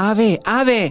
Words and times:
Afi, 0.00 0.34
afi, 0.48 0.82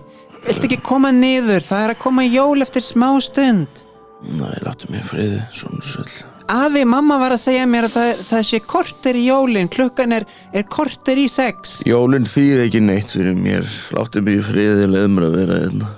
viltu 0.46 0.68
ekki 0.68 0.82
koma 0.86 1.10
niður? 1.16 1.64
Það 1.66 1.86
er 1.86 1.94
að 1.96 2.02
koma 2.04 2.26
jól 2.28 2.62
eftir 2.62 2.84
smá 2.86 3.08
stund. 3.24 3.82
Næ, 4.20 4.50
láttu 4.66 4.90
mig 4.92 5.06
friði, 5.08 5.40
svona 5.56 5.82
söll. 5.88 6.12
Afi, 6.50 6.84
mamma 6.86 7.20
var 7.22 7.34
að 7.34 7.44
segja 7.44 7.66
mér 7.70 7.88
að 7.88 7.96
það, 7.96 8.22
það 8.28 8.46
sé 8.48 8.60
korter 8.74 9.18
í 9.18 9.26
jólin, 9.28 9.70
klukkan 9.72 10.14
er, 10.18 10.28
er 10.54 10.66
korter 10.70 11.22
í 11.22 11.26
sex. 11.30 11.80
Jólinn 11.90 12.28
þýð 12.30 12.64
ekki 12.66 12.84
neitt 12.86 13.14
fyrir 13.16 13.38
mér. 13.38 13.70
Láttu 13.96 14.22
mig 14.26 14.44
friði, 14.46 14.90
leið 14.90 15.10
mér 15.16 15.28
að 15.30 15.38
vera 15.40 15.60
hérna. 15.64 15.92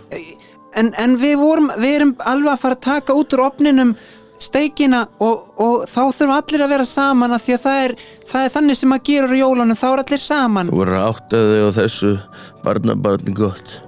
En, 0.79 0.93
en 1.03 1.19
við, 1.19 1.37
vorum, 1.41 1.71
við 1.81 1.97
erum 1.97 2.15
alveg 2.31 2.53
að 2.53 2.63
fara 2.63 2.79
að 2.79 2.83
taka 2.87 3.15
út 3.19 3.35
úr 3.35 3.47
opninum 3.49 3.95
steikina 4.41 5.03
og, 5.21 5.51
og 5.61 5.85
þá 5.89 6.01
þurfum 6.15 6.33
allir 6.35 6.63
að 6.65 6.73
vera 6.73 6.87
saman 6.89 7.35
af 7.35 7.43
því 7.45 7.55
að 7.55 7.63
það 7.65 7.81
er, 7.85 7.93
það 8.31 8.45
er 8.45 8.53
þannig 8.55 8.79
sem 8.79 8.95
að 8.95 9.03
gera 9.09 9.39
jólunum, 9.41 9.77
þá 9.77 9.87
er 9.91 10.03
allir 10.03 10.23
saman. 10.23 10.71
Þú 10.71 10.79
verður 10.81 10.99
að 10.99 11.09
átta 11.11 11.41
þig 11.51 11.61
á 11.61 11.69
þessu 11.77 12.11
barnabarni 12.65 13.33
gott. 13.37 13.79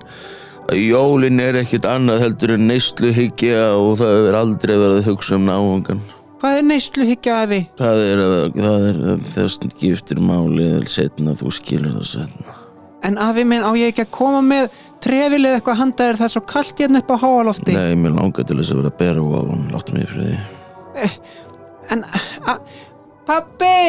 Að 0.72 0.80
jólinn 0.80 1.42
er 1.44 1.60
ekkit 1.60 1.86
annað 1.90 2.24
heldur 2.24 2.56
en 2.56 2.68
neyslu 2.70 3.12
hyggja 3.14 3.74
og 3.76 3.98
það 4.00 4.28
er 4.30 4.38
aldrei 4.40 4.76
verið 4.78 5.00
að 5.02 5.10
hugsa 5.12 5.36
um 5.38 5.48
náungan. 5.50 6.04
Hvað 6.44 6.60
er 6.60 6.66
neyslu 6.68 7.08
higgja 7.08 7.36
afi? 7.44 7.60
Það 7.80 8.02
er, 8.04 8.22
það 8.56 8.88
er 8.90 9.28
þess 9.36 9.68
giftir 9.80 10.20
máli 10.24 10.66
eða 10.74 10.90
setna, 10.92 11.36
þú 11.40 11.52
skilur 11.56 11.98
það 12.00 12.10
setna. 12.10 12.56
En 13.04 13.20
afi 13.20 13.44
minn, 13.48 13.64
á 13.64 13.72
ég 13.76 13.92
ekki 13.92 14.06
að 14.06 14.14
koma 14.16 14.40
með 14.44 14.72
trefilið 15.04 15.58
eitthvað 15.58 15.80
handa 15.82 16.08
þér 16.08 16.20
það 16.22 16.28
er 16.30 16.34
svo 16.38 16.44
kallt 16.48 16.80
hérna 16.80 17.02
upp 17.04 17.12
á 17.12 17.18
háalofti? 17.20 17.76
Nei, 17.76 17.96
mér 18.00 18.16
langar 18.16 18.48
til 18.48 18.58
þess 18.60 18.72
að 18.72 18.80
vera 18.80 18.92
að 18.94 19.00
bera 19.02 19.24
á 19.24 19.40
hann, 19.50 19.66
láttu 19.74 19.98
mig 19.98 20.06
í 20.06 20.12
friði. 20.14 20.38
En, 21.92 22.06
a, 22.48 22.54
pappi, 23.28 23.80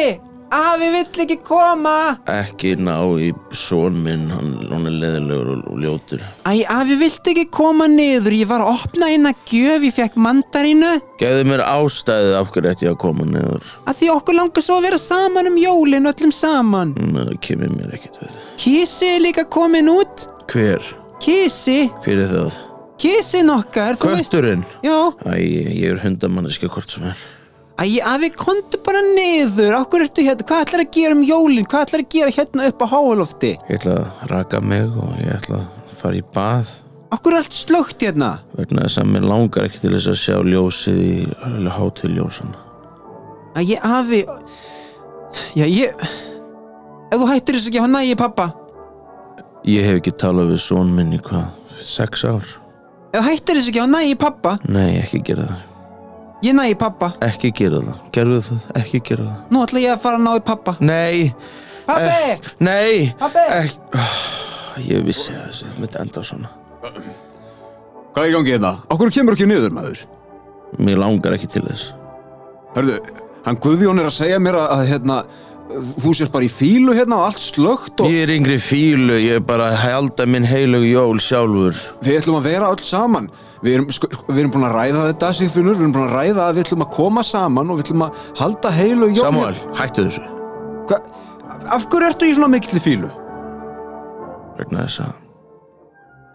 afi 0.53 0.89
vill 0.93 1.21
ekki 1.25 1.37
koma. 1.45 2.17
Ekki 2.29 2.75
ná 2.81 2.95
í 3.21 3.29
són 3.55 3.97
minn, 4.03 4.27
hann, 4.33 4.51
hann 4.71 4.85
er 4.89 4.95
leðilegur 5.01 5.49
og, 5.55 5.63
og 5.71 5.79
ljótur. 5.83 6.21
Æ, 6.47 6.65
afi 6.69 6.97
vilt 6.99 7.29
ekki 7.31 7.45
koma 7.53 7.87
niður, 7.91 8.35
ég 8.37 8.49
var 8.49 8.63
að 8.65 8.73
opna 8.75 9.09
eina 9.13 9.33
gjöf, 9.49 9.85
ég 9.87 9.95
fekk 9.95 10.19
mandarínu. 10.21 10.91
Gefðu 11.21 11.47
mér 11.49 11.63
ástæðið 11.65 12.35
af 12.41 12.51
hverju 12.53 12.73
ætti 12.73 12.87
ég 12.89 12.93
að 12.95 12.99
koma 13.05 13.27
niður. 13.29 13.65
Að 13.87 13.99
því 14.01 14.11
okkur 14.15 14.39
langar 14.39 14.65
svo 14.67 14.77
að 14.79 14.87
vera 14.89 15.01
saman 15.05 15.51
um 15.51 15.57
jólin, 15.61 16.11
öllum 16.13 16.35
saman. 16.35 16.93
Mm, 16.99 17.17
Það 17.25 17.41
kemur 17.49 17.73
mér 17.79 17.97
ekkert 17.97 18.21
við. 18.21 18.37
Kísi 18.61 19.11
er 19.15 19.23
líka 19.25 19.47
komin 19.49 19.89
út. 19.91 20.27
Hver? 20.51 20.83
Kísi, 21.23 21.85
Hver 22.05 22.21
er 22.25 22.31
það? 22.31 22.61
kísin 23.01 23.49
okkar, 23.51 23.97
þú 23.99 24.13
veist. 24.13 24.31
Kötturinn? 24.31 24.61
Já, 24.85 25.11
Æ, 25.27 25.33
ég 25.43 25.89
er 25.91 25.97
hundamanniska 25.99 26.69
hvort 26.71 26.89
sem 26.95 27.03
er. 27.09 27.17
Æ, 27.75 27.85
afi, 28.07 28.29
kontu 28.39 28.79
bara 28.85 29.01
niður, 29.15 29.75
okkur 29.81 30.05
ertu 30.05 30.23
hérna, 30.25 30.45
hvað 30.47 30.63
ætlar 30.65 30.83
að 30.85 30.91
gera 30.95 31.15
um 31.17 31.23
jólin, 31.27 31.65
hvað 31.67 31.85
ætlar 31.87 32.03
að 32.05 32.13
gera 32.15 32.33
hérna 32.37 32.69
upp 32.71 32.81
á 32.81 32.87
háalofti? 32.93 33.51
Ég 33.69 33.79
ætla 33.81 33.95
að 34.05 34.25
raka 34.31 34.61
mig 34.63 34.85
og 34.95 35.13
ég 35.19 35.33
ætla 35.35 35.59
að 35.65 35.95
fara 35.99 36.19
í 36.19 36.25
bað 36.35 36.73
Okkur 37.15 37.35
er 37.35 37.43
allt 37.43 37.53
slögt 37.55 38.01
hérna. 38.03 38.29
vegna 38.57 38.81
þess 38.87 38.97
að 38.99 39.11
mér 39.13 39.27
langar 39.29 39.67
ekki 39.67 39.79
til 39.83 39.91
þess 39.93 40.07
að 40.11 40.17
sjá 40.19 40.37
ljósið 40.43 40.97
í 41.05 41.13
hátíðljósana. 41.75 42.57
Æ, 43.55 43.61
afi, 43.87 44.19
já, 45.55 45.65
ég, 45.69 45.93
ef 47.13 47.19
þú 47.21 47.29
hættir 47.29 47.55
þess 47.59 47.69
ekki 47.69 47.83
að 47.83 47.93
nægi 47.93 48.17
pappa, 48.19 48.49
Ég 49.65 49.81
hef 49.81 49.95
ekki 49.97 50.11
talað 50.21 50.51
við 50.53 50.59
són 50.61 50.91
minn 50.93 51.13
í 51.15 51.21
hvað? 51.25 51.47
Sex 51.81 52.25
ár? 52.29 52.43
ef 53.13 53.21
þú 53.21 53.23
hættir 53.29 53.57
þess 53.61 53.69
ekki 53.71 53.81
að 53.85 53.93
nægi 53.95 54.17
pappa, 54.19 54.57
Nei, 54.67 54.99
ekki 55.01 55.21
gera 55.25 55.47
það. 55.47 55.63
Ég 56.43 56.53
nægi 56.57 56.75
pappa, 56.77 57.13
Ekki 57.21 57.51
gera 57.55 57.79
það. 57.81 58.01
Gerðu 58.15 58.39
það, 58.49 58.65
ekki 58.81 59.01
gera 59.07 59.23
það. 59.29 59.37
nú 59.51 59.63
ætla 59.65 59.79
ég 59.85 59.91
að 59.95 60.01
fara 60.03 60.17
að 60.19 60.25
ná 60.27 60.33
í 60.35 60.43
pappa. 60.45 60.75
Nei, 60.79 61.33
Pappi, 61.85 62.01
eh, 62.31 62.39
nei, 62.59 63.13
Pabbi! 63.19 63.43
ekki. 63.59 63.79
Oh, 63.93 64.81
ég 64.81 65.03
vissi 65.05 65.31
að 65.31 65.43
þessu, 65.51 65.65
það 65.69 65.79
myndi 65.83 65.99
enda 66.01 66.23
svona. 66.25 66.49
Hvað 68.15 68.23
er 68.23 68.29
í 68.29 68.35
gangi 68.35 68.53
hérna? 68.55 68.71
Okkur 68.89 69.11
kemur 69.13 69.35
ekki 69.35 69.47
niður, 69.49 69.73
maður. 69.75 69.99
Mér 70.79 70.97
langar 71.01 71.35
ekki 71.37 71.49
til 71.51 71.61
þess. 71.67 71.89
Hörðu, 72.75 72.95
hann 73.45 73.59
Guðjón 73.63 73.99
er 74.01 74.09
að 74.09 74.15
segja 74.17 74.39
mér 74.43 74.57
að, 74.59 74.67
að 74.75 74.89
hérna, 74.91 75.17
þú 76.01 76.13
sést 76.17 76.31
bara 76.33 76.47
í 76.47 76.51
fílu 76.51 76.93
hérna 76.97 77.19
og 77.21 77.27
allt 77.29 77.41
slögt 77.43 78.01
og 78.03 78.09
Ég 78.11 78.25
er 78.25 78.33
yngri 78.35 78.57
fílu, 78.61 79.15
ég 79.21 79.39
er 79.39 79.45
bara 79.45 79.69
að 79.71 79.77
halda 79.85 80.25
minn 80.29 80.45
heilug 80.47 80.83
jól 80.89 81.19
sjálfur. 81.23 81.77
við 82.05 82.19
ætlum 82.21 82.39
að 82.41 82.49
vera 82.49 82.71
öll 82.73 82.83
saman. 82.85 83.29
Við 83.63 83.77
erum, 83.77 83.89
sko, 83.95 84.09
við 84.27 84.39
erum 84.43 84.53
búin 84.55 84.65
að 84.67 84.75
ræða 84.75 85.03
þetta, 85.09 85.29
Sigfinnur, 85.37 85.77
við 85.77 85.85
erum 85.85 85.93
búin 85.95 86.07
að 86.09 86.15
ræða 86.19 86.47
að 86.49 86.57
við 86.57 86.65
ætlum 86.65 86.85
að 86.85 86.89
koma 86.95 87.23
saman 87.25 87.69
og 87.71 87.79
við 87.79 87.85
ætlum 87.87 88.03
að 88.05 88.23
halda 88.41 88.71
heilu 88.75 89.11
jól. 89.11 89.23
Samuel, 89.25 89.59
hættu 89.79 90.07
þessu. 90.09 90.25
Hva? 90.89 90.99
Af 91.75 91.85
hverju 91.89 92.09
ertu 92.11 92.27
í 92.29 92.33
svona 92.35 92.51
mikill 92.51 92.81
fílu? 92.83 93.11
Vegna 94.59 94.85
þess 94.85 95.05
að 95.05 95.13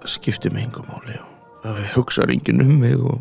það 0.01 0.15
skiptir 0.15 0.55
mig 0.55 0.65
engum 0.69 0.89
máli 0.89 1.19
og 1.21 1.67
það 1.67 1.83
hugsaður 1.97 2.35
enginn 2.37 2.65
um 2.65 2.73
mig 2.81 2.97
og... 3.01 3.21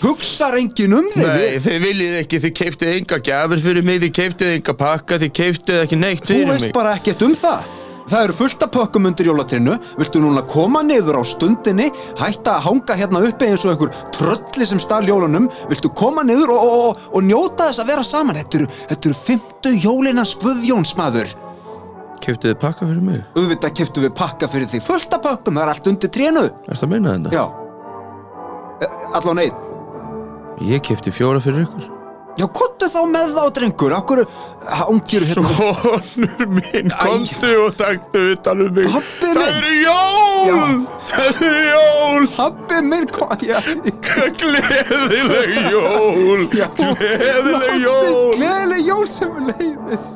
Hugsar 0.00 0.56
enginn 0.56 0.94
um 0.96 1.10
þig? 1.12 1.26
Nei, 1.28 1.58
þið 1.60 1.82
viljið 1.84 2.14
ekki, 2.22 2.38
þið 2.40 2.52
keiftið 2.56 2.92
enga 2.94 3.18
gjafir 3.28 3.60
fyrir 3.66 3.84
mig, 3.84 3.98
þið 4.00 4.12
keiftið 4.16 4.52
enga 4.54 4.74
pakka, 4.80 5.18
þið 5.20 5.32
keiftið 5.36 5.80
ekki 5.82 5.98
neitt 6.00 6.22
Þú 6.24 6.30
fyrir 6.32 6.48
veist 6.54 6.68
mig. 6.70 6.72
bara 6.78 6.94
ekkert 6.96 7.24
um 7.26 7.34
það. 7.36 7.66
Það 8.08 8.24
eru 8.24 8.36
fullt 8.38 8.62
af 8.64 8.70
pökkum 8.72 9.08
undir 9.10 9.28
jólatrinu. 9.28 9.74
Viltu 10.00 10.22
núna 10.22 10.42
koma 10.48 10.80
niður 10.86 11.20
á 11.20 11.22
stundinni, 11.28 11.90
hætta 12.16 12.54
að 12.56 12.64
hanga 12.68 12.96
hérna 12.96 13.20
uppi 13.28 13.50
eins 13.50 13.66
og 13.66 13.74
einhver 13.74 13.92
trölli 14.16 14.68
sem 14.68 14.80
stál 14.80 15.04
jólunum? 15.08 15.50
Viltu 15.68 15.90
koma 15.92 16.24
niður 16.24 16.54
og, 16.54 16.62
og, 16.62 16.86
og, 16.86 17.02
og 17.12 17.26
njóta 17.26 17.68
þess 17.68 17.82
að 17.84 17.92
vera 17.92 18.06
saman? 18.06 18.38
Þetta 18.40 18.62
eru, 18.62 18.70
þetta 18.94 19.10
eru 19.10 19.18
fymtu 19.26 19.74
jólinas 19.76 20.32
Guðjóns 20.40 20.94
maður. 21.00 21.34
Keiftið 22.24 22.54
þið 22.54 22.58
pakka 22.64 22.88
fyrir 22.88 23.04
mig? 23.04 23.20
Auðvitað 23.36 23.76
keftu 23.82 24.06
við 24.06 24.16
pakka 24.18 24.48
fyrir 24.50 24.72
því 24.72 24.82
fullt 24.88 25.14
af 25.14 25.24
pökkum, 25.28 25.60
það 25.60 25.66
er 25.66 25.74
allt 25.74 25.92
undir 25.92 26.14
trénu. 26.16 26.46
Er 26.48 26.80
það 26.80 26.88
að 26.88 26.94
meina 26.94 27.14
þetta? 27.18 27.36
Já. 27.36 27.44
Allan 29.18 29.44
einn. 29.44 29.62
Ég 30.72 30.82
keifti 30.88 31.14
fjóra 31.14 31.42
fyrir 31.42 31.68
ykkur. 31.68 31.97
Já, 32.38 32.44
kottu 32.54 32.86
þá 32.86 33.00
með 33.10 33.32
þá, 33.34 33.42
drengur. 33.56 33.92
Akkur 33.96 34.20
hangir 34.78 35.24
hérna. 35.26 35.48
Sónur 35.80 36.44
minn, 36.54 36.92
komdu 37.00 37.50
og 37.64 37.74
taktu 37.80 38.22
utan 38.36 38.62
um 38.62 38.76
mig. 38.76 38.86
Það 39.18 39.40
minn. 39.40 39.48
eru 39.56 39.72
jól! 39.82 40.76
Það 41.10 41.42
eru 41.48 41.64
jól! 41.72 42.28
Pabbi 42.36 42.80
minn, 42.86 43.08
hvað? 43.16 43.42
Já. 43.48 43.58
Gleðileg 44.38 45.54
jól! 45.72 46.46
Gleðileg 46.54 47.86
jól! 47.88 48.34
Gleðileg 48.38 48.86
jól 48.86 49.06
sem 49.10 49.38
leiðis. 49.50 50.12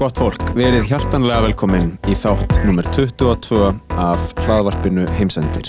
Gott 0.00 0.16
fólk, 0.16 0.54
verið 0.56 0.86
hjartanlega 0.88 1.42
velkomin 1.44 1.90
í 2.08 2.14
þátt 2.16 2.62
nummer 2.64 2.86
22 2.96 3.66
af 4.00 4.22
hlaðvarpinu 4.46 5.02
Heimsendir. 5.18 5.68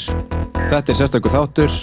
Þetta 0.72 0.94
er 0.94 0.98
sérstakur 1.02 1.34
þáttur, 1.34 1.76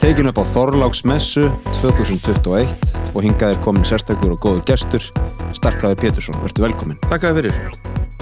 tekin 0.00 0.30
upp 0.30 0.40
á 0.40 0.44
Þorláksmessu 0.54 1.50
2021 1.82 2.94
og 3.12 3.18
hingað 3.26 3.52
er 3.52 3.60
komin 3.66 3.84
sérstakur 3.84 4.32
og 4.32 4.40
góður 4.40 4.64
gestur, 4.72 5.04
Starkaði 5.52 6.00
Pétursson. 6.00 6.40
Vertu 6.40 6.64
velkomin. 6.64 6.96
Takk 7.12 7.28
að 7.28 7.42
fyrir. 7.42 7.60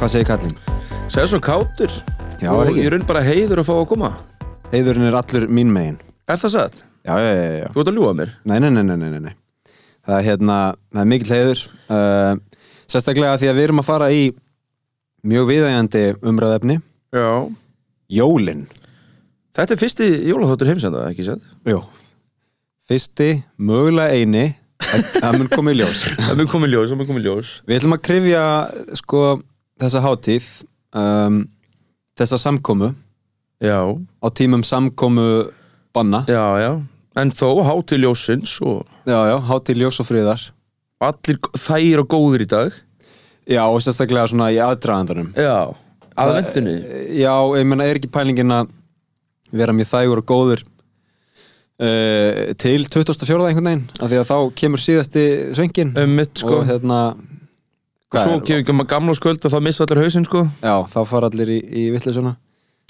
Hvað 0.02 0.12
segir 0.16 0.30
kallinn? 0.32 0.58
Segð 1.06 1.30
svo 1.36 1.42
kátur. 1.46 1.94
Já, 2.42 2.50
og 2.50 2.74
ég 2.74 2.90
raun 2.90 3.06
bara 3.06 3.22
heiður 3.22 3.62
að 3.62 3.70
fá 3.70 3.74
að 3.76 3.88
koma. 3.94 4.12
Heiðurinn 4.74 5.12
er 5.12 5.22
allur 5.22 5.46
mín 5.46 5.70
megin. 5.70 6.02
Er 6.26 6.42
það 6.42 6.56
satt? 6.58 6.82
Já, 7.06 7.14
já, 7.22 7.30
já, 7.38 7.48
já. 7.62 7.70
Þú 7.70 7.86
ert 7.86 7.94
að 7.94 8.02
ljúa 8.02 8.18
mér. 8.18 8.34
Nei, 8.42 8.58
nei, 8.58 8.72
nei, 8.74 8.82
nei, 8.90 8.98
nei, 9.06 9.24
nei. 9.30 9.34
Það 10.00 10.18
er 10.18 10.30
hérna, 10.32 10.62
það 10.90 11.04
er 11.06 11.12
mikill 11.14 11.36
heiður. 11.38 11.68
Uh, 11.86 12.38
sérstaklega 12.90 13.38
því 13.40 13.50
að 13.50 13.58
við 13.58 13.68
erum 13.68 13.82
að 13.82 13.88
fara 13.88 14.10
í 14.12 14.26
mjög 15.30 15.48
viðægjandi 15.50 16.04
umræðefni. 16.30 16.78
Já. 17.14 17.30
Jólinn. 18.10 18.66
Þetta 19.56 19.74
er 19.74 19.80
fyrsti 19.80 20.06
jólaþáttur 20.30 20.70
heimsenda, 20.70 21.06
ekki 21.10 21.26
satt? 21.26 21.46
Jú 21.68 21.80
Fyrsti, 22.90 23.42
mögulega 23.62 24.14
eini 24.14 24.44
Það 25.22 25.36
mun 25.38 25.50
komið 25.52 25.80
ljós 25.82 26.02
Það 26.08 26.38
mun 26.40 26.50
komið 26.50 26.72
ljós, 26.74 26.90
það 26.90 27.00
mun 27.00 27.08
komið 27.10 27.26
ljós. 27.28 27.50
Við 27.66 27.78
ætlum 27.78 27.96
að 27.96 28.02
krifja 28.08 28.44
sko 28.98 29.24
þessa 29.80 30.02
hátíð 30.06 30.48
um, 31.02 31.40
þessa 32.18 32.40
samkomu 32.46 32.92
Já, 33.60 33.82
á 33.92 34.26
tímum 34.32 34.62
samkomu 34.64 35.26
banna 35.92 36.22
já, 36.30 36.44
já. 36.62 36.70
En 37.20 37.34
þó, 37.34 37.60
hátíð 37.66 38.06
ljósins 38.06 38.54
og 38.64 38.86
Já, 39.04 39.18
já, 39.28 39.36
hátíð 39.50 39.82
ljós 39.82 40.00
og 40.00 40.08
friðar 40.08 40.46
allir 41.00 41.38
þægir 41.56 42.02
og 42.02 42.10
góðir 42.12 42.44
í 42.44 42.50
dag. 42.50 42.74
Já, 43.50 43.62
og 43.66 43.80
sérstaklega 43.82 44.28
svona 44.30 44.50
í 44.54 44.58
aðdraðandanum 44.62 45.32
Já. 45.34 45.72
Aðvendunni. 46.20 46.74
Já, 47.16 47.32
ég 47.56 47.66
meina, 47.66 47.86
er 47.88 47.98
ekki 47.98 48.10
pælingin 48.12 48.52
að 48.52 48.68
vera 49.56 49.74
mjög 49.74 49.88
þægur 49.90 50.20
og 50.20 50.28
góður 50.28 50.62
uh, 51.80 52.52
til 52.60 52.84
2004 52.84 53.48
einhvern 53.48 53.70
veginn? 53.70 53.86
Af 53.98 54.12
því 54.12 54.20
að 54.20 54.28
þá 54.28 54.36
kemur 54.60 54.82
síðasti 54.84 55.24
söngin 55.56 55.94
um 55.98 56.20
sko. 56.28 56.60
og 56.60 56.68
hérna 56.68 57.00
og 58.10 58.20
svo 58.20 58.36
kemur 58.44 58.62
ekki 58.62 58.76
maður 58.76 58.92
gamla 58.92 59.16
skvöld 59.18 59.48
og 59.48 59.54
það 59.54 59.66
missa 59.66 59.86
allir 59.86 60.02
hausinn 60.04 60.28
sko. 60.28 60.44
Já, 60.60 60.76
þá 60.92 61.00
fara 61.08 61.32
allir 61.32 61.56
í, 61.56 61.58
í 61.64 61.88
vittlisuna 61.94 62.36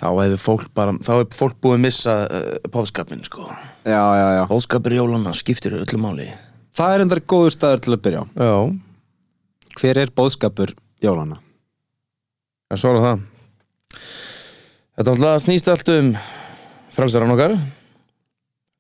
þá 0.01 0.09
hefur 0.17 0.45
fólk 0.45 0.69
bara 0.77 0.97
þá 0.99 1.11
hefur 1.15 1.37
fólk 1.37 1.59
búið 1.63 1.79
að 1.79 1.83
missa 1.87 2.19
uh, 2.27 2.53
póðskapin 2.73 3.25
sko. 3.25 3.49
Já, 3.85 4.01
já, 4.01 4.27
já. 4.41 4.45
Póðskapir 4.51 4.97
jólana 4.99 5.35
skiptir 5.37 5.77
öllu 5.81 6.01
máli 6.01 6.31
Það 6.77 6.95
er 6.95 7.05
endar 7.05 7.23
góður 7.27 7.55
staður 7.55 7.85
til 7.85 7.95
að 7.95 8.03
byrja 8.05 8.23
á. 8.23 8.25
Já. 8.39 8.55
Hver 9.81 10.01
er 10.03 10.13
bóðskapur 10.15 10.75
jólana? 11.03 11.41
Það 12.71 12.83
svara 12.83 13.05
það. 13.05 13.25
Þetta 15.01 15.15
alltaf 15.15 15.43
snýst 15.47 15.71
allt 15.73 15.91
um 15.95 16.13
frelsarann 16.95 17.35
okkar. 17.35 17.57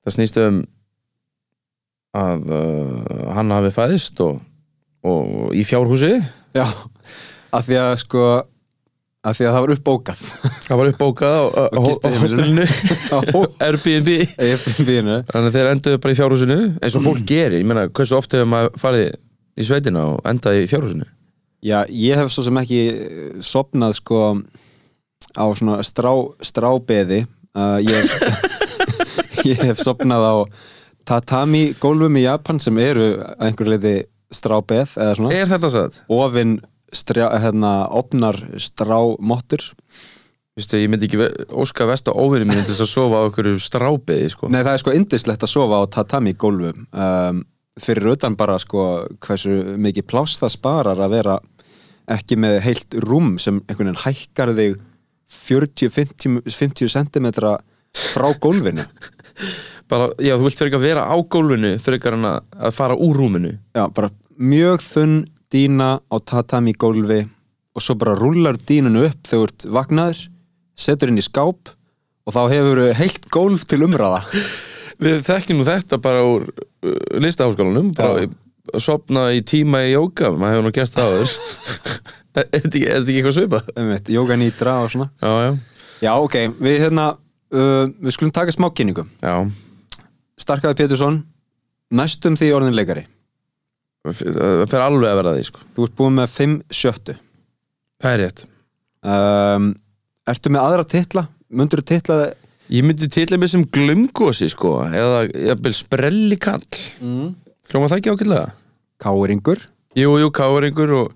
Það 0.05 0.17
snýst 0.17 0.39
um 0.43 0.61
að 2.17 2.47
uh, 2.51 3.27
hann 3.37 3.55
hafi 3.55 3.73
fæðist 3.75 4.23
og, 4.25 4.41
og 5.07 5.55
í 5.55 5.65
fjárhúsi. 5.67 6.17
Já, 6.57 6.67
af 7.55 7.67
því 7.67 7.79
að 7.83 7.93
sko 8.03 8.25
af 9.21 9.37
því 9.37 9.47
að 9.47 9.55
það 9.55 9.65
var 9.65 9.73
uppbókað. 9.75 10.21
Það 10.65 10.79
var 10.81 10.91
uppbókað 10.95 11.35
á, 11.37 11.45
á, 11.45 11.63
á, 11.69 11.81
hostelinu. 11.85 12.67
Airbnb. 13.67 14.11
Airbnb-inu. 14.41 15.17
Þannig 15.29 15.49
að 15.51 15.57
þeir 15.57 15.71
enduðu 15.75 16.01
bara 16.01 16.15
í 16.15 16.19
fjárhúsinu 16.21 16.59
eins 16.81 16.97
og 16.97 17.05
fólk 17.05 17.25
gerir, 17.29 17.59
ég 17.61 17.69
meina, 17.69 17.89
hversu 17.93 18.17
oft 18.17 18.37
hefur 18.37 18.49
maður 18.49 18.79
farið 18.81 19.11
í 19.61 19.67
sveitina 19.69 20.07
og 20.15 20.31
endað 20.31 20.63
í 20.63 20.69
fjárhúsinu? 20.71 21.09
Já, 21.61 21.83
ég 21.93 22.17
hef 22.17 22.33
svo 22.33 22.47
sem 22.47 22.61
ekki 22.63 22.81
eh, 22.89 23.31
sopnað 23.45 23.99
sko 23.99 24.23
á 25.37 25.45
svona 25.53 25.81
strá, 25.85 26.13
strábeði. 26.41 27.27
Uh, 27.51 27.77
ég, 27.85 28.07
hef, 28.07 28.63
ég 29.51 29.61
hef 29.69 29.83
sopnað 29.85 30.25
á 30.25 30.35
tatami 31.11 31.75
gólfum 31.83 32.17
í 32.17 32.25
Japan 32.25 32.61
sem 32.63 32.79
eru 32.81 33.13
að 33.21 33.49
einhverju 33.51 33.75
leiti 33.75 33.95
strábeð 34.33 34.97
eða 34.97 35.17
svona. 35.19 35.33
Er 35.35 35.51
þetta 35.51 35.73
satt? 35.75 36.03
ofinn 36.09 36.61
strjá, 36.97 37.29
hérna, 37.43 37.75
opnar 37.97 38.39
strámottur. 38.61 39.63
Vistu, 40.59 40.81
ég 40.81 40.91
myndi 40.91 41.07
ekki 41.07 41.29
óska 41.55 41.87
vest 41.89 42.11
á 42.11 42.13
óvinni 42.13 42.49
mínu 42.49 42.65
til 42.67 42.75
þess 42.75 42.85
að 42.85 42.91
sofa 42.91 43.23
á 43.23 43.27
okkur 43.29 43.49
strábeði 43.63 44.33
sko. 44.33 44.51
Nei, 44.51 44.61
það 44.65 44.73
er 44.75 44.83
sko 44.83 44.95
indislegt 44.99 45.47
að 45.47 45.53
sofa 45.53 45.79
á 45.81 45.85
tatami 45.95 46.35
gólfum. 46.35 46.85
Um, 46.91 47.45
fyrir 47.81 48.13
utan 48.13 48.37
bara 48.37 48.59
sko 48.61 49.07
hversu 49.23 49.77
mikið 49.81 50.09
pláss 50.11 50.41
það 50.41 50.55
sparar 50.57 51.01
að 51.01 51.15
vera 51.15 51.39
ekki 52.11 52.39
með 52.43 52.59
heilt 52.67 52.97
rúm 53.07 53.37
sem 53.41 53.61
einhvern 53.69 53.93
veginn 53.93 54.03
hækkar 54.05 54.55
þig 54.59 54.81
40-50 55.31 56.41
50 56.51 56.91
cm 56.91 57.31
frá 58.11 58.29
gólfinu. 58.43 58.87
Bara, 59.91 60.07
já, 60.23 60.37
þú 60.39 60.47
vilt 60.47 60.59
fyrir 60.59 60.71
ekki 60.71 60.79
að 60.79 60.87
vera 60.87 61.05
á 61.07 61.17
gólfinu 61.19 61.71
fyrir 61.83 61.99
ekki 61.99 62.11
að 62.15 62.75
fara 62.77 62.99
úr 62.99 63.17
rúminu. 63.19 63.57
Já, 63.75 63.89
bara 63.91 64.11
mjög 64.39 64.85
þunn 64.85 65.17
dýna 65.53 65.99
á 66.01 66.17
tatami 66.23 66.75
gólfi 66.79 67.25
og 67.75 67.85
svo 67.85 67.97
bara 67.99 68.17
rúlar 68.19 68.59
dínunu 68.59 69.07
upp 69.09 69.29
þegar 69.29 69.41
þú 69.41 69.49
ert 69.49 69.69
vaknaður, 69.77 70.25
setur 70.79 71.13
inn 71.13 71.21
í 71.21 71.27
skáp 71.27 71.73
og 72.27 72.35
þá 72.37 72.43
hefur 72.53 72.83
heilt 72.99 73.31
gólf 73.33 73.67
til 73.69 73.83
umræða 73.87 74.23
Við 75.01 75.23
þekkjum 75.25 75.63
nú 75.63 75.65
þetta 75.65 75.97
bara 76.03 76.25
úr 76.29 76.43
uh, 76.51 76.97
listaháskólanum 77.25 77.95
bara 77.97 78.27
Já. 78.27 78.33
að 78.75 78.83
sopna 78.85 79.31
í 79.33 79.41
tíma 79.41 79.81
í 79.89 79.95
jóka 79.95 80.29
maður 80.35 80.59
hefur 80.59 80.67
nú 80.67 80.73
gert 80.77 80.97
það 80.97 81.15
áður. 81.15 81.37
Er 82.31 82.45
þetta 82.53 82.69
ekki, 82.69 82.83
ekki 82.95 83.15
eitthvað 83.17 83.33
svipað? 83.35 83.71
Einmitt, 83.75 84.11
Jóga 84.15 84.37
nýtra 84.39 84.77
og 84.85 84.93
svona. 84.93 85.09
Já, 85.19 85.31
já, 85.49 85.55
Já, 86.01 86.13
ok, 86.23 86.37
við 86.63 86.77
hérna 86.85 87.07
uh, 87.17 87.89
við 88.01 88.15
skulum 88.15 88.33
taka 88.33 88.55
smá 88.55 88.69
kynningu 88.73 89.03
já. 89.21 89.35
Starkaði 90.41 90.79
Pétursson 90.79 91.19
næstum 91.93 92.39
því 92.39 92.53
orðin 92.57 92.77
leikari 92.79 93.03
Það 94.01 94.63
fer 94.71 94.85
alveg 94.85 95.11
að 95.11 95.19
vera 95.21 95.35
því 95.37 95.43
sko. 95.51 95.65
Þú 95.77 95.87
ert 95.87 95.97
búin 95.99 96.17
með 96.17 96.31
5 96.37 96.55
sjöttu 96.73 97.17
Það 98.01 98.15
er 98.15 98.23
rétt 98.25 98.45
um, 99.05 99.67
Ertu 100.31 100.53
með 100.55 100.69
aðra 100.69 100.87
titla? 100.89 101.27
Mundur 101.53 101.83
þú 101.83 101.89
titla 101.93 102.19
Ég 102.71 102.87
myndi 102.87 103.11
til 103.11 103.27
að 103.27 103.41
mér 103.43 103.51
sem 103.51 103.67
glumgósi 103.77 104.49
sko 104.53 104.77
eða 104.87 105.25
jafnvel 105.29 105.75
sprelli 105.77 106.39
kall 106.41 106.65
mm. 107.03 107.29
Hljóma 107.71 107.91
það 107.91 108.01
ekki 108.01 108.15
ákveðlega? 108.15 108.57
Káringur 109.03 109.65
Jú, 109.99 110.15
jú, 110.23 110.31
káringur 110.33 110.97
og 111.01 111.15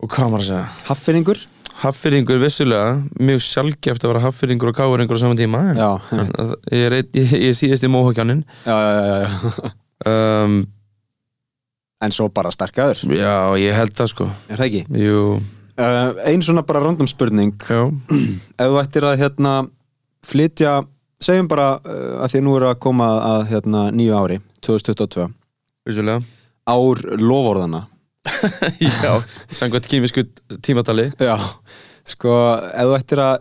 og 0.00 0.08
hvað 0.08 0.30
maður 0.32 0.42
að 0.42 0.48
segja 0.48 0.66
Haffinningur 0.88 1.42
Haffyrringur 1.80 2.40
vissulega, 2.42 2.96
mjög 3.24 3.38
sjálfgeft 3.40 4.02
að 4.04 4.10
vera 4.10 4.20
haffyrringur 4.26 4.68
og 4.72 4.76
káringur 4.76 5.16
á 5.16 5.22
saman 5.22 5.38
tíma 5.38 5.62
en 5.70 5.78
Já, 5.80 5.88
ég 6.76 6.82
er, 6.90 6.96
er 7.00 7.54
síðast 7.56 7.86
í 7.86 7.88
móhókjánin 7.92 8.42
já, 8.66 8.74
já, 8.76 9.00
já, 9.00 9.16
já. 9.22 9.70
um, 10.10 10.58
En 12.00 12.12
svo 12.16 12.28
bara 12.32 12.50
starkaður 12.54 13.02
Já, 13.12 13.34
ég 13.60 13.74
held 13.76 13.92
það 13.96 14.12
sko. 14.14 14.28
Er 14.48 14.60
það 14.60 14.68
ekki? 14.70 14.84
Jú, 15.06 15.24
Uh, 15.80 16.12
ein 16.28 16.42
svona 16.44 16.60
bara 16.66 16.80
random 16.82 17.08
spurning. 17.08 17.54
Já, 17.64 17.86
Ef 18.60 18.68
þú 18.68 18.74
ættir 18.82 19.04
að 19.08 19.20
hérna 19.22 19.52
flytja, 20.28 20.74
segjum 21.24 21.46
bara 21.48 21.68
uh, 21.80 22.18
að 22.20 22.34
því 22.34 22.42
nú 22.44 22.56
er 22.58 22.66
að 22.68 22.80
koma 22.84 23.06
að 23.30 23.44
hérna 23.54 23.86
nýju 23.94 24.18
ári, 24.18 24.36
2022 24.60 25.24
vissulega. 25.88 26.20
Ár 26.68 27.00
lovorðana 27.22 27.86
Já, 29.00 29.14
samkvæmt 29.56 29.88
kýmisku 29.88 30.26
tímatali. 30.60 31.06
Já, 31.16 31.38
sko 32.04 32.34
ef 32.68 32.90
þú 32.90 32.98
ættir 32.98 33.24
að 33.24 33.40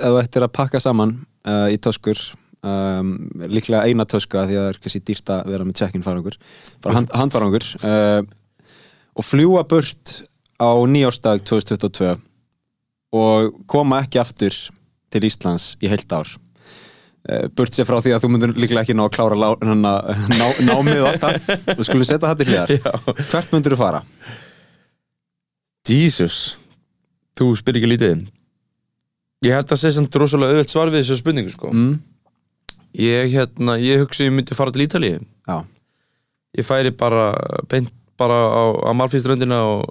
ef 0.00 0.14
þú 0.14 0.22
ættir 0.22 0.46
að 0.48 0.54
pakka 0.56 0.80
saman 0.80 1.12
uh, 1.44 1.66
í 1.68 1.76
töskur 1.76 2.16
um, 2.64 3.12
líklega 3.50 3.84
eina 3.86 4.06
töska 4.08 4.46
því 4.46 4.56
að 4.56 4.64
það 4.64 4.70
er 4.70 4.80
kannski 4.84 5.02
dýrt 5.08 5.32
að 5.34 5.52
vera 5.52 5.66
með 5.66 5.78
check-in 5.80 6.06
farangur 6.06 6.38
bara 6.84 6.98
hand, 7.00 7.12
handfarangur. 7.16 7.66
Uh, 7.82 8.22
og 9.16 9.26
fljúa 9.26 9.64
burt 9.68 10.20
á 10.60 10.70
nýjárstag 10.88 11.44
2022 11.48 12.16
og 13.16 13.60
koma 13.70 14.02
ekki 14.04 14.20
aftur 14.20 14.56
til 15.12 15.24
Íslands 15.28 15.74
í 15.80 15.90
heilt 15.92 16.12
ár. 16.12 16.28
Uh, 17.26 17.46
burt 17.56 17.74
sér 17.74 17.88
frá 17.88 17.98
því 18.00 18.14
að 18.16 18.24
þú 18.24 18.32
myndur 18.32 18.54
líklega 18.56 18.84
ekki 18.84 18.96
ná 18.96 19.06
að 19.06 19.14
klára 19.16 19.38
lá, 19.38 19.48
hana, 19.70 19.96
ná, 20.32 20.46
námið 20.68 21.02
og 21.02 21.10
allt 21.12 21.26
það. 21.26 21.50
Við 21.72 21.88
skulum 21.90 22.08
setja 22.08 22.28
það 22.28 22.44
til 22.44 22.54
Já. 22.54 22.94
Hvert 23.32 23.54
myndur 23.54 23.76
þú 23.76 23.82
fara? 23.82 24.04
Jesus. 25.86 26.56
Þú 27.36 27.52
spyr 27.60 27.78
ekki 27.78 27.92
lítið 27.92 28.24
Ég 29.44 29.52
held 29.52 29.70
að 29.70 29.78
segja 29.78 29.98
samt 29.98 30.16
rosalega 30.16 30.54
auðvelt 30.54 30.72
svar 30.72 30.90
við 30.90 31.02
þessu 31.02 31.18
spurningu 31.20 31.52
sko. 31.52 31.70
Mm? 31.70 31.96
Ég 32.94 33.32
hérna, 33.34 33.74
ég 33.82 34.00
hugsa 34.04 34.24
ég 34.24 34.32
myndi 34.32 34.54
fara 34.56 34.72
til 34.72 34.86
Ítalíu. 34.86 35.18
Já, 35.48 35.64
Ég 36.56 36.64
færi 36.64 36.90
bara 36.96 37.34
beint 37.68 37.90
bara 38.16 38.32
á, 38.48 38.62
á 38.88 38.90
Malfíströndina 38.96 39.58
og 39.68 39.90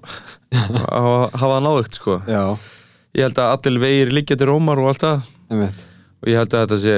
hafa 0.55 1.29
það 1.37 1.59
náðugt 1.67 1.99
sko. 1.99 2.15
Ég 3.15 3.21
held 3.27 3.37
að 3.37 3.51
allir 3.53 3.81
vegir 3.83 4.13
liggja 4.17 4.37
til 4.39 4.47
Rómar 4.49 4.79
og 4.81 4.89
allt 4.89 5.03
það. 5.05 5.27
Og 6.23 6.31
ég 6.31 6.39
held 6.41 6.55
að 6.57 6.63
þetta 6.65 6.79
sé 6.81 6.95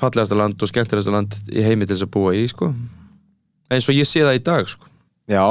fallegasta 0.00 0.38
land 0.40 0.62
og 0.64 0.70
skemmtilegasta 0.72 1.14
land 1.14 1.36
í 1.54 1.62
heimi 1.62 1.86
til 1.86 1.94
þess 1.94 2.08
að 2.08 2.12
búa 2.16 2.32
í 2.34 2.42
sko. 2.50 2.72
Eins 3.70 3.86
og 3.86 3.94
ég 3.94 4.08
sé 4.10 4.24
það 4.26 4.40
í 4.40 4.42
dag 4.50 4.68
sko. 4.72 4.88
Já, 5.30 5.44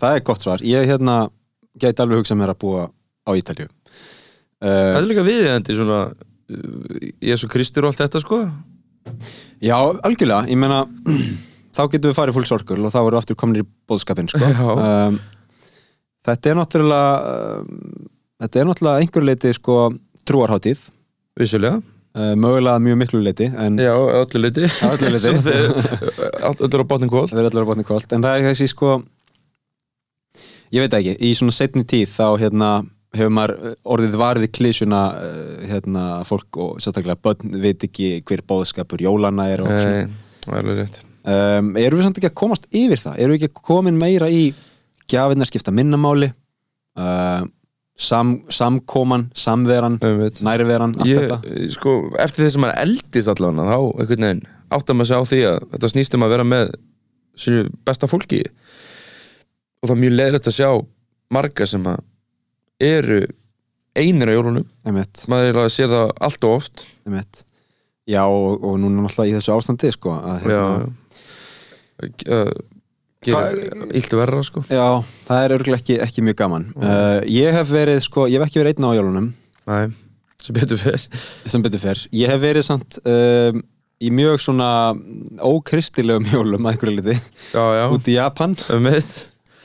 það 0.00 0.16
er 0.16 0.24
gott 0.30 0.46
svar. 0.46 0.64
Ég 0.64 0.88
hérna 0.88 1.18
gæti 1.76 2.00
alveg 2.06 2.22
hugsað 2.22 2.40
mér 2.40 2.54
að 2.54 2.60
búa 2.64 2.86
á 3.28 3.30
Ítalju. 3.36 3.68
Það 3.68 3.74
Uh, 4.56 4.94
er 4.96 5.04
líka 5.04 5.20
viðeigandi 5.26 5.74
svona 5.76 5.96
uh, 6.08 7.00
Jésu 7.20 7.44
Kristur 7.52 7.84
og 7.84 7.90
allt 7.92 7.98
þetta 8.00 8.22
sko 8.22 8.38
já, 9.62 9.76
algjörlega. 9.76 10.44
Ég 10.52 10.58
meina, 10.60 10.82
þá 11.76 11.82
getum 11.92 12.12
við 12.12 12.18
farið 12.20 12.38
full 12.38 12.46
sorgul 12.48 12.78
og 12.84 12.92
þá 12.94 13.00
erum 13.02 13.12
við 13.14 13.20
aftur 13.22 13.38
komin 13.40 13.62
í 13.62 13.66
bóðskapin, 13.90 14.30
sko. 14.32 14.52
Um, 14.86 15.18
þetta 16.26 16.50
er 16.50 16.56
náttúrulega, 16.58 17.34
um, 17.60 18.08
þetta 18.42 18.58
er 18.62 18.66
náttúrulega 18.70 19.02
einhver 19.04 19.26
leiti, 19.28 19.52
sko, 19.58 19.76
trúarháttíð. 20.28 20.88
Vissulega, 21.40 21.82
Uh, 22.16 22.30
mögulega 22.32 22.80
mjög 22.80 22.94
miklu 22.96 23.18
leiti, 23.20 23.44
en 23.60 23.74
já, 23.76 23.90
öllu 23.92 24.40
leiti 24.40 24.62
öllu. 24.88 25.18
Svo 25.20 25.34
þeir- 25.44 26.38
allt 26.48 26.62
öllu 26.64 26.80
á 26.80 26.88
botnin 26.88 27.10
kól 27.12 27.26
það 27.28 27.42
er 27.42 27.48
allar 27.50 27.66
á 27.66 27.68
botni 27.68 27.84
kvöld. 27.84 28.06
En 28.16 28.22
það 28.24 28.38
er 28.38 28.46
þessi, 28.46 28.68
sko, 28.72 28.94
ég 30.72 30.80
veit 30.86 30.96
ekki, 30.96 31.12
í 31.20 31.34
svona 31.36 31.52
setni 31.52 31.84
tíð 31.84 32.08
þá, 32.14 32.24
hérna, 32.40 32.70
hefur 33.18 33.34
maður 33.34 33.74
orðið 33.96 34.16
varðið 34.20 34.52
klísjuna 34.58 35.02
hérna, 35.70 36.06
fólk 36.28 36.60
og 36.62 36.78
sérstaklega 36.84 37.18
börn 37.24 37.58
veit 37.62 37.84
ekki 37.86 38.20
hver 38.26 38.44
bóðskapur 38.48 39.02
jólana 39.04 39.48
er 39.52 39.64
og 39.64 39.72
svona. 39.72 40.06
Það 40.46 40.56
er 40.56 40.62
alveg 40.62 40.80
rétt. 40.82 41.02
Um, 41.26 41.72
erum 41.80 41.98
við 41.98 42.06
samt 42.06 42.18
ekki 42.20 42.30
að 42.30 42.38
komast 42.38 42.66
yfir 42.70 43.02
það? 43.02 43.18
Erum 43.18 43.34
við 43.34 43.48
ekki 43.48 43.66
komin 43.66 43.96
meira 43.98 44.28
í 44.30 44.48
gjafinnar 45.10 45.48
skipta 45.50 45.74
minnamáli 45.74 46.28
uh, 46.30 47.42
sam, 47.98 48.36
samkoman 48.52 49.26
samveran, 49.34 49.98
nærveran 50.44 50.94
allt 51.00 51.10
ég, 51.10 51.24
þetta? 51.24 51.70
sko, 51.74 51.96
eftir 52.22 52.44
því 52.44 52.50
sem 52.54 52.64
maður 52.66 52.82
eldist 52.84 53.32
allan 53.32 53.62
þá 53.62 53.74
einhvern 53.74 54.28
veginn 54.28 54.44
áttar 54.76 54.98
maður 54.98 55.10
sig 55.10 55.18
á 55.18 55.30
því 55.30 55.40
að 55.50 55.58
þetta 55.74 55.90
snýst 55.92 56.16
um 56.16 56.26
að 56.26 56.34
vera 56.34 56.46
með 56.46 56.74
besta 57.86 58.08
fólki. 58.10 58.42
Og 59.80 59.88
það 59.88 59.96
er 59.96 60.02
mjög 60.04 60.14
leiðilegt 60.16 60.50
að 60.50 60.56
sjá 60.56 60.70
marga 61.36 61.68
sem 61.68 61.90
að 61.90 62.04
eru 62.82 63.24
einir 63.96 64.30
á 64.30 64.36
jólunum. 64.36 64.66
Maður 64.84 65.50
er 65.50 65.60
að 65.64 65.68
sé 65.74 65.88
það 65.90 66.14
allt 66.28 66.46
og 66.46 66.56
oft. 66.60 66.86
Einmitt. 67.06 67.42
Já, 68.06 68.22
og, 68.22 68.62
og 68.62 68.78
núna 68.78 69.02
náttúrulega 69.02 69.32
í 69.32 69.36
þessu 69.40 69.54
ástandi 69.56 69.90
sko, 69.90 70.12
að, 70.14 70.44
já. 70.46 70.60
hérna, 71.98 72.18
uh, 72.36 72.50
gera 73.26 73.86
illt 73.98 74.14
verra 74.20 74.42
sko. 74.46 74.62
Já, 74.70 74.84
það 75.26 75.46
er 75.46 75.54
örgulega 75.56 75.82
ekki, 75.82 75.96
ekki 76.04 76.26
mjög 76.28 76.36
gaman. 76.38 76.68
Uh, 76.78 77.18
Ég 77.32 77.56
hef 77.56 77.72
verið, 77.74 77.98
sko, 78.06 78.28
ég 78.30 78.38
hef 78.38 78.46
ekki 78.46 78.62
verið 78.62 78.76
einn 78.76 78.86
á 78.86 78.98
jólunum. 79.00 79.30
Nei, 79.66 79.88
sem 80.38 80.54
betur 80.54 80.78
fyrr 80.78 81.06
sem 81.50 81.64
betur 81.64 81.82
fer, 81.82 82.04
ég 82.14 82.30
hef 82.30 82.38
verið 82.44 82.68
samt 82.68 83.00
um, 83.02 83.58
í 83.98 84.12
mjög 84.14 84.38
svona 84.44 84.68
ókristilegum 85.42 86.28
jólum 86.30 86.68
að 86.68 86.76
einhverju 86.76 87.00
liti 87.00 87.16
Já, 87.56 87.64
já, 87.80 87.84
út 87.90 88.10
í 88.12 88.14
Japan. 88.20 88.54
Um 88.70 88.86
mitt 88.86 89.16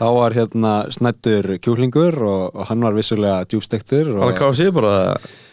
þá 0.02 0.08
var 0.18 0.36
hérna 0.36 0.74
snættur 0.94 1.56
kjúklingur 1.62 2.18
og, 2.26 2.44
og 2.58 2.68
hann 2.72 2.84
var 2.84 2.98
vissulega 2.98 3.46
djúbstektur 3.50 4.14
Var 4.16 4.22
það 4.24 4.32
og, 4.32 4.38
kási 4.40 4.70
bara? 4.74 4.94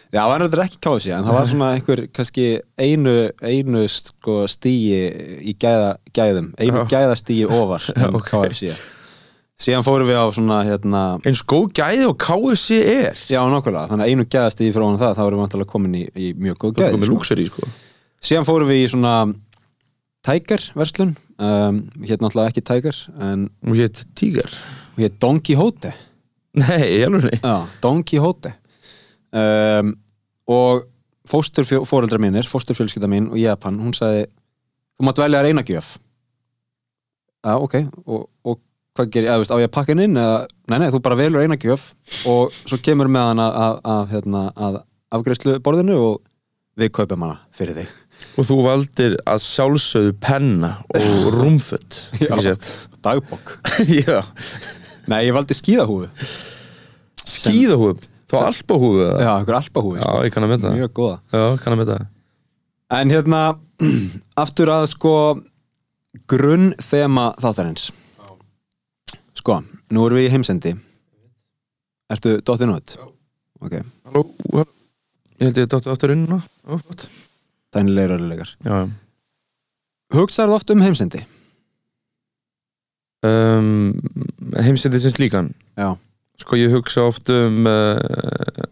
Já, 0.08 0.22
það 0.22 0.30
var 0.30 0.44
þetta 0.46 0.64
ekki 0.64 0.78
kási 0.86 1.12
en 1.12 1.26
það 1.26 1.36
var 1.36 1.48
svona 1.52 1.72
einhver 1.76 2.04
kannski 2.16 2.46
einu, 2.80 3.16
einu 3.44 3.82
sko, 3.92 4.38
stíi 4.48 5.02
í 5.44 5.56
gæða, 5.60 5.98
gæðum 6.16 6.54
einu 6.56 6.86
gæðastíi 6.88 7.42
ofar 7.48 7.90
en 8.00 8.16
ok. 8.16 8.30
KFC 8.30 8.72
síðan 9.58 9.84
fórum 9.84 10.08
við 10.08 10.20
á 10.22 10.26
svona 10.32 10.62
hérna 10.64 11.02
eins 11.26 11.42
góð 11.42 11.72
gæði 11.76 12.08
og 12.08 12.16
KFC 12.22 12.78
er? 12.78 13.20
Já, 13.28 13.42
nákvæmlega, 13.50 13.88
þannig 13.92 14.06
að 14.06 14.14
einu 14.14 14.28
gæðastíi 14.32 14.72
frá 14.72 14.86
hann 14.86 15.00
það 15.02 15.16
þá 15.18 15.24
erum 15.26 15.40
við 15.40 15.44
vantilega 15.44 15.72
komin 15.74 15.98
í, 15.98 16.04
í 16.14 16.32
mjög 16.38 16.60
góð 16.62 16.76
gæði 16.78 17.10
sko. 17.10 17.38
sko. 17.50 17.70
Síðan 18.24 18.48
fórum 18.48 18.70
við 18.70 18.84
í 18.86 18.92
svona 18.94 19.16
Tiger 20.26 20.62
verslun 20.78 21.16
um, 21.38 21.80
hér 22.02 22.21
náttúrulega 22.21 22.52
ekki 22.52 22.64
Tiger 22.66 23.00
en 23.23 23.49
Og 23.66 23.78
hétt 23.78 24.04
tígar 24.18 24.52
hér 24.99 25.14
Don 25.21 25.40
Quixote. 25.40 25.92
Nei, 26.59 26.83
ég 26.99 27.07
alveg 27.07 27.38
já, 27.38 27.57
Don 27.83 28.02
Quixote. 28.02 28.54
Um, 29.30 29.95
og 30.49 30.87
fósturfóreldra 31.28 32.18
mínir 32.23 32.49
fósturfjölskylda 32.49 33.11
mín 33.11 33.28
og 33.28 33.40
Japan 33.40 33.78
hún 33.83 33.92
sagði, 33.97 34.26
þú 34.97 35.09
mátt 35.09 35.21
velja 35.21 35.42
þér 35.42 35.50
eina 35.52 35.64
gjöf. 35.68 35.90
Já, 37.45 37.54
ok 37.54 37.76
og, 38.07 38.25
og 38.49 38.62
hvað 38.99 39.11
gerir, 39.14 39.30
eða 39.30 39.42
veist, 39.42 39.52
á 39.54 39.61
ég 39.61 39.68
að 39.68 39.75
pakka 39.76 39.95
henni 39.95 40.09
inn 40.09 40.18
eða, 40.18 40.38
nei, 40.73 40.78
nei, 40.83 40.88
þú 40.95 41.02
bara 41.04 41.18
velur 41.21 41.45
eina 41.45 41.59
gjöf 41.61 41.92
og 42.30 42.54
svo 42.57 42.80
kemur 42.83 43.11
með 43.12 43.28
hana 43.30 43.50
að, 43.66 43.78
að, 43.92 44.02
hérna, 44.14 44.42
að 44.57 44.80
afgreyslu 45.14 45.59
borðinu 45.64 45.99
og 46.00 46.16
við 46.78 46.92
kaupum 46.99 47.26
hana 47.26 47.38
fyrir 47.54 47.78
þig 47.78 47.92
Og 48.38 48.46
þú 48.46 48.56
valdir 48.66 49.16
að 49.26 49.40
sjálfsögðu 49.42 50.12
penna 50.22 50.70
og 50.94 51.32
rúmföt 51.34 51.98
Já. 52.22 52.54
Dagbók. 53.02 53.56
Já. 54.06 54.20
Nei, 55.08 55.22
ég 55.28 55.34
valdi 55.37 55.56
skíðahúfu. 55.56 56.08
Skíðahúf 57.28 58.02
Þá 58.28 58.37
alpahúfu 58.44 58.98
eða? 59.00 59.20
já, 59.25 59.30
einhver 59.40 59.56
alpahúfi 59.56 60.00
Já, 60.02 60.08
ég 60.26 60.32
kann 60.34 60.44
að 60.44 60.50
mynda 60.52 60.68
það 60.68 60.75
mjög 60.82 60.90
góða. 60.98 61.14
Já, 61.32 61.44
kann 61.62 61.72
að 61.75 61.78
mynda 61.80 61.94
það 61.96 62.98
En 62.98 63.12
hérna, 63.14 63.40
aftur 64.44 64.70
að 64.72 64.84
sko 64.92 65.12
grunn 66.28 66.70
þema 66.80 67.26
þáttarins. 67.40 67.90
Sko, 69.37 69.58
nú 69.92 70.06
erum 70.08 70.18
við 70.18 70.28
í 70.28 70.32
heimsendi. 70.32 70.72
Ertu 72.12 72.38
dottinn 72.48 72.72
út? 72.72 72.96
Já. 72.96 73.04
Ok, 73.60 73.75
Halló, 74.08 74.22
halló. 74.54 74.64
ég 75.37 75.48
held 75.50 75.60
ég 75.60 75.68
dáttu 75.72 75.92
aftur 75.92 76.14
inn 76.14 76.25
núna. 76.25 76.40
Já, 76.64 76.80
flott 77.72 77.84
dænilegur 77.84 78.16
örulegar 78.16 78.56
Já. 78.64 78.88
Hugsaðu 80.14 80.54
oft 80.56 80.70
um 80.70 80.80
heimsendi? 80.80 81.25
um, 83.26 83.92
Heimsendið 84.56 85.02
sem 85.02 85.10
slíkan? 85.12 85.54
Já, 85.76 85.96
Sko, 86.38 86.54
ég 86.56 86.70
hugsa 86.70 87.02
oft 87.02 87.28
um 87.34 87.66
uh, 87.66 87.98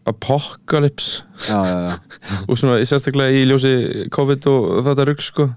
Apocalypse. 0.07 1.25
Já, 1.49 1.59
já, 1.67 1.79
já, 1.91 1.95
og 2.49 2.59
svona 2.61 2.77
sérstaklega 2.87 3.35
í 3.35 3.43
ljósi 3.49 4.07
COVID 4.15 4.47
og 4.47 4.85
þetta 4.87 5.07
rugg, 5.09 5.21
sko. 5.25 5.49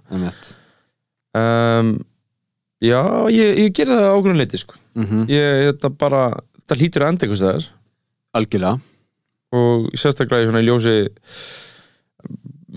Um 1.38 2.00
Já, 2.82 3.28
ég, 3.30 3.58
ég 3.60 3.74
gerði 3.76 3.98
það 4.00 4.14
ágrunn 4.16 4.40
leiti, 4.40 4.58
sko. 4.58 4.76
Mm 4.98 5.28
Ég, 5.30 5.70
þetta 5.70 5.90
bara, 6.02 6.24
þetta 6.64 6.78
hlýtur 6.80 7.04
að 7.06 7.12
enda 7.14 7.26
einhvers 7.28 7.42
staðar. 7.44 7.68
Algjörlega. 8.40 8.80
Og 9.54 9.90
sérstaklega 9.94 10.46
í 10.46 10.50
svona 10.50 10.64
í 10.64 10.68
ljósi 10.68 10.96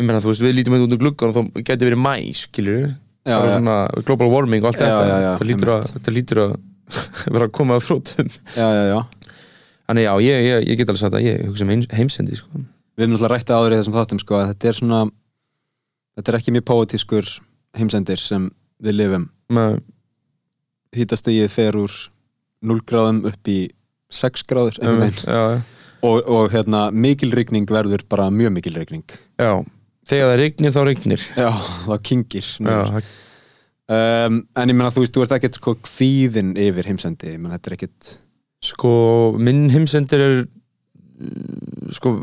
meina 0.01 0.21
veist 0.25 0.43
við 0.43 0.59
lítum 0.59 0.77
út 0.79 0.87
um 0.89 1.01
gluggan 1.01 1.33
og 1.33 1.37
þá 1.37 1.65
gæti 1.67 1.89
verið 1.89 2.01
mæ 2.03 2.15
Já, 3.23 3.39
bara 3.39 3.51
já, 3.53 3.55
svona 3.55 4.03
global 4.03 4.31
warming 4.33 4.65
og 4.65 4.73
allt 4.73 4.81
þetta. 4.83 5.03
þetta, 5.23 5.47
lítur 5.47 5.71
að, 5.71 5.83
þetta 5.95 6.13
lítur 6.15 6.39
að 6.43 6.55
vera 7.37 7.47
að 7.47 7.53
koma 7.55 7.77
að 7.79 7.85
þrótum 7.87 8.31
já, 8.57 8.67
já, 8.67 8.83
já. 8.91 8.97
Þannig 9.87 10.07
já, 10.07 10.13
ég, 10.27 10.39
ég, 10.47 10.65
ég 10.73 10.81
get 10.81 10.91
alveg 10.91 11.03
sagt 11.05 11.17
að 11.19 11.27
ég 11.29 11.45
hugsa 11.47 11.67
um 11.67 11.71
heims, 11.71 11.87
heimsendi 11.95 12.39
sko. 12.39 12.63
Við 12.97 13.05
erum 13.05 13.15
náttúrulega 13.15 13.37
rættið 13.37 13.59
áður 13.59 13.75
í 13.75 13.79
þessum 13.79 13.97
þáttum 13.99 14.21
sko 14.23 14.41
þetta 14.49 14.71
er 14.71 14.79
svona 14.79 15.01
þetta 16.19 16.33
er 16.33 16.39
ekki 16.41 16.55
mjög 16.57 16.67
póetískur 16.73 17.31
heimsendir 17.79 18.23
sem 18.23 18.49
við 18.83 18.99
lifum. 18.99 19.29
Með, 19.55 19.79
Hítastegið 20.97 21.55
fer 21.55 21.79
úr 21.79 21.95
0 22.73 22.83
gráðum 22.89 23.23
upp 23.31 23.53
í 23.53 23.61
6 24.13 24.43
gráður 24.51 24.83
og, 24.83 26.19
og 26.27 26.51
hérna, 26.53 26.89
mikil 26.91 27.31
rigning 27.39 27.71
verður 27.71 28.03
bara 28.11 28.27
mjög 28.35 28.57
mikil 28.59 28.75
rigning. 28.81 29.07
Já 29.39 29.63
þegar 30.09 30.33
það 30.33 30.41
regnir 30.43 30.75
þá 30.75 30.81
regnir 30.89 31.27
já, 31.37 31.51
þá 31.87 31.95
kingir 32.09 32.49
já, 32.49 32.81
um, 33.93 34.41
en 34.43 34.73
ég 34.73 34.77
meina 34.77 34.91
þú 34.95 35.05
veist, 35.05 35.15
þú 35.15 35.27
ert 35.27 35.37
ekkert 35.39 35.61
sko 35.61 35.77
kvíðin 35.85 36.57
yfir 36.61 36.91
heimsendi, 36.91 37.37
ég 37.37 37.43
meina 37.43 37.59
þetta 37.59 37.73
er 37.73 37.79
ekkert 37.79 38.17
sko 38.63 38.93
minn 39.43 39.69
heimsendir 39.75 40.27
er 40.27 40.37
sko 41.95 42.17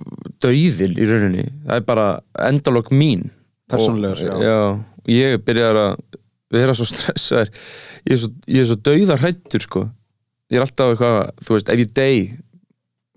dauðil 0.43 0.95
í 0.97 1.07
rauninni. 1.07 1.45
Það 1.67 1.77
er 1.77 1.85
bara 1.87 2.07
endalok 2.47 2.91
mín. 2.95 3.29
Persónulegur, 3.69 4.33
og, 4.33 4.43
já. 4.43 4.49
já, 4.49 5.13
ég 5.13 5.43
byrjar 5.45 5.79
að 5.83 6.19
vera 6.53 6.75
svo 6.77 6.87
stressaður. 6.89 7.51
Ég 8.09 8.15
er 8.15 8.21
svo, 8.23 8.31
svo 8.71 8.77
dauðar 8.87 9.23
hættur 9.23 9.65
sko. 9.65 9.83
Ég 10.49 10.57
er 10.57 10.65
alltaf 10.65 10.95
eitthvað, 10.95 11.19
þú 11.45 11.57
veist, 11.57 11.69
ef 11.69 11.83
ég 11.83 11.91
dey 11.99 12.23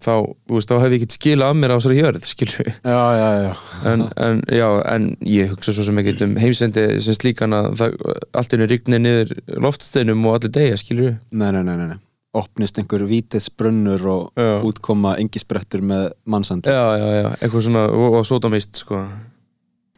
þá, 0.02 0.14
þú 0.48 0.58
veist, 0.58 0.70
þá 0.70 0.82
hef 0.82 0.94
ég 0.94 1.00
ekkert 1.00 1.16
skila 1.16 1.48
af 1.50 1.58
mér 1.58 1.74
á 1.74 1.76
þessari 1.78 1.98
jörð, 1.98 2.28
skilur 2.28 2.62
við 2.62 2.70
já, 2.72 3.02
já, 3.18 3.28
já, 3.42 3.50
en, 3.92 4.06
en, 4.26 4.40
já, 4.58 4.68
en 4.92 5.10
ég 5.28 5.52
hugsa 5.52 5.74
svo 5.76 5.86
sem 5.86 6.00
ekkert 6.02 6.24
um 6.26 6.38
heimsendi 6.42 6.86
sem 7.04 7.18
slíkan 7.18 7.56
að 7.56 7.68
það, 7.80 7.98
allt 8.40 8.56
einu 8.56 8.70
rignir 8.70 9.04
niður 9.04 9.34
loftsteinum 9.66 10.26
og 10.28 10.38
allir 10.38 10.54
deyja, 10.58 10.80
skilur 10.80 11.08
við 11.10 11.14
nei, 11.42 11.48
nei, 11.54 11.62
nei, 11.68 11.76
nei, 11.94 12.00
opnist 12.42 12.80
einhver 12.80 13.06
vítis 13.08 13.50
brunnur 13.50 14.06
og 14.12 14.42
Já. 14.42 14.52
útkoma 14.68 15.14
engisprettur 15.22 15.84
með 15.86 16.10
mannsandlit 16.24 16.74
já, 16.74 16.84
já, 16.98 17.08
já, 17.22 17.30
eitthvað 17.38 17.66
svona 17.68 17.86
og, 17.92 18.18
og 18.20 18.28
sótamist, 18.28 18.84
sko. 18.84 19.04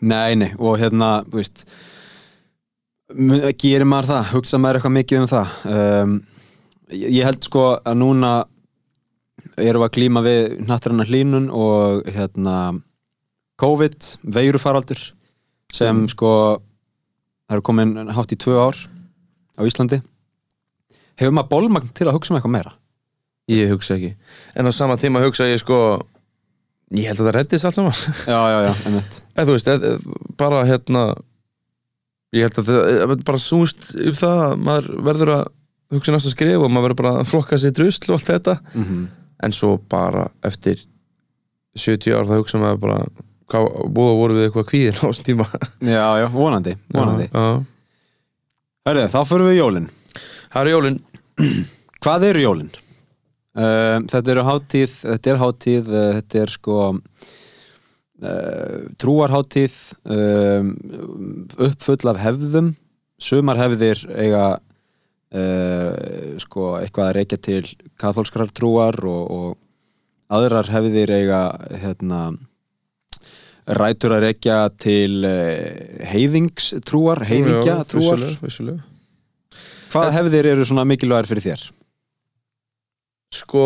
Nei, 0.04 0.34
nei, 0.37 0.50
og 0.58 0.76
hérna, 0.82 1.16
þú 1.30 1.40
veist 1.40 1.66
gerir 3.61 3.87
maður 3.88 4.11
það, 4.11 4.32
hugsa 4.34 4.58
maður 4.61 4.80
eitthvað 4.80 4.96
mikið 4.96 5.20
um 5.20 5.28
það? 5.30 5.52
Um, 5.70 6.16
ég 6.94 7.25
held 7.25 7.46
sko 7.46 7.68
að 7.78 7.96
núna 8.00 8.32
erum 9.56 9.82
við 9.84 9.88
að 9.88 9.94
glíma 9.99 10.23
við 10.25 10.54
nattrannar 10.68 11.11
hlínun 11.11 11.50
og 11.54 12.06
hérna 12.14 12.56
COVID, 13.62 14.08
veirufaraldur 14.34 15.00
sem 15.75 15.94
Mm. 16.04 16.08
sko 16.11 16.30
það 17.49 17.54
eru 17.56 17.62
komin 17.62 17.92
hátt 18.14 18.32
í 18.34 18.38
tvö 18.40 18.56
ár 18.58 18.76
á 19.58 19.62
Íslandi. 19.62 20.00
Hefur 21.18 21.32
maður 21.37 21.50
bólmagn 21.52 21.92
til 21.94 22.06
að 22.08 22.16
hugsa 22.16 22.32
um 22.34 22.38
eitthvað 22.40 22.54
meira? 22.56 22.73
Ég 23.49 23.70
hugsa 23.70 23.94
ekki. 23.94 24.14
En 24.56 24.66
á 24.66 24.73
sama 24.73 24.96
tíma 24.96 25.23
hugsa 25.23 25.44
ég 25.46 25.61
sko 25.62 26.02
Ég 26.94 27.06
held 27.08 27.18
að 27.20 27.26
það 27.26 27.34
reddist 27.34 27.64
allt 27.64 27.75
saman. 27.75 27.92
Já, 28.32 28.38
já, 28.50 28.58
já, 28.68 28.73
einmitt. 28.87 29.23
Eða 29.34 29.46
þú 29.49 29.54
veist, 29.56 29.68
eð, 29.73 29.84
bara 30.38 30.64
hérna 30.68 31.02
Ég 32.34 32.42
held 32.44 32.58
að 32.61 32.68
það 32.68 32.88
eð, 33.04 33.25
bara 33.25 33.38
súst 33.42 33.92
upp 33.94 34.16
það 34.18 34.42
að 34.44 34.54
maður 34.66 34.88
verður 35.06 35.32
að 35.38 35.44
hugsa 35.94 36.12
næsta 36.14 36.30
skrif 36.34 36.58
og 36.62 36.70
maður 36.70 36.88
verður 36.88 36.99
bara 37.00 37.12
að 37.23 37.28
flokka 37.30 37.58
sér 37.62 37.75
drusl 37.76 38.11
og 38.11 38.16
allt 38.18 38.30
þetta. 38.32 38.56
Mm 38.75 39.04
en 39.43 39.55
svo 39.55 39.76
bara 39.91 40.29
eftir 40.47 40.85
70 41.75 42.14
ár 42.14 42.29
það 42.29 42.43
hugsa 42.43 42.61
maður 42.62 42.83
bara 42.85 42.99
hvað 43.50 43.69
búið 43.95 44.19
voru 44.21 44.37
við 44.38 44.47
eitthvað 44.49 44.69
kvíðin 44.71 45.00
á 45.00 45.05
þessum 45.05 45.26
tíma. 45.26 45.47
Já, 45.85 46.07
já, 46.23 46.26
vonandi, 46.33 46.76
vonandi. 46.95 47.29
Hörðu, 48.85 49.05
þá 49.12 49.21
fyrir 49.29 49.47
við 49.49 49.57
í 49.57 49.61
jólin. 49.61 49.91
Það 50.53 50.61
er 50.62 50.73
jólin. 50.75 50.99
Hvað 52.05 52.26
eru 52.29 52.43
jólin? 52.45 52.73
Uh, 53.55 54.03
þetta 54.11 54.33
eru 54.33 54.43
hátíð, 54.49 54.95
þetta 55.05 55.31
er 55.31 55.38
hátíð, 55.41 55.91
uh, 55.93 56.09
þetta 56.19 56.41
er 56.43 56.50
sko 56.50 56.79
uh, 56.91 58.79
trúarhátíð, 58.99 59.76
uppfull 61.69 62.11
af 62.11 62.19
hefðum, 62.23 62.73
sumar 63.23 63.61
hefðir 63.61 64.03
eiga 64.11 64.45
uh, 65.35 66.38
sko 66.43 66.75
eitthvað 66.81 67.09
að 67.11 67.14
reykja 67.19 67.38
til 67.43 67.62
kathólskrar 68.00 68.53
trúar 68.55 68.99
og, 69.09 69.23
og 69.31 70.35
aðrar 70.35 70.71
hefðir 70.73 71.12
eiga 71.19 71.43
hérna 71.83 72.25
rætur 73.79 74.17
að 74.17 74.26
reykja 74.29 74.59
til 74.81 75.25
uh, 75.26 76.09
heiðingstrúar, 76.12 77.25
heiðingja 77.29 77.81
trúar. 77.88 78.21
vissulega, 78.21 78.45
vissulega. 78.45 78.85
Hvaða 79.95 80.14
hefðir 80.17 80.50
eru 80.50 80.64
svona 80.67 80.87
mikilvægar 80.91 81.29
fyrir 81.31 81.47
þér? 81.49 81.67
Sko, 83.35 83.64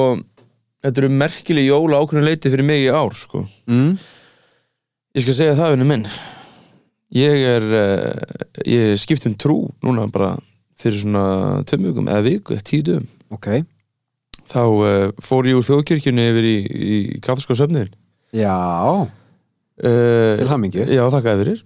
þetta 0.85 1.03
eru 1.03 1.13
merkileg 1.13 1.69
jóla 1.69 2.01
ákveðin 2.03 2.29
leiti 2.29 2.53
fyrir 2.53 2.69
mig 2.69 2.87
í 2.87 2.91
ár 2.93 3.15
sko 3.17 3.47
Mm? 3.69 3.99
Ég 5.17 5.25
skal 5.25 5.35
segja 5.35 5.57
það 5.57 5.73
vinnu 5.75 5.87
minn 5.89 6.05
ég 7.15 7.45
er 7.55 7.65
uh, 7.65 8.47
ég 8.69 8.99
skipt 9.01 9.27
um 9.29 9.37
trú 9.39 9.59
núna 9.85 10.07
bara 10.13 10.37
fyrir 10.79 11.03
svona 11.03 11.25
tömugum 11.69 12.09
eða 12.11 12.25
viku, 12.27 12.55
eða 12.57 12.67
tíu 12.67 12.85
dögum. 12.87 13.09
Ok. 13.35 13.49
Þá 14.49 14.63
uh, 14.65 15.09
fór 15.25 15.49
ég 15.51 15.59
úr 15.59 15.67
þjóðkirkjunni 15.67 16.29
yfir 16.31 16.47
í, 16.49 16.59
í 16.69 16.99
katholska 17.21 17.57
söfniðin 17.59 17.91
Já, 18.37 18.55
uh, 19.09 20.33
til 20.39 20.49
hamingju. 20.49 20.87
Já, 20.93 21.05
þakkaði 21.13 21.45
fyrir. 21.45 21.61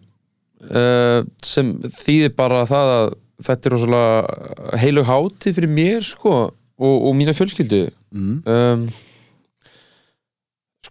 Uh, 0.62 1.20
sem 1.42 1.72
þýðir 1.82 2.34
bara 2.38 2.64
það 2.70 2.90
að 2.96 3.06
þetta 3.42 3.68
er 3.68 3.74
rosalega 3.74 4.76
heilug 4.78 5.08
hátíð 5.08 5.56
fyrir 5.58 5.72
mér 5.74 6.04
sko 6.06 6.34
og, 6.42 6.92
og 6.94 7.16
mína 7.18 7.34
fjölskyldu. 7.34 7.88
Mm. 8.12 8.36
um, 8.46 8.84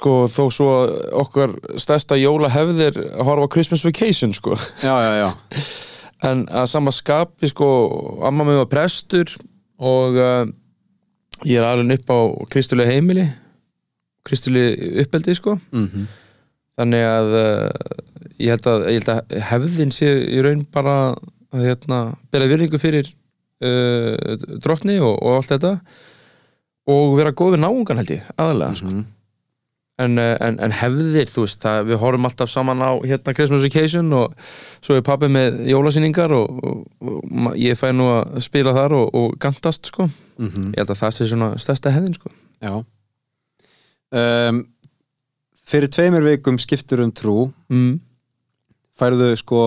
sko 0.02 0.16
þó 0.32 0.44
svo 0.50 0.72
okkar 1.22 1.54
stærsta 1.80 2.18
jóla 2.18 2.50
hefðir 2.50 2.96
að 2.98 3.26
horfa 3.28 3.52
Christmas 3.54 3.86
Vacation 3.86 4.34
sko. 4.34 4.58
Já, 4.82 4.96
já, 5.06 5.12
já 5.22 5.30
en 6.28 6.46
að 6.48 6.68
sama 6.70 6.94
skapi 6.94 7.50
sko 7.52 7.68
amma 8.28 8.46
mig 8.48 8.60
var 8.62 8.70
prestur 8.72 9.32
og 9.82 10.18
uh, 10.18 10.46
ég 11.48 11.58
er 11.58 11.66
alveg 11.66 12.00
upp 12.00 12.14
á 12.14 12.20
kristulega 12.54 12.94
heimili 12.94 13.28
kristulega 14.28 15.06
uppeldi 15.06 15.38
sko 15.38 15.58
mm 15.72 16.08
þannig 16.82 17.04
að 17.06 17.34
uh, 17.38 17.70
ég, 18.40 18.62
að 18.66 18.86
ég 18.90 19.02
held 19.04 19.10
að 19.12 19.36
hefðin 19.52 19.92
sé 19.94 20.12
í 20.34 20.42
raun 20.42 20.64
bara 20.74 21.14
að 21.52 21.66
hérna, 21.68 22.00
bera 22.32 22.48
virðingu 22.50 22.80
fyrir 22.82 23.10
uh, 23.62 24.38
drottni 24.64 24.98
og, 25.04 25.18
og 25.20 25.36
allt 25.36 25.52
þetta 25.52 25.74
og 26.92 27.18
vera 27.20 27.36
góð 27.38 27.56
við 27.56 27.64
náungan 27.66 28.02
held 28.02 28.14
ég, 28.16 28.24
aðalega 28.38 28.80
sko. 28.80 28.88
-hmm. 28.88 29.04
En, 30.02 30.18
uh, 30.22 30.34
en, 30.42 30.58
en 30.66 30.76
hefðir, 30.82 31.30
þú 31.32 31.46
veist 31.46 31.62
það, 31.64 31.86
við 31.92 32.02
horfum 32.02 32.28
alltaf 32.30 32.52
saman 32.52 32.84
á 32.84 32.92
hérna 33.06 33.36
Christmas 33.38 33.66
Vacation 33.66 34.12
og 34.18 34.36
svo 34.82 34.98
er 34.98 35.06
pappi 35.06 35.30
með 35.32 35.62
jólasýningar 35.72 36.34
og, 36.36 36.60
og, 36.66 36.84
og 37.06 37.56
ég 37.60 37.80
fæ 37.80 37.92
nú 37.96 38.10
að 38.16 38.42
spila 38.46 38.76
þar 38.78 38.98
og, 39.00 39.16
og 39.16 39.40
gantast 39.42 39.92
sko, 39.94 40.10
Mm 40.42 40.72
ég 40.72 40.82
held 40.82 40.92
að 40.94 41.02
það 41.04 41.12
sé 41.16 41.26
svona 41.30 41.48
stærsta 41.62 41.92
hefðin 41.94 42.16
sko. 42.18 42.32
Já. 42.62 42.74
Um, 44.12 44.64
Fyrir 45.72 45.92
tveimur 45.92 46.26
vikum 46.26 46.58
skiptur 46.60 47.04
um 47.06 47.12
trú. 47.16 47.36
Mm. 47.72 48.00
færðu 49.00 49.30
sko 49.40 49.62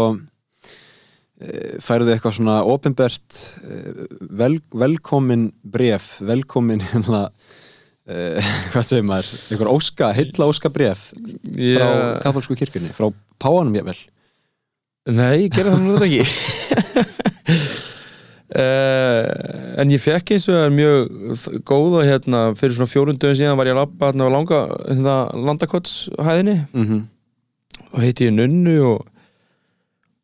eh, 1.41 1.79
færðu 1.83 2.13
eitthvað 2.13 2.37
svona 2.37 2.59
opinbert 2.69 3.39
eh, 3.65 4.05
vel, 4.21 4.59
velkomin 4.71 5.49
bref 5.63 6.19
velkomin 6.21 6.85
hérna 6.91 7.25
uh, 8.09 8.51
hvað 8.73 8.85
segir 8.89 9.07
maður, 9.09 9.31
einhver 9.51 9.71
óska 9.73 10.11
heilla 10.17 10.49
óska 10.51 10.71
bref 10.73 11.11
frá 11.13 11.61
Ég- 11.61 12.21
katholsku 12.25 12.57
kirkjunni, 12.59 12.93
frá 12.97 13.09
páanum 13.43 13.75
ég 13.79 13.85
vel 13.87 13.99
Nei, 15.05 15.45
ég 15.45 15.51
gerði 15.53 15.73
það 15.75 15.83
nú 15.85 15.97
þetta 15.99 16.07
ekki. 16.09 16.23
Uh, 18.55 19.75
En 19.83 19.91
ég 19.91 20.01
fekk 20.01 20.31
eins 20.33 20.45
og 20.49 20.55
það 20.57 20.71
mjög 20.77 21.01
þ- 21.43 21.59
góða 21.69 22.05
hérna 22.07 22.41
fyrir 22.57 22.77
svona 22.77 22.89
fjórundum 22.93 23.35
síðan 23.37 23.59
var 23.59 23.69
ég 23.69 23.75
að 23.75 23.81
labba 23.83 24.09
hérna 24.13 24.29
á 24.31 24.35
langa 24.35 24.61
hérna, 24.87 25.17
landakotshæðinni. 25.49 26.55
Mm 26.73 26.87
-hmm. 26.89 27.03
og 27.93 27.99
heiti 28.01 28.29
ég 28.29 28.33
Nunnu 28.33 28.77
og, 28.93 29.07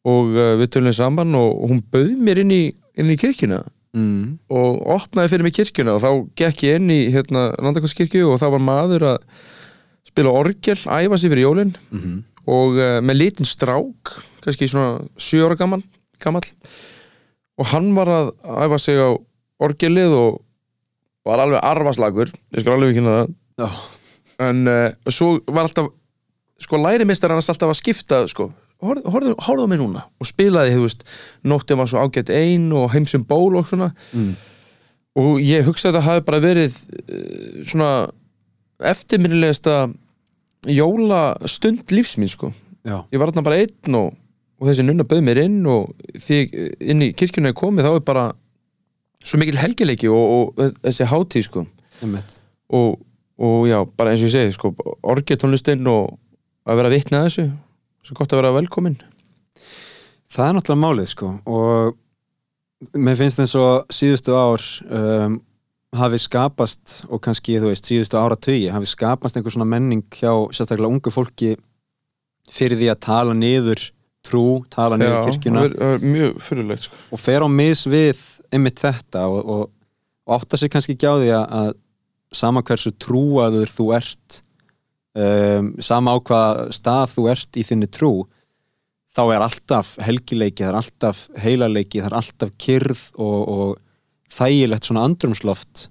og 0.07 0.25
uh, 0.33 0.55
við 0.63 0.69
tölum 0.73 0.93
saman 0.97 1.35
og 1.35 1.69
hún 1.69 1.83
bauð 1.93 2.17
mér 2.23 2.39
inn 2.41 2.51
í, 2.55 2.63
inn 2.97 3.11
í 3.11 3.17
kirkjuna 3.21 3.65
mm. 3.97 4.39
og 4.53 4.83
opnaði 4.97 5.33
fyrir 5.33 5.47
mig 5.47 5.57
kirkjuna 5.57 5.97
og 5.97 6.03
þá 6.05 6.11
gekk 6.43 6.65
ég 6.67 6.81
inn 6.81 6.93
í 6.93 7.01
hérna, 7.15 7.51
landakotskirkju 7.59 8.31
og 8.31 8.41
þá 8.43 8.47
var 8.57 8.65
maður 8.67 9.07
að 9.15 9.19
spila 10.11 10.35
orgel, 10.35 10.77
æfa 10.77 11.19
sig 11.19 11.33
fyrir 11.33 11.47
jólin 11.47 11.75
Mm 11.91 12.01
-hmm. 12.01 12.19
og 12.47 12.79
uh, 12.79 12.99
með 13.01 13.21
lítinn 13.21 13.47
strák 13.47 14.15
kannski 14.43 14.69
svona 14.69 15.01
7 15.17 15.45
ára 15.45 15.57
gammal, 15.57 15.83
gammal 16.19 16.43
og 17.59 17.67
hann 17.67 17.95
var 17.95 18.09
að 18.09 18.33
æfa 18.65 18.79
sig 18.79 18.97
á 18.97 19.11
orgelið 19.61 20.13
og 20.17 20.43
var 21.25 21.39
alveg 21.39 21.61
arfaslagur 21.63 22.31
ég 22.55 22.61
skal 22.61 22.73
alveg 22.73 22.97
ekki 22.97 23.07
það 23.07 23.35
Já. 23.59 23.69
en 24.49 24.69
uh, 24.69 24.91
svo 25.09 25.41
var 25.47 25.69
alltaf 25.69 25.91
sko 26.61 26.77
lærimistar 26.77 27.31
hann 27.33 27.41
alltaf 27.41 27.69
að 27.69 27.81
skipta 27.81 28.27
sko, 28.29 28.51
horfðu, 28.81 29.35
á 29.37 29.67
mig 29.69 29.81
núna 29.81 30.05
og 30.21 30.29
spilaði, 30.29 30.77
þú 30.77 30.87
veist, 30.87 31.05
nóttið 31.45 31.81
var 31.81 31.91
svo 31.91 32.05
ágætt 32.05 32.33
ein 32.33 32.71
og 32.77 32.91
heimsum 32.95 33.27
ból 33.29 33.59
og 33.61 33.69
svona. 33.69 33.91
Mm. 34.17 34.33
og 35.21 35.41
ég 35.43 35.67
hugsaði 35.67 35.99
að 35.99 36.01
það 36.01 36.09
hafi 36.09 36.25
bara 36.29 36.43
verið 36.45 36.79
uh, 36.81 37.61
svona 37.69 37.91
eftirminnilegasta 38.91 39.77
jólastund 40.71 41.93
lífsmín 41.93 42.31
sko. 42.31 42.53
Já. 42.85 43.03
ég 43.13 43.21
var 43.21 43.29
þarna 43.29 43.45
bara 43.45 43.61
einn 43.61 43.97
og, 43.99 44.15
og 44.61 44.69
þessi 44.71 44.85
nunna 44.87 45.05
bauð 45.09 45.25
mér 45.27 45.43
inn 45.43 45.61
og 45.69 45.91
því 46.17 46.39
ég 46.41 46.87
inn 46.93 47.05
í 47.05 47.11
kirkjuna 47.13 47.53
er 47.53 47.59
komið 47.59 47.89
þá 47.89 47.93
er 47.93 48.05
bara 48.07 48.27
svo 49.21 49.41
mikil 49.41 49.59
helgileiki 49.61 50.09
og, 50.09 50.55
og 50.57 50.77
þessi 50.81 51.09
hátíð 51.11 51.47
sko. 51.49 51.67
Og, 52.73 53.01
og 53.41 53.67
já, 53.69 53.83
bara 53.99 54.15
eins 54.15 54.23
og 54.25 54.31
ég 54.31 54.37
segi 54.37 54.57
sko, 54.57 54.73
orgetónlistinn 55.13 55.85
og 55.91 56.17
að 56.65 56.81
vera 56.81 56.93
vitni 56.93 57.19
að 57.19 57.27
þessu 57.29 57.47
svo 58.07 58.17
gott 58.19 58.33
að 58.35 58.43
vera 58.43 58.57
velkomin 58.57 58.99
Það 60.31 60.47
er 60.47 60.57
náttúrulega 60.57 60.85
málið 60.85 61.09
sko 61.11 61.31
og 61.51 61.97
mér 62.97 63.19
finnst 63.19 63.41
eins 63.43 63.55
og 63.59 63.91
síðustu 63.93 64.35
ár 64.37 64.65
um, 64.89 65.41
hafi 65.97 66.21
skapast 66.23 67.01
og 67.11 67.21
kannski 67.25 67.59
þú 67.59 67.73
veist 67.73 67.89
síðustu 67.89 68.19
ára 68.21 68.39
hafi 68.73 68.89
skapast 68.89 69.37
einhver 69.37 69.53
svona 69.53 69.69
menning 69.69 70.05
hjá 70.15 70.31
sérstaklega 70.55 70.91
ungu 70.91 71.11
fólki 71.11 71.57
fyrir 72.51 72.79
því 72.79 72.93
að 72.93 73.01
tala 73.07 73.35
niður 73.35 73.83
trú, 74.27 74.63
tala 74.71 74.99
niður 75.01 75.27
kirkjuna 75.27 75.65
það 75.67 75.95
er, 75.95 76.05
mjög 76.05 76.41
fyrirlegt 76.45 76.87
sko. 76.87 77.01
og 77.11 77.21
fer 77.21 77.43
á 77.43 77.49
mis 77.51 77.87
við 77.91 78.23
einmitt 78.55 78.83
þetta 78.83 79.27
og, 79.31 79.41
og, 79.41 79.65
og 80.27 80.37
átta 80.37 80.61
sig 80.61 80.73
kannski 80.73 80.97
ekki 80.97 81.11
á 81.11 81.15
því 81.19 81.33
að 81.41 81.73
sama 82.41 82.63
hversu 82.63 82.93
trúaður 83.03 83.73
þú 83.73 83.89
ert 83.99 84.41
um, 85.19 85.73
sama 85.83 86.15
á 86.15 86.17
hvað 86.23 86.61
stað 86.77 87.15
þú 87.15 87.27
ert 87.33 87.59
í 87.61 87.65
þinni 87.67 87.91
trú 87.91 88.13
þá 89.11 89.23
er 89.35 89.45
alltaf 89.45 89.95
helgileiki, 90.07 90.63
það 90.63 90.71
er 90.71 90.81
alltaf 90.81 91.23
heilaleiki, 91.43 92.03
það 92.03 92.11
er 92.13 92.19
alltaf 92.21 92.53
kyrð 92.63 93.07
og, 93.19 93.39
og 93.55 93.73
þægilegt 94.31 94.87
svona 94.87 95.07
andrumsloft 95.09 95.89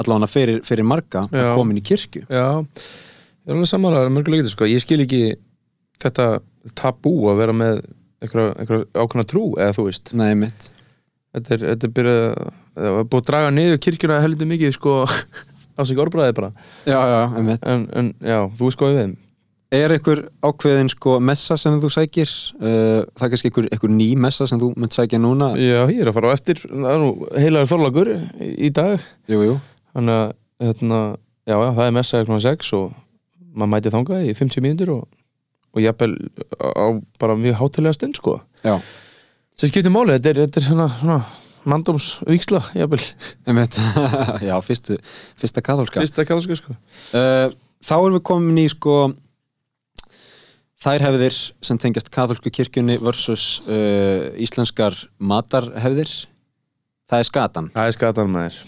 allavega 0.00 0.30
fyrir, 0.30 0.60
fyrir 0.64 0.86
marga 0.86 1.24
að 1.26 1.40
Já. 1.42 1.54
koma 1.58 1.74
inn 1.74 1.80
í 1.82 1.86
kirkju 1.86 2.22
já, 2.30 2.46
ég 2.62 3.50
er 3.50 3.56
alveg 3.56 3.70
samanlega 3.72 4.12
mörguleikið 4.14 4.52
sko. 4.54 4.68
ég 4.70 4.84
skil 4.84 5.02
ekki 5.04 5.22
þetta 6.00 6.28
tabú 6.78 7.14
að 7.32 7.42
vera 7.42 7.56
með 7.56 7.82
eitthvað 8.20 8.86
ákveðna 8.94 9.26
trú 9.28 9.44
eða 9.58 9.76
þú 9.76 9.86
veist 9.88 10.14
Nei, 10.16 10.32
mitt 10.38 10.70
þetta 11.34 11.54
er, 11.56 11.66
þetta 11.72 11.88
er 11.88 11.94
byrjað 11.98 13.06
búið 13.10 13.20
að 13.20 13.28
draga 13.28 13.52
niður 13.54 13.80
kirkjuna 13.84 14.20
heldur 14.24 14.50
mikið 14.50 14.74
sko 14.76 14.94
sig 15.88 16.00
orðbræði 16.00 16.36
bara. 16.36 16.52
Já, 16.88 16.98
já, 16.98 17.20
en, 17.40 17.84
en 17.96 18.14
já, 18.20 18.38
þú 18.58 18.70
góðið 18.80 18.96
við 18.96 19.02
þeim. 19.02 19.18
Er 19.70 19.92
einhver 19.94 20.24
ákveðin 20.42 20.88
sko 20.90 21.12
messa 21.22 21.54
sem 21.60 21.76
þú 21.78 21.92
sækir? 21.94 22.30
Uh, 22.58 23.04
það 23.14 23.26
er 23.26 23.32
kannski 23.34 23.50
einhver, 23.50 23.68
einhver 23.70 23.92
ný 23.94 24.08
messa 24.18 24.48
sem 24.50 24.58
þú 24.58 24.72
munt 24.74 24.96
sækja 24.96 25.20
núna? 25.22 25.52
já, 25.54 25.84
ég 25.92 26.00
er 26.02 26.10
að 26.10 26.16
fara 26.16 26.32
á 26.32 26.34
eftir. 26.34 26.62
Heilagur 27.38 27.70
þorlagur 27.70 28.10
í, 28.42 28.72
dag. 28.74 28.98
Jú, 29.30 29.44
jú. 29.46 29.54
Þannig 29.94 30.16
að 30.16 30.32
hérna, 30.66 30.98
já, 31.46 31.54
já, 31.54 31.68
það 31.78 31.84
er 31.86 31.94
messa 32.00 32.24
kl. 32.26 32.40
6 32.48 32.72
og 32.80 32.98
maður 33.54 33.72
mæti 33.76 33.94
þangað 33.94 34.26
í 34.26 34.34
50 34.40 34.66
mínútur 34.66 34.92
og, 34.96 35.06
og 35.74 35.84
jafnvel 35.84 36.16
á 36.58 36.86
bara 37.22 37.38
mjög 37.38 37.60
hátilega 37.62 37.94
stund 37.94 38.18
sko. 38.18 38.40
Já, 38.66 38.74
sem 39.60 39.70
skiptir 39.70 39.94
máli, 39.94 40.16
þetta 40.18 40.32
er, 40.32 40.42
þetta 40.48 40.60
er 40.60 40.66
svona, 40.66 40.88
svona 40.98 41.20
mandómsvíksla, 41.68 42.62
einmitt. 42.76 43.80
Já, 44.48 44.54
fyrstu, 44.64 44.96
fyrsta 45.40 45.64
katholska 45.64 46.00
fyrsta 46.04 46.26
kallarska 46.28 46.56
sko. 46.60 46.76
Uh, 47.12 47.52
Þá 47.80 47.94
erum 47.96 48.18
við 48.18 48.24
komin 48.28 48.58
í 48.60 48.66
sko 48.68 48.96
þær 50.84 51.06
hefðir 51.06 51.36
sem 51.64 51.78
tengjast 51.80 52.10
katholsku 52.12 52.52
kirkjunni 52.52 52.98
versus 53.00 53.62
uh, 53.68 54.28
íslenskar 54.40 54.96
matarhefðir. 55.16 56.12
Það 57.10 57.24
er 57.24 57.28
skatan. 57.28 57.72
Það 57.74 57.88
er 57.88 57.96
skatan 57.96 58.30
með 58.34 58.46
þér 58.50 58.60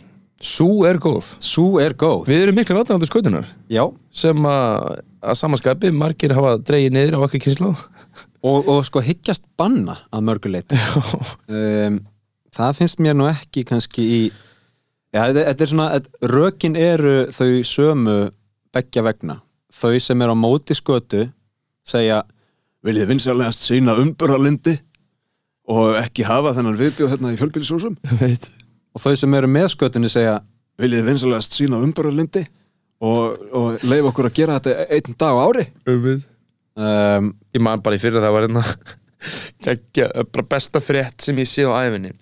Sú 0.43 0.83
er 0.89 0.99
góð. 0.99 1.29
Sú 1.39 1.67
er 1.79 1.95
góð. 1.95 2.25
Við 2.27 2.49
erum 2.49 2.57
miklu 2.59 2.75
ráðanandi 2.75 3.07
skötunar. 3.07 3.47
Já, 3.71 3.85
sem 4.11 4.49
að, 4.51 5.05
að 5.23 5.37
samaskapi 5.39 5.93
margir 5.95 6.35
hafa 6.35 6.57
dreigið 6.59 6.97
niður 6.97 7.21
á 7.23 7.25
okkar 7.29 7.43
kynslu 7.45 7.71
og, 8.43 8.67
og 8.67 8.81
sko 8.89 9.03
hyggjast 9.07 9.47
banna 9.59 10.01
að 10.11 10.25
mörguleiti 10.27 10.79
um, 11.47 12.01
það 12.57 12.79
finnst 12.79 13.03
mér 13.03 13.17
nú 13.19 13.29
ekki 13.31 13.65
kannski 13.69 14.05
í 14.05 14.21
já, 15.13 15.25
þetta, 15.33 15.57
er 15.65 15.71
svona, 15.71 15.89
rökin 16.33 16.77
eru 16.79 17.17
þau 17.33 17.63
sömu 17.67 18.19
beggja 18.73 19.05
vegna. 19.05 19.41
Þau 19.73 19.97
sem 20.01 20.25
eru 20.25 20.37
á 20.37 20.39
móti 20.39 20.77
skötu 20.77 21.27
segja 21.89 22.23
viljið 22.85 23.13
vinsalegast 23.13 23.65
sína 23.67 23.97
umburðarlindi 24.01 24.77
og 25.73 25.97
ekki 26.01 26.27
hafa 26.27 26.55
þennan 26.57 26.79
viðbjóð 26.81 27.15
hérna 27.15 27.33
í 27.33 27.39
fjölbýlisúsum 27.41 27.97
veit. 28.23 28.49
Og 28.93 29.05
þau 29.05 29.15
sem 29.17 29.39
eru 29.39 29.51
með 29.51 29.71
skötunni 29.77 30.11
segja 30.13 30.41
viljið 30.81 31.09
vinsalegast 31.09 31.57
sína 31.57 31.81
umburðarlindi 31.85 32.45
og, 33.03 33.39
og 33.53 33.85
leif 33.87 34.09
okkur 34.13 34.29
að 34.29 34.37
gera 34.41 34.59
þetta 34.59 34.89
einn 34.97 35.19
dag 35.19 35.39
á 35.39 35.43
ári? 35.47 35.69
Um 35.89 37.33
Ég 37.53 37.61
man 37.61 37.83
bara 37.85 37.99
í 37.99 38.01
fyrir 38.01 38.23
það 38.23 38.33
var 38.33 38.47
hérna 38.47 38.63
Gekkja, 39.65 40.11
bara 40.33 40.49
besta 40.57 40.83
frétt 40.83 41.25
sem 41.25 41.39
ég 41.43 41.49
sé 41.51 41.67
á 41.69 41.73
æfinni 41.83 42.13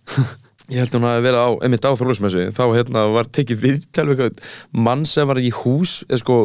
ég 0.71 0.79
held 0.79 0.93
að 0.93 1.01
hún 1.01 1.09
hafi 1.09 1.25
verið 1.27 1.41
á 1.43 1.49
einmitt 1.67 1.89
á 1.89 1.91
þorlóksmessu 1.99 2.45
þá 2.55 2.63
hérna 2.77 3.07
var 3.15 3.31
tekið 3.35 3.65
viðtal 3.65 4.07
við 4.11 4.25
eitthvað 4.27 4.55
mann 4.87 5.03
sem 5.09 5.27
var 5.31 5.41
í 5.43 5.51
hús 5.63 6.01
eða 6.09 6.21
sko 6.23 6.37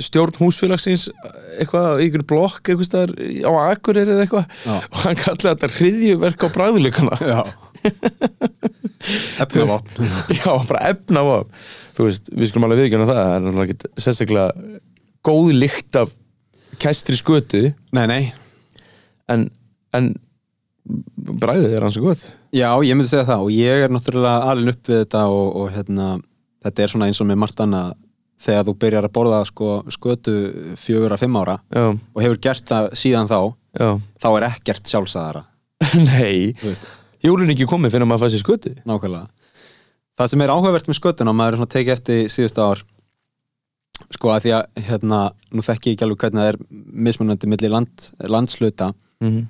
stjórn 0.00 0.38
húsfélagsins 0.40 1.10
eitthvað 1.60 2.00
í 2.00 2.08
ykkur 2.08 2.24
blokk 2.28 2.70
eitthvað 2.72 2.88
staðar 2.88 3.12
á 3.44 3.52
Akureyri 3.74 4.14
eða 4.14 4.24
eitthvað. 4.24 4.54
Og 4.72 5.02
hann 5.02 5.18
kallaði 5.20 5.50
þetta 5.50 5.72
hriðjuverk 5.76 6.46
á 6.46 6.48
bræðuleikana 6.54 7.18
Já. 7.20 7.40
Efnavopn. 9.44 10.08
Já, 10.32 10.48
bara 10.64 10.86
efna 10.88 11.20
á 11.20 11.44
þú 11.94 12.08
veist, 12.08 12.30
við 12.32 12.50
skulum 12.50 12.66
alveg 12.68 12.86
viðkjöna 12.86 13.08
það 13.10 13.18
það 13.20 13.34
er 13.34 13.44
náttúrulega 13.44 13.74
ekki 13.74 14.04
sérstaklega 14.04 14.80
góð 15.28 15.50
lykt 15.58 15.98
af 16.00 16.14
kæstri 16.80 17.18
skötu. 17.18 17.62
Nei, 17.94 18.06
nei. 18.10 18.22
En, 19.30 19.46
en 19.96 20.12
bræðið 21.40 21.76
er 21.76 21.86
hans 21.86 21.98
gott. 22.02 22.24
Já, 22.54 22.68
ég 22.84 22.96
myndi 22.96 23.10
segja 23.10 23.26
það. 23.28 23.44
Og 23.46 23.54
ég 23.54 23.84
er 23.86 23.92
náttúrulega 23.92 24.50
alveg 24.52 24.76
upp 24.76 24.90
við 24.90 25.02
þetta 25.04 25.26
og, 25.32 25.46
og 25.60 25.70
hérna, 25.74 26.08
þetta 26.66 26.84
er 26.84 26.92
svona 26.92 27.08
eins 27.10 27.22
og 27.22 27.30
með 27.30 27.40
margt 27.44 27.62
annað. 27.64 27.94
Þegar 28.44 28.66
þú 28.66 28.74
byrjar 28.82 29.06
að 29.06 29.14
borða 29.14 29.38
sko, 29.48 29.68
skötu 29.94 30.32
fjögur 30.76 31.14
að 31.14 31.22
fimm 31.22 31.36
ára 31.38 31.54
já, 31.72 31.84
og 31.94 32.18
hefur 32.20 32.40
gert 32.42 32.66
það 32.68 32.88
síðan 32.98 33.30
þá 33.30 33.38
já, 33.78 33.86
þá 34.20 34.26
er 34.32 34.46
ekkert 34.50 34.90
sjálfsæðara 34.90 35.44
nei. 36.10 36.50
Jólun 37.24 37.52
ekki 37.54 37.68
komið 37.70 37.94
fyrir 37.94 38.04
að 38.04 38.10
maður 38.10 38.34
sér 38.34 38.42
skötu. 38.42 38.74
Nákvæmlega. 38.90 39.30
Það 40.18 40.32
sem 40.32 40.44
er 40.44 40.52
áhugavert 40.52 40.90
með 40.90 40.98
skötuna 40.98 41.32
maður 41.32 41.56
er 41.56 41.62
svona 41.62 41.74
tekið 41.76 41.94
eftir 41.94 42.28
síðustu 42.34 42.66
ár 42.66 42.84
sko 44.12 44.34
að 44.34 44.44
því 44.44 44.54
að 44.58 44.84
hérna, 44.88 45.20
nú 45.54 45.64
þekki 45.64 45.90
ég 45.92 45.96
ekki 45.96 46.06
alveg 46.06 46.24
hvernig 46.24 46.42
það 46.42 46.50
er 46.50 46.60
mismunandi 47.06 47.50
milli 47.50 47.70
land, 47.70 48.08
landsluta 48.28 48.90
mm 48.92 49.28
-hmm. 49.30 49.44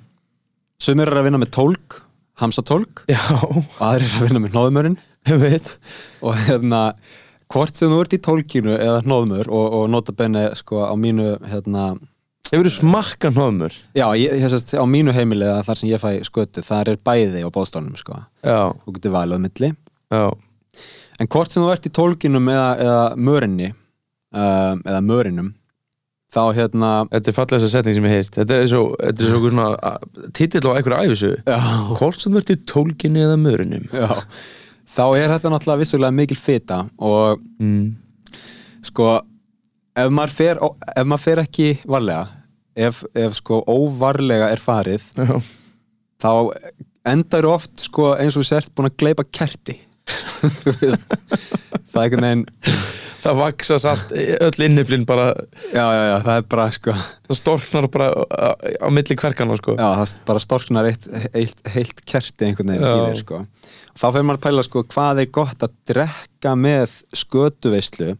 Sumir 0.81 1.11
er 1.11 1.21
að 1.21 1.29
vinna 1.29 1.41
með 1.41 1.53
tólk, 1.55 1.99
hamsatólk. 2.41 3.05
Já, 3.11 3.21
og 3.47 3.77
aðrir 3.79 4.09
er 4.09 4.17
að 4.19 4.27
vinna 4.29 4.43
með 4.45 4.97
veit. 5.41 5.77
Og 6.21 6.35
hérna 6.45 6.81
hvort 7.51 7.77
sem 7.77 7.91
þú 7.91 8.01
ert 8.03 8.15
í 8.15 8.21
tólkinu 8.23 8.75
eða 8.75 9.01
hnóðumör 9.05 9.49
og, 9.53 9.77
og 9.79 9.87
nota 9.93 10.13
benni 10.15 10.43
sko 10.57 10.85
á 10.85 10.93
mínu 10.97 11.35
hérna, 11.49 11.93
hefur 12.49 12.69
þú 12.69 12.73
smakka 12.79 13.31
hnóðumur 13.33 13.75
já, 13.97 14.05
ég, 14.17 14.35
ég 14.41 14.51
sést, 14.53 14.75
á 14.77 14.85
mínu 14.89 15.13
heimili 15.15 15.45
eða 15.47 15.63
þar 15.67 15.81
sem 15.81 15.91
ég 15.91 16.01
fæ 16.01 16.09
skötu, 16.27 16.63
þar 16.65 16.93
er 16.93 17.01
bæði 17.05 17.45
á 17.45 17.49
bóðstofnum 17.53 17.97
sko, 17.99 18.19
já, 18.45 18.73
þú 18.85 18.95
getur 18.97 19.15
valið 19.15 19.41
á 19.41 19.43
milli. 19.45 19.71
Já, 20.15 20.25
en 21.21 21.31
hvort 21.35 21.53
sem 21.53 21.65
þú 21.65 21.73
ert 21.73 21.89
í 21.89 21.93
tólkinum 21.99 22.49
eða, 22.53 22.69
eða 22.85 23.03
mörinni 23.29 23.71
eða 24.35 25.01
mörinum 25.05 25.53
þá 26.35 26.41
hérna 26.57 26.91
þetta 27.11 27.31
er 27.31 27.37
fallega 27.37 27.57
þessa 27.57 27.71
setning 27.71 27.97
sem 27.97 28.07
ég 28.07 28.15
heirt 28.17 28.37
þetta 28.39 28.57
er 28.59 28.69
svo, 28.71 28.83
þetta 28.99 29.25
er 29.25 29.31
svo 29.31 29.51
svona 29.53 29.93
titill 30.35 30.63
á 30.67 30.71
einhverju 30.75 31.09
æfisu 31.09 31.31
já, 31.37 31.59
hvort 31.95 32.21
sem 32.21 32.39
í 32.39 32.57
tólkinni 32.67 33.23
eða 33.25 33.37
mörinum. 33.39 33.85
Já, 33.93 34.09
þá 34.95 35.05
er 35.07 35.35
þetta 35.35 35.53
náttúrulega 35.53 35.83
vissulega 35.83 36.17
mikil 36.19 36.39
fita 36.39 36.81
og 36.97 37.43
mm. 37.61 37.85
sko 38.89 39.13
ef 39.95 40.11
maður 40.11 40.35
fer, 40.41 40.63
ef 40.95 41.07
maður 41.07 41.25
fer 41.29 41.43
ekki 41.45 41.69
varlega 41.87 42.27
ef, 42.75 43.05
ef 43.15 43.39
sko 43.39 43.61
óvarlega 43.71 44.51
er 44.51 44.63
farið 44.63 45.07
já, 45.15 45.39
þá 46.21 46.31
endar 47.05 47.47
oft 47.47 47.87
sko 47.87 48.13
eins 48.19 48.37
og 48.39 48.47
sért 48.47 48.73
búin 48.73 48.89
að 48.89 48.97
gleipa 49.01 49.25
kerti. 49.29 49.77
Það 51.95 52.01
er 52.01 52.05
einhvern 52.05 52.25
veginn 52.25 52.45
það 53.25 53.39
vaksast 53.41 53.89
allt 53.89 54.13
öll 54.15 54.65
inniflin 54.67 55.05
bara, 55.07 55.27
já, 55.71 55.83
já, 55.83 56.03
já, 56.09 56.15
það 56.27 56.37
er 56.37 56.47
bara 56.53 56.67
sko. 56.75 56.95
Það 57.27 57.39
storknar 57.41 57.87
bara 57.93 58.09
á, 58.13 58.49
á 58.85 58.87
milli 58.93 59.17
kverkana 59.19 59.57
sko. 59.59 59.75
Já, 59.79 59.87
það 59.99 60.15
bara 60.29 60.43
storknar 60.43 60.89
eitt, 60.91 61.09
eitt 61.33 61.61
heilt 61.73 62.05
kerti 62.07 62.49
einhvern 62.49 62.73
veginn 62.73 62.87
í 62.87 63.09
þér 63.09 63.21
sko. 63.23 63.41
Og 63.95 64.01
þá 64.01 64.07
fer 64.07 64.25
maður 64.27 64.39
að 64.39 64.45
pæla 64.47 64.65
sko 64.67 64.85
hvað 64.93 65.23
er 65.23 65.31
gott 65.39 65.67
að 65.67 65.77
drekka 65.91 66.55
með 66.59 66.97
skötuveislu 67.15 68.11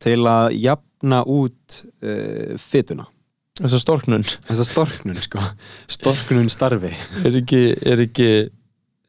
til 0.00 0.20
að 0.30 0.54
jafna 0.56 1.24
út 1.28 1.82
uh, 2.02 2.54
fytuna 2.60 3.08
þessa 3.60 3.80
storknun. 3.82 4.24
Þessa 4.48 4.64
storknun 4.64 5.18
sko. 5.20 5.42
Storknun 5.90 6.48
starfi. 6.52 6.94
Er 7.28 7.34
ekki, 7.42 7.64
er 7.84 8.00
ekki 8.06 8.30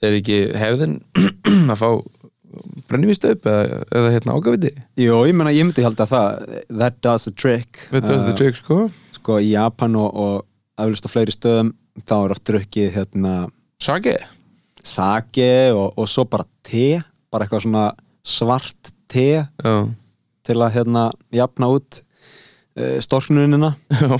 er 0.01 0.17
ekki 0.17 0.39
hefðin 0.57 0.99
að 1.71 1.77
fá 1.77 1.89
brennivístöp 2.89 3.45
eða, 3.47 3.81
eða 3.91 4.13
hérna 4.15 4.35
ágafiti 4.37 4.71
Jó, 4.99 5.21
ég 5.27 5.35
meina, 5.37 5.53
ég 5.55 5.67
myndi 5.67 5.85
halda 5.85 6.07
það. 6.09 6.57
That 6.69 6.99
does 7.05 7.27
the 7.27 7.33
trick. 7.35 7.85
Þetta 7.91 8.11
er 8.11 8.21
þetta 8.21 8.37
trygg 8.39 8.59
sko. 8.59 8.79
sko 9.17 9.39
í 9.39 9.53
Japan 9.53 9.95
og, 9.99 10.11
og 10.11 10.35
aflust 10.81 11.07
á 11.07 11.13
fleiri 11.13 11.35
stöðum 11.35 11.73
þá 12.07 12.15
er 12.17 12.35
oft 12.35 12.45
drukkið 12.47 12.93
hérna 12.95 13.33
sake? 13.81 14.15
sake 14.83 15.49
og, 15.75 15.91
og 15.99 16.07
svo 16.09 16.25
bara 16.29 16.47
te 16.65 17.01
bara 17.31 17.45
eitthvað 17.45 17.65
svona 17.65 17.85
svart 18.25 18.93
te 19.11 19.27
já, 19.43 19.73
til 20.45 20.57
að 20.57 20.73
hérna 20.77 21.09
jafna 21.35 21.69
út 21.75 22.01
uh, 22.01 22.97
storknunina 23.03 23.73
já, 23.91 24.17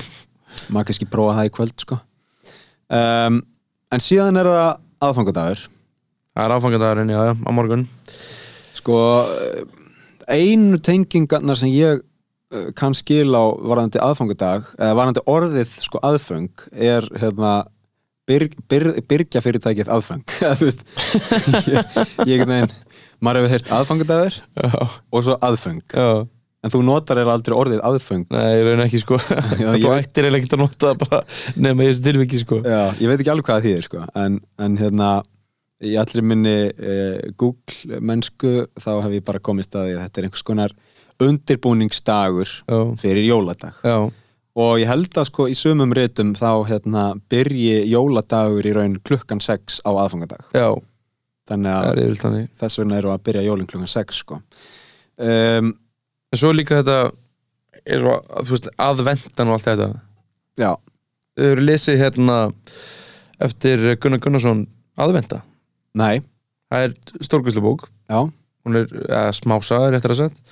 maður 0.70 0.91
kannski 0.91 1.10
prófa 1.10 1.38
það 1.39 1.50
í 1.50 1.54
kvöld 1.58 1.86
sko. 1.86 2.00
Um, 2.91 3.41
en 3.91 4.04
síðan 4.04 4.39
er 4.41 4.50
það 4.52 4.72
aðfangadagur 5.08 5.63
það 6.36 6.46
er 6.46 6.56
áfangadagurinn, 6.56 7.12
já, 7.12 7.22
já, 7.30 7.34
á 7.36 7.50
morgun. 7.56 7.84
Sko 8.78 8.98
eh, 9.36 9.65
einu 10.32 10.80
tengingarnar 10.82 11.60
sem 11.60 11.72
ég 11.74 12.00
uh, 12.02 12.70
kann 12.78 12.96
skil 12.98 13.30
á 13.36 13.44
varðandi 13.60 14.00
aðfangadag 14.02 14.70
eða 14.80 14.98
varðandi 15.00 15.26
orðið 15.30 15.76
sko 15.86 16.02
aðföng 16.08 16.50
er 16.72 17.08
hérna 17.20 17.54
byrg, 18.30 18.54
byrg, 18.72 19.02
byrgja 19.10 19.41
fyrirtækið 19.44 19.89
aðföng. 19.91 20.22
Eða 20.44 20.58
þú 20.60 20.70
veist 20.70 20.86
ég, 21.67 21.98
ég 22.30 22.36
einhvern 22.38 22.54
veginn, 22.56 22.76
maður 23.22 23.41
hefur 23.44 23.56
heyrt 23.58 23.74
aðfangadagur 23.80 24.38
og 25.12 25.26
svo 25.26 25.36
aðföng. 25.44 25.82
Já, 25.91 26.24
en 26.62 26.74
þú 26.74 26.84
notar 26.86 27.20
er 27.20 27.32
aldrei 27.34 27.58
orðið 27.58 27.84
aðföng. 27.89 28.24
Nei, 28.32 28.46
ég 28.56 28.70
raun 28.70 28.86
ekki 28.86 29.02
sko. 29.04 29.20
Já, 29.62 29.67
þú 29.74 29.82
ég- 29.82 30.00
ættir 30.00 30.30
eiginlega 30.30 30.46
ekki 30.46 30.56
að 30.56 30.63
nota 30.63 30.94
bara 31.02 31.22
nema 31.60 31.84
í 31.84 31.91
þessu 31.91 32.06
tilviki 32.08 32.39
sko. 32.46 32.62
Já, 32.63 32.82
ég 33.02 33.12
veit 33.12 33.20
ekki 33.20 33.34
alveg 33.34 33.50
hvað 33.50 33.60
það 33.60 33.67
þýðir 33.67 33.88
sko. 33.89 34.06
En, 34.24 34.39
en 34.62 34.80
hérna 34.80 35.12
í 35.82 35.98
allir 36.00 36.26
minni 36.26 36.56
eh, 36.70 37.32
Google 37.39 38.00
mennsku 38.04 38.67
þá 38.80 38.91
hef 39.06 39.15
ég 39.17 39.26
bara 39.28 39.41
komist 39.44 39.76
að 39.76 39.89
því 39.89 39.96
að 39.96 40.04
þetta 40.06 40.22
er 40.22 40.28
einhvers 40.28 40.48
konar 40.48 40.76
undirbúningsdagur 41.22 42.50
já, 42.50 42.78
fyrir 43.02 43.28
jóladag. 43.28 43.78
Já, 43.86 43.98
og 44.62 44.72
ég 44.82 44.89
held 44.89 45.17
að 45.17 45.28
sko 45.30 45.48
í 45.52 45.58
sumum 45.58 45.94
ritum 45.96 46.34
þá 46.38 46.65
hérna 46.70 47.06
byrji 47.32 47.84
jóladagur 47.91 48.67
í 48.67 48.74
raun 48.78 48.98
klukkan 49.06 49.41
6 49.44 49.82
á 49.86 49.91
aðfangadag. 49.91 50.48
Já, 50.58 50.70
þannig 51.50 51.76
að 51.78 52.02
er 52.06 52.48
þess 52.58 52.82
vegna 52.82 53.02
eru 53.02 53.13
að 53.13 53.26
byrja 53.28 53.46
jólin 53.46 53.70
klukkan 53.70 53.91
6 53.91 54.24
sko. 54.24 54.41
Um, 55.22 55.76
en 56.32 56.41
svo 56.41 56.54
líka 56.56 56.82
þetta 56.82 57.12
svo, 58.02 58.17
veist, 58.50 58.72
aðvendan 58.82 59.52
og 59.52 59.58
allt 59.58 59.70
þetta. 59.70 59.91
Já, 60.60 60.74
þau 61.38 61.48
eru 61.52 61.70
lesið 61.70 62.02
hérna 62.02 62.41
eftir 63.41 63.96
Gunnar 64.02 64.22
Gunnarsson 64.22 64.65
aðvenda 65.02 65.41
nei, 65.98 66.22
það 66.72 66.88
er 66.88 67.26
stórkvæslu 67.28 67.64
bók 67.64 67.88
já, 68.12 68.20
hún 68.66 68.82
er 68.82 68.92
eða, 69.06 69.32
smásaður 69.38 69.98
eftir 69.98 70.16
að 70.16 70.22
sett 70.26 70.44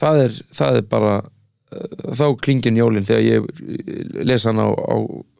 það 0.00 0.22
er, 0.26 0.38
það 0.60 0.80
er 0.80 0.86
bara 0.90 1.16
uh, 1.20 2.14
þá 2.16 2.26
klingin 2.44 2.80
jólin 2.80 3.06
þegar 3.06 3.26
ég 3.26 4.24
lesa 4.24 4.50
hann 4.50 4.62
á, 4.64 4.68
á 4.70 4.96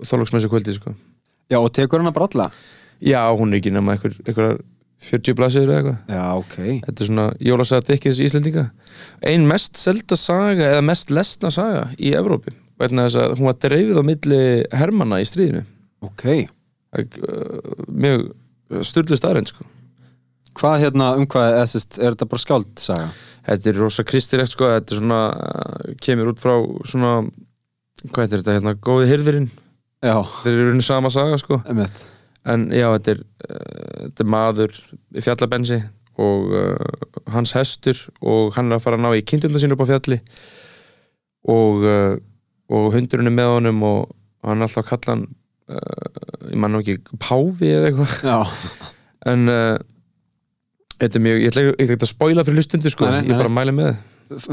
þorlóksmessu 0.06 0.50
kvöldi 0.52 0.76
sko. 0.76 0.94
já 1.50 1.58
og 1.60 1.72
tekur 1.76 2.02
hana 2.02 2.14
bara 2.14 2.30
alla? 2.30 2.50
Já, 3.00 3.22
hún 3.32 3.54
er 3.54 3.62
ekki 3.62 3.72
nema 3.72 3.96
einhver, 3.96 4.12
einhver 4.28 4.58
40 5.00 5.36
blasir 5.38 5.64
eða 5.64 5.76
eitthvað. 5.78 6.00
Já, 6.12 6.24
ok. 6.36 6.56
Þetta 6.84 7.02
er 7.02 7.08
svona 7.08 7.26
jólasaga 7.40 7.86
dikkis 7.88 8.20
íslendinga. 8.20 8.66
Ein 9.24 9.46
mest 9.48 9.80
selda 9.80 10.18
saga 10.20 10.66
eða 10.74 10.82
mest 10.84 11.12
lesna 11.14 11.52
saga 11.54 11.86
í 11.96 12.12
Evrópi 12.18 12.52
vegna 12.80 13.06
þess 13.06 13.20
að 13.22 13.34
hún 13.38 13.48
var 13.48 13.56
dreifið 13.64 14.00
á 14.00 14.04
milli 14.08 14.42
hermanna 14.76 15.20
í 15.20 15.28
stríðinu. 15.28 15.64
Ok, 16.04 16.26
uh, 16.96 17.08
mjög 17.88 18.30
styrlu 18.86 19.18
staðrænt 19.18 19.52
sko. 19.52 19.66
Hvað 20.60 20.84
hérna, 20.84 21.12
um 21.18 21.26
hvað 21.30 21.56
er, 21.60 21.74
er 22.00 22.14
þetta 22.14 22.30
bara 22.30 22.44
skáldsaga? 22.44 23.10
Þetta 23.46 23.70
er 23.70 23.80
rosa 23.80 24.04
kristilegt 24.04 24.52
sko, 24.52 24.68
þetta 24.68 24.94
er 24.94 25.00
svona 25.00 25.20
kemur 26.02 26.32
út 26.34 26.42
frá 26.42 26.54
svona 26.88 27.12
hvað 28.10 28.24
heitir 28.24 28.42
þetta 28.42 28.56
hérna, 28.58 28.78
góði 28.78 29.10
hirðurinn? 29.10 29.50
Já, 30.00 30.16
þeir 30.42 30.54
eru 30.54 30.72
unni 30.74 30.84
sama 30.84 31.12
saga 31.12 31.38
sko. 31.40 31.60
Emitt 31.70 32.08
en 32.48 32.68
já, 32.72 32.86
þetta 32.96 33.14
er, 33.14 33.24
uh, 33.48 34.06
þetta 34.06 34.24
er 34.24 34.30
maður 34.32 34.78
í 35.12 35.24
fjallabensi 35.24 35.80
og 36.20 36.54
uh, 36.56 37.10
hans 37.34 37.52
hestur 37.56 38.00
og 38.20 38.54
hann 38.56 38.70
er 38.70 38.78
að 38.78 38.86
fara 38.86 38.98
að 39.00 39.04
ná 39.04 39.12
í 39.16 39.26
kindunda 39.26 39.60
sín 39.60 39.74
upp 39.74 39.84
á 39.84 39.90
fjalli 39.92 40.20
og 41.48 41.84
uh, 41.84 42.16
og 42.70 42.92
hundurinn 42.94 43.30
er 43.32 43.34
með 43.34 43.52
honum 43.56 43.84
og 43.86 44.00
hann 44.46 44.60
er 44.60 44.68
alltaf 44.68 44.84
að 44.84 44.90
kalla 44.92 45.14
hann 45.16 45.24
ég 46.50 46.56
man 46.60 46.72
nú 46.74 46.80
ekki 46.82 46.98
Páfi 47.22 47.70
eða 47.76 47.90
eitthvað 47.90 48.54
en 49.30 49.48
uh, 49.52 49.76
þetta 51.00 51.18
er 51.20 51.24
mjög, 51.26 51.40
ég 51.44 51.50
ætla 51.52 51.64
ekki 51.74 51.86
ég 51.94 51.98
að 52.00 52.10
spoila 52.10 52.44
fyrir 52.46 52.60
hlustundu 52.60 52.92
sko, 52.92 53.06
Nei, 53.08 53.20
nei, 53.20 53.28
ég 53.28 53.34
nei. 53.34 53.40
bara 53.42 53.52
mæli 53.60 53.74
með 53.76 53.92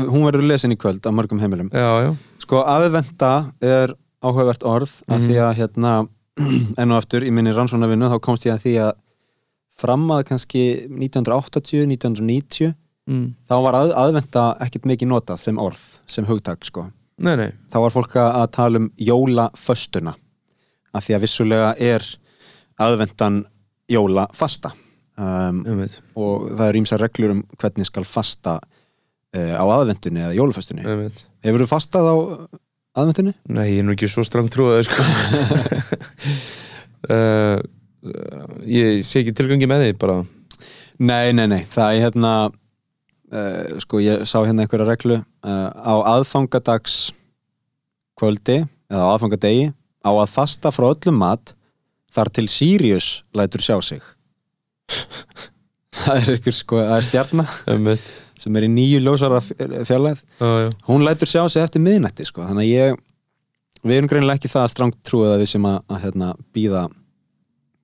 hún 0.09 0.25
verður 0.25 0.47
lesin 0.49 0.73
í 0.73 0.77
kvöld 0.79 1.05
á 1.05 1.11
mörgum 1.13 1.39
heimilum 1.43 1.69
já, 1.73 1.87
já, 2.07 2.11
Sko, 2.43 2.61
aðvenda 2.65 3.31
er 3.61 3.93
áhugavert 4.25 4.63
orð 4.65 4.93
af 5.07 5.19
Mhm. 5.19 5.27
því 5.27 5.35
að 5.45 5.57
hérna 5.61 5.91
enn 6.81 6.91
og 6.93 6.97
aftur 7.01 7.25
í 7.25 7.31
minni 7.33 7.53
rannsónavinnu 7.53 8.09
þá 8.13 8.17
komst 8.21 8.45
ég 8.45 8.53
að 8.57 8.63
því 8.65 8.73
að 8.87 8.91
fram 9.77 10.07
að 10.13 10.23
kannski 10.31 10.63
1980, 10.89 11.85
1990 11.85 12.71
mm. 13.07 13.25
þá 13.49 13.55
var 13.65 13.77
að, 13.77 13.91
aðventa 13.93 14.45
ekkert 14.65 14.85
mikið 14.89 15.11
notað 15.11 15.41
sem 15.43 15.59
orð, 15.61 15.81
sem 16.09 16.25
hugtak 16.25 16.65
sko. 16.65 16.87
Nei, 17.21 17.35
nei, 17.37 17.51
þá 17.69 17.77
var 17.85 17.93
fólk 17.93 18.15
að 18.17 18.31
að 18.41 18.47
tala 18.57 18.81
um 18.81 18.87
jólaföstuna 18.97 20.15
af 20.97 21.05
því 21.05 21.17
að 21.17 21.23
vissulega 21.25 21.71
er 21.79 22.05
aðventan 22.81 23.43
jólafasta 23.91 24.73
um, 25.17 25.63
um 25.63 25.83
og 26.19 26.49
það 26.51 26.65
er 26.67 26.79
ímsa 26.81 26.99
reglur 27.01 27.37
um 27.37 27.43
hvernig 27.57 27.87
skal 27.89 28.05
fasta 28.07 28.57
uh, 28.59 29.53
á 29.55 29.65
aðventunni 29.65 30.25
eða 30.25 30.37
jólaföstunni 30.37 30.85
veit 30.87 31.23
Hefur 31.45 31.63
þú 31.63 31.69
fastað 31.69 32.09
á 32.11 32.15
aðventunni? 32.97 33.33
Nei, 33.53 33.67
ég 33.75 33.81
er 33.81 33.87
nú 33.87 33.93
ekki 33.93 34.09
svo 34.09 34.23
strang 34.25 34.49
trúið 34.51 34.87
sko. 34.87 35.05
uh, 37.13 37.59
Ég 38.67 39.03
sé 39.05 39.21
ekki 39.21 39.33
tilgangi 39.35 39.67
með 39.69 39.83
því 39.83 39.93
bara. 39.99 40.15
Nei, 40.97 41.33
nei, 41.35 41.45
nei, 41.49 41.61
það 41.69 41.93
er 41.93 42.03
hérna 42.05 42.31
uh, 42.47 43.77
sko 43.83 44.01
ég 44.01 44.23
sá 44.29 44.39
hérna 44.41 44.65
einhverja 44.65 44.87
reglu 44.87 45.19
á 45.45 45.93
aðfangadags 46.15 47.11
kvöldi 48.17 48.63
eða 48.89 49.03
á 49.05 49.11
aðfangadegi 49.13 49.69
á 50.07 50.11
að 50.23 50.31
fasta 50.31 50.71
frá 50.73 50.87
öllum 50.93 51.19
mat 51.21 51.53
þar 52.15 52.31
til 52.33 52.47
Sirius 52.49 53.09
lætur 53.35 53.61
sjá 53.65 53.75
sig. 53.83 54.01
Það 55.97 56.21
er 56.21 56.31
einhver 56.37 56.55
sko, 56.55 56.79
það 56.79 56.95
er 57.01 57.05
stjarna 57.07 57.45
veit 57.87 58.07
sem 58.37 58.55
er 58.59 58.67
í 58.67 58.69
nýju 58.69 58.99
ljósara 59.01 59.39
fjarlæð 59.41 60.19
já, 60.21 60.67
hún 60.87 61.01
lætur 61.03 61.27
sjá 61.29 61.41
sig 61.49 61.63
eftir 61.65 61.81
miðnætti 61.81 62.27
sko. 62.29 62.43
þannig 62.45 62.67
að 62.67 62.69
ég 62.69 62.99
við 63.87 63.97
erum 63.97 64.09
greinilega 64.11 64.37
ekki 64.37 64.51
það 64.51 64.67
strangt 64.73 64.99
trúið 65.07 65.33
að 65.33 65.41
við 65.41 65.49
sem 65.55 65.65
að, 65.69 65.79
að 65.89 66.03
hérna, 66.05 66.29
býða 66.53 66.83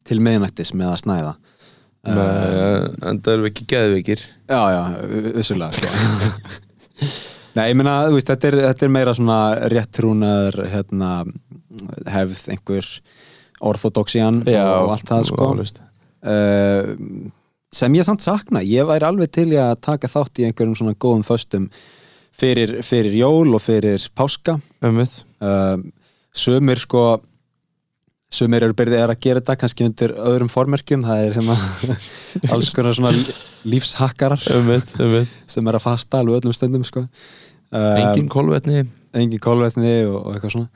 til 0.07 0.19
miðnættis 0.19 0.73
með 0.75 0.91
að 0.91 1.01
snæða. 1.03 1.33
Uh, 2.03 2.87
en 3.07 3.19
það 3.23 3.33
eru 3.37 3.45
ekki 3.47 3.65
geðveikir. 3.71 4.23
Já, 4.51 4.59
já, 4.75 4.81
vi- 5.07 5.33
vissulega 5.37 5.77
sko. 5.77 5.87
Nei, 7.55 7.67
ég 7.69 7.77
meina, 7.79 7.93
þú 8.09 8.17
veist, 8.17 8.29
þetta 8.33 8.49
er, 8.49 8.57
þetta 8.67 8.85
er 8.87 8.91
meira 8.97 9.13
svona 9.15 9.37
rétt 9.71 9.91
trúnaður 9.95 10.57
hérna, 10.73 11.11
hefð 12.09 12.49
einhver 12.53 12.89
orthodoxian 13.63 14.43
og 14.43 14.93
allt 14.95 15.09
það 15.09 15.27
sko. 15.29 15.49
uh, 16.27 16.93
sem 17.73 17.97
ég 17.97 18.07
samt 18.07 18.23
sakna. 18.23 18.61
Ég 18.65 18.87
væri 18.87 19.07
alveg 19.07 19.33
til 19.33 19.49
að 19.57 19.75
taka 19.83 20.09
þátt 20.11 20.41
í 20.41 20.47
einhverjum 20.47 20.77
svona 20.77 20.95
góðum 20.95 21.25
föstum 21.27 21.69
fyrir, 22.33 22.79
fyrir 22.85 23.15
jól 23.17 23.53
og 23.55 23.63
fyrir 23.63 24.03
páska. 24.15 24.59
Um 24.83 25.01
uh, 25.01 25.77
sömur 26.33 26.81
sko 26.81 27.03
sömur 28.33 28.65
eru 28.65 28.75
byrðið 28.77 29.03
að 29.05 29.19
gera 29.21 29.41
þetta 29.41 29.57
kannski 29.61 29.87
undir 29.87 30.15
öðrum 30.17 30.51
formerkjum. 30.51 31.05
Það 31.05 31.25
er 31.27 31.37
hérna 31.37 31.57
alls 32.53 32.73
konar 32.75 32.97
svona 32.97 33.13
lífshakkarar 33.69 34.41
um 34.57 34.67
veit, 34.67 34.93
um 34.99 35.13
veit 35.19 35.39
sem 35.47 35.69
er 35.69 35.77
að 35.77 35.85
fasta 35.85 36.21
alveg 36.21 36.41
öllum 36.41 36.57
stundum 36.57 36.85
sko. 36.87 37.05
uh, 37.73 37.95
engin 38.01 38.29
kolvetni. 38.31 38.85
engin 39.13 39.41
kólvetni 39.41 39.95
og, 40.09 40.19
og 40.19 40.35
eitthvað 40.35 40.55
svona 40.57 40.69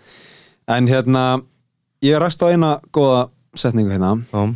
en 0.67 0.88
hérna 0.88 1.23
ég 2.03 2.19
ræst 2.19 2.43
á 2.43 2.51
eina 2.51 2.77
góða 2.93 3.27
setningu 3.58 3.93
hérna. 3.95 4.17
Já, 4.32 4.53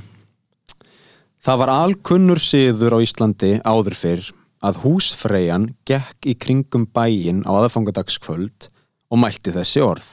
það 1.45 1.61
var 1.63 1.73
alkunnur 1.73 2.41
siður 2.41 2.99
á 2.99 3.03
Íslandi 3.03 3.53
áður 3.63 3.97
fyrr 3.97 4.31
að 4.61 4.81
húsfreyjan 4.83 5.71
gekk 5.87 6.29
í 6.29 6.35
kringum 6.37 6.85
bæinn 6.93 7.45
á 7.47 7.51
aðfangadagskvöld 7.63 8.69
og 9.11 9.23
mælti 9.23 9.53
þessi 9.55 9.81
orð. 9.83 10.05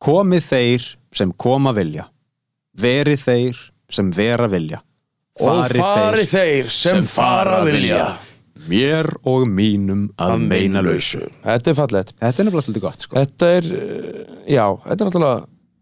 Komið 0.00 0.46
þeir 0.46 0.86
sem 1.12 1.34
koma 1.36 1.74
vilja. 1.76 2.06
Verið 2.80 3.26
þeir 3.26 3.60
sem 3.90 4.08
vera 4.14 4.48
vilja. 4.48 4.80
Og 5.40 5.66
fari 5.74 6.24
þeir 6.28 6.70
sem 6.72 7.04
fara 7.04 7.60
vilja 7.66 8.14
mér 8.68 9.08
og 9.24 9.46
mínum 9.48 10.08
að 10.20 10.42
meina 10.50 10.82
lausu 10.84 11.22
Þetta 11.44 11.70
er 11.72 11.76
fallegt. 11.78 12.12
Þetta 12.20 12.42
er 12.42 12.46
nefnilega 12.48 12.66
svolítið 12.66 12.84
gott 12.84 13.04
sko. 13.06 13.16
Þetta 13.16 13.48
er, 13.56 13.70
uh, 13.72 14.36
já, 14.50 14.64
þetta 14.84 14.96
er 15.04 15.10
náttúrulega 15.10 15.40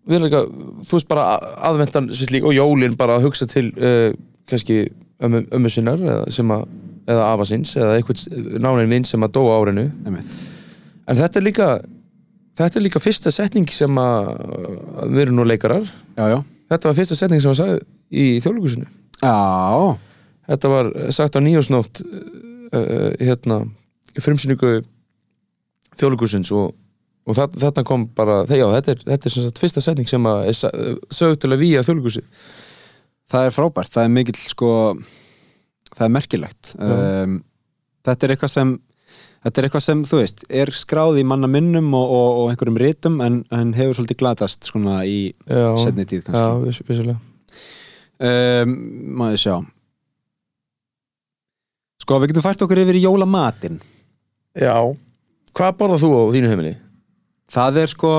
við 0.08 0.16
erum 0.16 0.26
líka, 0.28 0.42
þú 0.88 0.96
veist 0.96 1.08
bara 1.10 1.24
að- 1.34 1.48
aðventan 1.68 2.06
sem 2.16 2.26
slík 2.30 2.46
og 2.48 2.54
jólin 2.56 2.96
bara 2.96 3.18
að 3.18 3.26
hugsa 3.28 3.48
til 3.50 3.66
uh, 3.76 4.12
kannski 4.48 4.78
ömmu, 5.20 5.42
ömmu 5.52 5.68
sinnar 5.74 5.98
eða, 6.00 6.30
sem 6.32 6.48
að, 6.54 6.62
eða 7.08 7.26
afa 7.34 7.44
sinns 7.50 7.74
eða 7.76 7.98
eitthvað 7.98 8.22
nánin 8.64 8.88
vinn 8.94 9.04
sem 9.04 9.26
að 9.26 9.34
dóa 9.36 9.56
á 9.56 9.60
árinu. 9.60 9.88
Einmitt. 10.06 10.38
en 11.08 11.16
þetta 11.18 11.40
er 11.40 11.44
líka 11.44 11.68
þetta 12.58 12.78
er 12.80 12.84
líka 12.86 13.00
fyrsta 13.02 13.30
setning 13.34 13.68
sem 13.70 14.00
að 14.00 14.30
að 15.02 15.12
við 15.12 15.20
erum 15.26 15.36
nú 15.38 15.44
leikarar. 15.46 15.84
Já, 16.16 16.24
já. 16.32 16.38
þetta 16.72 16.88
var 16.88 16.96
fyrsta 16.98 17.16
setning 17.20 17.40
sem 17.44 17.52
var 17.52 17.58
sagði 17.60 17.78
í 18.08 18.24
þjóðlugusinu 18.40 18.88
já, 19.22 19.36
þetta 20.48 20.68
var 20.72 20.88
sagt 21.12 21.36
á 21.36 21.40
nýjósnótt 21.44 22.00
uh, 22.72 23.10
hérna 23.20 23.62
frumsynningu 24.18 24.80
þjóðlugusins 25.98 26.50
og, 26.54 26.72
og 27.28 27.38
það, 27.38 27.60
þarna 27.64 27.86
kom 27.86 28.08
bara 28.16 28.40
já, 28.48 28.66
þetta 28.78 28.94
er, 28.94 29.04
þetta 29.12 29.30
er 29.30 29.34
sem 29.34 29.46
sagt 29.46 29.62
fyrsta 29.62 29.84
setning 29.84 30.10
sem 30.10 30.28
að 30.30 30.50
sögð 30.56 31.38
til 31.42 31.52
að 31.52 31.62
víja 31.62 31.84
þjóðlugusi 31.86 32.24
það 33.28 33.48
er 33.48 33.54
frábært 33.54 33.94
það 33.94 34.08
er 34.08 34.14
mikill 34.16 34.38
sko 34.40 34.74
það 35.98 36.04
er 36.06 36.14
merkilegt. 36.14 36.74
Um, 36.78 37.40
þetta 38.06 38.26
er 38.26 38.34
eitthvað 38.34 38.54
sem 38.54 38.74
þetta 39.38 39.60
er 39.60 39.68
eitthvað 39.68 39.84
sem, 39.84 40.02
þú 40.08 40.20
veist, 40.20 40.44
er 40.50 40.72
skráð 40.74 41.20
í 41.20 41.24
manna 41.28 41.48
minnum 41.50 41.92
og, 41.96 42.12
og, 42.18 42.28
og 42.42 42.52
einhverjum 42.52 42.80
ritum 42.82 43.18
en, 43.24 43.40
en 43.54 43.72
hefur 43.76 44.00
svolítið 44.00 44.20
glatast 44.22 44.66
svona 44.66 45.00
í 45.06 45.18
já, 45.46 45.68
setni 45.84 46.06
tíð 46.08 46.24
já, 46.24 46.28
kannski 46.28 46.66
viss, 46.66 46.84
vissulega. 46.90 47.20
Um, 48.18 48.72
maður 49.20 49.42
sjá 49.44 49.56
sko, 52.08 52.22
við 52.22 52.32
getum 52.32 52.44
fært 52.46 52.62
okkur 52.64 52.80
yfir 52.80 52.96
í 52.96 53.04
jólamatinn 53.04 53.80
já, 54.56 54.76
hvað 55.52 55.74
borðað 55.76 56.04
þú 56.06 56.12
á 56.16 56.22
þínu 56.32 56.52
heimili? 56.52 56.76
það 57.52 57.82
er 57.82 57.92
sko 57.92 58.12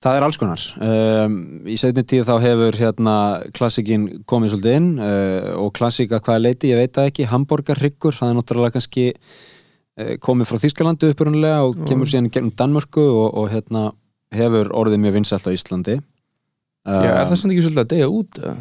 það 0.00 0.16
er 0.16 0.24
alls 0.24 0.38
konar 0.40 0.62
um, 0.86 1.36
í 1.68 1.76
setni 1.80 2.04
tíð 2.08 2.24
þá 2.30 2.34
hefur 2.46 2.78
hérna 2.80 3.16
klassikin 3.56 4.08
komið 4.28 4.54
svolítið 4.54 4.78
inn 4.78 4.88
uh, 4.96 5.52
og 5.60 5.74
klassika 5.76 6.22
hvaða 6.22 6.46
leiti, 6.46 6.72
ég 6.72 6.80
veit 6.80 6.96
það 6.96 7.10
ekki 7.10 7.28
hamburgarryggur, 7.28 8.16
það 8.16 8.32
er 8.32 8.38
náttúrulega 8.40 8.76
kannski 8.78 9.06
uh, 9.12 10.16
komið 10.24 10.48
frá 10.50 10.62
Þýskalandi 10.64 11.12
upprunlega 11.12 11.62
og 11.68 11.84
kemur 11.84 12.08
síðan 12.08 12.32
gegnum 12.32 12.56
Danmörku 12.56 13.04
og, 13.04 13.28
og 13.36 13.52
hérna 13.52 13.90
hefur 14.32 14.72
orðið 14.72 15.04
mjög 15.04 15.20
vinsælt 15.20 15.48
á 15.48 15.52
Íslandi 15.52 16.00
uh, 16.00 17.04
já, 17.04 17.12
er 17.12 17.28
það 17.28 17.38
samt 17.42 17.52
ekki 17.52 17.68
svolítið 17.68 17.84
að 17.84 17.92
deyja 17.92 18.12
út? 18.12 18.44
eða? 18.44 18.58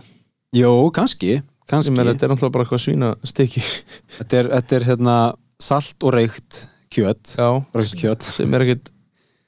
Jú, 0.56 0.72
kannski, 1.70 1.92
Ég 1.92 1.98
meina, 1.98 2.14
þetta 2.14 2.28
er 2.28 2.34
náttúrulega 2.34 2.56
bara 2.56 2.66
eitthvað 2.68 2.84
svína 2.86 3.12
stykki 3.26 3.64
Þetta, 4.18 4.42
er, 4.42 4.52
þetta 4.58 4.80
er 4.80 4.88
hérna 4.90 5.16
salt 5.62 6.06
og 6.06 6.16
reykt 6.16 6.66
kjöt. 6.96 7.36
Já, 7.38 7.50
reykt 7.76 7.98
kjöt. 8.00 8.28
Sem 8.28 8.54
er 8.56 8.66
ekkit 8.66 8.92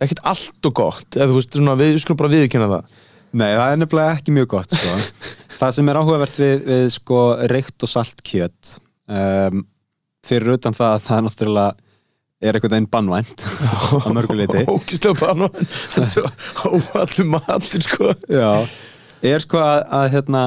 ekkit 0.03 0.21
allt 0.29 0.69
og 0.69 0.77
gott. 0.77 1.07
Eða 1.17 1.31
þú 1.31 1.39
veist, 1.39 1.55
svona, 1.57 1.77
við 1.79 1.97
skulum 2.03 2.19
bara 2.19 2.33
viðkynna 2.33 2.69
það. 2.71 2.93
Nei, 3.37 3.49
það 3.51 3.71
er 3.71 3.79
nefnilega 3.81 4.17
ekki 4.17 4.35
mjög 4.35 4.49
gott 4.55 4.75
sko. 4.77 4.97
Það 5.57 5.73
sem 5.73 5.89
er 5.89 5.97
áhugavert 5.97 6.37
við, 6.37 6.59
við 6.67 6.83
sko, 6.93 7.19
reykt 7.49 7.85
og 7.85 7.89
salt 7.89 8.19
kjöt 8.25 8.75
um, 9.09 9.63
fyrir 10.27 10.53
utan 10.53 10.75
það 10.77 10.91
að 10.93 11.05
það 11.07 11.23
náttúrulega 11.25 11.71
er 12.37 12.57
einhvern 12.57 12.75
veginn 12.75 12.89
bannvænt 12.93 13.45
á 13.65 14.07
mörguleiti 14.13 14.61
ógislega 14.69 15.17
bara 15.17 15.47
þetta 15.57 16.03
er 16.03 16.11
svo 16.11 16.75
óallum 16.93 17.33
matur 17.33 17.85
sko. 17.87 18.13
Já, 18.29 18.51
er 19.25 19.41
sko 19.41 19.63
að, 19.63 19.79
að 19.97 20.05
hérna, 20.13 20.43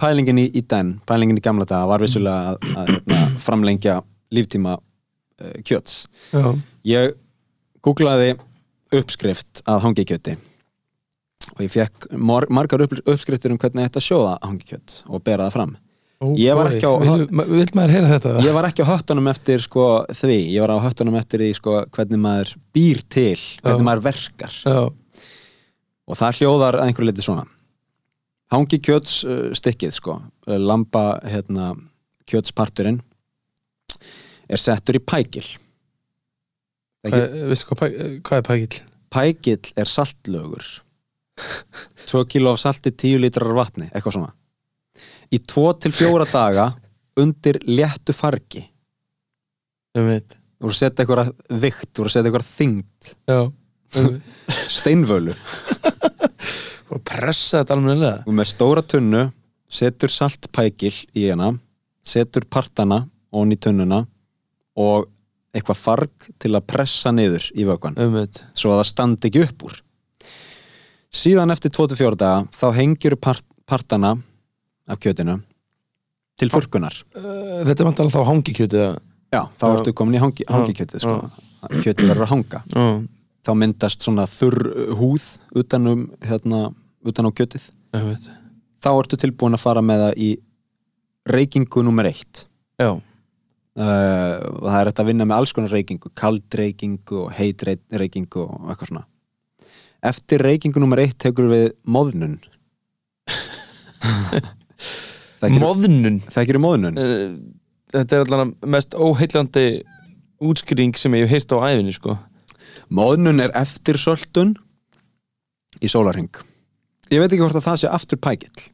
pælingin 0.00 0.40
í, 0.42 0.46
í 0.56 0.62
den 0.66 0.94
pælingin 1.08 1.38
í 1.40 1.44
gamla 1.44 1.66
daga 1.68 1.88
var 1.90 2.02
vissulega 2.04 2.54
að, 2.54 2.70
að 2.80 2.92
hérna, 2.94 3.20
framlengja 3.44 3.98
líftíma 4.34 4.76
uh, 4.78 5.56
kjöts. 5.66 6.04
Já, 6.32 6.46
Ég 6.88 7.12
googlaði 7.84 8.34
uppskrift 8.96 9.62
að 9.68 9.84
hangikjöti 9.84 10.36
og 11.54 11.60
ég 11.64 11.70
fekk 11.72 12.08
mar 12.20 12.46
margar 12.52 12.82
upp 12.84 12.96
uppskriftir 13.04 13.52
um 13.54 13.58
hvernig 13.60 13.86
þetta 13.88 14.02
sjóða 14.04 14.34
hangikjöt 14.44 15.00
og 15.08 15.22
bera 15.26 15.46
það 15.48 15.54
fram. 15.56 15.76
Oh, 16.20 16.34
Ég 16.36 16.52
var 16.52 16.68
á- 16.68 17.00
vil, 17.00 17.28
vil? 17.48 17.64
Ég 18.44 18.52
var 18.52 18.66
ekki 18.68 18.84
á 18.84 18.90
höttunum 18.90 19.28
eftir 19.32 19.62
sko, 19.64 19.84
því, 20.12 20.36
ég 20.52 20.60
var 20.60 20.74
á 20.76 20.84
höttunum 20.84 21.16
eftir 21.16 21.40
því 21.40 21.54
sko, 21.56 21.78
hvernig 21.96 22.20
maður 22.20 22.50
býr 22.76 23.00
til, 23.08 23.38
hvernig 23.64 23.80
Já. 23.80 23.86
maður 23.88 24.02
verkar. 24.10 24.56
Já, 24.68 24.82
og 26.10 26.18
það 26.20 26.40
hljóðar 26.42 26.76
að 26.80 26.90
einhverju 26.90 27.08
leiti 27.08 27.24
svona 27.24 27.46
Hangi 28.50 28.80
kjöts 28.82 29.20
uh, 29.26 29.50
stykkið 29.56 29.94
sko, 29.94 30.18
lamba 30.46 31.20
hérna, 31.26 31.72
kjötsparturinn 32.30 33.00
er 34.50 34.60
settur 34.60 34.98
í 34.98 35.02
pækil 35.02 35.46
Ekki, 37.06 37.20
hvað, 37.70 37.94
hvað, 38.26 38.36
er 38.36 38.44
pækill? 38.44 38.80
pækill 39.10 39.70
er 39.80 39.88
saltlögur 39.88 40.66
2 42.10 42.24
kíló 42.28 42.52
af 42.52 42.60
salti 42.60 42.90
10 42.90 43.22
lítrar 43.22 43.52
af 43.52 43.56
vatni, 43.56 43.86
eitthvað 43.88 44.16
svona. 44.16 44.32
Í 45.32 45.38
2 45.46 45.64
til 45.84 45.94
4 45.94 46.26
daga 46.32 46.66
undir 47.20 47.60
léttu 47.64 48.12
fargi. 48.16 48.64
Ég 49.96 50.06
veit 50.06 50.36
þú 50.60 50.66
voru 50.66 50.74
að 50.74 50.80
setja 50.80 51.04
eitthvað 51.04 51.30
vikt, 51.62 51.88
þú 51.88 52.02
voru 52.02 52.10
að 52.10 52.14
setja 52.14 52.28
eitthvað 52.28 52.50
þyngd. 52.50 53.12
Já, 53.30 53.40
steinvölu 54.76 55.36
og 56.94 57.02
pressa 57.06 57.60
þetta 57.60 57.76
almennilega 57.76 58.24
og 58.26 58.36
með 58.36 58.50
stóra 58.50 58.82
tunnu 58.86 59.24
setur 59.70 60.12
saltpækil 60.12 60.94
í 61.14 61.28
hana 61.30 61.52
setur 62.06 62.46
partana 62.50 63.04
onni 63.30 63.58
tunnuna 63.60 64.02
og 64.80 65.08
eitthvað 65.54 65.78
farg 65.78 66.30
til 66.40 66.54
að 66.54 66.66
pressa 66.70 67.12
niður 67.14 67.46
í 67.58 67.66
þetta 67.66 68.50
svo 68.54 68.72
að 68.74 68.80
það 68.80 68.90
standi 68.90 69.30
ekki 69.30 69.44
upp 69.44 69.64
úr. 69.66 69.78
Síðan 71.10 71.50
eftir 71.50 71.72
24 71.74 72.18
daga 72.18 72.44
þá 72.54 72.66
hengjur 72.76 73.16
part, 73.18 73.46
partana 73.66 74.14
af 74.90 75.00
kjötinu 75.02 75.40
til 76.38 76.48
þurrkunar. 76.52 76.94
Uh, 77.16 77.62
þetta 77.66 77.82
er 77.82 77.88
vantalega 77.88 78.14
þá 78.14 78.30
hangi 78.30 78.54
kjötið 78.56 78.84
já, 79.34 79.42
þá 79.58 79.64
ertu 79.72 79.94
komin 79.96 80.18
í 80.18 80.22
hangi, 80.22 80.46
hangikjötið 80.48 81.02
sko. 81.02 81.16
kjötið 81.82 82.12
verður 82.12 82.26
að 82.26 82.32
hanga 82.34 82.62
þá 83.46 83.50
myndast 83.56 84.02
svona 84.04 84.26
þurr 84.28 84.92
húð 84.98 85.26
utan 85.62 85.86
um 85.90 86.02
hérna, 86.26 86.58
utan 87.06 87.28
á 87.28 87.30
kjötið. 87.32 87.68
Þá 88.80 88.90
ertu 88.96 89.16
tilbúin 89.20 89.56
að 89.56 89.64
fara 89.64 89.82
með 89.84 90.02
það 90.06 90.18
í 90.24 90.30
reykingu 91.30 91.82
nummer 91.84 92.06
eitt. 92.08 92.46
Já, 92.80 92.90
uh, 92.96 93.00
það 93.76 94.76
er 94.80 94.90
þetta 94.90 95.02
að 95.04 95.10
vinna 95.12 95.26
með 95.28 95.36
alls 95.40 95.52
konar 95.56 95.74
reykingu 95.74 96.12
kald 96.16 96.56
reykingu 96.60 97.24
og 97.26 97.32
heit 97.36 97.62
rey- 97.68 97.98
reykingu 98.00 98.44
og 98.46 98.70
eitthvað 98.72 98.92
svona. 98.92 99.04
Eftir 100.10 100.40
reykingu 100.46 100.80
nummer 100.80 101.00
eitt 101.02 101.18
tekur 101.20 101.50
við 101.50 101.66
móðnun 101.84 102.38
móðnun 105.60 106.20
þekkir 106.32 106.58
móðnun 106.62 106.96
uh, 107.00 107.34
þetta 107.92 108.16
er 108.16 108.24
allan 108.26 108.54
mest 108.72 108.96
óheillandi 108.96 109.64
útskýring 110.40 110.96
sem 110.96 111.12
ég 111.18 111.26
hef 111.28 111.34
heyrt 111.36 111.52
á 111.52 111.58
æfinni 111.68 111.92
sko 111.96 112.16
móðnun 112.90 113.42
er 113.42 113.54
eftir 113.58 113.98
söltun 114.00 114.56
í 115.80 115.88
sólarhing 115.90 116.42
ég 117.10 117.18
veit 117.18 117.32
ekki 117.32 117.42
hvort 117.42 117.58
að 117.58 117.66
það 117.66 117.80
sé 117.82 117.90
aftur 117.90 118.20
pækill. 118.22 118.68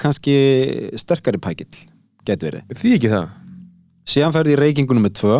Kannski 0.00 0.34
sterkari 1.00 1.40
pækill 1.40 1.84
getur 2.26 2.50
verið. 2.50 2.80
Því 2.80 2.94
ekki 2.96 3.12
það? 3.12 3.30
Síðan 4.06 4.34
ferði 4.34 4.54
í 4.54 4.60
reykingu 4.60 4.96
nummer 4.96 5.12
tvö 5.14 5.38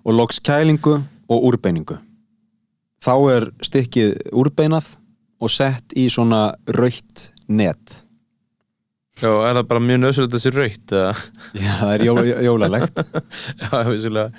og 0.00 0.14
loks 0.16 0.40
kælingu 0.42 0.98
og 1.30 1.48
úrbeiningu. 1.50 1.98
Þá 3.00 3.12
er 3.32 3.48
stykkið 3.64 4.14
úrbeinað 4.36 4.94
og 5.40 5.52
sett 5.52 5.94
í 5.96 6.08
svona 6.12 6.50
raukt 6.68 7.30
net. 7.48 8.00
Já, 9.20 9.30
er 9.30 9.58
það 9.58 9.68
bara 9.70 9.84
mjög 9.84 10.00
nöðsverð 10.02 10.34
þessi 10.34 10.52
raut 10.56 10.92
eða? 10.96 11.14
já, 11.52 11.72
það 11.82 11.94
er 11.94 12.04
jól, 12.06 12.20
jólalegt. 12.46 13.00
Já, 13.62 13.72
vissulega 13.90 14.30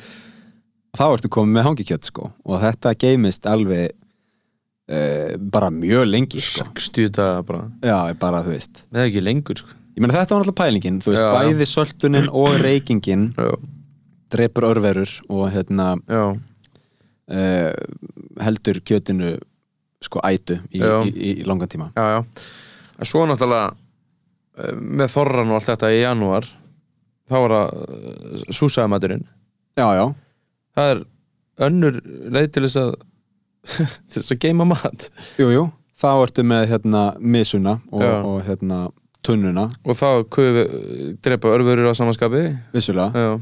þá 0.97 1.03
ertu 1.09 1.31
komið 1.31 1.57
með 1.57 1.67
hangikjött 1.69 2.09
sko. 2.09 2.29
Og 2.47 2.61
þetta 2.61 2.95
geimist 2.99 3.47
alveg 3.49 3.91
uh, 3.91 5.35
bara 5.53 5.71
mjög 5.73 6.07
lengi 6.09 6.41
sko. 6.43 6.67
60 6.77 7.13
daga 7.17 7.43
bara. 7.47 7.67
Já, 7.85 7.97
bara 8.19 8.41
þú 8.45 8.55
veist. 8.55 8.85
Eða 8.91 9.07
ekki 9.09 9.23
lengur 9.25 9.61
sko. 9.61 9.77
Ég 9.91 10.03
meina 10.03 10.15
þetta 10.15 10.35
var 10.35 10.41
náttúrulega 10.45 10.61
pælingin 10.61 11.01
þú 11.03 11.11
veist, 11.11 11.21
Já, 11.21 11.31
bæði 11.35 11.67
söltunin 11.67 12.29
og 12.31 12.53
reykingin 12.63 13.25
já, 13.35 13.49
drepur 14.31 14.69
örverur 14.69 15.11
og 15.27 15.49
hérna 15.51 15.89
uh, 15.99 16.31
heldur 18.39 18.79
kjötinu 18.87 19.35
sko 20.01 20.21
ætu 20.25 20.57
í, 20.71 20.79
í, 20.79 21.11
í, 21.11 21.33
í 21.41 21.45
langan 21.45 21.69
tíma. 21.69 21.91
Já, 21.93 22.17
já. 22.17 22.47
en 22.97 23.09
svo 23.09 23.27
náttúrulega 23.29 23.67
eh, 24.57 24.73
með 24.73 25.13
þorran 25.13 25.51
og 25.51 25.59
allt 25.59 25.69
þetta 25.69 25.91
í 25.93 25.99
janúar 26.01 26.47
þá 27.29 27.35
var 27.35 27.53
það 27.53 28.47
súsaðamaturinn. 28.57 29.27
Já, 29.77 29.85
já, 29.99 30.05
það 30.77 30.93
er 30.93 31.03
önnur 31.67 32.01
leið 32.31 32.49
til 32.55 32.65
þess 32.67 32.81
að 32.81 32.91
til 34.09 34.17
þess 34.17 34.33
að 34.33 34.41
geima 34.41 34.67
mat. 34.69 35.07
Jú, 35.39 35.51
jú. 35.53 35.67
Þá 36.01 36.11
ertu 36.15 36.45
með 36.47 36.67
hérna 36.71 37.01
misuna 37.21 37.77
og, 37.93 38.01
og 38.01 38.37
hérna 38.47 38.83
tunnuna. 39.25 39.67
Og 39.85 39.97
þá 39.97 40.07
við 40.41 40.61
drepa 41.21 41.51
örfurur 41.53 41.91
á 41.91 41.95
samanskapi. 41.97 42.45
Vissulega, 42.73 43.11
já, 43.13 43.35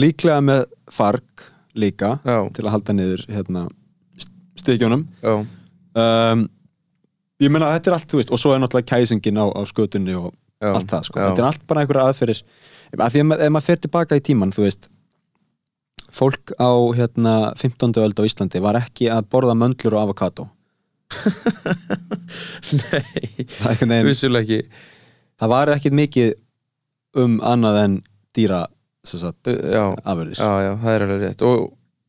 líklega 0.00 0.40
með 0.44 0.64
farg 0.92 1.44
líka 1.76 2.16
já, 2.24 2.38
til 2.52 2.66
að 2.66 2.74
halda 2.74 2.96
niður 2.96 3.24
hérna 3.32 3.66
stíkjónum 4.60 5.06
já, 5.22 5.34
um, 5.40 6.42
ég 7.40 7.52
meina 7.52 7.70
að 7.70 7.78
þetta 7.78 7.90
er 7.90 7.96
allt, 7.96 8.08
þú 8.12 8.20
veist 8.20 8.32
og 8.32 8.40
svo 8.40 8.52
er 8.52 8.60
náttúrulega 8.62 8.90
kæsingin 8.92 9.40
á, 9.40 9.46
á 9.48 9.60
skötunni 9.68 10.16
og 10.18 10.28
já. 10.32 10.70
allt 10.72 10.90
það, 10.92 11.06
sko, 11.08 11.20
þetta 11.20 11.42
er 11.42 11.48
allt 11.48 11.64
bara 11.68 11.84
einhverja 11.84 12.08
aðferðir. 12.10 12.42
Að 12.92 13.14
því 13.14 13.22
að 13.24 13.44
ef 13.46 13.54
maður 13.54 13.66
fer 13.70 13.80
tilbaka 13.86 14.18
í 14.18 14.24
tíman, 14.24 14.52
þú 14.52 14.66
veist 14.66 14.90
fólk 16.12 16.52
á 16.60 16.70
hérna 16.96 17.36
15. 17.60 17.96
öld 18.02 18.20
á 18.20 18.28
Íslandi 18.28 18.60
var 18.62 18.80
ekki 18.80 19.08
að 19.12 19.30
borða 19.32 19.56
möndlur 19.58 19.96
og 19.96 20.08
avokado 20.08 20.50
nei, 23.90 24.00
vissulega 24.06 24.42
ekki. 24.42 24.60
Það 25.40 25.52
var 25.52 25.72
ekkit 25.74 25.94
mikið 25.96 26.30
um 27.22 27.32
annað 27.44 27.76
en 27.82 27.94
dýra 28.36 28.62
sem 29.04 29.18
sagt, 29.20 29.50
já, 29.50 29.84
já, 30.62 30.72
það 30.78 30.94
er 30.94 31.04
alveg 31.06 31.20
rétt. 31.24 31.44
Og 31.46 31.56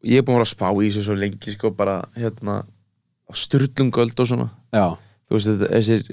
ég 0.06 0.22
er 0.22 0.26
búin 0.26 0.38
að 0.38 0.44
vera 0.44 0.48
að 0.48 0.54
spá 0.54 0.68
í 0.70 0.88
þessu 0.88 1.04
svo 1.08 1.16
lengi 1.18 1.50
sko 1.56 1.68
bara 1.76 1.96
hérna 2.18 2.56
á 2.64 3.32
styrlungöld 3.34 4.20
og 4.20 4.30
svona. 4.30 4.50
Já, 4.76 4.88
þú 5.28 5.32
veist 5.38 5.52
þetta, 5.52 5.68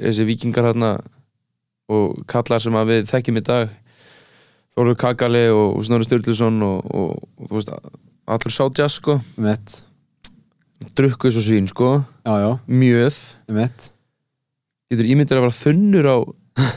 þessir 0.07 0.31
vikingar 0.31 0.69
hérna 0.71 0.91
og 1.91 2.05
kallar 2.31 2.61
sem 2.63 2.79
að 2.79 2.91
við 2.95 3.01
þekkjum 3.11 3.41
í 3.41 3.47
dag 3.51 3.65
Þóru 4.77 4.97
Kakali 4.99 5.47
og 5.53 5.81
Snorri 5.87 6.07
Sturluson 6.07 6.61
og, 6.63 6.91
og, 6.95 7.31
og 7.41 7.49
þú 7.51 7.59
veist 7.59 7.73
allur 8.31 8.55
sátjast 8.55 9.01
sko. 9.01 9.17
Mitt 9.43 9.81
drukku 10.97 11.29
þessu 11.29 11.43
svín 11.45 11.67
sko. 11.69 11.97
Já, 12.25 12.35
já, 12.41 12.51
mjöð. 12.71 13.19
Mitt 13.57 13.91
getur 14.91 15.07
ímyndir 15.07 15.39
að 15.39 15.47
vera 15.47 15.59
þunnur 15.59 16.09
á, 16.11 16.17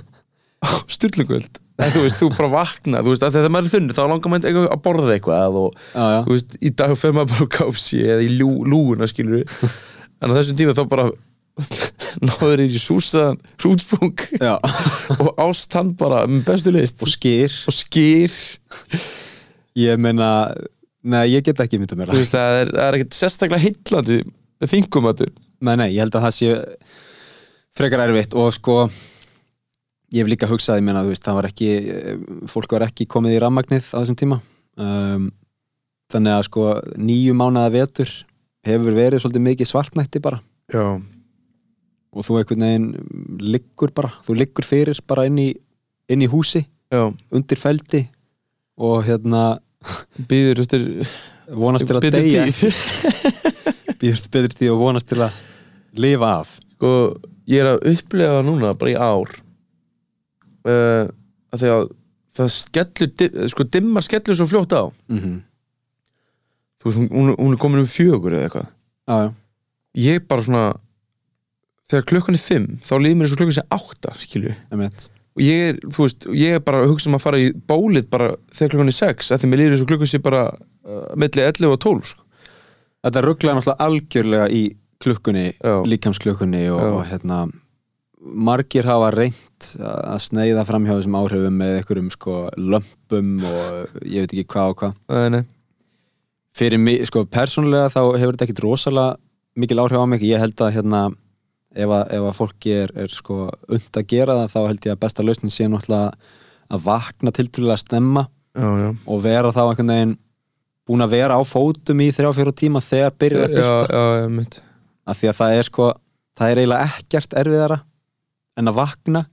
á 0.66 0.70
styrlungöld 0.92 1.62
en 1.82 1.90
þú 1.90 2.04
veist, 2.06 2.20
þú 2.22 2.30
bara 2.36 2.50
vakna 2.54 3.02
þú 3.02 3.14
veist, 3.16 3.24
að 3.26 3.38
þegar 3.40 3.54
maður 3.54 3.70
er 3.70 3.74
þunnur 3.74 3.98
þá 3.98 4.04
langar 4.06 4.32
maður 4.34 4.50
eitthvað 4.50 4.68
að 4.76 4.82
borða 4.86 5.16
eitthvað 5.16 5.58
og 5.64 5.78
já, 5.90 6.04
þú 6.28 6.36
veist, 6.36 6.58
í 6.62 6.72
dag 6.78 6.94
fer 7.02 7.16
maður 7.18 7.32
bara 7.34 7.48
á 7.50 7.54
kápsi 7.58 8.02
eða 8.06 8.26
í 8.26 8.30
lú, 8.38 8.50
lúuna 8.70 9.10
skilur 9.10 9.42
en 10.22 10.30
á 10.30 10.36
þessum 10.38 10.60
tíma 10.60 10.76
þá 10.78 10.84
bara 10.92 11.08
náður 12.26 12.64
í 12.66 12.82
súsaðan 12.82 13.40
hrútsprung 13.62 14.26
já. 14.40 14.58
og 15.22 15.30
ást 15.46 15.78
hann 15.78 15.94
bara 15.98 16.24
með 16.30 16.48
bestu 16.50 16.74
list. 16.74 17.02
Og 17.04 17.12
skýr 17.14 17.56
og 17.70 17.78
skýr 17.78 18.36
ég 19.80 20.02
meina, 20.02 20.30
neða, 21.06 21.30
ég 21.30 21.46
get 21.46 21.64
ekki 21.64 21.82
mynda 21.82 21.98
mér 22.00 22.14
þú 22.14 22.22
veist, 22.22 22.36
það 22.36 22.60
er, 22.64 22.76
er 22.88 23.00
ekkert 23.00 23.18
sérstaklega 23.18 23.66
heillandi 23.68 24.20
með 24.26 24.74
þingumatur 24.76 25.34
nei, 25.64 25.76
nei, 25.80 25.90
ég 25.96 26.04
held 26.04 26.18
að 26.18 26.28
það 26.28 26.38
sé 26.38 26.54
frekar 27.74 28.06
erfitt 28.06 28.36
og 28.38 28.54
sko 28.54 28.78
ég 30.14 30.22
hef 30.22 30.30
líka 30.30 30.50
hugsað, 30.50 30.80
ég 30.80 30.86
meina, 30.86 31.02
þú 31.06 31.14
veist, 31.14 31.24
það 31.26 31.40
var 31.40 31.48
ekki 31.50 31.70
fólk 32.52 32.76
var 32.76 32.86
ekki 32.88 33.08
komið 33.10 33.38
í 33.38 33.42
rammagnið 33.42 33.88
á 33.90 33.98
þessum 33.98 34.20
tíma. 34.20 34.40
Um, 34.78 35.32
þannig 36.14 36.36
að 36.36 36.46
sko 36.50 36.68
nýju 37.02 37.34
mánaða 37.38 37.74
vetur 37.74 38.12
hefur 38.68 38.96
verið 38.96 39.24
svolítið 39.24 39.46
mikið 39.48 39.70
svartnætti 39.72 40.22
bara. 40.24 40.42
Já, 40.72 41.02
og 42.14 42.26
þú 42.26 42.40
einhvern 42.40 42.66
veginn 42.66 42.90
liggur 43.42 43.94
bara, 43.96 44.12
þú 44.26 44.38
liggur 44.38 44.68
fyrir 44.68 45.00
bara 45.10 45.26
inn 45.30 45.40
í, 45.42 45.50
inn 46.14 46.24
í 46.24 46.30
húsi, 46.30 46.64
já, 46.94 47.08
undir 47.34 47.60
feldi 47.60 48.06
og 48.78 49.06
hérna 49.08 49.44
býður 50.30 50.64
eftir 50.64 50.86
vonast 51.54 51.90
til 51.90 51.98
að 52.00 52.10
deyja. 52.16 52.46
tíð. 52.48 52.84
býðust 54.02 54.30
betri 54.34 54.60
tíð 54.62 54.76
og 54.76 54.84
vonast 54.84 55.10
til 55.10 55.22
að 55.24 55.42
lifa 56.00 56.36
af. 56.42 56.54
Sko, 56.76 56.92
ég 57.50 57.64
er 57.64 57.74
að 57.74 57.90
upplega 57.94 58.44
núna 58.46 58.74
bara 58.78 58.94
í 58.94 58.98
ár 58.98 59.34
uh, 60.68 61.10
að 61.54 61.64
því 61.64 61.74
að 61.74 61.90
það 62.34 62.54
skellur, 62.56 63.50
sko, 63.54 63.66
dimmar 63.70 64.06
skellur 64.06 64.38
svo 64.40 64.48
fljótt 64.50 64.78
á. 64.78 64.84
Mm 65.10 65.42
þú 66.84 66.92
veist, 66.92 67.14
hún, 67.14 67.32
hún 67.38 67.56
er 67.56 67.60
komin 67.62 67.84
um 67.84 67.88
fjögur 67.88 68.36
eða 68.36 68.48
eitthvað. 68.50 68.72
Já, 69.08 69.20
ég 70.04 70.26
bara 70.28 70.44
svona 70.44 70.64
þegar 71.92 72.08
klukkan 72.12 72.38
er 72.38 72.44
fimm, 72.44 72.70
þá 72.84 72.94
líður 73.00 73.20
mér 73.20 73.28
eins 73.28 73.36
og 73.36 73.42
klukkan 73.42 73.58
sé 73.58 73.68
átta 73.78 74.16
skilju, 74.22 74.56
emitt 74.74 75.10
og 75.34 75.42
ég 75.42 75.72
er 75.72 75.80
þú 75.90 76.06
veist, 76.06 76.28
ég 76.38 76.58
er 76.58 76.62
bara 76.64 76.84
að 76.84 76.92
hugsa 76.92 77.10
um 77.10 77.18
að 77.18 77.24
fara 77.26 77.42
í 77.42 77.50
bólið 77.70 78.10
bara 78.14 78.30
þegar 78.54 78.76
klukkan 78.76 78.92
er 78.92 78.98
sex, 78.98 79.32
af 79.34 79.42
því 79.42 79.50
mér 79.50 79.62
líður 79.62 79.76
eins 79.76 79.86
og 79.86 79.90
klukkan 79.90 80.12
sé 80.12 80.22
bara 80.24 80.44
uh, 80.54 81.08
milli 81.18 81.42
11 81.42 81.74
og 81.74 81.80
12 81.82 82.12
sko. 82.12 82.26
Þetta 83.04 83.24
rugglaði 83.26 83.60
náttúrulega 83.60 83.88
algjörlega 83.88 84.46
í 84.54 84.62
klukkunni, 85.04 85.48
líkamsklukkunni 85.90 86.68
og, 86.72 86.84
og 87.00 87.02
hérna 87.10 87.42
margir 88.24 88.88
hafa 88.88 89.10
reynt 89.12 89.74
að 89.84 90.22
sneiða 90.24 90.64
fram 90.68 90.86
hjá 90.88 90.94
þessum 90.94 91.18
áhrifum 91.20 91.58
með 91.60 91.80
einhverjum 91.82 92.14
sko 92.14 92.38
lömpum 92.56 93.34
og 93.50 93.98
ég 94.08 94.24
veit 94.24 94.36
ekki 94.38 94.48
hvað 94.54 94.72
og 94.72 94.80
hvað. 94.80 94.96
Nei, 95.12 95.26
nei. 95.34 95.44
fyrir 96.56 96.80
mig, 96.80 97.04
sko 97.10 97.26
persónulega 97.28 97.92
þá 97.92 98.02
hefur 98.22 98.38
þetta 98.38 98.48
ekkit 98.48 98.64
rosalega 98.64 99.20
mikil 99.60 99.82
áhrif 99.84 100.00
á 100.00 100.08
mig. 100.08 100.24
Ég 100.24 100.40
held 100.40 100.64
að 100.64 100.76
hérna 100.78 101.04
ef 101.74 101.90
að, 101.90 102.04
ef 102.18 102.28
að 102.30 102.38
fólki 102.38 102.76
er, 102.84 102.94
er 103.06 103.14
sko 103.14 103.48
und 103.50 104.00
að 104.00 104.08
gera 104.14 104.38
það 104.42 104.54
þá 104.54 104.60
held 104.62 104.88
ég 104.88 104.96
að 104.96 105.02
besta 105.06 105.26
lausnin 105.26 105.54
sé 105.54 105.68
náttúrulega 105.70 106.12
að 106.74 106.86
vakna 106.86 107.34
tiltrúlega 107.36 107.78
að 107.78 107.84
stemma 107.84 108.28
já, 108.28 108.68
já, 108.84 108.90
og 109.06 109.24
vera 109.24 109.54
þá 109.54 109.64
einhvern 109.66 109.94
veginn 109.94 110.16
búin 110.84 111.06
að 111.06 111.16
vera 111.16 111.40
á 111.40 111.42
fótum 111.48 112.04
í 112.04 112.10
þrjá 112.14 112.32
fjóru 112.38 112.56
tíma 112.60 112.84
þegar 112.84 113.18
byrjar 113.24 113.46
að 113.48 113.58
byrta 113.58 114.04
já, 114.04 114.64
af 115.04 115.20
því 115.20 115.32
að 115.32 115.40
það 115.40 115.58
er 115.58 115.70
sko 115.70 115.90
það 116.40 116.52
er 116.52 116.62
eiginlega 116.62 116.90
ekkert 116.90 117.38
erfiðara 117.44 117.80
en 118.60 118.70
að 118.70 118.80
vakna 118.80 119.24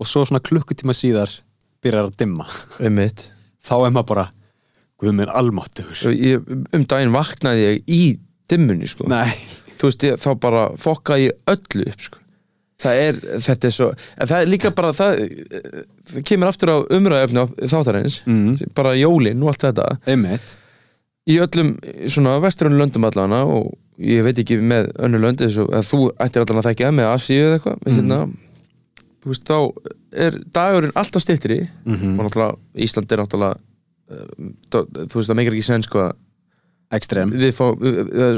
og 0.00 0.08
svo 0.08 0.24
svona 0.26 0.42
klukkutíma 0.44 0.94
síðar 0.96 1.32
byrjar 1.84 2.08
að 2.08 2.16
dimma. 2.20 2.46
Þá 3.64 3.74
er 3.76 3.92
maður 3.92 4.08
bara 4.10 4.26
guð 5.00 5.16
minn 5.18 5.32
almáttugur. 5.32 6.00
Ég, 6.14 6.44
um 6.74 6.86
daginn 6.88 7.14
vaknaði 7.14 7.64
ég 7.64 7.92
í 7.92 8.00
dimmunni 8.50 8.88
sko. 8.90 9.06
Nei, 9.10 9.32
þú 9.80 9.88
veist, 9.90 10.04
ég, 10.08 10.20
þá 10.22 10.28
bara 10.40 10.64
fokkaði 10.80 11.28
ég 11.30 11.40
öllu 11.54 11.86
upp 11.92 12.04
sko. 12.08 12.18
það 12.84 13.00
er, 13.06 13.18
þetta 13.46 13.68
er 13.70 13.74
svo 13.76 13.88
en 13.94 14.28
það 14.32 14.40
er 14.42 14.50
líka 14.50 14.70
bara, 14.76 14.90
það, 14.92 15.22
það 16.10 16.24
kemur 16.30 16.50
aftur 16.50 16.72
á 16.74 16.76
umræðefni 16.98 17.40
á 17.40 17.46
þáttarins 17.70 18.20
mm, 18.26 18.64
bara 18.76 18.96
jólin 18.98 19.42
og 19.44 19.52
allt 19.54 19.64
þetta 19.68 19.86
einmitt 20.10 20.56
í 21.30 21.38
öllum 21.40 21.74
svona 22.12 22.34
vestrunum 22.44 22.82
löndum 22.82 23.06
allana 23.08 23.44
og 23.48 23.70
ég 24.02 24.24
veit 24.26 24.40
ekki 24.42 24.58
með 24.60 24.90
önnu 25.06 25.20
löndi 25.22 25.46
að 25.48 25.86
þú 25.88 26.00
ættir 26.20 26.42
allan 26.44 26.60
að 26.60 26.66
þekka 26.72 26.90
með 26.92 27.12
Asíu 27.14 27.44
eða 27.46 27.54
eitthvað 27.60 27.78
Mhm. 27.86 27.94
hérna, 28.00 28.18
þú 29.24 29.30
veist, 29.32 29.46
þá 29.48 29.56
er 30.26 30.36
dagurinn 30.58 30.92
alltaf 31.00 31.22
styttri 31.24 31.60
mm 31.86 32.18
og 32.18 32.26
náttúrulega, 32.26 32.58
Ísland 32.84 33.12
er 33.14 33.22
náttúrulega 33.22 33.56
uh, 34.10 34.26
þú 35.08 35.14
veist, 35.16 35.30
það 35.30 35.38
meikir 35.38 35.56
ekki 35.56 35.64
sen 35.70 35.86
sko, 35.86 36.10
ekstrem 36.92 37.32
við 37.32 37.54
fá, 37.56 37.66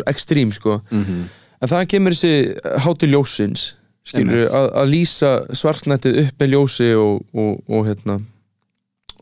ekstrím 0.07 0.55
sko. 0.55 0.81
Mm 0.91 1.27
En 1.57 1.71
það 1.71 1.87
kemur 1.89 2.13
þessi 2.13 2.83
hátu 2.85 3.07
ljósins 3.09 3.63
skilur 4.05 4.43
að, 4.45 4.67
að 4.77 4.91
lýsa 4.93 5.31
svartnættið 5.57 6.19
upp 6.27 6.43
með 6.43 6.51
ljósi 6.53 6.89
og, 7.01 7.23
og, 7.33 7.63
og 7.65 7.87
hérna 7.89 8.19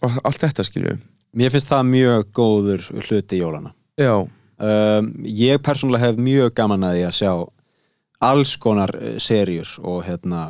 og 0.03 0.17
allt 0.27 0.43
þetta 0.43 0.65
skilur 0.67 0.99
mér 1.35 1.53
finnst 1.55 1.71
það 1.71 1.87
mjög 1.91 2.27
góður 2.35 2.89
hluti 3.03 3.41
jólana. 3.41 3.73
Já, 3.99 4.15
um, 4.25 5.11
ég 5.25 5.63
persónulega 5.63 6.11
hef 6.11 6.21
mjög 6.21 6.53
gaman 6.57 6.87
að 6.87 6.99
því 6.99 7.07
að 7.09 7.17
sjá 7.19 7.33
alls 8.25 8.55
konar 8.61 8.95
uh, 8.99 9.17
serjur 9.23 9.75
og 9.83 10.05
hérna 10.07 10.45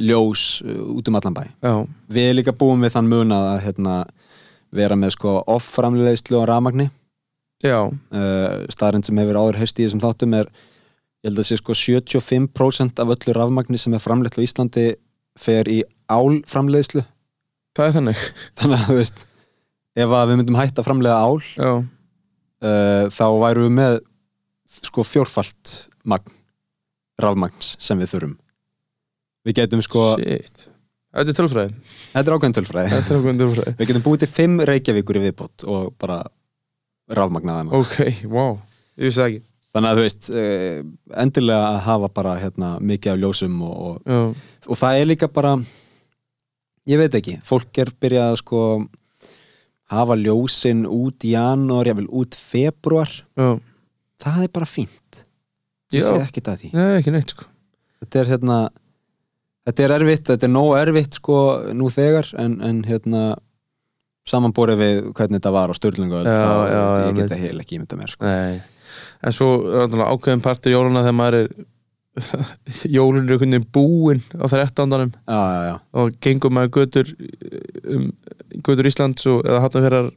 ljós 0.00 0.62
uh, 0.64 0.80
út 0.96 1.10
um 1.10 1.20
allan 1.20 1.36
bæ. 1.36 1.42
Já, 1.64 1.74
við 2.12 2.32
líka 2.38 2.56
búum 2.56 2.84
við 2.84 2.96
þann 2.96 3.10
mun 3.10 3.36
að 3.36 3.50
hérna, 3.66 3.98
vera 4.74 4.98
með 4.98 5.16
sko 5.16 5.40
off-framleiðslu 5.50 6.40
á 6.40 6.44
rafmagni. 6.54 6.90
já, 6.90 6.99
uh, 7.92 8.66
staðarind 8.72 9.06
sem 9.06 9.20
hefur 9.20 9.38
áður 9.40 9.60
heist 9.60 9.80
í 9.80 9.86
þessum 9.86 10.02
þáttum 10.02 10.36
er 10.38 10.50
ég 11.20 11.28
held 11.28 11.42
að 11.42 11.48
sé 11.50 11.58
sko 11.60 11.76
75% 11.76 13.02
af 13.02 13.14
öllu 13.14 13.34
rafmagni 13.36 13.80
sem 13.80 13.94
er 13.96 14.02
framleitt 14.02 14.38
á 14.40 14.44
Íslandi 14.44 14.86
fer 15.40 15.68
í 15.68 15.82
álframleiðslu. 16.10 17.04
Það 17.76 17.86
er 17.86 17.96
þannig. 17.98 18.22
Þannig 18.60 18.78
að 18.78 18.86
þú 18.88 18.96
veist 19.00 19.26
ef 20.00 20.14
við 20.14 20.36
myndum 20.38 20.58
hætta 20.58 20.80
að 20.82 20.88
framleiða 20.88 21.20
ál 21.20 21.36
uh, 21.60 23.04
þá 23.12 23.26
værum 23.42 23.66
við 23.66 23.76
með 23.76 24.00
sko 24.80 25.04
fjórfalt 25.04 25.76
magn 26.08 26.36
rafmagns 27.20 27.74
sem 27.82 27.98
við 28.00 28.14
þurfum. 28.14 28.36
Við 29.44 29.56
getum 29.60 29.82
sko 29.84 30.12
shit. 30.20 30.66
Þetta 31.10 31.32
er 31.32 31.36
tölfræði, 31.40 31.70
þetta 32.12 32.30
er 32.30 32.36
ákveðin 32.36 32.54
tölfræði. 32.54 33.72
Við 33.80 33.88
getum 33.90 34.04
búið 34.04 34.20
til 34.22 34.28
fimm 34.30 34.60
Reykjavíkur 34.68 35.18
í 35.18 35.22
viðbót 35.24 35.64
og 35.66 35.88
bara 35.98 36.20
rafmagnaðum 37.16 37.72
Ok, 37.80 37.96
wow, 38.30 38.56
ég 38.98 39.08
vissi 39.10 39.20
það 39.20 39.28
ekki. 39.30 39.42
Þannig 39.70 39.90
að 39.92 39.98
þú 40.00 40.04
veist 40.06 40.30
uh, 40.34 40.78
endilega 41.22 41.66
að 41.68 41.76
hafa 41.86 42.08
bara 42.14 42.32
hérna, 42.42 42.70
mikið 42.82 43.12
af 43.12 43.20
ljósum 43.22 43.60
og, 43.62 44.00
og, 44.10 44.40
og 44.66 44.80
það 44.80 44.98
er 45.02 45.10
líka 45.12 45.28
bara 45.30 45.52
ég 46.90 46.98
veit 46.98 47.14
ekki, 47.20 47.36
fólk 47.46 47.78
er 47.84 47.92
byrjað 48.02 48.32
að 48.32 48.40
sko 48.42 48.62
hafa 49.90 50.16
ljósin 50.18 50.84
út 50.90 51.26
í 51.26 51.34
janúar, 51.36 51.90
jáfnvel 51.90 52.08
út 52.22 52.34
februar 52.38 53.10
já, 53.10 53.48
það 54.22 54.42
er 54.46 54.52
bara 54.58 54.68
fínt. 54.70 55.24
Ég 55.90 56.06
sé 56.06 56.14
ekki 56.22 56.42
það 56.46 56.60
því. 56.60 56.68
Nei, 56.76 56.90
ekki 57.00 57.14
neitt 57.14 57.32
sko. 57.34 57.46
Þetta 58.00 58.20
er 58.20 58.28
hérna 58.30 58.58
þetta 59.66 59.84
er 59.86 59.94
erfitt, 59.98 60.26
þetta 60.30 60.46
er 60.46 60.52
nóg 60.54 60.70
erfitt 60.78 61.18
sko 61.18 61.38
nú 61.76 61.90
þegar 61.92 62.30
en, 62.42 62.58
en 62.64 62.82
hérna 62.86 63.24
samanborið 64.30 64.80
við 64.80 65.00
hvernig 65.16 65.40
þetta 65.40 65.52
var 65.54 65.72
á 65.72 65.74
Sturlungu 65.78 66.22
Já, 66.22 66.30
þá 66.30 66.52
já, 66.70 66.78
já, 66.80 67.02
ég 67.08 67.18
get 67.18 67.32
það 67.32 67.42
heil 67.44 67.64
ekki 67.64 67.78
ímynda 67.78 67.98
mér 68.00 68.14
sko. 68.14 68.30
En 69.20 69.36
svo 69.36 69.50
ákveðin 70.06 70.44
partur 70.44 70.74
jóluna 70.74 71.04
þegar 71.04 71.18
maður 71.18 71.38
er 71.40 71.52
jólun 72.96 73.22
er 73.22 73.36
einhvern 73.36 73.54
veginn 73.54 73.68
búinn 73.72 74.22
á 74.34 74.46
13. 74.50 74.96
já, 74.98 75.38
já, 75.38 75.60
já, 75.68 75.74
og 75.94 76.16
gengum 76.24 76.56
maður 76.56 76.72
götur 76.80 77.12
um, 77.86 78.08
götur 78.66 78.88
Íslands 78.90 79.28
og, 79.30 79.44
eða 79.46 79.62
hafnafjörðar 79.66 80.10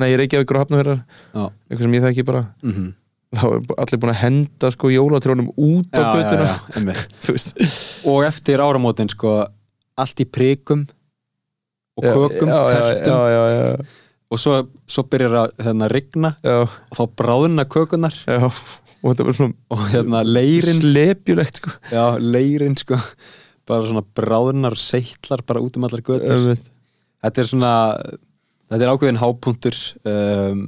nei, 0.00 0.10
Reykjavíkur 0.20 0.58
og 0.58 0.66
hafnafjörðar 0.66 1.00
Já. 1.00 1.44
eitthvað 1.48 1.86
sem 1.86 1.96
ég 1.96 2.04
þekki 2.08 2.26
bara. 2.28 2.44
Mm 2.64 2.90
þá 3.30 3.44
er 3.46 3.66
allir 3.78 4.00
búin 4.02 4.10
að 4.10 4.22
henda 4.24 4.70
sko 4.74 4.90
jólatrjónum 4.90 5.50
út 5.54 5.94
á 5.94 6.02
já, 6.02 6.06
já, 6.06 6.14
götuna. 6.18 6.46
já, 6.50 6.80
veist. 7.30 7.52
Og 8.10 8.24
eftir 8.26 8.62
áramótin 8.62 9.10
sko 9.12 9.36
allt 10.00 10.22
í 10.22 10.26
prikum 10.26 10.86
og 12.00 12.06
kökum, 12.08 12.52
tertum. 12.72 13.90
og 14.30 14.40
svo, 14.40 14.60
svo 14.90 15.04
byrjar 15.10 15.36
að 15.44 15.66
hérna, 15.66 15.90
rigna. 15.92 16.32
Já, 16.46 16.62
og 16.64 16.96
þá 16.98 17.04
bráðna 17.20 17.66
kökunar 17.70 18.16
já 18.24 18.48
og 19.00 19.14
þetta 19.14 19.26
var 19.26 19.36
svona 19.38 19.54
og 19.72 19.84
hérna 19.94 20.24
leirin 20.28 20.82
slepjulegt 20.82 21.60
sko. 21.60 21.72
Já, 21.92 22.04
leirin 22.20 22.76
sko. 22.76 22.98
Bara 23.68 23.86
svona 23.88 24.02
bráðnar 24.16 24.76
seitlar 24.80 25.44
bara 25.46 25.62
út 25.64 25.78
um 25.78 25.86
allar 25.88 26.02
götur. 26.04 26.50
Þetta 27.20 27.42
er 27.42 27.48
svona 27.48 27.72
þetta 28.70 28.84
er 28.84 28.92
ákveðin 28.92 29.20
hápunktur 29.20 29.78
um, 30.08 30.66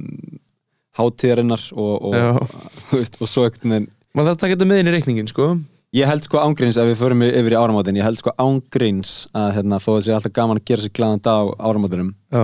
hátíðarinnar 0.97 1.67
og, 1.73 2.09
og, 2.09 2.55
og 2.93 3.29
svo 3.29 3.47
ekkert 3.47 3.65
maður 3.65 4.27
þarf 4.27 4.35
að 4.35 4.41
taka 4.43 4.55
þetta 4.55 4.67
með 4.69 4.81
inn 4.81 4.89
í 4.91 4.95
reikningin 4.97 5.31
sko 5.31 5.53
ég 5.93 6.09
held 6.09 6.25
sko 6.25 6.41
ángríns 6.41 6.79
ef 6.81 6.89
við 6.89 6.99
förum 7.01 7.23
yfir 7.27 7.55
í 7.55 7.59
áramótin 7.59 7.99
ég 7.99 8.07
held 8.07 8.21
sko 8.21 8.33
ángríns 8.41 9.13
að 9.37 9.59
hérna, 9.59 9.79
þó 9.83 9.91
að 9.97 10.01
sé 10.07 10.15
alltaf 10.15 10.35
gaman 10.35 10.61
að 10.61 10.67
gera 10.71 10.85
sér 10.85 10.95
glaðan 10.97 11.23
dag 11.27 11.51
á 11.53 11.63
áramótinum 11.69 12.13
já, 12.33 12.43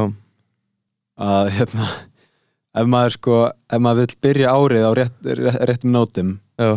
að 1.30 1.52
hérna 1.58 1.88
ef 2.80 2.92
maður 2.94 3.16
sko, 3.18 3.40
ef 3.50 3.82
maður 3.82 4.04
vill 4.04 4.20
byrja 4.28 4.54
árið 4.54 4.86
á 4.86 4.92
rétt, 5.00 5.18
rétt, 5.26 5.62
réttum 5.72 5.96
nótum 5.96 6.36
já, 6.62 6.72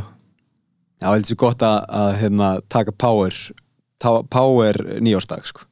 þá 1.03 1.11
held 1.11 1.29
sér 1.29 1.41
gott 1.45 1.67
að, 1.67 1.79
að 2.03 2.15
hérna, 2.23 2.55
taka 2.73 2.97
power 2.97 3.37
ta, 4.03 4.17
power 4.31 4.81
nýjórsdag 5.03 5.47
sko. 5.47 5.69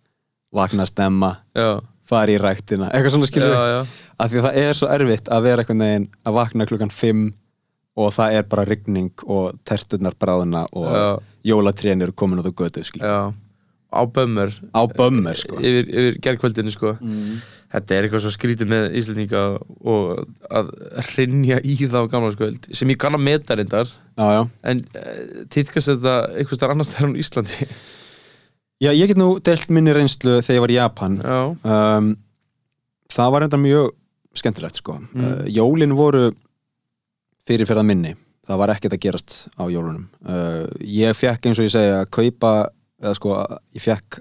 Vakna 0.54 0.82
stemma, 0.88 1.36
já, 1.54 1.78
fara 2.10 2.32
í 2.34 2.38
ræktina 2.42 2.88
eitthvað 2.90 3.14
svona 3.14 3.28
skilur 3.30 3.52
já, 3.54 3.60
já. 3.70 3.80
af 4.18 4.32
því 4.32 4.40
að 4.40 4.46
það 4.46 4.56
er 4.64 4.78
svo 4.78 4.88
erfitt 4.90 5.30
að 5.30 5.44
vera 5.46 5.62
einhvern 5.62 5.84
veginn 5.84 6.08
að 6.26 6.36
vakna 6.40 6.66
klukkan 6.66 6.90
5 6.90 7.20
og 8.00 8.10
það 8.16 8.38
er 8.38 8.48
bara 8.50 8.66
rigning 8.68 9.12
og 9.26 9.60
terturnar 9.68 10.16
bráðuna 10.18 10.64
og 10.72 10.90
Já. 10.90 11.06
jólatrén 11.52 12.02
eru 12.02 12.16
komin 12.16 12.40
út 12.42 12.48
á 12.48 12.52
götu 12.52 12.82
já. 12.82 13.32
á 13.90 14.00
bömmur. 14.06 14.50
Á 14.72 14.82
bömmur 14.86 15.36
sko. 15.36 15.58
Yfir, 15.58 15.88
yfir 15.88 16.18
gerðkvöldinu 16.22 16.70
sko. 16.70 16.94
Þetta 17.70 17.94
er 17.94 18.06
eitthvað 18.06 18.24
svo 18.24 18.32
skrítið 18.34 18.70
með 18.70 18.84
Íslandinga 18.98 19.42
og 19.86 20.24
að 20.50 20.70
hrinja 21.12 21.60
í 21.62 21.76
það 21.80 22.06
á 22.06 22.10
gamlarskvöld 22.12 22.68
sem 22.74 22.90
ég 22.90 22.98
kann 22.98 23.14
að 23.14 23.26
meta 23.26 23.56
reyndar. 23.58 23.90
Já, 24.18 24.26
já. 24.36 24.42
en 24.70 24.82
uh, 24.94 25.46
týðkast 25.54 25.92
þetta 25.92 26.14
eitthvað 26.34 26.60
starf 26.60 26.74
annars 26.74 26.92
þar 26.94 27.14
á 27.14 27.20
Íslandi? 27.22 27.68
Já, 28.80 28.90
ég 28.96 29.10
get 29.10 29.20
nú 29.20 29.34
delt 29.44 29.70
minni 29.70 29.92
reynslu 29.92 30.38
þegar 30.40 30.56
ég 30.56 30.64
var 30.64 30.72
í 30.72 30.78
Japan. 30.78 31.16
Já, 31.20 31.40
um, 31.76 32.12
það 33.12 33.34
var 33.34 33.46
enda 33.46 33.60
mjög 33.60 33.90
skemmtilegt 34.40 34.78
sko. 34.80 34.96
Mm. 35.12 35.26
uh, 35.26 35.42
jólin 35.50 35.96
voru 35.98 36.30
fyrirferða 37.50 37.86
minni 37.86 38.14
það 38.50 38.60
var 38.62 38.72
ekkert 38.74 38.96
að 38.96 39.04
gerast 39.04 39.36
á 39.54 39.64
jólunum. 39.70 40.06
Uh, 40.24 40.66
ég 40.82 41.14
fekk 41.16 41.50
eins 41.50 41.60
og 41.60 41.68
ég 41.68 41.74
segja 41.74 42.00
að 42.02 42.10
kaupa 42.16 42.54
eða 43.00 43.14
sko, 43.16 43.36
ég 43.76 43.84
fekk 43.84 44.20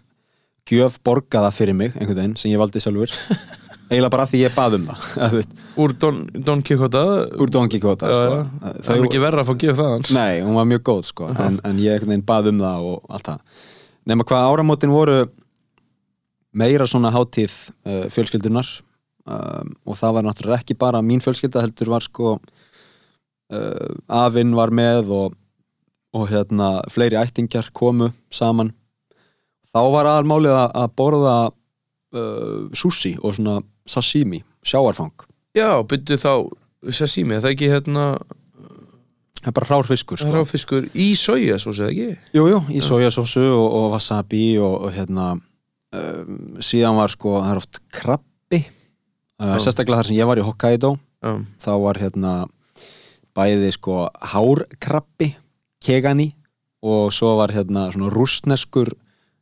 gjöf 0.69 0.99
borgaða 1.05 1.49
fyrir 1.55 1.73
mig 1.73 1.95
einhvern 1.95 2.19
veginn 2.19 2.38
sem 2.38 2.51
ég 2.51 2.61
valdi 2.61 2.82
sjálfur. 2.84 3.13
Eiginlega 3.89 4.13
bara 4.13 4.27
því 4.30 4.43
ég 4.43 4.53
bað 4.53 4.75
um 4.77 4.84
það 4.91 5.38
úr 5.82 5.93
Don, 5.97 6.19
Don 6.45 6.59
Quixote? 6.61 6.99
Úr 7.41 7.49
Don 7.49 7.69
Quixote 7.73 8.05
Já, 8.05 8.19
sko. 8.19 8.36
já. 8.36 8.73
það 8.86 8.91
er 8.93 9.05
ekki 9.07 9.21
verra 9.23 9.41
að 9.41 9.47
fá 9.49 9.63
gjöf 9.63 9.80
það 9.80 9.89
hans 9.95 10.11
Nei, 10.13 10.34
hún 10.45 10.59
var 10.59 10.67
mjög 10.69 10.84
góð 10.91 11.01
sko. 11.07 11.30
En, 11.34 11.57
en 11.65 11.80
ég 11.82 11.95
einhvern 11.95 12.13
veginn 12.13 12.27
bað 12.27 12.51
um 12.51 12.61
það 12.61 12.86
og 12.91 13.15
allt 13.17 13.32
það. 13.32 13.63
Nefna 14.11 14.27
hvað 14.30 14.51
áramótin 14.51 14.93
voru 14.93 15.17
meira 16.59 16.86
svona 16.89 17.09
hátíð 17.15 17.55
uh, 17.89 18.05
fjölskyldunar. 18.13 18.69
Um, 19.30 19.73
og 19.89 19.97
það 19.97 20.15
var 20.19 20.25
náttúrulega 20.25 20.61
ekki 20.61 20.77
bara 20.77 21.01
mín 21.05 21.21
fjölskylda 21.25 21.65
heldur 21.65 21.91
var 21.95 22.05
sko 22.05 22.38
uh, 23.54 23.95
afinn 24.08 24.56
var 24.58 24.74
með 24.76 25.14
og, 25.16 25.38
og 26.16 26.28
hérna 26.32 26.80
fleiri 26.91 27.20
ættingjar 27.22 27.72
komu 27.74 28.12
saman. 28.34 28.74
Þá 29.70 29.82
var 29.93 30.10
aðalmálið 30.10 30.56
að, 30.58 30.70
að 30.84 30.93
borða 30.97 31.38
uh, 31.50 32.70
sushi 32.78 33.16
og 33.22 33.38
svona 33.38 33.60
sashimi, 33.89 34.43
sjáarfang 34.66 35.30
já, 35.58 35.70
byrju 35.88 36.20
þá 36.20 36.34
sashimi, 36.95 37.38
er 37.38 37.43
það 37.43 37.56
ekki 37.56 37.72
hérna 37.72 38.06
það 39.39 39.52
er 39.52 39.56
bara 39.56 39.70
hrár 39.70 39.88
fiskur 39.88 40.20
sko. 40.20 40.32
ráfiskur 40.34 40.89
í 40.93 41.12
soja 41.20 41.60
svo 41.62 41.74
segja 41.76 41.91
ekki? 41.91 42.36
Jú, 42.38 42.47
jú, 42.52 42.62
í 42.74 42.82
sojasósu 42.84 43.45
og, 43.47 43.68
og 43.80 43.88
wasabi 43.95 44.45
og, 44.62 44.76
og 44.88 44.95
hérna 44.95 45.32
um, 45.36 46.60
síðan 46.64 47.00
var 47.00 47.14
sko, 47.14 47.39
það 47.43 47.54
er 47.54 47.62
oft 47.64 47.82
krabbi. 47.95 48.64
Uh, 49.39 49.56
sérstaklega 49.64 50.02
þar 50.02 50.10
sem 50.10 50.20
ég 50.20 50.28
var 50.28 50.41
í 50.41 50.45
Hokkaido. 50.45 50.95
Já, 51.24 51.36
þá 51.64 51.72
var 51.84 52.00
hérna 52.02 52.34
bæði 53.39 53.71
sko 53.75 54.07
hárkrabbi 54.33 55.33
kegani 55.83 56.33
og 56.83 57.13
svo 57.15 57.37
var 57.39 57.53
hérna 57.55 57.87
svona 57.93 58.11
rústneskur 58.11 58.91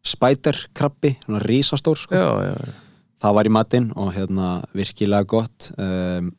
spæderkrabbi, 0.08 1.18
svona 1.26 1.42
risastór 1.44 1.98
sko. 1.98 2.16
já, 2.16 2.54
já, 2.54 2.74
það 3.22 3.36
var 3.38 3.50
í 3.50 3.54
matinn 3.54 3.92
og 3.96 4.14
hérna 4.14 4.48
virkilega 4.78 5.26
gott. 5.28 5.72
Um, 5.78 6.32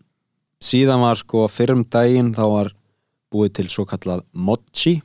síðan 0.63 1.03
var 1.03 1.19
sko 1.19 1.47
fyrrum 1.51 1.85
daginn 1.85 2.35
þá 2.35 2.45
var 2.55 2.73
búið 3.33 3.59
til 3.59 3.69
svo 3.69 3.85
kallað 3.87 4.25
mochi 4.33 4.99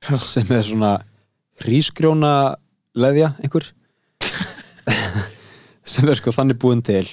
sem 0.00 0.48
er 0.54 0.64
svona 0.64 0.94
hrísgrjóna 1.60 2.56
leðja 2.96 3.34
einhver. 3.42 3.66
Sem 5.90 6.06
er 6.08 6.16
sko 6.16 6.32
þannig 6.32 6.56
búin 6.60 6.80
til. 6.86 7.08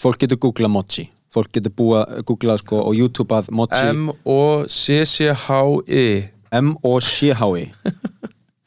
Fólk 0.00 0.22
getur 0.22 0.40
googlað 0.40 0.72
mochi 0.72 1.10
fólk 1.34 1.50
getur 1.54 1.72
búið 1.78 1.98
að 2.00 2.24
googlað 2.30 2.58
sko 2.64 2.76
og 2.82 2.92
YouTubeað 2.98 3.46
mochi. 3.54 3.84
M-O-C-C-H-I 3.94 5.24
M-O-C-H-I 6.60 7.64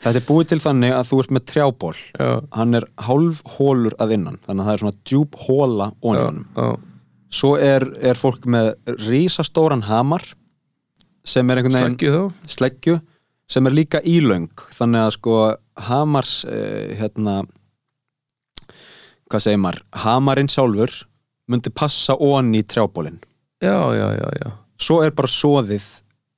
Þetta 0.03 0.20
er 0.20 0.26
búið 0.28 0.45
til 0.51 0.59
þannig 0.59 0.91
að 0.91 1.07
þú 1.07 1.16
ert 1.22 1.32
með 1.32 1.43
trjából. 1.47 1.97
Já, 2.20 2.32
hann 2.57 2.76
er 2.76 2.86
hálf 3.05 3.38
hólur 3.55 3.95
að 4.03 4.09
innan 4.18 4.38
þannig 4.43 4.61
að 4.61 4.68
það 4.68 4.74
er 4.74 4.82
svona 4.82 4.99
djúb 5.07 5.32
hóla 5.45 5.88
já 6.03 6.68
svo 7.34 7.55
er, 7.57 7.86
er 8.01 8.20
fólk 8.20 8.45
með 8.49 8.74
rísastóran 9.07 9.86
hamar 9.88 10.26
sem 11.26 11.49
er 11.49 11.59
einhvern 11.59 11.78
veginn 11.78 11.97
Sleggju. 12.49 12.99
Sem 13.49 13.68
er 13.68 13.76
líka 13.76 14.01
ílöng 14.07 14.51
þannig 14.74 15.07
að 15.07 15.16
sko 15.18 15.38
hamars 15.88 16.36
eh, 16.47 16.93
hérna 16.99 17.41
hvað 19.32 19.45
segir 19.45 19.61
maður, 19.61 19.82
hamarinn 20.03 20.51
sjálfur 20.51 20.93
myndi 21.54 21.72
passa 21.74 22.18
onni 22.20 22.64
í 22.64 22.68
trjábólinn 22.68 23.22
Já, 23.64 23.80
já, 23.95 24.08
já, 24.18 24.28
já. 24.41 24.49
Svo 24.76 24.99
er 25.06 25.14
bara 25.16 25.32
soðið 25.32 25.86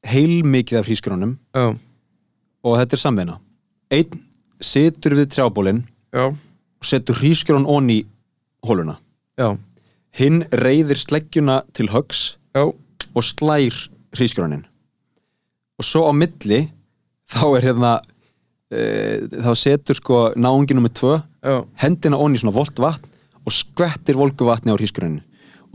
heilmikið 0.06 0.80
af 0.80 0.90
hrísgrónum 0.90 1.38
Já, 1.56 1.74
og 2.66 2.78
þetta 2.82 2.98
er 2.98 3.02
samvinna. 3.02 3.38
Einn 3.94 4.20
situr 4.62 5.16
við 5.18 5.32
trjábólinn 5.34 5.84
já, 6.14 6.30
og 6.30 6.86
setur 6.86 7.18
hrísgrón 7.20 7.68
onni 7.70 8.02
í 8.02 8.06
hóluna. 8.66 8.98
Já, 9.38 9.56
hinn 10.16 10.46
reyðir 10.54 11.00
sleggjuna 11.00 11.62
til 11.76 11.90
högs 11.92 12.38
já. 12.56 12.64
og 12.72 13.24
slær 13.24 13.76
hrísgrónin 14.16 14.64
og 15.76 15.84
svo 15.84 16.06
á 16.08 16.14
milli 16.16 16.62
þá 17.28 17.46
er 17.58 17.68
hérna 17.68 17.92
e, 18.72 18.80
þá 19.44 19.52
setur 19.60 20.00
sko 20.00 20.22
náungi 20.40 20.78
nummer 20.78 20.94
tvö 20.94 21.20
Já, 21.46 21.60
hendina 21.84 22.18
onni 22.18 22.40
í 22.40 22.42
svona 22.42 22.56
volt 22.56 22.80
vatn 22.80 23.12
og 23.46 23.54
skvettir 23.54 24.18
volgu 24.20 24.48
vatni 24.48 24.74
á 24.74 24.78
hrísgrónin 24.78 25.22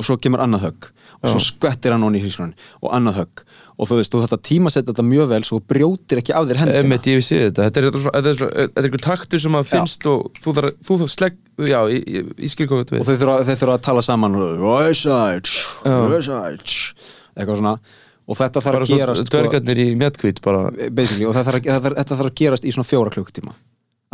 og 0.01 0.07
svo 0.07 0.17
kemur 0.17 0.41
annað 0.41 0.63
högg. 0.71 0.87
Og 1.21 1.29
svo 1.29 1.37
Já. 1.41 1.47
skvettir 1.51 1.93
hann 1.93 2.03
onni 2.07 2.21
í 2.21 2.25
hrísgrónin 2.25 2.55
og 2.81 2.93
annað 2.97 3.19
högg. 3.21 3.43
Og 3.81 3.89
þú 3.89 3.97
veist, 3.99 4.13
þú 4.13 4.21
þarft 4.23 4.37
að 4.37 4.43
tímasetja 4.49 4.93
þetta 4.93 5.05
mjög 5.05 5.29
vel 5.29 5.41
svo 5.45 5.59
þú 5.61 5.65
brjótir 5.73 6.21
ekki 6.21 6.33
af 6.37 6.47
þér 6.49 6.59
hendina. 6.61 6.81
Emmett, 6.85 7.07
ég 7.09 7.17
vissi 7.21 7.37
þetta. 7.41 7.67
Þetta 7.69 7.81
er, 7.81 7.99
svona- 8.05 8.17
er, 8.21 8.37
svona- 8.37 8.57
þetta 8.61 8.81
er 8.81 8.89
einhver 8.89 9.05
taktur 9.05 9.41
sem 9.45 9.57
að 9.61 9.69
finnst 9.71 10.07
og 10.09 10.41
þú 10.41 10.55
þarf, 10.57 10.75
þú 10.89 10.99
þarf 11.01 11.13
slegg 11.15 11.37
Já, 11.61 11.81
ég, 11.93 12.31
skil 12.49 12.67
hvað 12.69 12.85
þú 12.89 13.01
og 13.01 13.05
veit 13.05 13.09
þau 13.09 13.17
þurfa, 13.21 13.37
þau 13.45 13.57
þurfa 13.61 13.75
að 13.77 13.83
tala 13.85 14.03
saman 14.03 14.39
Já. 15.85 15.97
Westside 16.15 16.57
eitthvað 17.37 17.61
svona. 17.61 17.75
Og 18.31 18.37
þetta 18.39 18.63
þarf 18.63 18.79
Bara 18.79 18.87
að 18.87 18.95
gerast 19.01 19.27
sko, 19.27 19.33
dvergarnir 19.37 19.79
í 19.83 19.89
mjadkvít 20.01 20.41
bara. 20.41 20.71
Basically, 20.93 21.27
og 21.27 21.35
þarf, 21.35 21.61
þetta, 21.61 21.81
þarf, 21.81 21.97
þetta 22.01 22.17
þarf 22.21 22.31
að 22.31 22.39
gerast 22.41 22.65
í 22.65 22.73
svona 22.73 22.89
fjóra 22.89 23.13
klukkutíma 23.13 23.53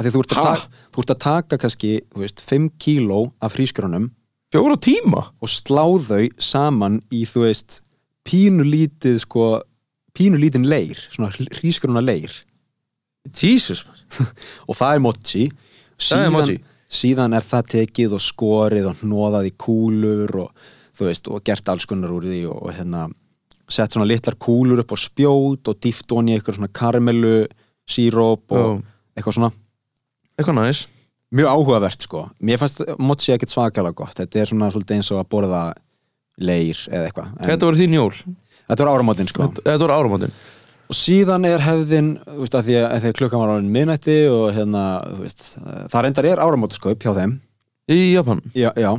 því 0.05 0.13
þú 0.13 0.23
ert 0.23 0.35
að, 0.37 0.45
taka, 0.45 0.85
þú 0.93 1.03
ert 1.03 1.15
að 1.15 1.23
taka 1.25 1.59
kannski 1.63 1.93
þú 2.13 2.25
veist, 2.25 2.45
5 2.45 2.69
kíló 2.83 3.21
af 3.41 3.57
hrísgrjónum 3.57 4.11
Fjóra 4.53 4.77
tíma? 4.79 5.25
og 5.41 5.51
slá 5.51 5.85
þau 6.07 6.29
saman 6.39 7.01
í 7.11 7.25
þú 7.29 7.47
veist 7.47 7.81
pínulítið 8.27 9.19
sko 9.23 9.47
pínulítinn 10.17 10.67
leir, 10.69 10.99
svona 11.13 11.31
hrísgrjóna 11.35 12.03
leir. 12.05 12.33
Jesus 13.35 13.85
og 14.69 14.79
það 14.79 14.95
er 14.95 15.03
mochi. 15.03 15.45
Það 15.99 16.25
er 16.25 16.33
mochi. 16.35 16.57
síðan 16.87 17.37
er 17.37 17.45
það 17.45 17.71
tekið 17.75 18.17
og 18.17 18.23
skorið 18.23 18.89
og 18.93 19.03
hnoðað 19.03 19.51
í 19.51 19.53
kúlur 19.61 20.41
og 20.47 20.67
þú 20.97 21.09
veist, 21.09 21.29
og 21.29 21.45
gert 21.45 21.69
alls 21.69 21.89
konar 21.89 22.15
úr 22.15 22.29
því 22.29 22.43
og, 22.49 22.61
og 22.69 22.77
hérna 22.77 23.07
sett 23.67 23.93
svona 23.93 24.07
litlar 24.07 24.39
kúlur 24.39 24.81
upp 24.85 24.95
á 24.95 24.99
spjót 25.01 25.69
og 25.69 25.81
dýft 25.83 26.15
onni 26.15 26.37
eitthvað 26.37 26.61
svona 26.61 26.73
karamellu 26.73 27.37
síróp 27.91 28.55
og 28.55 28.69
Já. 28.79 28.85
eitthvað 29.19 29.39
svona 29.41 29.53
Eitthvað 30.37 30.59
næs. 30.61 30.83
Mjög 31.37 31.49
áhugavert 31.51 32.05
sko. 32.07 32.27
Mér 32.45 32.61
fannst 32.61 32.83
mochi 33.03 33.33
ekkert 33.35 33.53
svakalega 33.53 33.97
gott. 33.99 34.15
Þetta 34.19 34.43
er 34.43 34.51
svona 34.51 34.69
svolítið 34.73 34.99
eins 34.99 35.09
og 35.15 35.23
að 35.23 35.31
borða 35.33 35.63
leir 36.37 36.83
eða 36.91 37.09
eitthvað 37.09 37.33
En 37.33 37.51
Þetta 37.51 37.69
voru 37.71 37.81
þín 37.81 37.97
jól. 37.97 38.13
Þetta 38.67 38.85
var 38.85 38.93
áramótin 38.93 39.31
sko. 39.31 39.49
Þetta 39.49 39.67
þetta 39.67 39.87
voru 39.87 39.97
áramótin. 39.97 40.37
Og 40.87 40.95
síðan 40.95 41.49
er 41.49 41.65
hefðin 41.65 42.13
þú 42.23 42.39
veist, 42.45 42.55
að 42.55 42.69
því 42.69 42.77
að, 42.79 42.87
að 42.95 43.17
klukkan 43.19 43.43
var 43.43 43.53
árin 43.57 43.73
minnætti 43.75 44.17
og 44.31 44.45
hérna, 44.55 44.83
þú 45.09 45.25
veist, 45.25 45.43
það 45.91 46.05
reyndar 46.07 46.29
er 46.31 46.43
áramótaskaup 46.45 47.03
hjá 47.03 47.13
þeim. 47.17 47.33
Í 47.91 47.99
Japan. 48.13 48.43
Já, 48.55 48.71
já, 48.79 48.93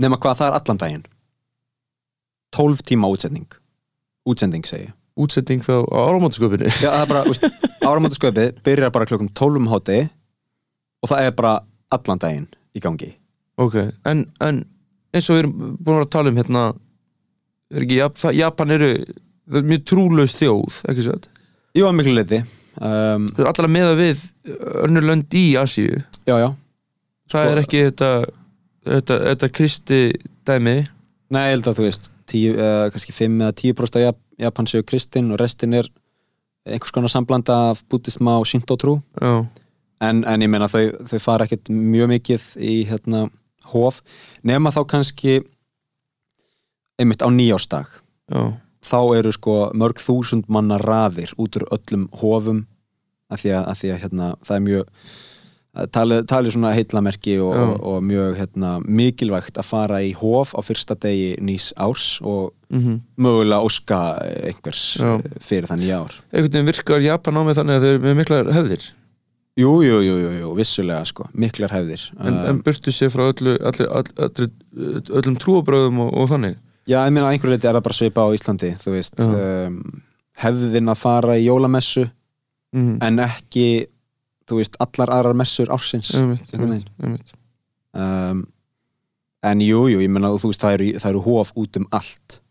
nema 0.00 0.16
hvað 0.20 0.38
það 0.40 0.48
er 0.48 0.56
allan 0.60 0.80
daginn. 0.80 1.04
12 2.56 2.86
tíma 2.88 3.10
útsending. 3.12 3.58
Útsending 4.28 4.64
segi 4.68 4.88
ég. 4.88 4.94
Útsetting 5.16 5.62
þá 5.64 5.80
á 5.88 5.96
áramótasköpinu 6.10 6.68
já, 6.68 6.90
það 6.92 7.02
er 7.02 7.08
bara, 7.08 7.52
áramótaskaupið 7.88 8.58
byrjar 8.64 8.92
bara 8.92 9.08
klukkan 9.08 9.30
12 9.32 9.62
um 9.62 9.68
háti 9.72 10.00
og 11.06 11.12
það 11.12 11.28
er 11.28 11.36
bara 11.38 11.52
allan 11.94 12.18
daginn 12.22 12.48
í 12.76 12.82
gangi. 12.82 13.12
Ok, 13.62 13.76
en, 14.10 14.26
en 14.42 14.58
eins 15.14 15.30
og 15.30 15.38
við 15.38 15.44
erum 15.44 15.76
búin 15.80 16.02
að 16.02 16.10
tala 16.12 16.32
um 16.32 16.40
hérna 16.40 16.64
er 17.72 17.86
ekki, 17.86 18.00
Jap, 18.02 18.18
Japan 18.36 18.74
eru 18.76 18.90
það 19.46 19.60
er 19.62 19.68
mjög 19.70 19.84
trúlaus 19.88 20.34
þjóð, 20.36 20.80
ekki 20.90 21.06
svo 21.06 21.16
Jú, 21.76 21.84
að 21.86 21.96
miklu 21.98 22.14
leiti 22.16 22.42
um, 22.80 23.26
allar 23.46 23.68
meða 23.70 23.94
við 23.98 24.22
önnur 24.86 25.04
lönd 25.06 25.34
í 25.36 25.46
Asíu. 25.60 26.02
Já, 26.26 26.36
já, 26.40 26.50
Það 27.30 27.42
Sko- 27.46 27.52
er 27.54 27.60
ekki 27.62 27.80
þetta 27.88 28.10
þetta, 28.86 29.16
þetta 29.30 29.50
kristi 29.52 30.00
dæmi. 30.46 30.76
Nei, 31.34 31.42
ég 31.48 31.56
held 31.56 31.68
að 31.70 31.80
þú 31.80 31.86
veist 31.88 32.10
tíu, 32.30 32.54
uh, 32.54 32.86
kannski 32.94 33.14
5 33.14 33.40
eða 33.42 33.56
10% 33.62 33.98
af 34.00 34.04
Jap 34.06 34.20
Japan 34.36 34.68
séu 34.68 34.84
kristin 34.84 35.30
og 35.32 35.40
restin 35.40 35.72
er 35.78 35.86
einhvers 36.66 36.92
konar 36.92 37.08
samblanda 37.12 37.54
af 37.72 37.80
bútisma 37.88 38.34
og 38.40 38.44
shinto-trú 38.50 38.98
Já, 39.20 39.46
en, 40.00 40.22
en 40.24 40.44
ég 40.44 40.50
meina 40.52 40.68
þau, 40.70 40.90
þau 41.08 41.18
fara 41.22 41.46
ekkert 41.46 41.70
mjög 41.72 42.12
mikið 42.14 42.48
í 42.60 42.76
hérna 42.90 43.26
hof 43.72 44.02
nema 44.46 44.72
þá 44.74 44.82
kannski 44.92 45.40
einmitt 47.00 47.24
á 47.24 47.28
nýjástag 47.32 47.88
já, 48.32 48.42
þá 48.86 49.00
eru 49.18 49.32
sko 49.34 49.58
mörg 49.76 50.00
þúsund 50.02 50.50
manna 50.52 50.78
raðir 50.82 51.34
út 51.40 51.58
úr 51.58 51.66
öllum 51.74 52.08
hofum 52.20 52.66
af 53.32 53.42
því 53.42 53.56
að, 53.56 53.64
að, 53.64 53.80
því 53.80 53.88
að 53.90 54.02
hérna, 54.04 54.28
það 54.46 54.56
er 54.56 54.66
mjög 54.66 54.92
talið, 55.92 56.20
talið 56.30 56.54
svona 56.54 56.72
heitlamerki 56.76 57.36
og, 57.42 57.52
og, 57.52 57.72
og 57.90 58.04
mjög 58.06 58.36
hérna, 58.38 58.72
mikilvægt 58.86 59.58
að 59.60 59.68
fara 59.68 60.00
í 60.04 60.12
hof 60.16 60.54
á 60.56 60.60
fyrsta 60.64 60.96
degi 61.02 61.34
nýs 61.42 61.72
árs 61.74 62.16
og 62.22 62.54
mhm. 62.72 63.00
mögulega 63.20 63.66
óska 63.66 64.00
einhvers 64.46 64.84
Já. 65.00 65.18
fyrir 65.42 65.68
það 65.70 65.82
nýja 65.82 65.98
ár. 66.04 66.20
Einhvern 66.30 66.54
veginn 66.54 66.70
virkar 66.70 67.04
Japan 67.04 67.40
á 67.40 67.42
mig 67.42 67.58
þannig 67.58 67.76
að 67.76 67.84
þau 67.84 67.90
eru 67.90 68.04
með 68.06 68.18
miklar 68.22 68.52
hefðir 68.56 68.88
Jú, 69.56 69.70
jú, 69.80 70.00
jú, 70.04 70.16
jú, 70.36 70.48
vissulega 70.58 71.04
sko, 71.08 71.30
miklar 71.32 71.72
hefðir. 71.72 72.02
En, 72.20 72.34
Um, 72.34 72.40
en 72.50 72.58
burtu 72.64 72.92
sér 72.92 73.08
frá 73.08 73.22
öllu, 73.32 73.54
all, 73.64 73.86
allir, 74.20 74.50
öllum 75.16 75.36
trúabröðum 75.40 76.00
og, 76.04 76.10
og 76.12 76.28
þannig? 76.28 76.58
Já, 76.86 76.98
ég 77.06 77.12
meina 77.16 77.30
einhverju 77.32 77.54
leiti 77.54 77.66
er 77.66 77.74
það 77.78 77.84
bara 77.88 77.96
svipa 77.96 78.26
á 78.28 78.30
Íslandi 78.36 78.68
þú 78.78 78.92
veist, 78.94 79.16
um, 79.24 79.78
hefðin 80.44 80.92
að 80.92 81.00
fara 81.00 81.38
í 81.40 81.46
jólamessu 81.48 82.04
mm. 82.76 82.98
en 83.02 83.18
ekki, 83.24 83.64
þú 84.46 84.60
veist, 84.60 84.76
allar 84.84 85.10
aðrar 85.16 85.38
messur 85.40 85.72
ársins 85.74 86.12
einmitt, 86.14 86.52
einmitt, 86.54 86.90
einmitt. 87.02 87.32
um, 87.96 88.44
en 89.42 89.64
jú, 89.64 89.86
jú, 89.88 90.02
ég 90.04 90.12
meina 90.12 90.30
þú 90.36 90.52
veist, 90.52 90.60
það 90.62 90.76
eru, 90.78 90.90
eru 91.10 91.24
hof 91.24 91.54
út 91.56 91.80
um 91.80 91.88
allt. 91.96 92.42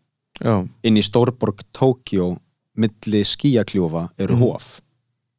Já, 0.42 0.58
inn 0.84 0.98
í 0.98 1.06
Stórborg 1.06 1.62
Tókjó 1.72 2.34
milli 2.76 3.22
skíakljúfa 3.24 4.08
eru 4.18 4.34
Mhm. 4.36 4.42
hof 4.42 4.66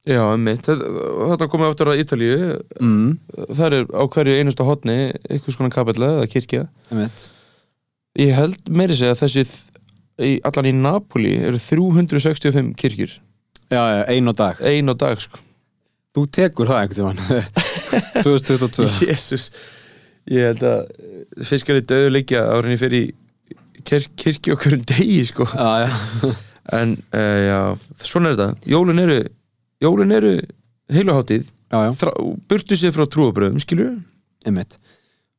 já, 0.07 0.21
einmitt. 0.31 0.67
Þetta, 0.67 1.49
komið 1.51 1.71
aftur 1.71 1.91
að 1.91 2.01
Ítalíu. 2.03 2.49
Mm, 2.79 3.15
það 3.51 3.65
er 3.67 3.87
á 3.91 4.03
hverju 4.15 4.37
einustu 4.41 4.67
hotni 4.67 4.97
einhvers 5.27 5.59
konar 5.59 5.73
kapella 5.75 6.11
eða 6.17 6.29
kirkja. 6.33 6.67
Einmitt. 6.91 7.27
ég 8.17 8.33
held 8.33 8.71
meiri 8.73 8.97
segja 8.97 9.13
að 9.13 9.25
þessi 9.25 10.41
allan 10.47 10.71
í 10.71 10.73
Napoli 10.73 11.35
eru 11.45 11.59
365 11.61 12.73
kirkjur. 12.79 13.17
Já, 13.67 13.81
já, 13.81 14.03
ein 14.09 14.31
á 14.31 14.33
dag. 14.33 14.61
Ein 14.63 14.89
á 14.89 14.95
dag 14.97 15.21
sko. 15.21 15.43
Þú 16.17 16.23
tekur 16.33 16.71
það 16.71 16.85
einhvern 16.85 17.19
tímann. 17.19 17.51
2022 18.25 19.05
Jésús 19.05 19.51
ég 20.31 20.49
held 20.49 20.63
að 20.65 21.45
fiskari 21.47 21.83
döðu 21.87 22.11
liggja 22.15 22.43
árinni 22.51 22.79
fyrir 22.79 23.11
kir 23.87 24.07
kirkju 24.19 24.55
okkur 24.57 24.77
um 24.77 24.83
degi 24.87 25.21
sko. 25.29 25.47
Já, 25.47 25.87
já, 25.87 26.31
en 26.75 26.97
uh, 27.15 27.39
já, 27.47 27.59
svona 28.03 28.31
er 28.31 28.39
þetta. 28.39 28.71
Jólun 28.73 29.03
eru, 29.05 29.19
jólun 29.83 30.15
eru 30.15 30.33
heiluháttið, 30.93 31.51
burtu 32.47 32.77
sér 32.79 32.95
frá 32.95 33.05
trúabröðum 33.11 33.61
skilur 33.63 33.97
einmitt. 34.47 34.77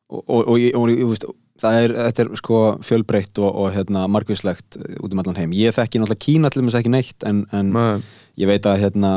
Og, 0.09 0.23
og, 0.25 0.57
og, 0.77 0.93
og, 1.05 1.35
það 1.61 1.83
er, 1.83 1.95
þetta 2.07 2.25
er 2.25 2.33
sko 2.41 2.63
fjölbreytt 2.87 3.41
og, 3.43 3.51
og 3.51 3.71
hérna, 3.75 4.07
margvíslegt 4.11 4.79
út 5.03 5.13
um 5.13 5.23
allan 5.23 5.39
heim. 5.41 5.55
Ég 5.57 5.77
þekki 5.77 6.01
náttúrulega 6.01 6.25
Kína 6.25 6.53
til 6.53 6.65
þess 6.65 6.81
ekki 6.81 6.95
neitt 6.95 7.29
en, 7.29 7.45
en 7.57 7.73
Nei. 7.75 8.01
ég 8.41 8.51
veit 8.51 8.69
að 8.69 8.83
hérna, 8.85 9.13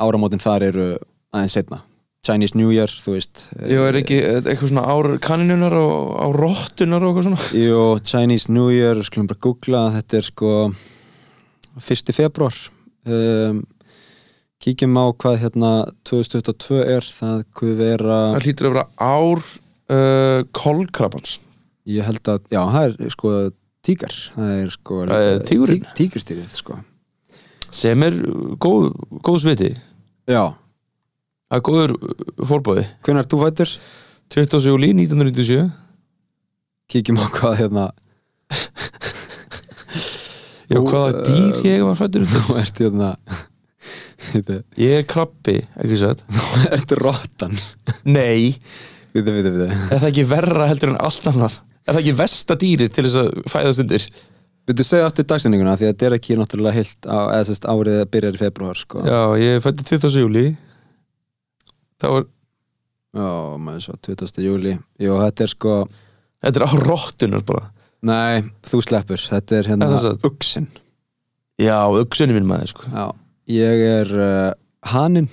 áramótin 0.00 0.42
þar 0.42 0.68
eru 0.70 0.88
aðeins 1.34 1.58
setna 1.58 1.84
Chinese 2.24 2.56
New 2.56 2.70
Year, 2.72 2.88
þú 2.88 3.18
veist 3.18 3.44
Jú, 3.68 3.82
er 3.84 3.98
ekki 4.00 4.18
eitthvað 4.24 4.70
svona 4.70 4.86
ár 4.88 5.10
kaninunar 5.22 5.74
og 5.76 6.14
á 6.16 6.26
rottunar 6.32 7.04
og 7.04 7.12
eitthvað 7.12 7.28
svona? 7.28 7.48
Jú, 7.60 7.80
Chinese 8.08 8.52
New 8.52 8.70
Year, 8.72 9.02
skulum 9.04 9.28
bara 9.30 9.42
googla 9.44 9.82
þetta 9.98 10.20
er 10.20 10.28
sko 10.30 10.52
1. 11.82 12.14
februar 12.16 12.56
um, 13.04 13.60
kíkjum 14.64 14.96
á 14.96 15.04
hvað 15.20 15.36
hérna 15.42 15.70
2022 16.08 16.80
er 16.96 17.04
það 17.04 17.42
kuð 17.58 17.74
vera 17.82 18.18
Það 18.34 18.46
hlýtur 18.46 18.68
að 18.70 18.74
vera 18.76 18.86
ár 19.04 19.42
uh, 19.44 20.40
kolkrabans. 20.56 21.36
Ég 21.84 22.06
held 22.08 22.30
að, 22.32 22.46
já, 22.48 22.62
það 22.72 22.84
er 23.04 23.12
sko 23.12 23.32
tígar, 23.84 24.14
það 24.34 24.52
er 24.62 24.70
sko 24.72 25.00
Það 25.10 25.28
er 25.28 25.42
tígurinn? 25.50 25.84
tí, 25.84 25.96
tígurstýrið 26.00 26.54
sko. 26.56 26.78
Sem 27.74 28.04
er 28.06 28.16
góð, 28.62 28.92
góð 29.26 29.40
sviti. 29.44 29.72
Já, 30.30 30.54
Það 31.52 31.58
er 31.60 31.64
góður 31.68 31.92
fórbóði 32.48 32.84
hvenær 33.04 33.26
þú 33.30 33.38
fættur? 33.44 33.74
20. 34.32 34.64
júli 34.64 34.88
1997 34.96 35.68
kíkjum 36.90 37.20
á 37.20 37.26
hvað 37.36 37.58
hérna 37.60 37.84
Já, 40.72 40.78
hvaða 40.80 41.10
uh, 41.12 41.18
dýr 41.28 41.58
ég 41.68 41.82
var 41.84 41.98
fættur 42.00 42.24
þú 42.26 42.56
ert 42.58 42.80
hérna 42.80 43.10
Ég 44.80 45.00
er 45.02 45.06
krabbi, 45.08 45.56
ekki 45.80 45.98
satt? 46.00 46.24
Ertu 46.74 46.98
rottan. 47.00 47.54
Nei, 48.08 48.54
við 49.14 49.30
við 49.30 49.48
við 49.50 49.64
er 49.70 49.98
það 50.00 50.10
ekki 50.10 50.26
verra 50.30 50.68
heldur 50.70 50.94
en 50.94 51.00
allt 51.04 51.28
annað? 51.30 51.58
Er 51.84 51.92
það 51.96 52.00
ekki 52.02 52.16
versta 52.18 52.56
dýrið 52.60 52.94
til 52.96 53.04
þess 53.06 53.18
að 53.20 53.32
fæðast 53.52 53.82
undir 53.84 54.06
við 54.64 54.78
þú 54.80 54.84
segja 54.88 55.08
aftur 55.10 55.26
dagsendinguna 55.28 55.74
því 55.76 55.86
að 55.86 55.90
þetta 55.92 56.06
er 56.08 56.14
ekki 56.16 56.36
náttúrulega 56.40 56.78
heilt 56.78 57.08
á, 57.08 57.18
eða 57.36 57.42
sérst 57.50 57.66
árið 57.68 57.98
byrjar 58.14 58.38
í 58.38 58.40
februar 58.40 58.78
sko. 58.80 59.02
Já, 59.04 59.18
ég 59.40 59.58
fætti 59.64 59.84
20. 59.90 60.14
júli 60.22 60.44
Það 62.00 62.14
var, 62.16 62.24
Já, 63.14 63.28
maður 63.66 63.82
svo 63.84 63.96
20. 64.08 64.40
júli 64.42 64.72
Jú, 65.04 65.18
þetta 65.20 65.44
er 65.44 65.52
sko 65.52 65.74
þetta 66.44 66.60
er 66.60 66.64
á 66.64 66.70
rottunar 66.80 67.44
bara. 67.46 67.68
Nei, 68.04 68.40
þú 68.66 68.80
sleppur, 68.84 69.20
þetta 69.20 69.60
er 69.60 69.68
hérna 69.72 69.90
Er 69.90 70.00
það? 70.00 70.24
Uxin 70.30 70.70
Já, 71.60 71.76
auksunni 71.86 72.34
minn 72.34 72.48
maður 72.48 72.72
sko. 72.72 72.88
Já, 72.90 73.04
ég 73.50 73.82
er 73.90 74.12
uh, 74.16 74.52
Hanin 74.92 75.28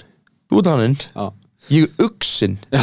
Þú 0.51 0.59
ert 0.59 0.67
hanninn, 0.67 0.95
Já, 1.15 1.25
ég 1.71 1.85
er 1.87 2.05
uksin 2.09 2.57
já, 2.73 2.81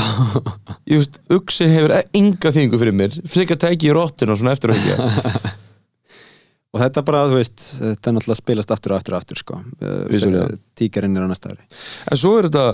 Ég 0.89 1.03
veist, 1.03 1.19
uksin 1.37 1.73
hefur 1.75 1.93
enga 2.01 2.53
þýðingu 2.55 2.79
fyrir 2.81 2.97
mér. 2.97 3.17
Frekar 3.29 3.59
tæki 3.61 3.91
í 3.91 3.97
rottuna 3.97 4.37
svona 4.39 4.55
eftir 4.57 4.73
og 4.73 4.79
ekki 4.81 5.57
og 6.69 6.81
þetta 6.83 7.03
bara, 7.05 7.25
þú 7.29 7.39
veist 7.41 7.67
Þetta 7.81 8.11
er 8.11 8.17
náttúrulega 8.17 8.41
spilast 8.43 8.73
aftur 8.75 8.95
og 8.95 9.01
aftur 9.01 9.17
og 9.17 9.21
aftur 9.23 9.41
sko. 9.41 9.59
Uh, 9.81 9.99
Vissulega. 10.13 10.49
Tíkarinn 10.79 11.17
er 11.17 11.25
á 11.25 11.29
næsta 11.29 11.53
ári. 11.53 11.65
En 12.13 12.21
svo 12.21 12.35
er 12.39 12.49
þetta 12.49 12.65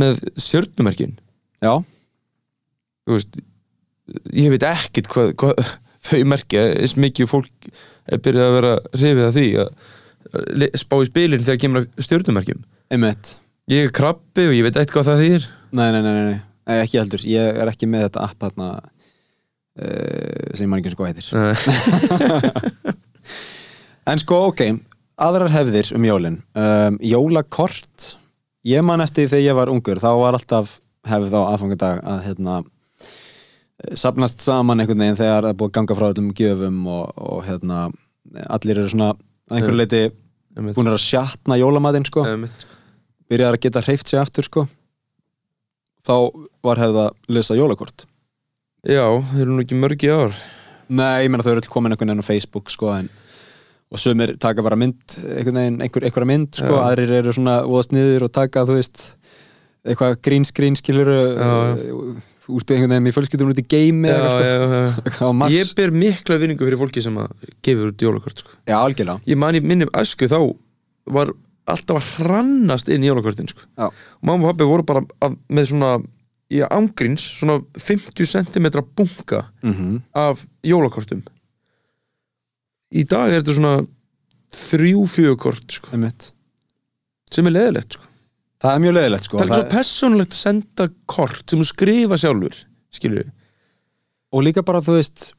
með 0.00 0.20
stjörnumerkin. 0.40 1.16
Já, 1.64 1.72
Þú 3.08 3.16
veist, 3.16 3.40
ég 4.36 4.52
veit 4.52 4.64
ekkit 4.68 5.08
hvað, 5.10 5.32
hvað 5.40 5.64
þau 6.10 6.20
merkja. 6.32 6.66
Eins 6.76 6.96
mikið 7.00 7.30
fólk 7.32 7.70
er 8.10 8.20
byrjað 8.24 8.48
að 8.50 8.56
vera 8.58 8.74
hrifið 8.96 9.24
að 9.26 9.36
því 9.38 9.46
að 9.64 9.72
spá 10.78 10.98
í 11.00 11.08
spilin 11.08 11.44
þegar 11.46 11.62
kemur 11.64 11.84
að 11.84 12.04
stjörnumerkjum. 12.06 12.62
Einmitt. 12.92 13.38
Ég 13.70 13.88
er 13.88 13.94
krabbi 13.94 14.48
og 14.48 14.54
ég 14.56 14.66
veit 14.66 14.76
ekkert 14.76 14.96
hvað 14.96 15.10
það 15.12 15.20
þýr 15.24 15.44
Nei, 15.70 15.88
nei, 15.94 16.00
nei, 16.02 16.14
nei, 16.16 16.24
nei, 16.32 16.78
ekki 16.80 16.98
heldur. 16.98 17.22
Ég 17.30 17.60
er 17.62 17.70
ekki 17.70 17.86
með 17.86 18.08
þetta 18.08 18.24
app 18.26 18.40
þarna 18.42 18.68
uh, 18.80 20.48
sem 20.50 20.64
ég 20.64 20.70
man 20.72 20.80
ekki 20.82 20.94
sko 20.96 21.06
heitir. 21.06 21.26
En 24.10 24.18
sko, 24.18 24.48
ok, 24.50 24.64
aðrar 25.22 25.52
hefðir 25.52 25.92
um 25.94 26.06
jólin. 26.08 26.40
Um, 26.58 26.96
Jólakort. 27.04 28.14
Ég 28.66 28.82
man 28.82 29.04
eftir 29.04 29.28
þegar 29.30 29.44
ég 29.44 29.58
var 29.60 29.70
ungur 29.70 30.00
þá 30.02 30.08
var 30.18 30.36
alltaf 30.36 30.78
hefð 31.06 31.36
á 31.36 31.40
aðfangadag 31.52 32.00
að 32.04 32.24
hérna 32.26 32.56
sapnast 33.96 34.42
saman 34.44 34.82
einhvern 34.82 35.00
veginn 35.00 35.16
þegar 35.16 35.46
það 35.46 35.52
er 35.52 35.58
búið 35.60 35.70
að 35.70 35.76
ganga 35.78 35.96
frá 35.96 36.06
öllum 36.10 36.32
gjöfum 36.36 36.80
og, 36.92 37.04
og 37.16 37.44
hérna 37.46 37.78
allir 38.52 38.82
eru 38.82 38.90
svona 38.92 39.14
að 39.50 39.58
einhverju 39.58 39.78
leiti 39.80 40.02
búin 40.76 40.90
að 40.90 41.00
sjatna 41.04 41.58
jólamatinn 41.60 42.06
sko. 42.08 42.24
Byrjaðar 43.30 43.58
að 43.58 43.64
geta 43.66 43.84
hreift 43.84 44.10
sig 44.10 44.20
aftur 44.20 44.46
sko. 44.46 44.66
Þá 46.06 46.14
var 46.64 46.80
hefð 46.80 47.02
að 47.04 47.34
lesa 47.36 47.58
jólakort. 47.58 48.06
Já, 48.88 49.04
þeir 49.34 49.42
eru 49.44 49.56
nú 49.56 49.64
ekki 49.64 49.76
mörg 49.78 50.06
í 50.06 50.10
ár. 50.10 50.36
Nei, 50.90 51.26
ég 51.26 51.30
meina 51.30 51.44
þau 51.44 51.52
eru 51.52 51.62
öll 51.62 51.70
komin 51.70 51.94
einhvern 51.94 52.14
veginn 52.14 52.24
á 52.24 52.30
Facebook 52.30 52.72
sko 52.72 52.94
en 52.96 53.10
og 53.90 53.98
sumir 53.98 54.36
taka 54.38 54.62
bara 54.62 54.78
mynd 54.78 55.16
einhvern 55.18 55.58
veginn, 55.58 55.78
einhver, 55.82 56.04
einhverja 56.06 56.30
mynd 56.30 56.58
sko, 56.60 56.74
Já. 56.78 56.82
aðrir 56.86 57.12
eru 57.18 57.34
svona 57.34 57.56
óðast 57.66 57.94
niður 57.94 58.28
og 58.28 58.34
taka 58.34 58.62
þú 58.68 58.76
veist 58.78 59.02
eitthvað 59.82 60.20
green 60.22 60.46
screen 60.46 60.78
út 62.50 62.72
einhvern 62.74 62.94
veginn 62.94 63.10
í 63.10 63.14
fjölskyldunum 63.16 63.52
út 63.54 63.62
í 63.62 63.66
á 65.24 65.28
Mars. 65.32 65.54
Ég 65.54 65.74
ber 65.78 65.92
mikla 65.94 66.38
vinningu 66.42 66.66
fyrir 66.66 66.80
fólki 66.80 67.02
sem 67.04 67.16
að 67.20 67.46
gefur 67.64 67.92
út 67.92 68.04
jólakort 68.06 68.42
sko. 68.42 68.56
Já, 68.68 68.76
algjörlega. 68.80 69.20
Ég 69.30 69.38
man 69.40 69.58
í 69.58 69.62
minni 69.64 69.88
æsku 69.96 70.28
þá 70.30 70.38
var 71.10 71.32
alltaf 71.70 72.00
að 72.00 72.08
hrannast 72.24 72.90
inn 72.90 73.04
í 73.04 73.10
jólakortin 73.10 73.50
sko. 73.50 73.66
Og 73.90 74.26
mamma 74.26 74.48
og 74.48 74.54
pabbi 74.54 74.68
voru 74.68 74.86
bara 74.86 75.04
að, 75.24 75.36
með 75.52 75.70
svona 75.72 75.92
í 76.50 76.62
ángríns, 76.66 77.24
svona 77.38 77.60
50 77.78 78.26
cm 78.26 78.68
bunga 78.98 79.44
mm 79.62 80.00
af 80.18 80.44
jólakortum. 80.66 81.22
Í 82.90 83.04
dag 83.06 83.30
er 83.30 83.40
þetta 83.40 83.54
svona 83.54 83.74
þrjú 84.50 85.04
fjögurkort 85.06 85.76
sko, 85.76 85.94
sem 87.30 87.46
er 87.46 87.54
leðilegt 87.54 87.94
sko. 87.94 88.09
Það 88.60 88.74
er 88.74 88.82
mjög 88.84 88.96
leiðilegt 88.96 89.26
sko. 89.26 89.38
Það 89.40 89.46
er 89.46 89.60
svo 89.60 89.68
persónulegt 89.72 90.34
að 90.34 90.40
senda 90.40 90.86
kort 91.08 91.44
sem 91.48 91.60
þú 91.62 91.68
skrifa 91.70 92.18
sjálfur 92.20 92.58
skilur 92.92 93.22
við 93.22 93.30
og 94.30 94.44
líka 94.46 94.64
bara 94.66 94.82
þú 94.84 94.96
veist 94.98 95.30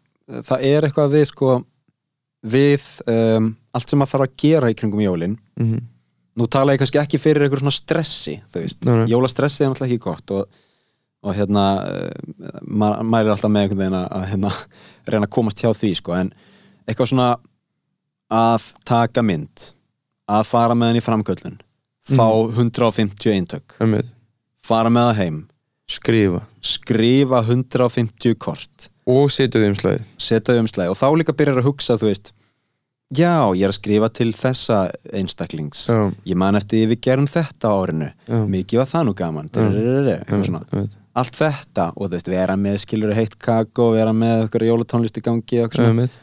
það 0.47 0.65
er 0.67 0.87
eitthvað 0.87 1.13
við 1.15 1.27
sko 1.29 1.55
við 2.51 2.87
um, 3.11 3.51
allt 3.75 3.91
sem 3.91 4.01
maður 4.01 4.13
þarf 4.15 4.25
að 4.25 4.35
gera 4.43 4.71
í 4.71 4.77
kringum 4.77 5.03
jólin. 5.03 5.37
Mm 5.59 5.67
-hmm. 5.67 5.83
nú 6.35 6.47
tala 6.47 6.73
ég 6.73 6.81
kannski 6.81 6.99
ekki 6.99 7.19
fyrir 7.21 7.43
eitthvað 7.43 7.59
svona 7.59 7.77
stressi 7.77 8.41
þú 8.51 8.61
veist, 8.61 8.85
Nei, 8.85 8.95
nei. 8.95 9.07
jólastressi 9.11 9.63
er 9.63 9.69
náttúrulega 9.69 9.93
ekki 9.93 10.03
gott 10.03 10.31
og, 10.31 10.45
og 11.23 11.35
hérna 11.35 11.65
ma 12.61 13.03
maður 13.03 13.25
er 13.25 13.31
alltaf 13.31 13.51
með 13.51 13.61
einhvern 13.61 13.79
veginn 13.79 13.99
að 13.99 14.25
hérna, 14.31 14.51
reyna 15.07 15.25
að 15.25 15.35
komast 15.35 15.59
hjá 15.61 15.73
því 15.73 15.95
sko, 15.95 16.13
en 16.13 16.33
eitthvað 16.87 17.07
svona 17.07 17.37
að 18.31 18.73
taka 18.85 19.21
mynd 19.21 19.73
að 20.27 20.47
fara 20.47 20.75
með 20.75 20.87
henni 20.87 21.03
í 21.03 21.05
framköllun 21.05 21.59
fá 22.17 22.27
150 22.57 23.31
eintök. 23.35 23.75
Fara 24.65 24.89
með 24.93 25.09
það 25.11 25.19
heim. 25.21 25.39
Skrifa. 25.91 26.43
Skrifa 26.63 27.41
150 27.47 28.35
kort. 28.39 28.89
Og 29.09 29.31
setja 29.33 29.59
þau 29.59 29.71
um 29.71 29.79
slæðið 29.79 30.05
setja 30.21 30.53
þau 30.53 30.61
um 30.61 30.69
slæði 30.69 30.91
og 30.93 30.97
þá 30.99 31.07
líka 31.17 31.33
byrjar 31.35 31.57
að 31.59 31.67
hugsa 31.67 31.97
þú 31.99 32.11
veist 32.11 32.31
já, 33.11 33.33
ég 33.57 33.65
er 33.65 33.71
að 33.73 33.75
skrifa 33.79 34.07
til 34.15 34.29
þessa 34.37 34.77
einstaklings. 35.11 35.87
Já, 35.89 35.99
ég 36.31 36.37
man 36.39 36.55
eftir 36.55 36.79
því 36.79 36.89
við 36.93 37.01
gerum 37.09 37.27
þetta 37.27 37.67
á 37.67 37.73
árinu. 37.81 38.09
Já, 38.29 38.37
mikið 38.53 38.79
var 38.79 38.89
það 38.93 39.07
nú 39.09 39.13
gaman. 39.19 39.49
Eitthvað 39.51 40.45
svona. 40.47 40.61
já, 40.71 40.85
allt 41.21 41.35
þetta 41.35 41.87
og 41.97 42.05
þú 42.07 42.11
veist, 42.15 42.29
vera 42.31 42.55
með 42.55 42.77
skilur 42.85 43.15
heitt 43.17 43.35
kakó, 43.41 43.89
vera 43.97 44.13
með 44.15 44.45
okkur 44.45 44.67
jólatónlist 44.69 45.19
í 45.19 45.25
gangi 45.25 45.59
og 45.59 45.67
eitthvað 45.67 45.81
svona. 45.81 46.05
já, 46.07 46.21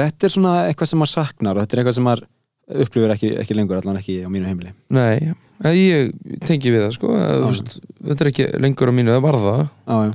þetta 0.00 0.26
er 0.26 0.34
svona 0.34 0.54
eitthvað 0.66 0.90
sem 0.90 0.98
maður 1.04 1.14
saknar 1.14 1.54
og 1.54 1.62
þetta 1.62 1.76
er 1.76 1.82
eitthvað 1.84 1.98
sem 2.00 2.08
maður 2.08 2.26
upplifir 2.68 3.12
ekki, 3.12 3.30
ekki 3.42 3.56
lengur 3.56 3.80
allan 3.80 3.98
ekki 4.00 4.20
á 4.24 4.28
mínu 4.32 4.48
heimili 4.48 4.72
Nei, 4.94 5.34
ég 5.76 6.12
tengi 6.48 6.72
við 6.72 6.86
það 6.86 6.94
sko 6.96 7.12
að, 7.16 7.32
Já. 7.34 7.46
veist, 7.46 7.72
þetta 8.00 8.24
er 8.24 8.30
ekki 8.32 8.46
lengur 8.64 8.92
á 8.92 8.94
mínu 8.96 9.14
það 9.14 9.24
var 9.26 9.40
það, 9.42 9.62
já, 9.64 9.96
já. 10.08 10.12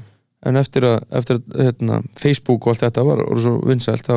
en 0.49 0.61
eftir 0.63 0.87
að, 0.89 0.97
eftir 1.21 1.39
að 1.39 1.63
hérna, 1.67 2.01
Facebook 2.19 2.65
og 2.65 2.73
allt 2.73 2.85
þetta 2.87 3.05
var 3.07 3.23
og 3.25 3.41
svo 3.45 3.55
vinsælt 3.69 4.09
þá 4.09 4.15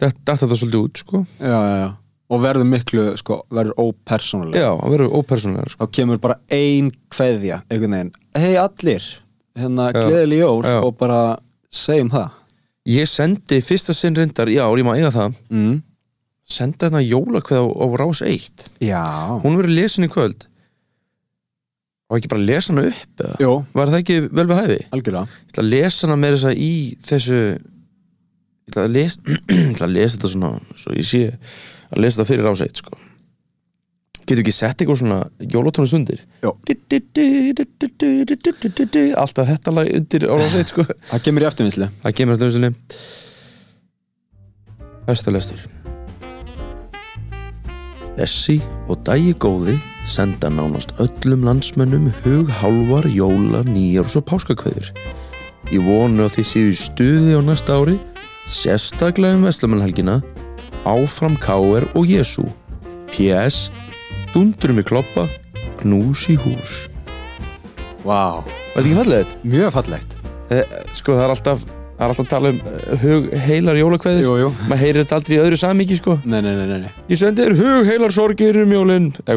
þetta 0.00 0.38
þetta 0.42 0.60
svolítið 0.62 0.80
út 0.86 1.02
sko 1.04 1.22
Já, 1.36 1.58
já, 1.58 1.76
já. 1.82 1.90
og 2.30 2.42
verður 2.46 2.70
miklu 2.72 3.06
sko, 3.20 3.40
verður 3.52 3.84
ópersónulega 3.84 4.64
Já, 4.64 4.72
verður 4.94 5.16
ópersónulega 5.20 5.74
sko. 5.74 5.84
þá 5.84 5.96
kemur 6.00 6.22
bara 6.24 6.40
ein 6.56 6.90
kveðja 7.12 7.62
einhvern 7.68 7.98
veginn, 7.98 8.12
hei 8.40 8.56
allir 8.60 9.12
hérna 9.60 9.90
Já. 9.92 10.02
gleðileg 10.06 10.44
jól 10.46 10.60
Já. 10.64 10.78
og 10.80 10.96
bara 11.00 11.22
segjum 11.70 12.12
það 12.16 12.36
Ég 12.88 13.04
sendi 13.06 13.58
fyrsta 13.60 13.92
sinn 13.92 14.16
reyndar 14.16 14.48
í 14.48 14.56
ár, 14.56 14.72
ég 14.80 14.86
má 14.88 14.94
eiga 14.96 15.10
það 15.12 15.34
mm. 15.52 15.74
Sendi 16.50 16.80
þarna 16.82 17.02
jólakveð 17.04 17.62
á, 17.62 17.66
á 17.70 17.86
rás 18.00 18.22
1 18.26 18.70
Já, 18.84 19.02
hún 19.42 19.58
verður 19.58 19.76
lesin 19.78 20.06
í 20.08 20.12
kvöld 20.12 20.46
og 22.10 22.18
ekki 22.18 22.30
bara 22.32 22.42
lesa 22.42 22.72
hana 22.74 22.88
upp 22.90 23.22
eða? 23.22 23.36
Jó, 23.38 23.52
var 23.76 23.92
það 23.92 24.00
ekki 24.02 24.16
vel 24.28 24.46
við 24.50 24.58
hæfi? 24.60 24.78
algjörlega 24.96 25.26
Ég 25.30 25.52
ætla 25.52 25.62
að 25.62 25.70
lesa 25.74 26.06
hana 26.08 26.16
með 26.18 26.34
þess 26.36 26.48
að 26.50 26.64
í 26.64 26.72
þessu 27.06 27.38
ég 27.40 28.72
ætla 28.72 28.86
að 28.88 28.96
lesa 28.96 29.22
ég 29.30 29.70
ætla 29.70 29.86
að 29.86 29.94
lesa 29.94 30.16
þetta 30.16 30.32
svona 30.34 30.50
svo 30.82 30.96
ég 30.98 31.06
sé 31.10 31.22
að 31.30 32.02
lesa 32.02 32.18
þetta 32.18 32.28
fyrir 32.32 32.46
rás 32.46 32.64
1 32.66 32.82
sko. 32.82 32.98
Getur 34.20 34.42
ekki 34.44 34.54
sett 34.54 34.82
eitthvað 34.82 35.00
svona 35.00 35.20
jólatónlist 35.42 35.96
undir? 35.96 36.20
Jó. 36.44 36.52
Alltaf 39.18 39.48
þetta 39.48 39.74
lag 39.74 39.90
undir 39.96 40.26
á 40.30 40.34
rásveit 40.38 40.70
sko 40.70 40.84
Það 40.86 41.24
kemur 41.26 41.42
í 41.42 41.48
eftirvinnslu 41.50 41.90
Það 42.04 42.16
kemur 42.20 42.38
þetta 42.38 42.50
umsynni 42.50 42.70
Vesturlestur 45.08 45.79
Lessi 48.18 48.58
og 48.90 49.00
dægi 49.06 49.34
góði 49.40 49.76
senda 50.10 50.48
nánast 50.50 50.92
öllum 51.02 51.44
landsmönnum 51.46 52.08
hug 52.24 52.48
hálfar 52.60 53.06
jóla, 53.12 53.62
nýjárs 53.66 54.16
og 54.18 54.24
páskakveður. 54.30 54.90
Ég 55.70 55.84
vonu 55.86 56.24
að 56.26 56.38
þið 56.38 56.48
séu 56.50 56.72
stuði 56.74 57.36
á 57.38 57.40
næsta 57.46 57.76
ári, 57.78 57.98
sérstaklega 58.50 59.38
um 59.38 59.44
Vestlumannhelgina, 59.46 60.16
áfram 60.88 61.36
K.R. 61.38 61.86
og 61.94 62.08
Jésu. 62.10 62.46
P.S. 63.12 63.68
Dundurum 64.34 64.80
í 64.82 64.86
kloppa, 64.86 65.28
knús 65.82 66.26
í 66.32 66.36
hús. 66.40 66.86
Vá, 68.02 68.40
Var 68.74 68.82
þetta 68.82 68.86
ekki 68.86 68.96
fallegt? 69.02 69.36
mjög 69.44 69.72
fallegt 69.76 70.16
Eh, 70.50 70.64
sko 70.96 71.14
það 71.14 71.22
er 71.22 71.32
alltaf, 71.34 71.60
það 72.00 72.06
er 72.06 72.12
alltaf 72.14 72.24
að 72.24 72.30
tala 72.30 72.50
um 72.50 72.58
eh, 72.64 73.02
hug 73.02 73.26
heilar 73.44 73.76
jólakveðir. 73.76 74.22
Jú, 74.24 74.34
jú. 74.40 74.48
Maður 74.70 74.80
heyrir 74.80 75.02
þetta 75.02 75.16
aldrei 75.18 75.34
í 75.36 75.40
öðru 75.42 75.56
samíki 75.60 75.96
sko. 75.98 76.14
Nei, 76.24 76.40
nei, 76.46 76.54
nei, 76.56 76.78
nei. 76.86 76.92
Ég 77.10 77.18
sendi 77.20 77.44
þér 77.44 77.54
hug 77.58 77.90
heilar 77.90 78.12
sorgir 78.16 78.56
um 78.62 78.72
jólinn 78.72 79.08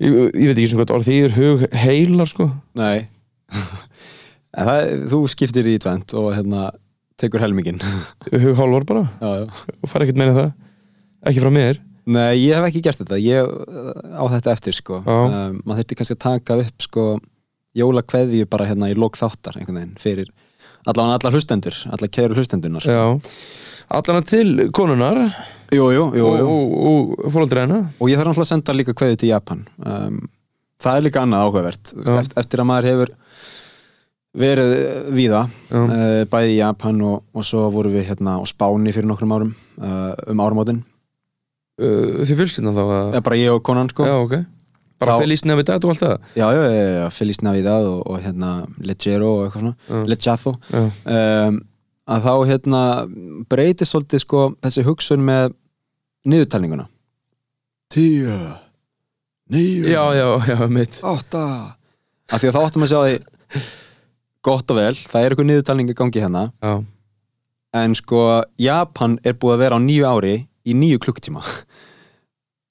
ég, 0.00 0.08
ég 0.08 0.48
veit 0.48 0.56
ekki 0.56 0.70
sem 0.70 0.78
hvað 0.80 0.94
orð 0.96 1.08
því 1.10 1.16
er 1.26 1.32
hug 1.36 1.58
heilar 1.84 2.28
sko. 2.32 2.44
Nei. 2.80 2.98
En 4.56 4.64
það, 4.70 4.80
þú 5.12 5.18
skiptir 5.28 5.62
því 5.66 5.72
í 5.76 5.82
tvent 5.84 6.08
og 6.16 6.32
hérna 6.32 6.60
tekur 7.20 7.44
helminginn. 7.44 7.80
Hug 8.32 8.56
hálfar 8.56 8.88
bara. 8.88 9.04
Já, 9.20 9.28
já. 9.42 9.46
Og 9.82 9.86
fara 9.92 10.02
ekkert 10.08 10.20
meina 10.22 10.32
það. 10.36 10.50
Ekki 11.28 11.44
frá 11.44 11.52
mér. 11.52 11.76
Nei, 12.06 12.38
ég 12.38 12.54
hef 12.54 12.62
ekki 12.70 12.80
gert 12.86 13.00
þetta, 13.02 13.18
ég 13.18 13.42
á 14.16 14.24
þetta 14.30 14.52
eftir 14.54 14.74
sko. 14.78 15.02
Um, 15.04 15.58
maður 15.66 15.82
þurfti 15.82 15.96
kannski 15.98 16.14
að 16.16 16.22
taka 16.22 16.52
upp 16.62 16.78
sko 16.86 17.04
jólakveðju 17.76 18.48
bara 18.50 18.68
hérna 18.68 18.90
í 18.90 18.96
lók 18.98 19.18
þáttar 19.20 19.60
einhvern 19.60 19.80
veginn 19.82 20.00
fyrir 20.00 20.32
allavega 20.86 21.18
allar 21.18 21.36
hlustendur, 21.36 21.76
allar 21.90 22.10
kæru 22.12 22.38
hlustendunar 22.38 22.84
sko. 22.84 22.94
Já. 22.94 23.46
Allana 23.96 24.22
til 24.26 24.68
konunar 24.74 25.20
Jú, 25.74 25.88
jú, 25.90 26.02
jú, 26.14 26.26
og, 26.30 26.42
og, 26.46 27.14
og 27.26 27.32
fóraldri 27.34 27.64
hennar. 27.64 27.88
Og 27.98 28.10
ég 28.10 28.20
þarf 28.20 28.30
náttúrulega 28.30 28.46
að 28.46 28.52
senda 28.52 28.74
líka 28.76 28.94
kveðju 28.94 29.16
til 29.18 29.30
Japan. 29.32 29.64
Um, 29.82 30.20
það 30.82 30.98
er 30.98 31.06
líka 31.08 31.22
annað 31.24 31.46
áhugavert. 31.46 31.92
Já. 32.06 32.18
eftir, 32.38 32.62
að 32.62 32.68
maður 32.70 32.88
hefur 32.92 33.12
verið 34.36 34.74
Já, 35.26 35.40
uh, 35.80 36.20
bæði 36.30 36.52
í 36.52 36.58
Japan 36.60 37.00
og, 37.08 37.24
og 37.34 37.46
svo 37.48 37.64
vorum 37.74 37.96
við 37.96 38.12
hérna 38.12 38.36
á 38.38 38.42
Spáni 38.46 38.94
fyrir 38.94 39.10
nokkrum 39.10 39.34
árum 39.34 39.54
uh, 39.80 40.12
um 40.30 40.42
áramótin, 40.44 40.84
uh, 41.80 42.22
Þið 42.22 42.42
fjölskyldna 42.42 42.76
þá 42.76 42.82
að 42.84 43.16
eða 43.16 43.24
bara 43.26 43.40
ég 43.40 43.56
og 43.56 43.64
konan 43.66 43.90
sko. 43.90 44.06
Já, 44.06 44.20
ok 44.20 44.36
Bara 44.98 45.16
Þá- 45.16 45.22
Feliz 45.26 45.42
Navidad 45.44 45.84
og 45.84 45.90
allt 45.92 46.00
það? 46.02 46.18
Já, 46.40 46.46
já, 46.56 46.62
já, 46.72 46.84
já, 46.96 47.06
Feliz 47.12 47.40
Navidad 47.44 47.86
og, 47.90 47.98
og 48.08 48.20
hérna 48.24 48.50
Leggero 48.80 49.30
og 49.36 49.42
eitthvað 49.46 49.64
svona, 49.66 50.04
Leggiazo 50.08 50.52
já, 50.72 50.84
um, 51.16 51.58
að 52.06 52.24
þá 52.28 52.32
hérna 52.52 52.82
breytist 53.50 53.92
svolítið 53.92 54.22
sko 54.24 54.44
þessi 54.64 54.84
hugsun 54.86 55.24
með 55.26 55.52
niðurtalninguna. 56.26 56.86
Tíu 57.92 58.38
Níu 59.52 59.84
já, 59.86 60.02
já, 60.16 60.26
já, 60.48 60.56
mitt 60.66 60.96
Átta. 61.06 61.42
Af 62.32 62.40
því 62.42 62.48
að 62.50 62.56
þá 62.56 62.62
áttum 62.66 62.86
að 62.86 62.90
sjá 62.90 63.00
því 63.04 63.60
gott 64.46 64.70
og 64.72 64.78
vel, 64.80 64.94
það 64.96 65.20
er 65.26 65.34
eitthvað 65.34 65.48
niðurtalning 65.50 65.90
í 65.92 65.94
gangi 65.98 66.22
hérna. 66.24 66.46
Já, 66.62 66.72
en 67.82 67.94
sko 67.98 68.22
Japan 68.62 69.18
er 69.26 69.36
búið 69.38 69.54
að 69.58 69.62
vera 69.66 69.78
á 69.78 69.80
nýju 69.82 70.08
ári 70.08 70.34
í 70.66 70.74
nýju 70.74 70.98
klukktíma 71.04 71.42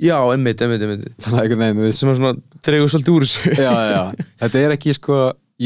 já, 0.04 0.18
einmitt, 0.32 0.62
einmitt, 0.62 0.84
einmitt. 0.86 1.08
Þannig 1.24 1.40
að 1.40 1.44
einhvern 1.46 1.82
veginn, 1.82 1.96
sem 1.96 2.12
er 2.12 2.20
svona 2.20 2.60
dregur 2.66 2.92
svolítið 2.92 3.16
úr 3.16 3.28
þessu. 3.28 3.56
Já, 3.56 3.72
já, 3.72 3.90
já. 3.96 4.26
þetta 4.44 4.62
er 4.62 4.76
ekki 4.76 4.96
sko 4.98 5.20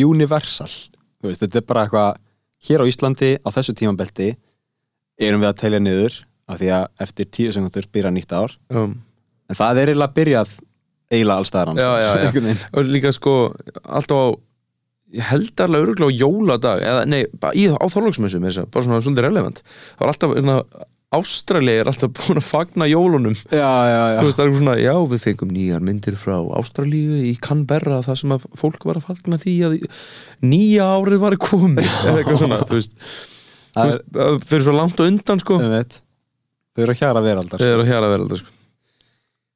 universal. 0.05 0.71
Þú 1.19 1.31
veist, 1.31 1.43
þetta 1.43 1.61
er 1.61 1.67
bara 1.69 1.85
eitthvað 1.85 2.23
hér 2.69 2.83
á 2.83 2.89
Íslandi 2.91 3.31
á 3.39 3.49
þessu 3.55 3.75
tímabelti 3.79 4.31
erum 5.19 5.43
við 5.43 5.51
að 5.51 5.59
telja 5.63 5.83
niður 5.83 6.19
af 6.49 6.59
því 6.61 6.73
að 6.75 7.05
eftir 7.05 7.29
tíu 7.35 7.53
sekundur 7.55 7.87
byrja 7.93 8.11
nýtt 8.15 8.35
ár. 8.35 8.55
Já, 8.71 8.83
en 8.87 9.57
það 9.57 9.81
er 9.81 9.93
eiginlega 9.93 10.17
byrjað 10.17 10.53
eiginlega 11.09 11.41
allstaðar 11.41 11.71
annars 11.71 11.85
Já, 11.85 11.91
já, 12.03 12.29
já. 12.45 12.55
og 12.77 12.85
líka 12.85 13.11
sko 13.15 13.33
alltaf 13.81 14.21
á 14.21 14.27
ég 15.09 15.25
held 15.25 15.63
alveg 15.63 15.85
öruglega 15.87 16.13
á 16.13 16.19
jóladag 16.21 16.83
eða 16.85 17.05
nei, 17.09 17.23
í, 17.57 17.65
á 17.73 17.85
þorlóksmessum 17.89 18.45
bara 18.45 18.85
svona 18.85 19.01
svolítið 19.01 19.25
relevant. 19.25 19.61
Það 19.97 20.03
var 20.03 20.11
alltaf, 20.13 20.35
Ástralja 21.09 21.81
er 21.81 21.87
alltaf 21.89 22.11
búin 22.13 22.37
að 22.37 22.45
fagna 22.45 22.85
jólunum. 22.85 23.33
Já, 23.49 23.65
já, 23.89 24.01
já. 24.13 24.17
þú 24.19 24.25
veist, 24.27 24.41
er 24.43 24.51
svona, 24.59 24.75
já, 24.77 24.91
við 25.09 25.23
fengum 25.23 25.53
nýjar 25.55 25.81
myndir 25.81 26.17
frá 26.21 26.35
Ástralíu 26.59 27.17
í 27.25 27.31
Canberra 27.41 28.03
það 28.05 28.19
sem 28.21 28.35
að 28.35 28.45
fólk 28.61 28.85
var 28.85 28.99
að 28.99 29.07
fagna 29.07 29.39
því 29.41 29.55
að 29.65 29.75
nýja 30.45 30.91
árið 30.99 31.23
var 31.23 31.37
komið 31.41 31.89
eða 31.89 32.13
eitthvað 32.13 32.39
svona, 32.43 32.59
veist, 32.69 32.93
það 33.73 33.89
veist 33.89 34.05
það 34.19 34.39
fyrir 34.51 34.67
svo 34.67 34.77
langt 34.77 35.01
og 35.01 35.09
undan, 35.09 35.41
sko. 35.41 35.59
Þau 35.63 36.85
eru 36.85 36.93
að 36.93 37.01
hjara 37.01 37.25
veraldar 37.25 37.63
það 37.65 37.73
er 37.73 37.83
að 37.83 37.91
hjara 37.95 38.13
verða, 38.13 38.39
sko. 38.43 38.55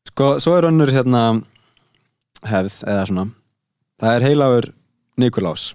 Sko, 0.10 0.34
svo 0.42 0.58
er 0.58 0.70
önnur 0.72 0.94
hérna 0.94 1.24
hefð, 2.50 2.82
eða 2.90 3.06
svona. 3.12 3.30
Það 4.02 4.18
er 4.18 4.30
heilagur 4.32 4.72
Nikulás 5.22 5.70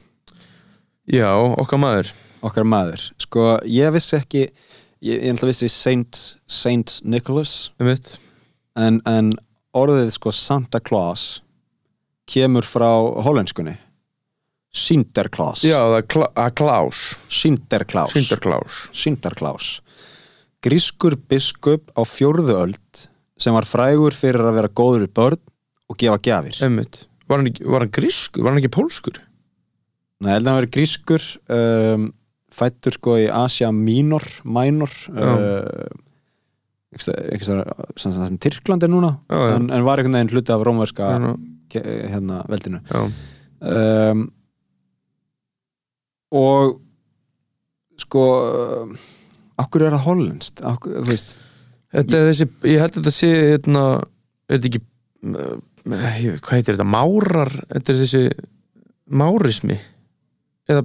já, 1.08 1.30
okkar 1.32 1.80
maður, 1.80 2.10
okkar 2.44 2.66
maður, 2.68 3.04
sko, 3.22 3.44
ég 3.64 3.92
vissi 3.94 4.16
ekki 4.18 4.48
ég, 5.04 5.18
ég 5.22 5.34
ætla 5.34 5.48
að 5.48 5.52
vissi 5.52 5.68
Saint, 5.72 6.22
Saint 6.46 6.98
Nicholas. 7.04 7.70
En, 8.78 9.00
en 9.08 9.32
orðið 9.76 10.12
sko 10.14 10.32
Santa 10.34 10.80
Claus 10.80 11.40
kemur 12.28 12.66
frá 12.66 12.90
hollenskunni. 13.24 13.76
Sinterklaas. 14.74 15.64
Er 15.64 15.72
Sinterklaas. 18.92 19.78
Grískur 20.64 21.16
biskup 21.30 21.88
á 21.94 22.02
fjórðu 22.06 22.58
öld 22.66 23.06
sem 23.38 23.54
var 23.54 23.66
frægur 23.68 24.14
fyrir 24.16 24.42
að 24.44 24.58
vera 24.58 24.72
góður 24.74 25.06
við 25.06 25.14
börn 25.16 25.40
og 25.88 25.98
gefa 26.00 26.18
Einmitt. 26.66 27.06
Var 27.28 27.40
hann, 27.40 27.50
var 27.64 27.84
hann 27.84 27.94
grískur? 27.94 28.44
Var 28.44 28.52
hann 28.52 28.60
ekki 28.60 28.74
pólskur? 28.74 29.20
Nei, 30.18 30.32
held 30.34 30.44
að 30.44 30.50
hann 30.50 30.60
verið 30.60 30.74
grískur 30.74 31.26
um, 31.54 32.08
fættur 32.58 32.94
sko 32.98 33.16
í 33.22 33.26
Asia 33.30 33.70
Minor 33.74 34.24
Minor 34.44 34.90
uh, 35.14 35.86
ekki 36.94 37.44
svo 37.44 37.58
sem, 38.00 38.14
sem 38.16 38.38
Tyrkland 38.42 38.82
er 38.86 38.90
núna 38.92 39.10
Já, 39.28 39.38
já. 39.38 39.54
en, 39.58 39.70
en 39.76 39.84
var 39.86 40.00
einhvern 40.00 40.16
veginn 40.18 40.32
hluti 40.34 40.54
af 40.54 40.62
rómverska 40.66 41.08
hérna 42.08 42.42
veldinu. 42.48 42.78
Um, 43.60 44.22
og 46.32 46.78
sko 48.00 48.22
okkur 49.58 49.84
er 49.88 49.96
það 49.96 50.04
veist. 51.08 51.34
Þetta 51.92 52.18
er 52.20 52.26
þessi, 52.30 52.46
ég 52.68 52.82
held 52.82 52.92
að 52.94 52.98
þetta 53.00 53.14
sé 53.16 53.30
hérna, 53.34 53.84
er 54.48 54.58
þetta 54.58 54.68
ekki 54.70 54.82
uh, 55.32 55.54
ég- 56.20 56.40
hvað 56.44 56.58
heitir 56.58 56.76
þetta, 56.76 56.88
márar 56.92 57.52
þetta 57.72 57.94
er 57.94 58.00
þessi 58.02 58.22
márismi 59.08 59.78
eða 60.68 60.82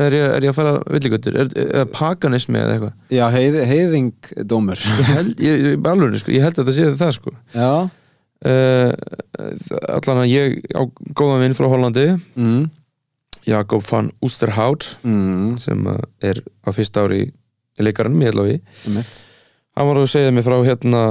er 0.00 0.16
ég, 0.16 0.24
er 0.36 0.46
ég 0.46 0.50
að 0.50 0.56
fara 0.56 0.72
villigötur, 0.90 1.36
er, 1.38 1.50
eða 1.64 1.84
paganismi 1.94 2.58
eða 2.58 2.72
eitthvað? 2.74 2.94
Já, 3.14 3.24
heið, 3.34 3.58
heiðingdómur 3.70 4.80
ég 4.82 5.10
held, 5.10 5.42
ég, 5.44 5.60
ég, 5.68 5.84
alveg, 5.90 6.16
sko, 6.22 6.32
ég 6.34 6.46
held 6.46 6.58
að 6.58 6.64
þetta 6.64 6.74
sé 6.76 6.88
það 7.02 7.12
sko. 7.18 7.34
Já. 7.54 7.68
Uh, 8.44 8.90
allan 9.94 10.24
að 10.24 10.32
ég 10.32 10.58
á 10.76 10.82
góðan 11.16 11.40
vinn 11.46 11.54
frá 11.56 11.64
Hollandi 11.70 12.02
mm, 12.12 12.66
Jakob 13.48 13.86
van 13.88 14.10
Oosterhout 14.20 14.84
mm, 15.00 15.54
sem 15.62 15.80
uh, 15.88 16.02
er 16.20 16.42
á 16.60 16.68
fyrsta 16.76 17.06
ári 17.06 17.22
í 17.30 17.86
leikaranum, 17.86 18.20
ég 18.20 18.34
held 18.34 18.42
að 18.42 18.50
við. 18.50 18.60
Einmitt. 18.90 19.22
hann 19.78 19.90
var 19.90 20.02
að 20.02 20.12
segja 20.12 20.34
mér 20.34 20.46
frá 20.46 20.58
hérna 20.66 21.06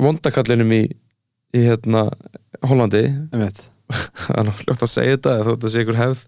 vondakallinum 0.00 0.72
í, 0.78 0.82
í 1.54 1.66
hérna 1.66 2.06
Hollandi. 2.62 3.08
Það 4.22 4.36
er 4.38 4.46
náttúrulega 4.48 4.86
að 4.86 4.88
segja 4.88 5.16
þetta 5.18 5.32
þótt 5.50 5.64
að 5.66 5.72
sé 5.72 5.82
ykkur 5.82 5.98
hefð 5.98 6.20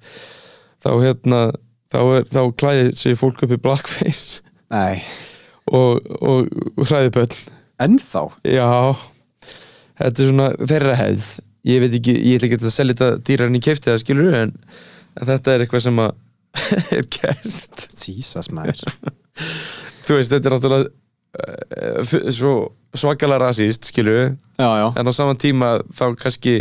þá 0.85 0.91
hérna 1.03 1.41
þá, 1.95 1.99
þá 2.31 2.41
klæðir 2.61 2.93
sig 3.01 3.17
fólk 3.21 3.43
upp 3.47 3.55
í 3.57 3.61
blackface. 3.65 4.43
Nei, 4.75 5.01
og, 5.73 6.05
og, 6.21 6.49
og 6.77 6.89
hræði 6.91 7.13
bönn 7.17 7.37
ennþá? 7.85 8.25
Já. 8.47 8.69
Þetta 9.99 10.23
er 10.25 10.31
svona 10.31 10.49
þeirra 10.59 10.95
hefð. 10.99 11.29
Ég 11.65 11.81
veit 11.81 11.95
ekki, 11.97 12.13
ég 12.21 12.37
ætla 12.39 12.49
ekki 12.51 12.59
að 12.61 12.75
selja 12.75 12.95
þetta 12.99 13.23
dýrar 13.25 13.49
en 13.49 13.57
ég 13.57 13.65
kefti 13.65 13.89
það 13.89 14.01
skilur 14.03 14.35
en, 14.37 14.51
en 15.17 15.29
þetta 15.31 15.55
er 15.55 15.63
eitthvað 15.65 15.85
sem 15.87 16.01
er 16.99 17.07
gert. 17.15 17.87
Jesus 18.05 18.51
maður. 18.53 18.83
Þú 20.05 20.19
veist, 20.19 20.35
þetta 20.35 20.51
er 20.51 20.57
náttúrulega 20.59 20.91
f- 22.05 22.29
svo 22.37 22.53
svakalega 22.95 23.47
rasíst 23.49 23.89
skilur 23.91 24.35
já, 24.61 24.69
en 24.95 25.09
á 25.09 25.13
saman 25.17 25.41
tíma 25.41 25.71
þá 25.97 26.05
kannski 26.21 26.59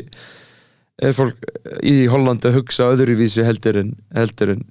er 1.01 1.15
fólk 1.17 1.49
í 1.81 2.05
Hollandi 2.11 2.49
að 2.49 2.59
hugsa 2.59 2.91
öðruvísu 2.93 3.45
heldur 3.47 3.79
en 3.81 3.93
heldur 4.13 4.53
en 4.55 4.63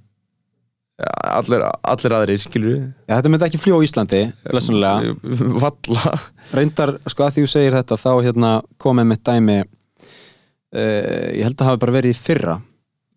allir, 1.02 1.64
allir 1.82 2.14
aðrir, 2.14 2.40
skilur 2.40 2.74
Já, 3.08 3.16
þetta 3.16 3.32
myndi 3.32 3.46
ekki 3.48 3.60
fljó 3.60 3.80
á 3.80 3.84
Íslandi, 3.86 4.22
blessunlega 4.46 5.14
Valla. 5.62 6.12
Reyndar, 6.54 6.94
sko 7.10 7.26
að 7.26 7.36
því 7.36 7.46
þú 7.46 7.52
segir 7.54 7.78
þetta 7.78 7.98
þá 8.00 8.10
hérna 8.26 8.52
komið 8.82 9.08
mitt 9.10 9.24
dæmi 9.26 9.58
uh, 9.62 11.26
ég 11.32 11.42
held 11.46 11.58
að 11.58 11.72
hafi 11.72 11.82
bara 11.82 11.96
verið 11.98 12.14
í 12.14 12.20
fyrra. 12.20 12.60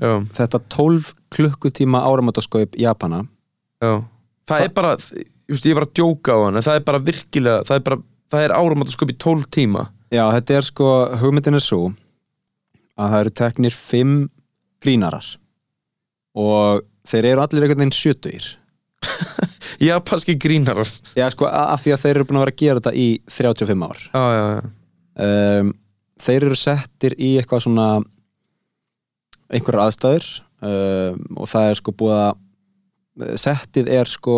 Já, 0.01 0.11
þetta 0.35 0.59
12 0.75 1.13
klukkutíma 1.35 2.01
áramótaskaup 2.03 2.73
Japana. 2.79 3.21
Já. 3.83 4.01
Það 4.49 4.65
er 4.65 4.73
bara, 4.75 4.95
just, 5.51 5.67
ég 5.67 5.77
var 5.77 5.85
að 5.87 5.93
djóka 5.99 6.35
á 6.35 6.39
hann 6.45 6.63
það 6.65 6.79
er 6.79 6.87
bara 6.89 7.03
virkilega, 7.05 7.67
það 7.67 7.77
er 7.77 7.85
bara 7.85 8.01
það 8.33 8.47
er 8.47 8.55
upp 9.05 9.13
í 9.13 9.19
12 9.27 9.45
tíma. 9.55 9.85
Já, 10.13 10.25
þetta 10.35 10.57
er 10.57 10.67
sko, 10.67 10.89
hugmyndin 11.21 11.57
er 11.57 11.63
svo 11.63 11.93
að 12.95 13.13
það 13.13 13.23
eru 13.23 13.33
teknir 13.41 13.77
5 13.79 14.13
grínarar. 14.85 15.31
Og 16.35 16.85
þeir 17.07 17.31
eru 17.31 17.43
allir 17.45 17.65
einhvern 17.65 17.83
veginn 17.83 17.95
sjötugir. 17.95 18.47
Japanski 19.89 20.37
grínarar. 20.39 20.89
Já, 21.17 21.27
sko, 21.33 21.47
af 21.49 21.83
því 21.83 21.95
að 21.95 22.03
þeir 22.05 22.15
eru 22.15 22.27
búin 22.29 22.39
að 22.39 22.45
vera 22.45 22.55
að 22.55 22.61
gera 22.63 22.81
þetta 22.81 22.95
í 22.95 23.07
35 23.31 23.87
ár. 23.89 24.03
Já, 24.07 24.23
já, 24.35 24.43
já. 24.55 24.65
Um, 25.25 25.71
þeir 26.25 26.47
eru 26.49 26.57
settir 26.59 27.15
í 27.15 27.35
eitthvað 27.39 27.65
svona 27.65 27.87
einhverjar 29.53 29.85
aðstæður 29.85 30.27
um, 30.65 31.21
og 31.39 31.49
það 31.51 31.69
er 31.69 31.79
sko 31.79 31.93
búið 31.95 32.17
að 32.17 33.39
settið 33.39 33.91
er 33.95 34.11
sko 34.11 34.37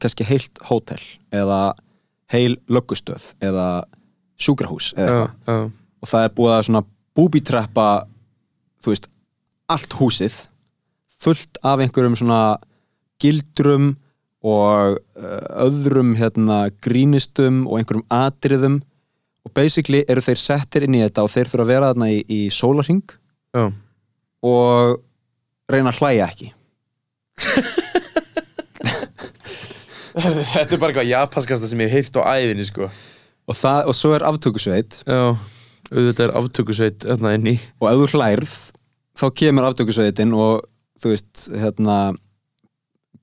kannski 0.00 0.24
heilt 0.24 0.60
hótel 0.70 1.00
eða 1.36 1.74
heil 2.32 2.54
löggustöð 2.70 3.32
eða 3.44 3.66
sjúkrahús 4.40 4.94
eða 4.96 5.26
eitthvað. 5.26 5.34
já, 5.44 5.58
og 6.00 6.12
það 6.12 6.24
er 6.24 6.34
búið 6.38 6.54
að 6.54 6.66
svona 6.68 6.82
búbitreppa 7.20 7.88
þú 8.80 8.94
veist, 8.94 9.10
allt 9.68 10.00
húsið 10.00 10.46
fullt 11.20 11.60
af 11.66 11.82
einhverjum 11.84 12.16
svona 12.16 12.56
gildrum 13.20 13.92
og 14.40 14.96
uh, 14.96 15.66
öðrum 15.66 16.14
hérna 16.16 16.70
grínistum 16.80 17.66
og 17.68 17.80
einhverjum 17.80 18.06
atriðum. 18.14 18.80
Og 19.44 19.52
basically 19.56 20.02
eru 20.08 20.22
þeir 20.24 20.40
settir 20.40 20.84
inn 20.84 20.96
í 20.96 21.02
þetta 21.04 21.24
og 21.24 21.32
þeir 21.32 21.48
þurfa 21.48 21.64
að 21.64 21.72
vera 21.72 21.90
þarna 21.92 22.08
í, 22.12 22.18
í 22.28 22.40
sólarhing 22.52 23.04
já. 23.56 23.64
og 24.44 25.00
reyna 25.70 25.92
að 25.92 26.00
hlæja 26.00 26.28
ekki. 26.28 26.50
Þetta 30.20 30.74
er 30.74 30.80
bara 30.82 30.90
eitthvað 30.90 31.08
japanskasta 31.08 31.68
sem 31.70 31.80
ég 31.80 31.88
hef 31.88 32.10
heyrt 32.10 32.18
á 32.20 32.22
æfinni 32.36 32.66
sko. 32.68 32.90
Og, 33.48 33.56
það, 33.56 33.88
og 33.88 33.96
svo 33.96 34.10
er 34.12 34.26
aftökusveit. 34.28 34.98
Já, 35.08 35.38
auðvitað 35.90 36.26
er 36.26 36.34
aftökusveit 36.40 37.06
hérna 37.08 37.34
inn 37.36 37.48
í. 37.52 37.56
Og 37.80 37.88
ef 37.90 38.02
þú 38.02 38.18
hlærð 38.18 38.54
þá 39.20 39.26
kemur 39.42 39.68
aftökusveitin 39.70 40.36
og 40.36 40.62
þú 41.00 41.14
veist, 41.14 41.48
hérna 41.50 41.96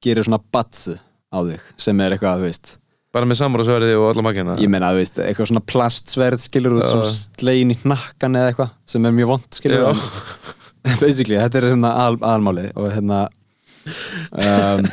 gerir 0.03 0.28
svona 0.28 0.41
batsu 0.53 0.97
á 1.34 1.38
þig 1.41 1.72
sem 1.82 2.03
er 2.03 2.15
eitthvað, 2.15 2.43
þú 2.43 2.49
veist. 2.49 2.76
Bara 3.15 3.30
með 3.30 3.39
samráðsverði 3.39 3.95
og 3.97 4.11
alla 4.11 4.26
makina. 4.28 4.57
Ég 4.61 4.70
meina, 4.70 4.91
þú 4.93 5.01
veist, 5.01 5.20
eitthvað 5.24 5.51
svona 5.51 5.65
plastsverð 5.72 6.43
skilur 6.43 6.78
þú 6.78 6.86
svona 6.91 7.11
slegin 7.15 7.74
í 7.74 7.80
hnakkan 7.82 8.38
eða 8.38 8.51
eitthvað 8.51 8.76
sem 8.93 9.07
er 9.07 9.15
mjög 9.15 9.34
vond 9.34 9.59
skilur 9.59 10.03
basically, 11.01 11.38
þetta 11.39 11.59
er 11.59 11.70
hérna 11.72 11.91
al, 12.03 12.18
almálið 12.24 12.72
og 12.78 12.89
hérna 12.93 13.20
um, 14.32 14.88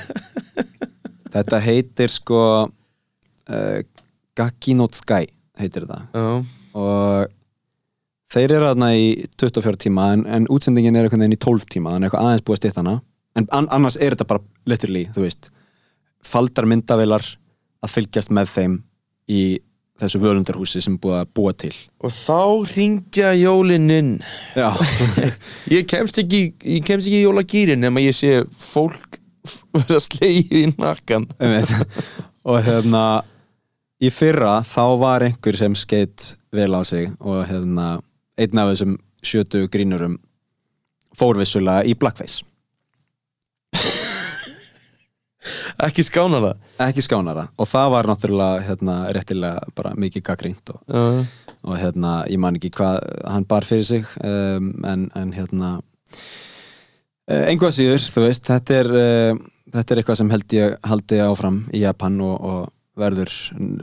þetta 1.34 1.60
heitir 1.64 2.12
sko 2.12 2.40
uh, 2.66 3.78
Gaki 4.34 4.76
no 4.78 4.88
Sky 4.94 5.28
heitir 5.60 5.86
þetta 5.86 6.00
Já, 6.14 6.28
og 6.74 7.34
þeir 8.34 8.56
eru 8.56 8.70
þarna 8.70 8.90
í 8.98 9.04
24 9.40 9.80
tíma 9.86 10.08
en, 10.14 10.24
en 10.26 10.48
útsendingin 10.52 10.96
er 10.98 11.06
einhvern 11.06 11.24
veginn 11.24 11.36
í 11.36 11.42
12 11.44 11.68
tíma 11.76 11.94
þannig 11.94 12.10
eitthvað 12.10 12.28
aðeins 12.28 12.46
búið 12.46 12.56
að 12.56 12.62
stýtt 12.62 12.80
hana. 12.80 12.96
En 13.38 13.46
an 13.54 13.68
annars 13.74 13.98
er 13.98 14.14
þetta 14.14 14.28
bara 14.30 14.44
literally, 14.70 15.04
þú 15.14 15.24
veist 15.26 15.50
faldar 16.24 16.68
myndavilar 16.70 17.24
að 17.84 17.92
fylgjast 17.92 18.32
með 18.34 18.52
þeim 18.54 18.76
í 19.30 19.42
þessu 20.00 20.18
völundarhúsi 20.22 20.80
sem 20.82 20.96
búið 20.98 21.20
að 21.20 21.28
búa 21.38 21.52
til. 21.54 21.74
Og 22.02 22.14
þá 22.14 22.40
ringja 22.74 23.34
jólin 23.38 23.90
inn. 23.94 24.14
Já, 24.58 24.72
Ég 25.70 25.86
kemst 25.90 26.18
ekki, 26.22 26.48
ég 26.66 26.86
kemst 26.86 27.06
ekki 27.06 27.20
í 27.20 27.26
jólagýrin 27.26 27.84
nema 27.84 28.02
ég 28.02 28.16
sé 28.16 28.40
fólk 28.58 29.20
vera 29.76 30.00
slegið 30.02 30.56
í 30.58 30.64
nakkan. 30.80 31.28
Og 32.44 32.58
hérna 32.66 33.04
í 34.02 34.10
fyrra 34.12 34.58
þá 34.66 34.84
var 35.00 35.24
einhver 35.28 35.56
sem 35.58 35.76
skeitt 35.78 36.34
vel 36.54 36.72
á 36.74 36.82
sig 36.86 37.12
og 37.20 37.44
hérna 37.48 37.94
einn 38.40 38.60
af 38.60 38.72
þessum 38.72 38.98
sjötu 39.24 39.66
grínurum 39.72 40.18
fórvissulega 41.18 41.86
í 41.86 41.94
blackface. 41.98 42.44
Ekki 45.84 46.04
skána 46.06 46.40
það 46.40 46.84
ekki 46.86 47.04
skánara. 47.04 47.48
Og 47.58 47.68
það 47.68 47.88
var 47.94 48.08
náttúrulega 48.08 48.66
hérna, 48.68 48.98
réttilega 49.14 49.72
bara 49.76 49.94
mikið 49.98 50.24
gaggrínt 50.28 50.74
og, 50.74 50.80
Já, 50.88 51.24
og 51.64 51.80
hérna, 51.80 52.12
ég 52.30 52.40
man 52.40 52.58
ekki 52.58 52.72
hvað 52.74 53.00
hann 53.28 53.46
bar 53.48 53.66
fyrir 53.66 53.88
sig 53.88 54.06
um, 54.20 54.70
en, 54.86 55.08
en 55.16 55.32
hérna 55.34 55.72
uh, 55.78 57.42
einhvað 57.48 57.76
síður, 57.78 58.06
þú 58.14 58.26
veist 58.26 58.50
þetta 58.50 58.78
er, 58.80 58.92
uh, 58.92 59.42
þetta 59.74 59.94
er 59.94 60.02
eitthvað 60.02 60.20
sem 60.20 60.32
held 60.34 60.56
ég 60.58 60.78
haldi 60.90 61.20
áfram 61.24 61.64
í 61.74 61.82
Japan 61.84 62.20
og, 62.24 62.36
og 62.38 63.00
verður 63.00 63.32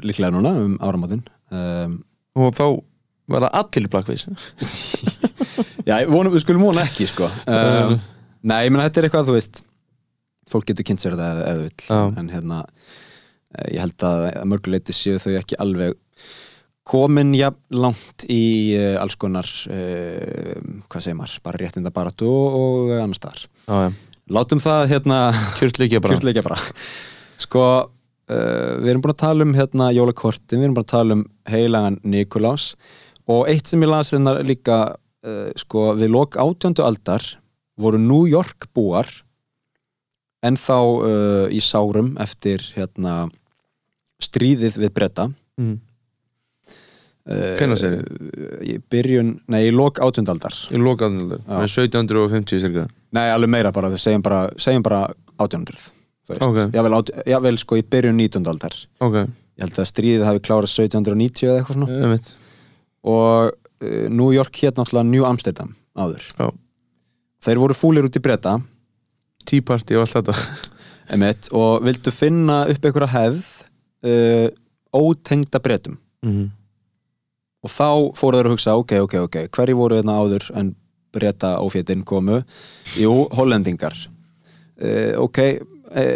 líklega 0.05 0.31
núna 0.33 0.55
um 0.61 0.77
áramótin. 0.79 1.25
Um, 1.51 1.99
og 2.39 2.55
þá 2.55 2.65
var 3.35 3.47
það 3.47 3.57
allir 3.61 3.91
blackface 3.95 4.31
Já, 5.89 5.95
vonum, 6.09 6.31
við 6.35 6.43
skulum 6.43 6.63
vona 6.67 6.85
ekki 6.85 7.07
sko. 7.09 7.27
Um, 7.49 7.97
Nei, 8.45 8.65
ég 8.65 8.73
meina 8.73 8.85
þetta 8.87 9.01
er 9.01 9.07
eitthvað, 9.07 9.27
þú 9.29 9.35
veist 9.37 9.61
fólk 10.51 10.67
getur 10.69 10.87
kynnt 10.87 11.01
sér 11.03 11.15
þetta 11.15 11.47
eða 11.47 11.65
vill. 11.65 11.83
Já. 11.87 11.99
en 12.19 12.29
hérna, 12.31 12.61
eh, 13.55 13.67
ég 13.75 13.83
held 13.85 14.05
að 14.07 14.25
mörguleiti 14.51 14.95
séu 14.95 15.19
þau 15.21 15.35
ekki 15.39 15.59
alveg 15.63 15.97
komin 16.91 17.35
jafn 17.37 17.77
langt 17.77 18.25
í 18.31 18.73
uh, 18.75 18.97
alls 18.99 19.15
konar 19.21 19.47
uh, 19.47 20.57
hvað 20.89 21.05
segir 21.05 21.17
maður, 21.19 21.37
bara 21.45 21.61
réttinda 21.61 21.91
baratu 21.93 22.27
og, 22.27 22.57
og 22.61 22.93
annars 22.97 23.21
staðar. 23.21 23.45
Já, 23.67 23.93
Látum 24.31 24.61
það 24.63 24.85
hérna 24.93 25.17
kjörtleikja 25.59 25.99
bara. 26.01 26.15
kjörtleikja 26.15 26.43
bara. 26.45 26.57
Sko, 27.41 27.63
uh, 28.31 28.71
við 28.81 28.91
erum 28.93 29.03
búin 29.05 29.13
að 29.13 29.21
tala 29.23 29.47
um 29.47 29.55
hérna 29.55 29.91
jólakortin, 29.95 30.57
við 30.59 30.67
erum 30.67 30.77
búin 30.77 30.87
að 30.87 30.93
tala 30.95 31.17
um 31.19 31.23
heilagan 31.51 31.99
Nikulás 32.03 32.71
og 33.31 33.49
eitt 33.51 33.69
sem 33.69 33.81
ég 33.83 33.91
las 33.91 34.11
hérna 34.13 34.37
líka 34.45 34.79
uh, 34.95 35.51
sko, 35.59 35.91
við 35.99 36.13
lok 36.15 36.37
átjöndu 36.41 36.83
aldar 36.85 37.25
voru 37.81 37.99
New 38.01 38.25
York 38.29 38.69
búar. 38.75 39.09
En 40.41 40.57
þá 40.57 40.77
uh, 40.77 41.45
í 41.53 41.61
sárum 41.61 42.15
eftir 42.21 42.63
hérna 42.75 43.27
stríðið 44.21 44.79
við 44.81 44.91
bretta 44.93 45.27
mm. 45.61 45.75
uh, 47.29 47.55
Hvenær 47.59 47.77
segirðu? 47.77 48.29
í 48.65 48.75
byrjun, 48.89 49.35
nei, 49.53 49.63
í 49.69 49.73
lok 49.75 50.01
átjöndu 50.01 50.33
aldar. 50.33 50.57
Í 50.73 50.81
lokaðanöldur, 50.81 51.43
Já. 51.45 51.53
með 51.53 51.69
1750 51.69 52.63
cirka. 52.65 52.87
Nei, 53.13 53.25
alveg 53.29 53.53
meira 53.53 53.73
bara, 53.75 53.91
við 53.93 54.01
segjum 54.05 54.25
bara, 54.25 54.43
segjum 54.61 54.85
bara 54.85 55.03
átjöndur 55.41 55.77
þú 55.81 56.33
veist, 56.33 56.47
Ok. 56.47 56.73
jável, 56.73 56.97
jável 57.27 57.57
sko 57.61 57.77
í 57.77 57.85
byrjun 57.85 58.17
nítjöndu 58.17 58.49
aldar. 58.49 58.75
Ok, 58.99 59.17
ég 59.21 59.65
held 59.65 59.77
að 59.77 59.89
stríðið 59.89 60.27
hafi 60.29 60.45
klárað 60.45 60.73
1790 60.73 61.49
eða 61.49 61.61
eitthvað 61.61 61.77
svona 61.77 62.21
og 63.07 63.51
uh, 63.51 64.07
New 64.09 64.31
York 64.33 64.61
hétt 64.61 64.77
náttúrulega 64.77 65.09
New 65.09 65.25
Amsterdam 65.25 65.73
áður. 65.97 66.23
Já. 66.37 66.51
þeir 67.43 67.61
voru 67.61 67.75
fúlir 67.75 68.07
út 68.07 68.17
í 68.17 68.23
breyta 68.23 68.59
Tea 69.47 69.63
Party 69.65 69.97
og 69.97 70.05
allt 70.05 70.19
þetta. 70.19 70.35
Emitt, 71.15 71.49
og 71.51 71.81
vildu 71.83 72.13
finna 72.13 72.61
upp 72.71 72.85
einhverja 72.85 73.11
hefð 73.11 73.47
uh, 74.07 74.47
ótengda 74.95 75.59
breytum 75.63 75.97
mm. 76.23 76.45
og 77.65 77.73
þá 77.73 77.89
fóru 78.19 78.37
þeir 78.37 78.49
að 78.49 78.55
hugsa 78.55 78.77
ok, 78.79 78.95
ok, 79.07 79.17
ok, 79.25 79.37
hverju 79.51 79.79
voru 79.79 79.99
þarna 79.99 80.19
áður 80.21 80.47
en 80.61 80.71
breyta 81.11 81.57
ófétin 81.59 82.05
komu? 82.07 82.39
Jú, 82.95 83.11
hollendingar. 83.35 83.97
Uh, 84.79 85.17
ok, 85.19 85.41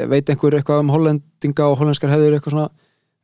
veit 0.07 0.31
einhver 0.31 0.55
eitthvað 0.55 0.85
um 0.85 0.93
hollendinga 0.93 1.67
og 1.67 1.81
hollenskar 1.81 2.13
hefðir 2.13 2.37
eitthvað 2.37 2.55
svona? 2.55 2.69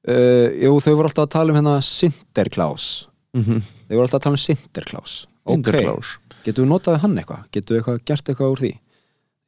Uh, 0.01 0.49
jú, 0.57 0.74
þau 0.82 0.95
voru 0.97 1.07
alltaf 1.12 1.28
að 1.30 1.34
tala 1.38 1.53
um 1.53 1.62
hérna 1.62 1.78
Sinterklaus 1.86 2.89
Mm 3.32 3.43
-hmm. 3.43 3.61
þau 3.88 3.95
voru 3.95 4.05
alltaf 4.05 4.19
að 4.19 4.23
tala 4.23 4.38
um 4.38 4.45
Sinterklaus 4.45 5.13
ok, 5.45 5.53
Interklaus 5.55 6.19
getur 6.43 6.65
við 6.65 6.71
notað 6.71 7.01
hann 7.03 7.17
eitthvað? 7.17 7.43
Getur 7.51 7.75
við 7.75 7.79
eitthvað, 7.79 8.01
gert 8.05 8.29
eitthvað 8.29 8.51
úr 8.51 8.59
því? 8.59 8.73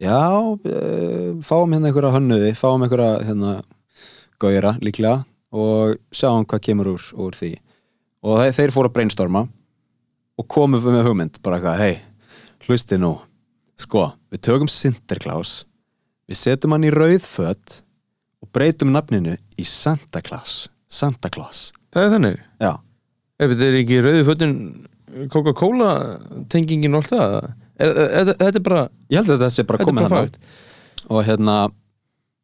Já, 0.03 0.19
uh, 0.41 1.41
fáum 1.43 1.73
hérna 1.73 1.89
einhverja 1.89 2.15
hönnuði 2.15 2.53
fáum 2.55 2.84
einhverja 2.84 3.23
hérna 3.27 3.63
gauðra 4.39 4.77
líklega 4.81 5.25
og 5.53 5.99
sjáum 6.11 6.45
hvað 6.45 6.63
kemur 6.65 6.89
úr, 6.95 7.03
úr 7.13 7.38
því. 7.38 7.51
Og 8.23 8.39
þeir, 8.41 8.55
þeir 8.57 8.73
fóru 8.73 8.89
að 8.89 8.95
brainstorma 8.95 9.43
og 10.39 10.47
komu 10.49 10.79
með 10.81 11.05
hugmynd 11.07 11.38
bara 11.45 11.59
eitthvað, 11.59 11.84
hei, 11.84 12.01
hlusti 12.67 12.97
nú. 12.97 13.13
Sko, 13.77 14.13
við 14.34 14.43
tökum 14.47 14.69
Sinterklaus 14.71 15.63
við 16.29 16.39
setjum 16.39 16.75
hann 16.75 16.88
í 16.88 16.93
rauðföt 16.93 17.81
og 18.43 18.49
breytum 18.55 18.93
nafninu 18.93 19.36
í 19.59 19.65
Santa 19.67 20.23
Claus. 20.25 20.67
Santa 20.88 21.29
Claus. 21.34 21.71
Það 21.93 22.05
er 22.05 22.13
þannig? 22.15 22.41
Já, 22.61 22.71
Ef 23.41 23.53
þetta 23.53 23.69
er 23.69 23.79
ekki 23.81 24.01
rauði 24.03 24.25
fötin 24.27 24.55
Coca-Cola 25.34 25.91
tengingin 26.51 26.97
og 26.97 27.03
allt 27.03 27.13
það 27.13 27.38
Þetta 27.73 28.49
er 28.49 28.63
bara 28.63 28.84
ég 29.09 29.17
held 29.19 29.31
að 29.31 29.39
þetta 29.39 29.49
sé 29.53 29.65
bara 29.67 29.86
komið 29.88 30.11
fakt 30.13 30.38
og 31.11 31.25
hérna 31.27 31.55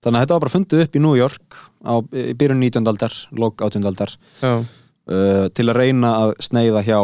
þannig 0.04 0.18
að 0.18 0.24
þetta 0.24 0.36
var 0.36 0.44
bara 0.44 0.54
fundið 0.54 0.84
upp 0.84 0.96
í 0.98 1.02
New 1.04 1.16
York 1.18 1.58
á 1.86 1.94
í 2.12 2.34
byrjun 2.40 2.60
19. 2.60 2.90
aldar, 2.92 3.16
lók 3.36 3.62
18. 3.62 3.86
aldar 3.88 4.14
uh, 4.44 4.64
til 5.56 5.68
að 5.68 5.80
reyna 5.80 6.14
að 6.26 6.34
sneiða 6.44 6.84
hjá 6.88 7.00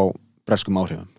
breskum 0.47 0.79
áhrifum 0.81 1.11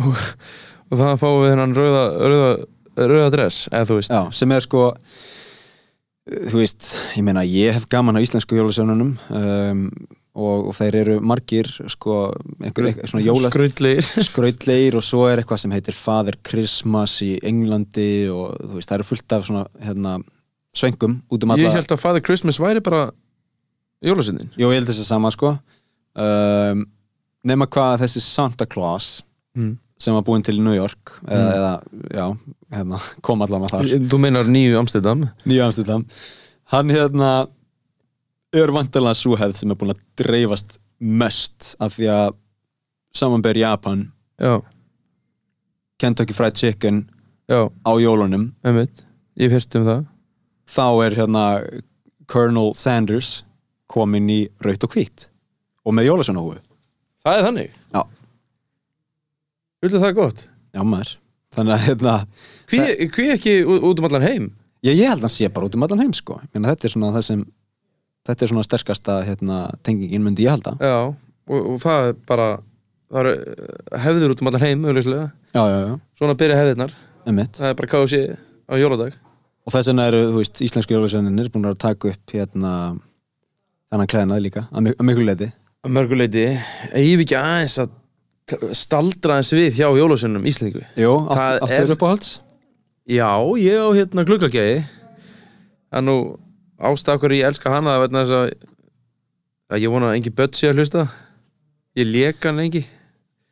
og 0.00 0.96
það 0.96 1.20
fáum 1.20 1.42
við 1.44 1.52
hennan 1.52 1.76
rauða, 1.76 2.04
rauða, 2.32 2.50
rauða 2.96 3.28
dress, 3.34 3.66
eða 3.70 3.90
þú 3.90 3.98
veist 4.00 4.14
Já, 4.14 4.22
sem 4.40 4.56
er 4.56 4.64
sko 4.64 4.86
þú 6.30 6.62
veist, 6.62 6.88
ég 7.18 7.26
meina 7.26 7.44
ég 7.46 7.76
hef 7.76 7.88
gaman 7.90 8.18
á 8.18 8.24
íslensku 8.24 8.58
jólasönunum 8.58 9.14
um, 9.28 9.84
og, 10.34 10.68
og 10.70 10.74
þeir 10.78 10.98
eru 11.00 11.16
margir 11.26 11.68
sko, 11.90 12.18
skrautlegir. 12.70 14.06
skrautlegir 14.28 14.98
og 14.98 15.04
svo 15.06 15.24
er 15.30 15.42
eitthvað 15.42 15.64
sem 15.64 15.74
heitir 15.74 15.96
Father 15.96 16.38
Christmas 16.46 17.16
í 17.26 17.32
Englandi 17.46 18.28
og 18.32 18.54
þú 18.60 18.76
veist, 18.76 18.90
það 18.90 19.00
eru 19.00 19.08
fullt 19.10 19.36
af 19.36 19.48
svona 19.48 19.64
hérna, 19.82 20.14
svengum 20.76 21.18
út 21.30 21.44
um 21.44 21.54
alla. 21.54 21.66
ég 21.66 21.74
held 21.74 21.96
að 21.96 22.02
Father 22.04 22.22
Christmas 22.24 22.60
væri 22.62 22.82
bara 22.84 23.08
jólasindin 24.06 24.52
Jú, 24.54 24.70
ég 24.70 24.80
held 24.80 24.88
þess 24.88 25.02
að 25.02 25.10
sama 25.10 25.32
sko. 25.34 25.54
Um, 26.14 26.86
nema 27.46 27.66
hvað 27.70 28.04
þessi 28.04 28.22
Santa 28.24 28.66
Claus 28.70 29.20
mm. 29.58 29.74
sem 30.00 30.14
var 30.16 30.24
búinn 30.26 30.44
til 30.46 30.60
New 30.62 30.76
York 30.76 31.16
Mm. 31.20 31.36
eða 31.36 31.72
já, 32.16 32.26
hérna, 32.72 32.98
kom 33.26 33.42
allan 33.44 33.66
að 33.66 33.74
þar. 33.74 33.88
Þú 34.10 34.18
meinar 34.22 34.48
nýju 34.50 34.78
Amsterdam? 34.80 35.26
Nýju 35.44 35.64
Amsterdam. 35.66 36.06
Hann 36.72 36.90
hérna 36.94 37.30
er 38.56 38.72
vantilega 38.74 39.16
svo 39.18 39.36
hefð 39.38 39.60
sem 39.60 39.72
er 39.72 39.78
búin 39.78 39.94
að 39.94 40.02
dreifast 40.18 40.78
mest 41.00 41.74
af 41.80 41.96
því 41.96 42.08
að 42.12 42.38
samanber 43.16 43.58
Japan 43.58 44.08
já, 44.40 44.60
Kentucky 46.00 46.34
Fried 46.36 46.56
Chicken 46.58 47.04
já, 47.50 47.68
á 47.68 47.92
jólunum. 48.00 48.50
Einmitt. 48.64 49.04
Ég 49.38 49.50
hef 49.50 49.60
hýrt 49.62 49.76
um 49.80 49.86
það. 49.86 50.02
Þá 50.70 50.86
er 51.04 51.16
hérna 51.18 51.44
Colonel 52.30 52.74
Sanders 52.78 53.40
komin 53.90 54.30
í 54.30 54.40
raut 54.62 54.86
og 54.86 54.94
hvít 54.94 55.26
og 55.86 55.96
með 55.96 56.10
jólasjónahúfu 56.10 56.60
það 57.24 57.36
er 57.36 57.46
þannig? 57.48 57.74
Já. 57.94 58.02
viltu 59.82 60.02
það 60.02 60.16
gott? 60.18 60.46
Já 60.76 60.84
maður. 60.86 61.16
Þannig 61.50 61.74
að 61.74 61.84
hérna 61.88 62.14
hví, 62.70 62.80
hví 63.16 63.30
ekki 63.34 63.54
út 63.66 63.98
um 63.98 64.06
allan 64.06 64.26
heim? 64.26 64.50
Já, 64.80 64.92
ég 64.94 65.08
held 65.10 65.18
að 65.18 65.26
hann 65.26 65.34
sé 65.34 65.48
bara 65.52 65.66
út 65.66 65.76
um 65.76 65.84
allan 65.84 66.04
heim 66.04 66.12
sko. 66.16 66.38
Ég 66.44 66.52
meina, 66.54 66.70
þetta 66.72 66.86
er 66.86 66.94
svona 66.94 67.10
það 67.16 67.26
sem 67.26 67.42
þetta 68.30 68.46
er 68.46 68.52
svona 68.52 68.66
sterkasta 68.66 69.18
hérna, 69.26 69.60
tengingin 69.86 70.24
myndi 70.24 70.46
ég 70.46 70.54
halda. 70.54 70.74
Já, 70.80 70.96
og, 71.10 71.60
og 71.74 71.78
það 71.82 72.08
er 72.10 72.18
bara 72.30 72.48
það 73.10 73.20
eru 73.24 73.34
eh, 73.36 74.00
hefðir 74.06 74.34
út 74.34 74.42
um 74.44 74.50
allan 74.52 74.66
heim. 74.66 74.86
Já, 75.50 75.62
já, 75.66 75.78
já, 75.84 75.94
svona 76.20 76.38
byrja 76.40 76.60
hefðirnar. 76.62 76.96
Emmitt 77.30 77.60
það 77.60 77.72
er 77.72 77.78
bara 77.82 77.92
KFC 77.94 78.22
á 78.70 78.74
jóladag. 78.80 79.16
Og 79.68 79.74
þess 79.74 79.90
vegna 79.90 80.08
eru, 80.08 80.20
þú 80.32 80.40
veist, 80.40 80.60
íslensku 80.64 80.94
jólasjóninir 80.96 81.50
búin 81.52 81.68
að 81.68 81.80
taka 81.82 82.14
upp 82.14 82.32
hérna 82.34 82.74
þennan 83.90 84.10
klæðnað 84.10 84.44
líka, 84.46 84.68
að, 84.70 84.86
mik 84.86 85.02
að 85.80 85.94
mörguleiti 85.96 86.44
eigum 86.92 87.20
við 87.20 87.24
ekki 87.24 87.36
aðeins 87.40 87.76
að 87.80 87.96
staldra 88.76 89.38
aðeins 89.38 89.52
við 89.54 89.78
hjá 89.78 89.86
Íslingu 90.50 90.82
Jú, 90.98 91.12
Það 91.30 91.56
áttu 91.64 91.76
er- 91.76 91.84
er 91.86 91.94
uppáhalds? 91.94 92.30
Já, 93.10 93.30
ég 93.58 93.78
á 93.80 93.88
hérna 93.96 94.24
gluggagæði 94.28 94.76
það 94.84 95.98
er 96.00 96.04
nú 96.06 96.16
ástæð 96.80 97.16
okkur 97.18 97.34
ég 97.36 97.48
elska 97.50 97.72
hana 97.74 97.96
það 97.96 98.04
vegna 98.04 98.22
þess 98.24 98.36
að, 98.38 98.70
að 99.74 99.82
ég 99.84 99.92
vona 99.94 100.08
að 100.10 100.16
engi 100.20 100.32
börn 100.38 100.56
sé 100.56 100.70
að 100.70 100.80
hlusta. 100.80 101.04
Ég 101.98 102.08
leka 102.10 102.48
hann 102.50 102.60
lengi. 102.62 102.84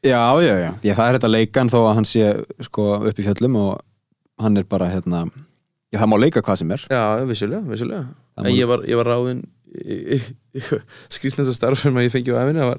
Já, 0.07 0.23
já, 0.45 0.55
já, 0.63 0.71
já, 0.87 0.93
það 0.95 1.05
er 1.09 1.17
þetta 1.19 1.31
leikan 1.35 1.71
þó 1.73 1.79
að 1.83 1.95
hann 1.99 2.07
sé 2.09 2.27
sko 2.69 2.89
upp 3.11 3.19
í 3.19 3.27
fjöllum 3.27 3.57
og 3.59 3.73
hann 4.39 4.57
er 4.61 4.67
bara 4.71 4.89
hérna 4.93 5.27
Já, 5.89 6.03
það 6.03 6.11
má 6.13 6.17
leika 6.21 6.43
hvað 6.45 6.59
sem 6.61 6.73
er. 6.77 6.83
Já, 6.93 7.03
vissulega, 7.27 7.65
vissulega. 7.65 8.05
Má- 8.39 8.51
ég 8.53 8.69
var, 8.69 8.83
ég 8.87 8.99
var 9.01 9.09
ráðinn 9.09 9.41
skrýtnast 11.13 11.49
að 11.51 11.57
starf 11.57 11.81
sem 11.83 11.97
ég 12.03 12.13
fengi 12.13 12.33
á 12.33 12.41
efinu 12.45 12.69
var, 12.71 12.79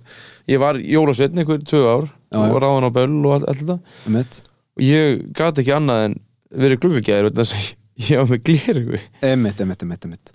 ég 0.50 0.62
var 0.62 0.80
jólasveitn 0.82 1.42
einhver 1.42 1.62
tvö 1.68 1.82
ár 1.90 2.08
Já, 2.08 2.40
og 2.46 2.58
ráðinn 2.64 2.88
á 2.90 2.92
böll 2.96 3.18
og 3.26 3.36
allt, 3.36 3.48
allt 3.50 3.62
þetta. 3.64 3.78
Emmitt 4.10 4.40
og 4.80 4.86
ég 4.86 5.24
gat 5.36 5.60
ekki 5.60 5.74
annað 5.76 6.06
en 6.08 6.16
verið 6.64 6.82
gluggagæðir 6.86 7.30
var 8.20 8.30
með 8.30 8.44
glerugu 8.48 9.00
Emmitt, 9.26 9.60
emmitt, 9.64 9.84
emmitt, 9.86 10.06
emmitt 10.08 10.32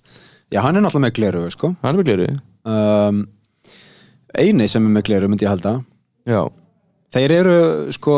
Já, 0.53 0.59
hann 0.61 0.77
er 0.77 0.83
náttúrulega 0.85 1.07
með 1.07 1.15
gleru, 1.17 1.45
sko. 1.53 1.71
Hann 1.81 1.95
er 1.95 1.99
með 2.01 2.09
glerugu 2.11 2.35
um, 2.69 3.23
Eini 4.37 4.67
sem 4.69 4.85
er 4.85 4.93
með 4.97 5.05
gleru 5.07 5.29
myndi 5.31 5.47
ég 5.47 5.53
halda. 5.53 5.77
Já, 6.27 6.41
Þeir 7.15 7.31
eru 7.37 7.57
sko 7.95 8.15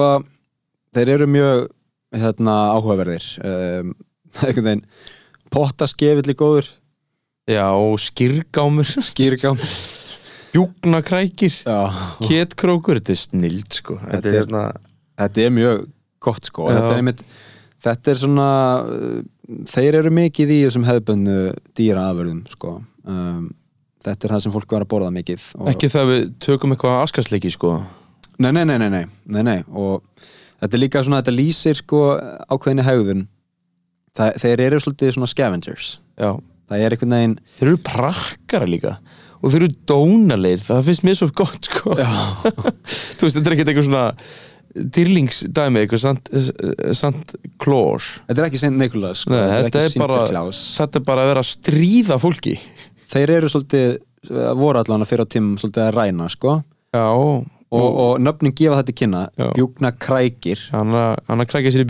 þeir 0.98 1.12
eru 1.14 1.28
mjög 1.30 1.68
hérna, 2.18 2.56
áhugaverðir. 2.74 3.26
Um, 3.46 3.92
einhvern 4.42 4.66
veginn 4.66 4.86
pottaskefill 5.54 6.34
í 6.34 6.36
góður. 6.40 6.72
Já, 7.48 7.68
skýrgámur 8.02 8.90
skýrgám 9.12 9.60
bjúknakrækir 10.52 11.54
Já, 11.62 11.78
Ketkrókur, 12.26 13.00
þetta 13.00 13.14
er 13.14 13.22
snild 13.22 13.78
sko. 13.78 14.00
Þetta 14.02 14.18
Þetta 14.18 14.32
er 14.34 14.40
hérna 14.42 14.64
þetta 15.22 15.46
er 15.46 15.54
mjög 15.56 15.86
gott 16.28 16.50
sko. 16.50 16.68
Já. 16.68 16.80
þetta 16.80 16.90
er, 16.92 17.00
einmitt, 17.04 17.24
þetta 17.86 18.14
er 18.14 18.22
svona 18.24 18.50
þeir 19.68 20.02
eru 20.02 20.12
mikið 20.14 20.52
í 20.54 20.58
þessum 20.66 20.88
hefðbönnu 20.88 21.38
dýra 21.78 22.08
afurðum 22.12 22.42
sko. 22.52 22.74
Um, 23.08 23.48
þetta 24.06 24.28
er 24.28 24.34
það 24.36 24.44
sem 24.46 24.56
fólk 24.56 24.74
var 24.76 24.84
að 24.86 24.92
borða 24.92 25.14
mikið 25.16 25.46
Ekki 25.72 25.90
það 25.92 26.12
við 26.12 26.26
tökum 26.44 26.76
eitthvað 26.76 27.00
askasleiki 27.06 27.52
sko. 27.54 27.78
Nei, 28.38 28.52
nei, 28.52 28.64
nei, 28.68 28.78
nei, 28.82 28.90
nei, 28.94 29.06
nei, 29.34 29.44
nei 29.48 29.58
og 29.72 30.04
þetta 30.62 30.74
er 30.74 30.84
líka 30.84 31.04
svona, 31.06 31.22
þetta 31.24 31.38
lýsir 31.38 31.80
sko 31.80 32.02
ákveðinni 32.54 32.86
hegðun. 32.86 33.24
Það, 34.18 34.42
þeir 34.44 34.66
eru 34.66 34.82
svolítið 34.82 35.16
svona 35.16 35.30
scavengers. 35.30 35.94
Já, 36.18 36.32
það 36.70 36.84
er 36.84 36.96
einhvern 36.96 37.16
veginn 37.18 37.40
þeir 37.58 37.72
eru 37.72 37.82
prakkara 37.86 38.70
líka. 38.70 38.98
Og 39.38 39.54
þeir 39.54 39.68
eru 39.68 39.76
dónaleir, 39.90 40.62
það 40.66 40.88
finnst 40.88 41.04
mér 41.06 41.18
svo 41.20 41.30
gott 41.38 41.70
sko. 41.70 41.94
Þú 43.18 43.28
veist, 43.28 43.38
þetta 43.38 43.44
er 43.44 43.56
ekkert 43.56 43.72
eitthvað 43.72 43.90
svona 43.90 44.06
dýrlingsdæmi, 44.78 45.84
sant 46.98 47.36
Claus. 47.62 48.18
Þetta 48.28 48.44
er 48.44 48.50
ekki 48.50 48.62
Saint 48.62 48.80
Nicholas 48.80 49.24
sko. 49.26 49.34
Nei, 49.34 49.64
þetta 49.68 49.84
er 49.84 49.90
er 49.90 50.04
bara 50.04 50.22
Þetta 50.78 51.00
er 51.00 51.06
bara 51.08 51.26
að 51.26 51.32
vera 51.34 51.44
að 51.44 51.52
stríða 51.52 52.20
fólki. 52.22 52.56
Þeir 53.08 53.36
eru 53.38 53.52
svolítið, 53.52 54.00
eh, 54.32 54.50
voru 54.60 54.82
allan 54.82 55.06
að 55.06 55.12
fyrir 55.12 55.28
á 55.28 55.32
tímum 55.36 55.62
svolítið 55.62 55.86
að 55.86 55.94
ræna 55.98 56.30
sko. 56.34 56.58
Já, 56.96 57.06
og, 57.08 57.88
og 58.04 58.22
nöfnin 58.24 58.56
gefa 58.56 58.82
þetta 58.82 58.96
kynna. 59.02 59.24
Bjúkna 59.58 59.92
krækir. 60.00 60.62
Hann 60.72 60.96
að, 60.96 61.16
krækja 61.52 61.74
sér 61.76 61.84
í 61.86 61.90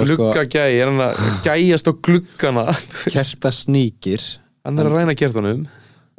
og 0.00 0.06
sko 0.08 0.30
Gluggagæi, 0.30 0.80
hann 0.80 1.04
að 1.04 1.20
gæjast 1.44 1.90
á 1.90 1.92
gluggana? 1.92 2.66
Þú 2.72 3.04
veist. 3.04 3.18
kerta 3.18 3.52
sníkir 3.54 4.24
Hann 4.64 4.80
er 4.80 4.90
að 4.90 4.96
ræna 4.98 5.16
kertunum. 5.16 5.66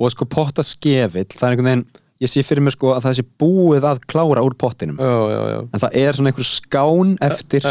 Og 0.02 0.14
sko 0.14 0.26
potta 0.26 0.64
skefill 0.66 1.30
það 1.30 1.44
er 1.46 1.56
einhvern 1.56 1.70
veginn, 1.70 1.84
ég 2.22 2.30
sé 2.32 2.44
fyrir 2.46 2.64
mér 2.66 2.76
sko 2.76 2.94
að 2.96 3.08
það 3.08 3.18
sé 3.20 3.26
búið 3.42 3.88
að 3.90 4.02
klára 4.12 4.44
úr 4.46 4.56
pottinum. 4.60 5.00
Já, 5.02 5.18
já, 5.34 5.42
já. 5.56 5.60
En 5.74 5.84
það 5.84 5.98
er 6.04 6.18
svona 6.20 6.32
einhver 6.32 6.48
skán 6.48 7.14
eftir 7.28 7.68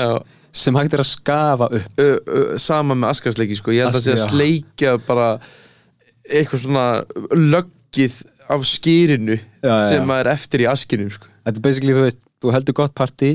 sem 0.61 0.75
hægt 0.75 0.97
er 0.97 1.05
að 1.05 1.11
skafa 1.13 1.69
upp. 1.79 1.93
Ö, 2.03 2.09
ö, 2.27 2.41
sama 2.59 2.97
með 2.99 3.13
askasleiki 3.15 3.59
sko. 3.61 3.71
Ég 3.77 3.87
held 3.87 4.01
að 4.01 4.07
sé 4.09 4.17
að 4.17 4.25
sleikja 4.33 4.97
bara 5.07 5.29
eitthvað 6.27 6.65
svona 6.65 6.87
löggið 7.39 8.17
af 8.51 8.67
skýrinu 8.67 9.39
sem 9.87 10.11
er 10.17 10.31
eftir 10.33 10.65
í 10.65 10.69
askinum 10.71 11.11
sko. 11.15 11.29
þetta 11.47 11.61
er 11.61 11.65
basically, 11.65 11.95
þú 11.95 12.03
veist, 12.09 12.21
þú 12.43 12.53
heldur 12.55 12.77
gott 12.81 12.95
partí 12.99 13.31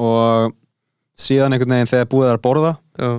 og 0.00 0.54
síðan 1.20 1.56
einhvern 1.56 1.74
veginn 1.74 1.90
þegar 1.90 2.08
búið 2.12 2.30
er 2.30 2.38
að 2.38 2.44
borða 2.46 2.72
já, 3.00 3.10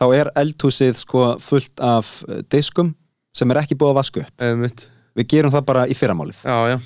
þá 0.00 0.04
er 0.16 0.30
eldhúsið 0.40 1.00
sko 1.02 1.24
fullt 1.42 1.82
af 1.84 2.12
diskum 2.52 2.94
sem 3.36 3.50
er 3.52 3.60
ekki 3.62 3.76
búið 3.78 3.92
að 3.92 3.98
vasku 4.00 4.22
upp. 4.24 4.34
Eða 4.38 4.60
mitt 4.62 4.86
við 5.18 5.28
gerum 5.34 5.54
það 5.54 5.66
bara 5.70 5.86
í 5.90 5.96
fyrramálið. 5.98 6.44
Já, 6.44 6.58
já, 6.74 6.78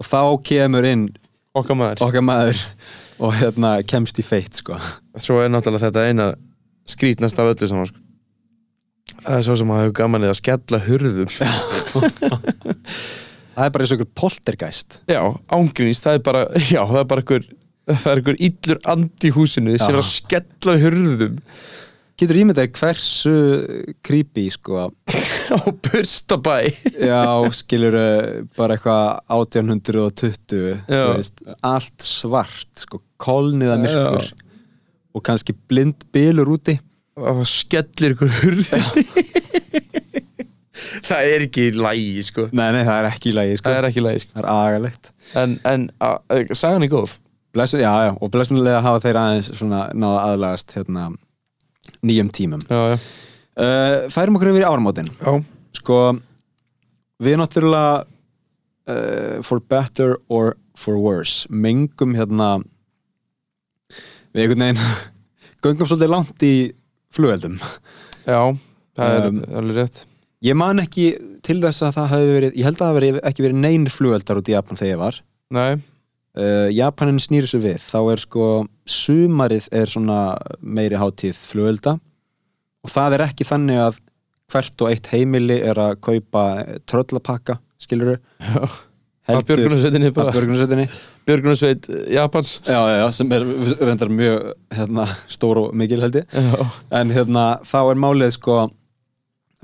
og 0.00 0.08
þá 0.08 0.20
kemur 0.50 0.88
inn 0.88 1.06
okkar 1.56 1.78
maður. 1.80 2.02
okkar 2.06 2.24
maður 2.24 2.64
og 3.22 3.36
hérna 3.38 3.76
kemst 3.88 4.18
í 4.20 4.24
feitt 4.26 4.60
sko. 4.62 4.78
Svo 5.16 5.40
er 5.42 5.52
náttúrulega 5.52 5.88
þetta 5.88 6.08
eina 6.10 6.30
skrítnast 6.88 7.38
af 7.40 7.54
öllu 7.54 7.68
saman 7.70 7.90
sko. 7.90 8.02
það 9.22 9.38
er 9.38 9.46
svo 9.46 9.56
sem 9.60 9.70
að 9.72 9.80
hafa 9.82 9.94
gaman 10.00 10.26
að 10.28 10.40
skella 10.40 10.82
hurðum. 10.86 11.30
Það 13.56 13.64
er 13.64 13.70
bara 13.72 13.84
eins 13.86 13.92
og 13.94 13.96
einhver 13.96 14.12
poltergeist. 14.20 14.98
Já, 15.08 15.22
ángrínist, 15.48 16.04
það 16.04 16.18
er 16.18 16.26
bara 16.26 16.42
já, 16.74 16.82
það 16.82 16.98
er 17.00 17.08
bara 17.08 17.22
einhver 17.24 17.46
það 17.86 18.10
er 18.10 18.20
einhver 18.20 18.38
illur 18.48 18.80
andi 18.92 19.30
í 19.30 19.34
húsinu 19.36 19.76
sem 19.78 19.94
er 19.94 20.00
að 20.00 20.08
skella 20.10 20.74
hurðum 20.82 21.38
getur 22.16 22.38
ímyndað 22.40 22.70
hversu 22.78 23.34
creepy 24.06 24.46
sko 24.54 24.86
á 25.56 25.60
burstabæ 25.68 26.56
já, 26.96 27.22
skilur 27.54 27.96
bara 28.56 28.76
eitthvað 28.76 29.20
1820 29.36 30.40
þú 30.48 30.62
Já. 30.88 31.04
veist, 31.12 31.44
allt 31.60 32.06
svart 32.06 32.86
sko, 32.86 33.02
kolniða 33.20 33.78
myrkur 33.82 34.32
og 35.16 35.24
kannski 35.24 35.54
blind 35.68 36.04
bylur 36.12 36.50
úti. 36.58 36.74
Það 37.16 37.38
skellir 37.48 38.12
ykkur 38.12 38.32
hurðinni 38.42 39.14
það 41.06 41.28
er 41.30 41.44
ekki 41.46 41.68
í 41.70 41.76
lægi 41.76 42.24
sko. 42.26 42.48
Nei, 42.52 42.66
nei, 42.74 42.82
það 42.84 42.98
er 42.98 43.08
ekki 43.10 43.30
í 43.30 43.36
lagi 43.36 43.60
sko. 43.60 43.70
það 43.70 43.78
er 43.78 43.88
ekki 43.88 44.02
í 44.02 44.04
lægi 44.04 44.24
sko. 44.24 44.34
Það 44.34 44.42
er 44.42 44.50
agalegt. 44.56 45.12
En, 45.40 45.54
en 45.70 45.86
sagan 46.52 46.84
er 46.84 46.92
góð. 46.92 47.16
Blessun, 47.56 47.80
já, 47.80 47.92
já, 48.04 48.12
og 48.20 48.32
blessunlega 48.34 48.82
hafa 48.84 49.00
þeir 49.06 49.18
aðeins 49.22 49.48
svona 49.56 49.86
náða 49.96 50.24
aðlagast 50.26 50.76
hérna 50.76 51.06
nýjum 52.06 52.30
tímum. 52.34 52.62
Já, 52.70 52.80
já. 52.94 52.98
Uh, 53.56 54.06
Færum 54.12 54.36
okkur 54.36 54.50
yfir 54.52 54.66
í 54.66 54.68
ármótin 54.68 55.06
Já, 55.16 55.32
Sko, 55.78 55.96
við 57.24 57.38
náttúrulega 57.40 58.04
uh, 58.04 59.38
for 59.46 59.62
better 59.64 60.16
or 60.28 60.54
for 60.76 60.98
worse 61.00 61.46
mengum 61.48 62.12
hérna 62.18 62.58
við 64.36 64.42
einhvern 64.44 64.64
veginn 64.66 64.82
göngum 65.64 65.88
svolítið 65.88 66.12
langt 66.12 66.44
í 66.46 66.54
flugeldum. 67.16 67.56
Já 68.28 68.40
það 68.96 69.14
er 69.16 69.26
Um, 69.30 69.40
alveg 69.60 69.76
rétt. 69.80 70.02
Ég 70.44 70.56
man 70.56 70.78
ekki 70.82 71.06
til 71.44 71.56
þess 71.62 71.82
að 71.86 71.94
það 71.96 72.06
hafi 72.12 72.28
verið 72.36 72.54
ég 72.60 72.66
held 72.68 72.76
að 72.76 72.84
það 72.84 72.96
hafi 72.96 73.24
ekki 73.30 73.44
verið 73.46 73.58
neynir 73.64 73.92
flugeldar 73.94 74.40
út 74.40 74.48
í 74.50 74.54
Japan 74.54 74.78
þegar 74.80 74.92
ég 74.92 75.00
var. 75.00 75.18
Nei, 75.56 75.70
uh, 76.36 76.68
Japanin 76.72 77.20
snýri 77.22 77.48
svo 77.50 77.60
við. 77.64 77.80
Þá 77.82 78.00
er 78.14 78.22
sko 78.22 78.48
sumarið 78.86 79.68
er 79.74 79.90
svona 79.90 80.20
meiri 80.60 80.98
hátíð 81.00 81.38
flugelda. 81.50 81.96
Og 82.86 82.92
það 82.92 83.18
er 83.18 83.26
ekki 83.26 83.48
þannig 83.48 83.82
að 83.82 84.02
hvert 84.52 84.84
og 84.84 84.92
eitt 84.92 85.08
heimili 85.10 85.58
er 85.66 85.78
að 85.82 85.96
kaupa 86.06 86.42
tröllapakka 86.86 87.58
skilur 87.82 88.16
já. 88.16 88.68
Að 89.26 89.42
Björgunarsveitinni 89.48 90.12
bara. 90.14 90.30
Björgunarsveitinni. 90.30 90.86
Björgunarsveit 91.26 91.88
Japans. 92.14 92.60
Já, 92.62 92.78
já, 92.78 92.96
já, 93.00 93.06
sem 93.16 93.32
er 93.34 93.46
reyndar 93.80 94.12
mjög 94.14 94.52
hérna, 94.76 95.06
stór 95.26 95.60
og 95.64 95.72
mikil 95.74 96.04
held 96.04 96.20
ég. 96.20 96.36
En 96.94 97.10
hérna, 97.10 97.46
þá 97.66 97.80
er 97.80 97.98
málið 98.04 98.36
sko 98.36 98.60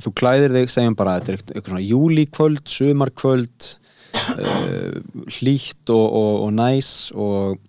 þú 0.03 0.13
klæðir 0.19 0.57
þig, 0.57 0.73
segjum 0.73 0.97
bara 0.99 1.21
þetta 1.21 1.31
er 1.31 1.39
eitthvað 1.39 1.71
svona 1.71 1.85
júlíkvöld, 1.85 2.65
sumarkvöld 2.75 3.69
uh, 4.13 4.97
hlýtt 5.39 5.93
og, 5.93 6.07
og, 6.07 6.33
og 6.47 6.53
næs 6.57 6.91
og 7.15 7.61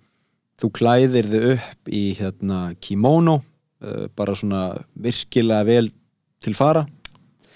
þú 0.61 0.69
klæðir 0.77 1.29
þig 1.31 1.45
upp 1.55 1.91
í 1.91 2.03
hérna 2.19 2.59
kimono 2.83 3.39
uh, 3.41 4.07
bara 4.15 4.35
svona 4.37 4.63
virkilega 4.93 5.67
vel 5.67 5.91
til 6.43 6.57
fara. 6.57 6.85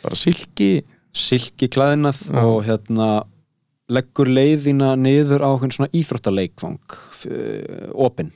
Bara 0.04 0.18
silki. 0.20 0.86
Silki 1.18 1.70
klæðinað 1.74 2.20
Já. 2.30 2.42
og 2.46 2.60
hérna 2.68 3.10
leggur 3.90 4.30
leiðina 4.30 4.92
niður 5.00 5.42
á 5.42 5.50
okkur 5.50 5.72
svona 5.74 5.94
íþróttaleikvang 5.96 6.98
uh, 7.32 7.88
opinn, 7.96 8.34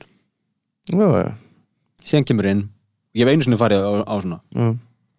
síðan 2.02 2.26
kemur 2.26 2.48
inn. 2.50 2.64
Ég 3.14 3.28
hef 3.28 3.34
einu 3.36 3.46
sinni 3.46 3.60
farið 3.60 3.84
á, 3.86 3.92
á 4.08 4.16
svona. 4.24 4.40
Já. 4.56 4.72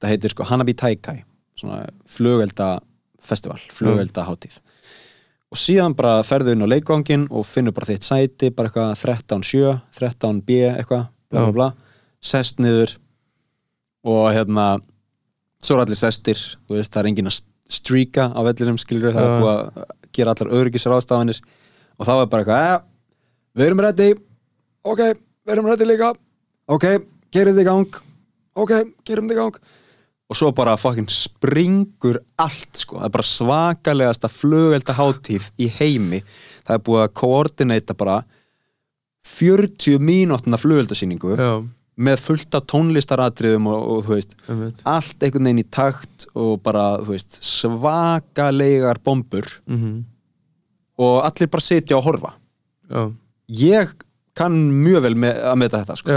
Það 0.03 0.15
heitir 0.15 0.33
sko 0.35 0.47
Hanabi 0.49 0.75
Taikai 0.75 1.21
svona 1.61 1.85
flugelda 2.11 2.81
festival 3.23 3.61
flugelda 3.71 4.25
hátíð 4.27 4.59
og 5.53 5.61
síðan 5.61 5.95
bara 5.97 6.23
ferðu 6.25 6.55
inn 6.55 6.65
á 6.65 6.73
leikvangin 6.73 7.27
og 7.29 7.45
finnur 7.45 7.75
bara 7.77 7.91
þitt 7.91 8.07
sæti, 8.07 8.49
bara 8.57 8.71
eitthvað 8.71 8.95
13.7 8.97 9.75
13b 9.99 10.61
eitthvað, 10.71 11.09
bla 11.29 11.43
bla 11.45 11.53
bla. 11.57 11.67
Sest 12.25 12.63
niður 12.63 12.95
og 14.09 14.31
hérna 14.33 14.67
svo 15.63 15.77
er 15.77 15.85
allir 15.85 15.99
sestir, 16.01 16.41
þú 16.67 16.79
veist, 16.79 16.93
það 16.93 17.03
er 17.03 17.11
engin 17.11 17.31
að 17.31 17.43
stríka 17.73 18.31
á 18.33 18.41
vellinum, 18.47 18.81
skilur 18.81 19.15
það 19.15 19.27
Já. 19.27 19.29
er 19.29 19.43
búið 19.43 19.53
að 19.53 19.93
gera 20.17 20.35
allar 20.35 20.57
öryggisráðstafanir. 20.61 21.43
Og 22.01 22.09
þá 22.09 22.15
er 22.15 22.33
bara 22.33 22.43
eitthvað, 22.43 22.65
ja, 22.67 22.81
við 23.59 23.69
erum 23.69 23.85
ready. 23.85 24.09
Ok, 24.83 25.05
við 25.47 25.55
erum 25.55 25.69
ready 25.71 25.87
líka. 25.87 26.11
Ok, 26.73 26.89
gerum 27.35 27.57
þið 27.59 27.63
í 27.63 27.69
gang. 27.69 28.03
Ok, 28.59 28.75
gerum 29.07 29.29
þið 29.29 29.37
í 29.37 29.41
gang 29.43 29.63
og 30.33 30.39
svo 30.39 30.49
bara 30.57 30.79
fucking 30.81 31.11
springur 31.13 32.17
allt 32.41 32.81
sko, 32.81 32.97
það 33.03 33.09
er 33.11 33.15
bara 33.19 33.29
svakalegasta 33.29 34.31
flugelda 34.33 34.95
hátíð 34.97 35.51
í 35.61 35.69
heimi 35.79 36.23
það 36.65 36.77
er 36.79 36.85
búið 36.87 37.03
að 37.05 37.13
koordinata 37.21 37.97
bara 38.01 38.23
40 39.29 39.99
mínúttina 40.03 40.59
flugeldasýningu 40.59 41.37
Já, 41.39 41.51
með 42.03 42.23
fullt 42.25 42.57
af 42.59 42.65
tónlistaratriðum 42.73 43.67
og, 43.71 43.83
og 43.93 44.07
þú 44.07 44.15
veist, 44.17 44.33
allt 44.89 45.23
einhvern 45.27 45.47
veginn 45.51 45.61
í 45.63 45.67
takt 45.77 46.25
og 46.33 46.57
bara, 46.65 46.87
veist, 47.07 47.37
svakalegar 47.45 48.99
bombur 49.05 49.47
Mhm. 49.69 50.01
og 50.99 51.21
allir 51.29 51.49
bara 51.53 51.61
sitja 51.69 51.97
og 52.01 52.05
horfa 52.09 52.33
Já, 52.91 53.13
ég 53.49 53.93
kann 54.35 54.57
mjög 54.83 55.03
vel 55.05 55.15
með, 55.15 55.39
að 55.45 55.57
meta 55.61 55.79
þetta 55.85 55.97
sko. 56.01 56.11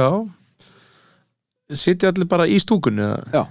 Sitja 1.76 2.10
allir 2.12 2.28
bara 2.30 2.46
í 2.48 2.58
stúkunni 2.62 3.02
eða? 3.04 3.22
Já. 3.34 3.44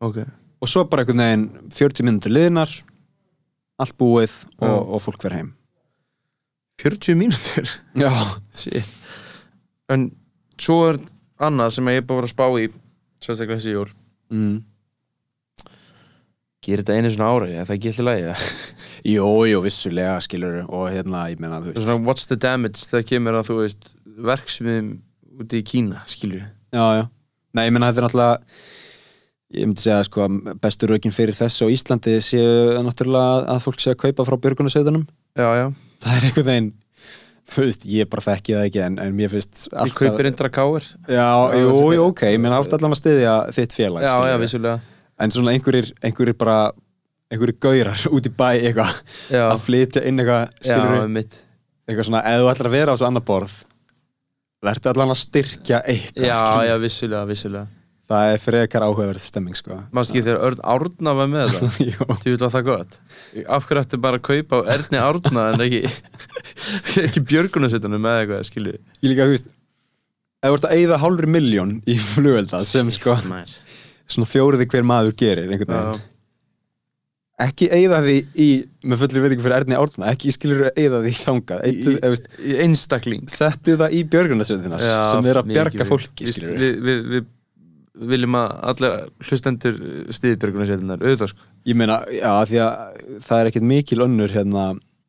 Ok. 0.00 0.22
Og 0.60 0.68
svo 0.68 0.84
bara 0.88 1.04
einhvern 1.04 1.22
veginn 1.22 1.46
40 1.76 2.06
minnundur 2.06 2.32
liðnar 2.34 2.72
allt 3.80 3.96
búið 4.00 4.32
og, 4.60 4.66
Já. 4.68 4.74
og 4.76 5.02
fólk 5.04 5.24
verð 5.24 5.38
heim. 5.38 5.50
40 6.80 7.16
mínútur? 7.20 7.68
Já, 8.00 8.10
Shit. 8.56 8.88
En 9.92 10.10
svo 10.60 10.80
er 10.90 11.00
annað 11.40 11.76
sem 11.76 11.88
ég 11.92 12.02
er 12.02 12.08
bara 12.08 12.28
að 12.28 12.32
spá 12.34 12.46
í 12.60 12.68
sérstaklega 13.20 13.58
þessi 13.58 13.74
jól. 13.74 13.88
Mm. 14.32 14.58
Gerir 16.60 16.82
þetta 16.84 16.96
einu 16.98 17.10
svona 17.12 17.30
ári, 17.32 17.54
er 17.56 17.68
það 17.68 17.76
ekki 17.78 17.90
alltaf 17.92 18.06
lagi? 18.08 18.34
jú, 19.14 19.28
jú, 19.48 19.62
vissulega 19.64 20.18
skilur 20.24 20.58
og 20.68 20.90
hérna, 20.92 21.24
ég 21.32 21.40
meina, 21.40 21.60
þú 21.64 21.72
veist. 21.72 21.84
Svona 21.84 22.04
what's 22.04 22.28
the 22.28 22.36
damage 22.40 22.84
þegar 22.90 23.06
kemur 23.14 23.38
að 23.40 23.48
þú 23.48 23.56
veist 23.62 23.94
verksmiðum 24.30 24.90
úti 25.40 25.62
í 25.62 25.64
Kína, 25.64 26.02
skilju 26.10 26.42
já, 26.44 26.84
já, 27.00 27.04
nei, 27.56 27.64
ég 27.64 27.72
meina 27.72 27.88
þetta 27.88 28.02
er 28.02 28.06
náttúrulega 28.06 28.36
ég 29.54 29.66
myndi 29.66 29.82
segja 29.82 30.02
sko 30.06 30.26
að 30.26 30.36
bestu 30.62 30.88
raukin 30.90 31.14
fyrir 31.14 31.36
þessu 31.36 31.66
á 31.66 31.74
Íslandi 31.74 32.18
séu 32.24 32.82
náttúrulega 32.86 33.48
að 33.54 33.64
fólk 33.66 33.82
sé 33.82 33.94
að 33.94 34.02
kaupa 34.04 34.26
frá 34.28 34.36
björgunarsveitunum. 34.44 35.06
Já, 35.38 35.48
já, 35.58 35.66
það 36.04 36.16
er 36.18 36.28
einhvern 36.28 36.50
veginn 36.52 36.70
þú 37.50 37.64
veist, 37.66 37.86
ég 37.90 38.10
bara 38.10 38.24
þekki 38.24 38.54
það 38.56 38.66
ekki 38.68 38.82
en, 38.84 38.98
en 39.02 39.16
mér 39.16 39.32
finnst 39.32 39.66
ég 39.72 39.96
kaupir 39.98 40.28
indra 40.30 40.50
káir 40.54 40.86
já, 41.10 41.26
jú, 41.58 41.72
jú, 41.96 42.04
ok, 42.10 42.22
meina 42.38 42.60
átt 42.60 42.76
allan 42.76 42.94
að 42.94 43.00
styðja 43.00 43.34
þitt 43.56 43.74
félag 43.74 44.06
Já, 44.06 44.12
já, 44.30 44.36
vissulega. 44.42 44.76
En 45.20 45.34
svona 45.34 45.54
einhverjir, 45.56 45.90
einhverjir 46.06 46.38
bara 46.40 46.58
einhverjir 47.30 47.58
gaurar 47.62 48.04
út 48.14 48.28
í 48.30 48.32
bæ 48.34 48.46
eitthvað 48.52 48.94
Já, 49.32 49.42
að 49.48 49.64
flytja 49.66 50.04
inn 50.06 50.22
eitthvað 50.22 50.46
já, 50.46 50.70
skilur 50.70 51.10
mitt 51.16 51.40
eitthvað 51.90 52.08
svona, 52.10 52.22
ef 52.30 52.44
þú 52.44 52.48
ætlar 52.54 52.70
að 52.70 52.76
vera 52.78 52.94
á 52.94 52.98
svo 53.00 53.10
annar 53.10 53.26
borð 53.26 53.58
verður 54.60 54.92
allan 54.94 55.14
að 55.16 55.22
styrkja 55.24 55.82
eitthvað 55.90 56.30
Já, 56.30 56.38
skilurðu. 56.38 56.70
já, 56.70 56.76
vissulega, 56.86 57.26
vissulega 57.30 57.79
það 58.10 58.32
er 58.32 58.42
frekar 58.42 58.84
áhugaverð 58.86 59.22
stemming 59.22 59.58
sko. 59.58 59.78
Mást 59.94 60.10
ekki 60.12 60.24
þegar 60.26 60.42
Örn 60.48 60.64
Árna 60.74 61.14
var 61.18 61.30
með 61.30 61.54
það? 61.54 61.78
Jú. 61.90 62.08
Þú 62.10 62.34
veit 62.34 62.44
var 62.44 62.52
það 62.56 62.66
gott? 62.66 62.98
Af 63.46 63.68
hverju 63.68 63.84
ætti 63.84 64.00
bara 64.02 64.20
að 64.20 64.26
kaupa 64.28 64.60
á 64.60 64.68
Erni 64.74 65.00
Árna 65.00 65.46
en 65.52 65.64
ekki 65.66 65.82
ekki 67.06 67.24
björgunarsveitunum 67.30 68.02
með 68.04 68.20
eitthvað, 68.24 68.44
skilju 68.50 68.76
ég 68.76 69.08
líka, 69.12 69.28
þú 69.28 69.36
veist 69.36 69.50
þú 70.40 70.54
ert 70.56 70.68
að 70.70 70.76
eyða 70.78 71.00
hálfur 71.02 71.28
miljón 71.28 71.74
í 71.84 71.98
flugvelda 72.00 72.62
sem 72.64 72.88
sko 72.94 73.16
svona 74.10 74.26
fjóriði 74.30 74.66
hver 74.72 74.86
maður 74.88 75.14
gerir 75.20 75.50
einhvern 75.52 75.76
veginn. 75.76 76.06
Ekki 77.40 77.70
eyða 77.72 78.02
því 78.04 78.14
í, 78.36 78.46
með 78.84 79.00
fullir 79.00 79.22
veitingu 79.24 79.44
fyrir 79.46 79.62
Erni 79.62 79.76
Árna 79.78 80.08
ekki 80.12 80.32
skilur 80.34 80.66
að 80.68 80.80
eyða 80.82 80.98
því 81.06 81.12
þangað. 81.16 81.60
Í, 81.62 81.70
Eittu, 81.70 81.92
eða, 81.94 82.10
veist, 82.12 82.26
í 82.36 82.56
einstakling. 82.66 83.22
settu 83.32 83.76
það 83.80 83.94
í 83.96 84.02
björgunarsveitina 84.12 84.80
Já, 84.82 84.96
sem 85.12 85.28
er 85.30 85.40
að 85.40 85.52
bjarga 85.54 85.86
fólki 85.88 86.34
skilur 86.34 86.58
við, 86.60 86.74
við, 86.84 87.06
við 87.14 87.28
viljum 87.98 88.36
að 88.38 88.52
allir 88.70 88.96
hlustendur 89.26 89.78
stiði 90.14 90.38
björgunarsveitunar 90.42 91.02
auðvitað 91.02 91.32
sko 91.32 91.48
ég 91.70 91.78
meina, 91.78 91.98
já, 92.14 92.30
því 92.48 92.60
að 92.64 93.02
það 93.26 93.40
er 93.42 93.50
ekkert 93.50 93.68
mikil 93.70 94.04
önnur 94.06 94.34
hérna 94.34 94.66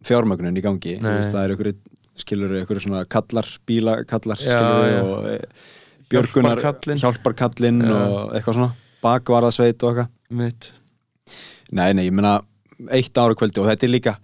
fjármögnun 0.07 0.57
í 0.57 0.63
gangi 0.65 0.97
veist, 1.01 1.29
það 1.31 1.43
er 1.43 1.53
einhverju, 1.53 1.75
skilur 2.23 2.55
einhverju 2.57 2.85
svona 2.87 3.03
kallar, 3.05 3.47
bílakallar 3.69 4.41
Já, 4.41 4.57
skilur 4.57 4.89
já. 4.89 5.01
og 5.05 5.29
e, 5.29 5.37
björgunar 6.11 6.63
Hjálparkallinn. 7.03 7.83
Já. 7.85 7.95
og 8.01 8.35
eitthvað 8.35 8.57
svona 8.57 8.73
bakvarðasveit 9.05 9.85
og 9.87 10.01
eitthvað 10.01 10.69
Nei, 11.71 11.93
nei, 11.95 12.07
ég 12.09 12.15
meina 12.15 12.39
eitt 12.91 13.15
ára 13.21 13.37
kvöldi 13.37 13.61
og 13.61 13.69
þetta 13.69 13.87
er 13.87 13.93
líka 13.93 14.15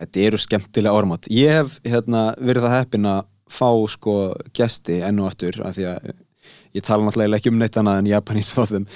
þetta 0.00 0.22
eru 0.28 0.40
skemmtilega 0.40 0.96
ormátt 0.96 1.28
ég 1.34 1.58
hef 1.58 1.78
hérna, 1.84 2.30
verið 2.38 2.68
það 2.68 2.78
heppin 2.78 3.10
að 3.10 3.24
fá 3.54 3.68
sko 3.92 4.14
gesti 4.56 5.02
enn 5.04 5.20
og 5.20 5.28
aftur 5.32 5.58
af 5.66 5.76
því 5.76 5.90
að 5.90 6.12
ég 6.74 6.82
tala 6.86 7.04
náttúrulega 7.06 7.38
ekki 7.38 7.52
um 7.52 7.58
neitt 7.60 7.76
annað 7.80 8.00
en 8.02 8.08
japanískt 8.10 8.56
þóðum 8.56 8.86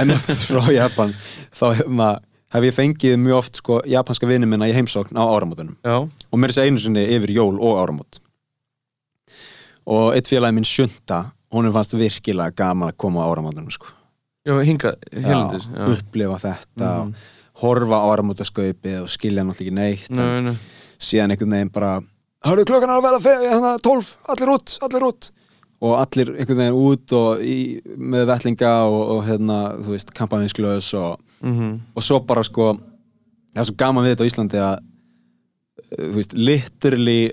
enn 0.00 0.10
og 0.10 0.16
aftur 0.18 0.40
frá 0.50 0.72
Japan 0.74 1.14
þá 1.54 1.64
hérna, 1.80 2.08
hef 2.54 2.66
ég 2.66 2.74
fengið 2.76 3.16
mjög 3.22 3.38
oft 3.38 3.60
sko 3.62 3.80
japanska 3.86 4.26
vinni 4.30 4.48
minna 4.50 4.66
í 4.70 4.74
heimsókn 4.74 5.14
á 5.14 5.22
áramótunum. 5.22 5.76
Já, 5.86 5.96
og 6.02 6.40
mér 6.42 6.50
er 6.50 6.56
þess 6.56 6.66
einu 6.66 6.82
sinni 6.82 7.04
yfir 7.14 7.30
jól 7.36 7.60
og 7.62 7.78
áramót. 7.84 8.18
Og 9.90 10.12
eitt 10.16 10.28
félagi 10.30 10.54
minn 10.58 10.66
sjönda 10.68 11.20
honum 11.54 11.74
fannst 11.74 11.94
virkilega 11.98 12.54
gaman 12.58 12.90
að 12.92 12.98
koma 13.02 13.22
á 13.26 13.30
áramótunum 13.32 13.70
sko. 13.74 13.90
Já 14.46 14.54
hinga, 14.64 14.94
helendis 15.14 15.66
upplifa 15.70 16.38
þetta 16.42 16.90
og 17.04 17.14
horfa 17.62 17.98
á 18.02 18.06
áramótaskaupið 18.16 19.02
og 19.04 19.10
skilja 19.12 19.44
náttúrulega 19.44 19.68
ekki 19.68 19.74
neitt 19.76 20.10
en 20.14 20.20
Nei, 20.20 20.40
nei 20.50 20.56
síðan 21.00 21.34
einhvern 21.34 21.54
veginn 21.56 21.72
bara 21.74 21.90
Hörru, 22.44 22.64
klokkan 22.64 22.88
er 22.88 22.96
að 22.98 23.04
verða 23.04 23.18
fe- 23.20 23.50
hérna, 23.50 23.70
12, 23.84 24.06
allir 24.32 24.50
út, 24.54 24.72
allir 24.86 25.04
út 25.10 25.26
og 25.80 25.94
allir 25.96 26.28
einhvern 26.34 26.58
veginn 26.60 26.76
út 26.76 27.12
og 27.16 27.40
í, 27.40 27.80
með 27.96 28.26
vettlinga 28.28 28.72
og, 28.84 29.00
og 29.14 29.20
hérna, 29.28 29.58
þú 29.80 29.94
veist, 29.96 30.14
kampavinsklaus 30.16 30.92
og, 31.00 31.20
Mhm. 31.40 31.70
og 31.96 32.02
svo 32.04 32.18
bara 32.20 32.42
sko 32.44 32.74
það 32.76 33.60
er 33.62 33.64
svo 33.70 33.76
gaman 33.80 34.04
við 34.04 34.12
þetta 34.12 34.24
á 34.24 34.30
Íslandi 34.30 34.58
að 34.60 34.78
þú 35.96 36.14
veist, 36.18 36.34
literally 36.36 37.30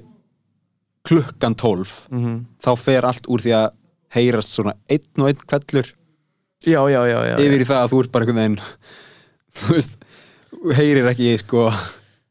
klukkan 1.08 1.56
12 1.56 2.08
Mhm. 2.12 2.46
þá 2.64 2.72
fer 2.80 3.04
allt 3.06 3.28
úr 3.28 3.40
því 3.44 3.52
að 3.58 3.70
heyrast 4.16 4.56
svona 4.56 4.74
einn 4.90 5.20
og 5.20 5.28
einn 5.28 5.44
kvellur 5.48 5.92
já, 6.66 6.80
já, 6.90 7.02
já, 7.08 7.20
já, 7.28 7.36
yfir 7.38 7.62
í 7.62 7.68
það 7.68 7.84
að 7.84 7.92
þú 7.92 8.00
ert 8.04 8.12
bara 8.12 8.26
einhvern 8.26 8.42
veginn 8.42 8.60
þú 9.58 9.74
veist, 9.76 9.98
heyrir 10.78 11.10
ekki 11.12 11.38
sko, 11.44 11.68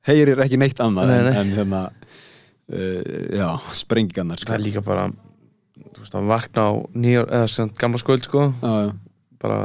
heyrir 0.08 0.40
ekki 0.44 0.58
neitt 0.58 0.80
annað 0.80 1.06
Nei, 1.12 1.18
en, 1.18 1.24
nei. 1.24 1.36
en 1.40 1.52
hérna 1.60 1.80
uh, 2.72 3.02
já, 3.36 3.48
sprengingarnar 3.76 4.38
sko. 4.40 4.48
það 4.50 4.58
er 4.58 4.64
líka 4.64 4.82
bara 4.84 5.10
þú 5.96 6.04
veist, 6.04 6.16
að 6.18 6.30
vakna 6.30 6.66
á 6.68 6.72
nýjár 6.92 7.30
eða 7.38 7.48
sem 7.52 7.72
gamla 7.80 8.00
skvöld 8.02 8.28
sko 8.28 8.46
já, 8.52 8.74
já. 8.86 8.92
bara 9.42 9.58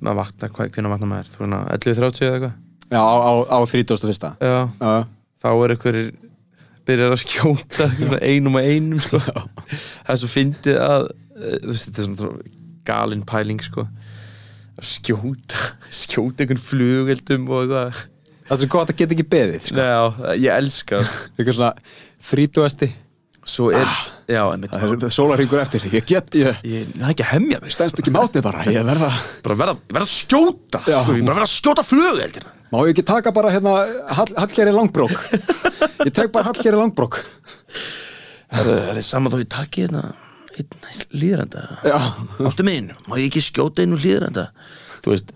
að 0.00 0.20
vakna, 0.20 0.50
hvernig 0.56 0.92
vakna 0.94 1.10
maður 1.10 1.30
þú 1.32 1.46
veist, 1.46 1.86
11.30 1.86 2.26
eða 2.26 2.36
eitthvað 2.36 2.58
já, 2.90 3.00
á, 3.00 3.14
á, 3.22 3.32
á 3.46 3.58
31. 3.70 4.30
já, 4.40 4.56
Já, 4.80 4.92
þá 5.40 5.50
er 5.54 5.74
einhverjir 5.76 6.12
byrjar 6.90 7.14
að 7.14 7.22
skjóta 7.22 7.90
einum 8.30 8.58
og 8.58 8.66
einum 8.66 9.02
sko. 9.04 9.20
það 9.22 10.14
er 10.14 10.20
svo 10.22 10.30
fyndið 10.30 10.80
að 10.82 11.04
eh, 11.10 11.58
þú 11.60 11.74
veist, 11.74 11.90
þetta 11.90 12.02
er 12.02 12.08
svona 12.08 12.56
galin 12.90 13.26
pæling 13.28 13.60
sko 13.62 13.84
að 14.80 14.88
skjóta, 14.88 15.60
skjóta 15.92 16.42
einhvern 16.44 16.62
flugeldum 16.64 17.46
og 17.52 17.66
eitthvað 17.66 18.00
það 18.48 18.56
er 18.56 18.60
svo 18.62 18.70
gott 18.72 18.90
að 18.90 18.98
geta 18.98 19.14
ekki 19.14 19.28
beðið 19.30 19.66
sko. 19.68 19.76
Já, 19.78 20.34
ég 20.40 20.54
elska 20.56 21.02
það. 21.04 21.10
eitthvað 21.36 21.58
svona 21.60 21.72
þrítuasti 22.30 22.88
svo 23.50 23.68
er, 23.76 23.92
já, 24.30 24.42
það 24.70 24.94
er 24.94 25.12
sólarringur 25.14 25.60
eftir, 25.62 25.84
ég 25.90 26.06
get 26.08 26.36
ég 26.38 26.62
ég, 26.66 26.94
er 27.00 27.10
ekki 27.12 27.26
að 27.26 27.32
hemja 27.34 27.60
mig 27.62 27.74
stendst 27.74 28.00
ekki 28.00 28.12
mátið 28.14 28.46
bara, 28.46 28.64
ég 28.70 28.86
verða 28.86 29.10
bara 29.44 29.58
verða, 29.62 29.76
verða 29.90 30.06
að 30.06 30.14
skjóta 30.14 30.82
Já. 30.86 31.00
sko, 31.02 31.16
ég 31.18 31.26
bara 31.26 31.38
verða 31.40 31.48
að 31.48 31.54
skjóta 31.56 31.86
flugeldina 31.86 32.54
má 32.70 32.78
ég 32.84 32.92
ekki 32.94 33.06
taka 33.10 33.34
bara 33.34 33.52
hérna 33.54 33.74
hall, 34.14 34.30
Hallgerði 34.38 34.74
langbrók? 34.76 35.14
Ég 36.06 36.12
tek 36.14 36.30
bara 36.32 36.46
Hallgerði 36.46 36.78
langbrók. 36.78 37.18
Það 38.50 38.70
er 38.94 39.00
saman 39.04 39.32
þó 39.34 39.40
ég 39.42 39.50
taki 39.50 39.86
hérna 39.86 40.04
líðranda 41.14 41.64
ástu 42.46 42.66
minn, 42.66 42.92
má 43.08 43.16
ég 43.18 43.28
ekki 43.30 43.42
skjóta 43.44 43.82
einu 43.82 43.98
líðranda 43.98 44.50
þú 45.00 45.14
veist 45.14 45.34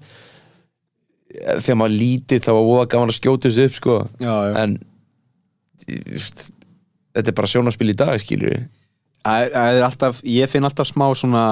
þegar 1.34 1.78
maður 1.80 1.96
lítið 1.98 2.42
þá 2.44 2.50
var 2.52 2.66
voða 2.68 2.88
gaman 2.94 3.10
að 3.10 3.18
skjóta 3.18 3.50
þessu 3.50 3.66
upp 3.68 3.78
sko. 3.78 3.96
Já, 4.22 4.34
en 4.60 4.76
þetta 5.84 7.30
er 7.30 7.36
bara 7.36 7.50
sjónaspil 7.50 7.90
í 7.90 7.96
dag 7.98 8.20
skilur 8.22 8.54
alltaf, 9.24 10.20
ég 10.28 10.51
finn 10.52 10.66
alltaf 10.66 10.90
smá 10.90 11.06
svona 11.16 11.44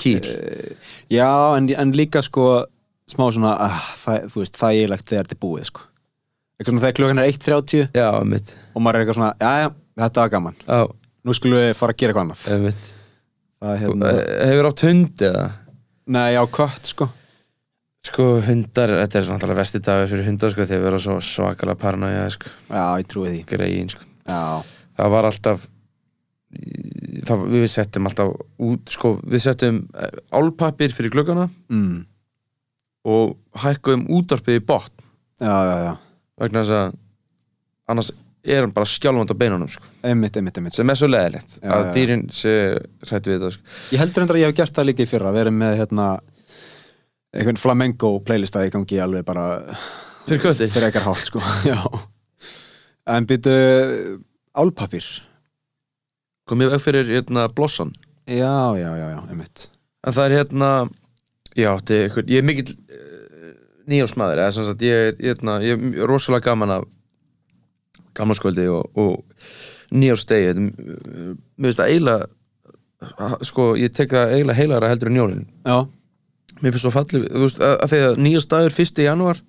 kýl 0.00 0.20
eh, 0.20 0.76
já, 1.12 1.56
en, 1.56 1.68
en 1.70 1.94
líka 1.96 2.22
sko 2.24 2.64
smá 3.10 3.26
svona, 3.32 3.54
ah, 3.60 3.80
það, 4.00 4.28
þú 4.32 4.42
veist, 4.42 4.58
það 4.58 4.70
er 4.70 4.82
eiginlegt 4.82 5.10
þegar 5.10 5.26
þetta 5.26 5.36
er 5.36 5.42
búið 5.44 5.66
sko. 5.70 5.86
Eitthvað 6.54 6.70
svona 6.70 6.84
þegar 6.84 6.96
klukkan 6.98 7.20
er 7.20 7.32
1.30 7.32 7.98
já, 7.98 8.06
og 8.14 8.84
maður 8.84 8.96
er 8.96 9.04
eitthvað 9.04 9.18
svona, 9.18 9.32
já, 9.40 9.64
já, 9.64 9.68
þetta 10.04 10.22
var 10.22 10.32
gaman. 10.34 10.56
Já, 10.64 10.78
nú 11.24 11.36
skulum 11.36 11.60
við 11.60 11.74
fara 11.80 11.94
að 11.94 12.00
gera 12.00 12.14
eitthvað 12.14 12.24
annað. 12.24 12.80
Það 13.64 13.76
hérna, 13.80 14.14
hefur 14.50 14.70
átt 14.70 14.86
hund 14.88 15.26
eða? 15.28 15.44
Nei, 16.14 16.26
já, 16.34 16.40
kött 16.52 16.90
sko. 16.92 17.10
Sko 18.04 18.24
hundar, 18.44 18.92
þetta 19.00 19.20
er 19.20 19.28
svona 19.28 19.54
vesti 19.56 19.80
dagur 19.84 20.10
fyrir 20.10 20.26
hundar 20.28 20.52
sko 20.52 20.66
þegar 20.68 20.82
við 20.82 20.90
erum 20.90 21.04
svo 21.04 21.20
svakalega 21.24 21.80
paranoia 21.80 22.26
sko, 22.32 22.50
já, 22.68 22.82
ég 23.00 23.08
trúi 23.08 23.30
því. 23.30 23.44
Greiðin 23.48 23.92
sko. 23.94 24.08
Það 24.24 25.14
var 25.14 25.28
alltaf 25.28 25.64
það, 27.26 27.46
við 27.52 27.68
settum 27.72 28.08
alltaf 28.08 28.34
út 28.64 28.92
sko, 28.94 29.14
við 29.22 29.44
settum 29.46 29.80
álpapir 30.34 30.94
fyrir 30.94 31.14
gluggana 31.14 31.48
mm. 31.72 32.02
og 33.10 33.36
hækkuðum 33.64 34.06
útvarpið 34.18 34.60
í 34.60 34.66
botn. 34.66 35.08
Já, 35.42 35.56
já, 35.68 35.76
já. 35.88 35.94
Vegna 36.40 36.62
þess 36.62 36.76
að 36.78 37.00
annars 37.94 38.12
er 38.44 38.60
hann 38.60 38.74
bara 38.76 38.88
skjálfand 38.88 39.32
á 39.32 39.36
beinunum 39.40 39.70
sko. 39.72 39.86
einmitt, 40.04 40.36
einmitt, 40.36 40.58
einmitt. 40.60 40.76
Sem 40.76 40.90
er 40.90 40.98
svo 41.00 41.08
leðilegt 41.08 41.58
að 41.64 41.90
dýrin 41.96 42.24
sé 42.34 42.54
hrættu 43.06 43.32
við 43.32 43.44
það 43.46 43.54
sko. 43.56 43.74
Ég 43.94 44.02
heldur 44.02 44.24
endur 44.24 44.38
að 44.38 44.42
ég 44.42 44.50
hef 44.50 44.58
gert 44.58 44.78
það 44.78 44.88
líka 44.90 45.04
í 45.04 45.10
fyrra 45.10 45.32
verið 45.34 45.56
með 45.56 45.76
hérna 45.80 46.08
einhvern 47.34 47.60
flamenco 47.60 48.10
playlista 48.24 48.64
í 48.66 48.72
gangi 48.74 49.00
alveg 49.02 49.24
bara 49.26 49.46
fyrir 50.26 50.42
kötti 50.44 50.68
fyrir 50.70 50.90
ekkar 50.90 51.08
hátt 51.08 51.30
sko. 51.30 51.44
En 53.04 53.26
býtu 53.28 53.52
álpapir 54.56 55.04
kom 56.48 56.64
ég 56.64 56.72
veg 56.74 56.82
fyrir 56.82 57.08
hérna 57.08 57.46
blossan? 57.52 57.92
Já, 58.26 58.76
já, 58.78 58.90
já, 58.96 59.08
já, 59.12 59.20
einmitt. 59.28 59.68
En 60.04 60.12
það 60.16 60.26
er 60.26 60.36
hérna 60.38 60.70
já, 61.56 61.70
er 61.90 62.18
ég 62.26 62.38
er 62.40 62.46
mikill 62.46 62.74
uh, 62.74 63.52
nýjósmaður, 63.90 64.42
eða 64.42 64.56
sem 64.56 64.68
sagt 64.68 64.84
ég 64.84 65.10
er, 65.10 65.18
hérna, 65.20 65.58
ég 65.64 65.88
er 65.92 66.08
rosalega 66.08 66.50
gaman 66.50 66.78
af 66.78 66.88
gamlaskvöldi 68.14 68.66
og, 68.70 68.88
og 68.94 69.92
nýjóstegi 69.94 70.54
mér 70.54 71.68
finnst 71.68 71.80
það 71.80 71.92
eiginlega 71.92 73.42
sko, 73.44 73.74
ég 73.78 73.92
tek 73.94 74.12
það 74.14 74.34
eiginlega 74.36 74.58
heilara 74.58 74.90
heldur 74.92 75.10
en 75.10 75.16
njólin 75.18 75.44
Já, 75.66 75.76
mér 76.60 76.74
finnst 76.74 76.86
svo 76.86 76.94
fallið, 76.94 77.26
þú 77.30 77.44
veist, 77.44 77.62
að, 77.62 77.86
því 77.92 78.02
að 78.08 78.20
nýjóstagur 78.26 78.78
1. 78.86 79.02
janúar 79.04 79.42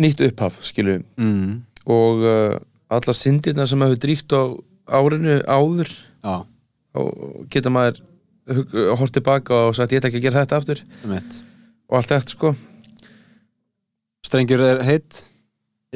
nýtt 0.00 0.24
upphaf, 0.28 0.60
skilur 0.64 1.02
mm. 1.20 1.54
og 1.90 2.24
uh, 2.24 2.58
alla 2.90 3.16
syndirna 3.16 3.66
sem 3.68 3.82
hefur 3.84 4.00
dríkt 4.00 4.36
á 4.36 4.42
árinu 4.90 5.38
áður. 5.46 5.92
Já, 6.24 6.34
og 7.00 7.44
geta 7.52 7.72
maður 7.72 8.00
hort 8.98 9.14
tilbaka 9.14 9.66
og 9.68 9.76
sagt 9.78 9.94
ég 9.94 10.00
ætla 10.00 10.10
ekki 10.10 10.20
að 10.20 10.26
gera 10.26 10.42
þetta 10.42 10.58
aftur. 10.60 10.82
Einmitt. 11.04 11.38
Og 11.90 12.00
allt 12.00 12.14
þetta 12.14 12.34
sko. 12.34 12.54
Strengjur 14.26 14.64
er 14.64 14.82
heitt? 14.86 15.22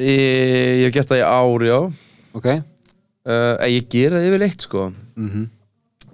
Ég, 0.01 0.79
ég 0.81 0.87
hef 0.87 0.95
gert 0.95 1.11
það 1.11 1.21
í 1.21 1.27
ár, 1.27 1.67
já. 1.67 1.77
Ok. 2.35 2.47
Uh, 3.25 3.53
en 3.63 3.69
ég 3.71 3.91
gera 3.91 4.19
það 4.19 4.31
yfirleitt 4.31 4.65
sko. 4.67 4.89
Mm 5.15 5.45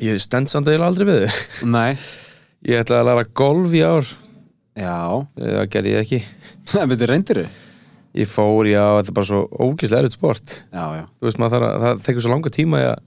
ég 0.02 0.18
stend 0.22 0.50
samt 0.50 0.66
að 0.66 0.78
ég 0.78 0.84
aldrei 0.86 1.06
við 1.06 1.20
þau. 1.22 1.68
Nei. 1.70 1.92
Ég 2.66 2.82
ætla 2.82 3.02
að 3.02 3.08
læra 3.10 3.26
golf 3.38 3.74
í 3.78 3.84
ár. 3.86 4.08
Já. 4.78 4.98
Það 5.38 5.68
gerði 5.76 5.94
ég 5.94 6.06
ekki. 6.06 6.22
En 6.82 6.88
veitir, 6.90 7.12
reyndir 7.12 7.42
þið? 7.42 7.60
Ég 8.18 8.28
fór, 8.28 8.68
já, 8.70 8.84
þetta 9.00 9.12
er 9.14 9.18
bara 9.18 9.30
svo 9.30 9.42
ógislega 9.64 10.04
erut 10.06 10.16
sport. 10.18 10.54
Já, 10.74 10.84
já. 11.00 11.04
Þú 11.20 11.30
veist 11.30 11.40
maður 11.42 11.56
þarf 11.56 11.68
að, 11.70 11.82
það 11.86 12.06
tekur 12.06 12.26
svo 12.26 12.34
langa 12.34 12.54
tíma 12.58 12.82
að, 12.84 13.02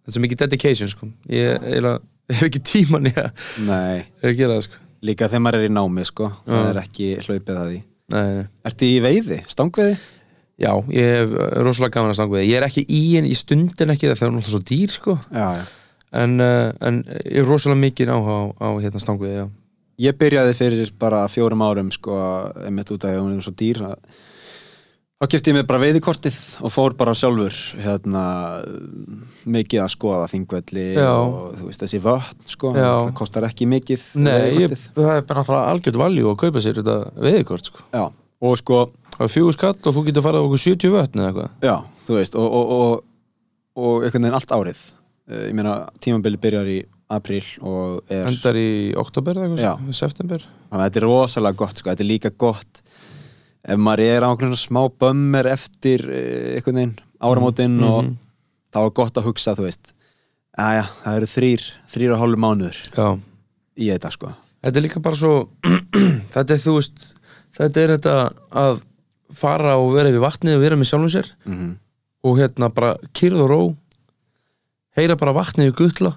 þetta 0.00 0.12
er 0.12 0.16
svo 0.16 0.22
mikið 0.26 0.42
dedication 0.44 0.92
sko. 0.92 1.10
Ég 1.32 1.64
eiginlega 1.64 1.98
hef 2.30 2.46
ekki 2.46 2.62
tíman 2.70 3.10
í 3.10 3.14
að 3.16 3.30
Nei. 3.66 4.04
að 4.22 4.36
gera 4.38 4.56
það 4.58 4.64
sko. 4.68 4.80
Líka 5.10 5.30
þegar 5.32 5.44
maður 5.46 5.62
er 5.62 5.70
í 5.70 5.72
námi, 5.72 6.02
sko 6.04 6.26
Það 6.44 6.58
Já. 6.60 6.70
er 6.70 6.80
ekki 6.82 7.06
hlaupið 7.24 7.56
að 7.56 7.68
því. 7.70 7.78
Nei, 8.10 8.24
nei. 8.36 8.46
Ertu 8.68 8.88
í 8.90 8.96
veiði? 9.04 9.38
Stangveiði? 9.48 10.00
já, 10.60 10.74
ég 10.92 11.06
hef 11.16 11.30
rosalega 11.64 11.94
gaman 11.94 12.12
að 12.12 12.18
stanga 12.18 12.36
við 12.36 12.50
ég 12.50 12.58
er 12.58 12.66
ekki 12.66 12.82
í 12.84 12.98
henni 13.14 13.30
í 13.32 13.36
stundin 13.38 13.92
ekki 13.94 14.10
það 14.10 14.26
er 14.26 14.32
náttúrulega 14.34 14.52
svo 14.52 14.60
dýr 14.68 14.92
sko. 14.92 15.14
Já, 15.32 15.46
já. 15.56 15.62
En, 16.20 16.34
uh, 16.42 16.72
en 16.84 16.98
ég 17.22 17.38
er 17.40 17.46
rosalega 17.48 17.80
mikið 17.80 18.10
áhuga 18.12 18.34
á, 18.36 18.42
á 18.60 18.68
hérna 18.82 19.00
stangu 19.00 19.24
við, 19.24 19.36
já. 19.38 19.46
Ég 20.04 20.18
byrjaði 20.20 20.56
fyrir 20.58 20.92
bara 21.00 21.22
fjórum 21.32 21.64
árum 21.64 21.88
sko, 21.94 22.18
einmitt 22.66 22.92
út 22.92 23.04
af 23.08 23.14
að 23.14 23.22
hún 23.22 23.38
er 23.38 23.46
svo 23.46 23.54
dýr 23.56 23.80
að 23.88 23.96
þá 25.20 25.26
kefti 25.34 25.52
ég 25.52 25.56
mig 25.58 25.66
bara 25.68 25.80
veiðikortið 25.82 26.38
og 26.64 26.72
fór 26.72 26.94
bara 26.98 27.14
sjálfur 27.18 27.56
hérna, 27.84 28.22
mikið 29.44 29.82
að 29.84 29.90
skoða 29.94 30.28
þingvelli 30.32 30.86
Já. 30.96 31.10
og 31.12 31.58
þú 31.58 31.68
veist 31.68 31.84
þessi 31.84 32.00
vötn 32.04 32.46
sko, 32.54 32.72
Já. 32.76 32.88
það 32.88 33.12
kostar 33.20 33.48
ekki 33.50 33.68
mikið 33.70 34.06
Nei, 34.24 34.38
ég, 34.62 34.76
það 34.96 35.12
er 35.16 35.26
bara 35.28 35.42
náttúrulega 35.42 35.74
algjört 35.74 36.00
valjú 36.04 36.30
að 36.32 36.40
kaupa 36.44 36.64
sér 36.64 36.80
þetta 36.80 36.96
veðikort 37.20 37.68
sko. 37.72 37.84
Já, 37.92 38.06
og 38.40 38.56
sko, 38.62 38.80
Það 39.20 39.26
er 39.26 39.34
fjögur 39.34 39.52
skall 39.58 39.74
og 39.76 39.92
þú 39.92 40.02
getur 40.06 40.24
farið 40.24 40.46
okkur 40.46 40.62
70 40.64 40.94
vötn 40.94 41.20
eða 41.20 41.28
eitthvað 41.28 41.68
já, 41.68 41.74
þú 42.06 42.16
veist 42.16 42.38
og, 42.40 42.56
og, 42.56 42.72
og, 42.78 43.04
og 43.76 44.06
einhvern 44.06 44.24
veginn 44.24 44.38
allt 44.40 44.54
árið 44.56 44.80
Eh, 45.30 45.50
ég 45.50 45.54
meina 45.54 45.84
tímabili 46.02 46.38
byrjar 46.42 46.68
í 46.70 46.78
apríl 47.10 47.44
og 47.66 48.10
er 48.10 48.26
Endar 48.30 48.56
í 48.58 48.90
oktober 48.98 49.38
eða 49.38 49.58
eitthvað, 49.58 49.92
september 49.94 50.42
þannig 50.42 50.80
að 50.80 50.86
þetta 50.88 51.00
er 51.00 51.06
rosalega 51.06 51.58
gott 51.60 51.78
sko. 51.82 51.90
þetta 51.92 52.04
er 52.04 52.08
líka 52.08 52.32
gott 52.34 52.80
ef 53.64 53.76
maður 53.78 54.02
er 54.06 54.24
á 54.24 54.28
einhvern 54.32 54.56
smá 54.58 54.82
bömmir 55.00 55.46
eftir 55.52 56.04
eh, 56.08 56.56
einhvern 56.58 56.78
veginn 56.80 56.94
áramótin 57.20 57.76
Mhm. 57.80 57.88
og 57.90 58.14
þá 58.72 58.78
er 58.86 58.90
gott 58.96 59.18
að 59.20 59.26
hugsa 59.28 59.54
þú 59.58 59.66
veist, 59.66 59.92
aðja, 60.58 60.84
það 61.04 61.16
eru 61.20 61.26
þrýr 61.34 61.64
þrýr 61.92 62.12
og 62.14 62.20
hálfu 62.22 62.40
mánuður 62.40 62.78
Já, 62.96 63.08
í 63.76 63.90
þetta 63.92 64.10
sko 64.14 64.32
þetta 64.62 64.76
er 64.80 64.84
líka 64.86 65.00
bara 65.02 65.16
svo 65.16 65.48
þetta 66.34 66.54
er 66.56 66.62
þú 66.64 66.74
veist 66.78 67.04
þetta 67.58 67.80
er 67.84 67.92
þetta 67.96 68.14
að 68.62 68.80
fara 69.34 69.76
og 69.78 69.92
vera 69.94 70.10
við 70.10 70.22
vatnið 70.24 70.56
og 70.56 70.64
vera 70.64 70.76
með 70.80 70.90
sjálfum 70.92 71.12
sér 71.18 71.32
mm 71.46 71.70
og 72.20 72.34
hérna 72.36 72.68
bara 72.68 72.96
kyrð 73.16 73.38
og 73.40 73.48
ró 73.48 73.60
heyra 74.98 75.14
bara 75.16 75.32
vatnið 75.32 75.70
í 75.70 75.76
gutla 75.78 76.10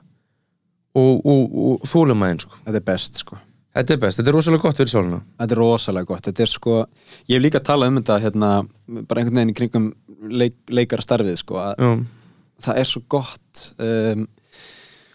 og, 0.93 1.21
og, 1.23 1.53
og 1.55 1.85
þólum 1.87 2.25
aðeins 2.25 2.43
sko. 2.43 2.57
þetta 2.65 2.79
er 2.81 2.85
best 2.89 3.21
sko 3.21 3.37
þetta 3.73 3.93
er 3.95 4.01
best, 4.03 4.19
þetta 4.19 4.29
er 4.31 4.37
rosalega 4.37 4.61
gott 4.67 4.77
fyrir 4.81 4.91
sjálfuna 4.93 5.21
þetta 5.39 5.55
er 5.55 5.61
rosalega 5.63 6.05
gott, 6.11 6.27
þetta 6.29 6.43
er 6.45 6.51
sko 6.53 6.75
ég 7.27 7.35
hef 7.37 7.41
líka 7.45 7.59
talað 7.63 7.87
um 7.93 7.99
þetta 8.01 8.19
hérna 8.23 8.51
bara 9.07 9.21
einhvern 9.23 9.39
veginn 9.41 9.53
í 9.53 9.57
kringum 9.57 9.87
leik, 10.29 10.55
leikarstarfið 10.69 11.37
sko 11.41 11.59
að 11.63 11.73
Já, 11.83 11.91
það 12.67 12.79
er 12.83 12.89
svo 12.93 13.01
gott 13.09 13.63
um, 13.83 14.27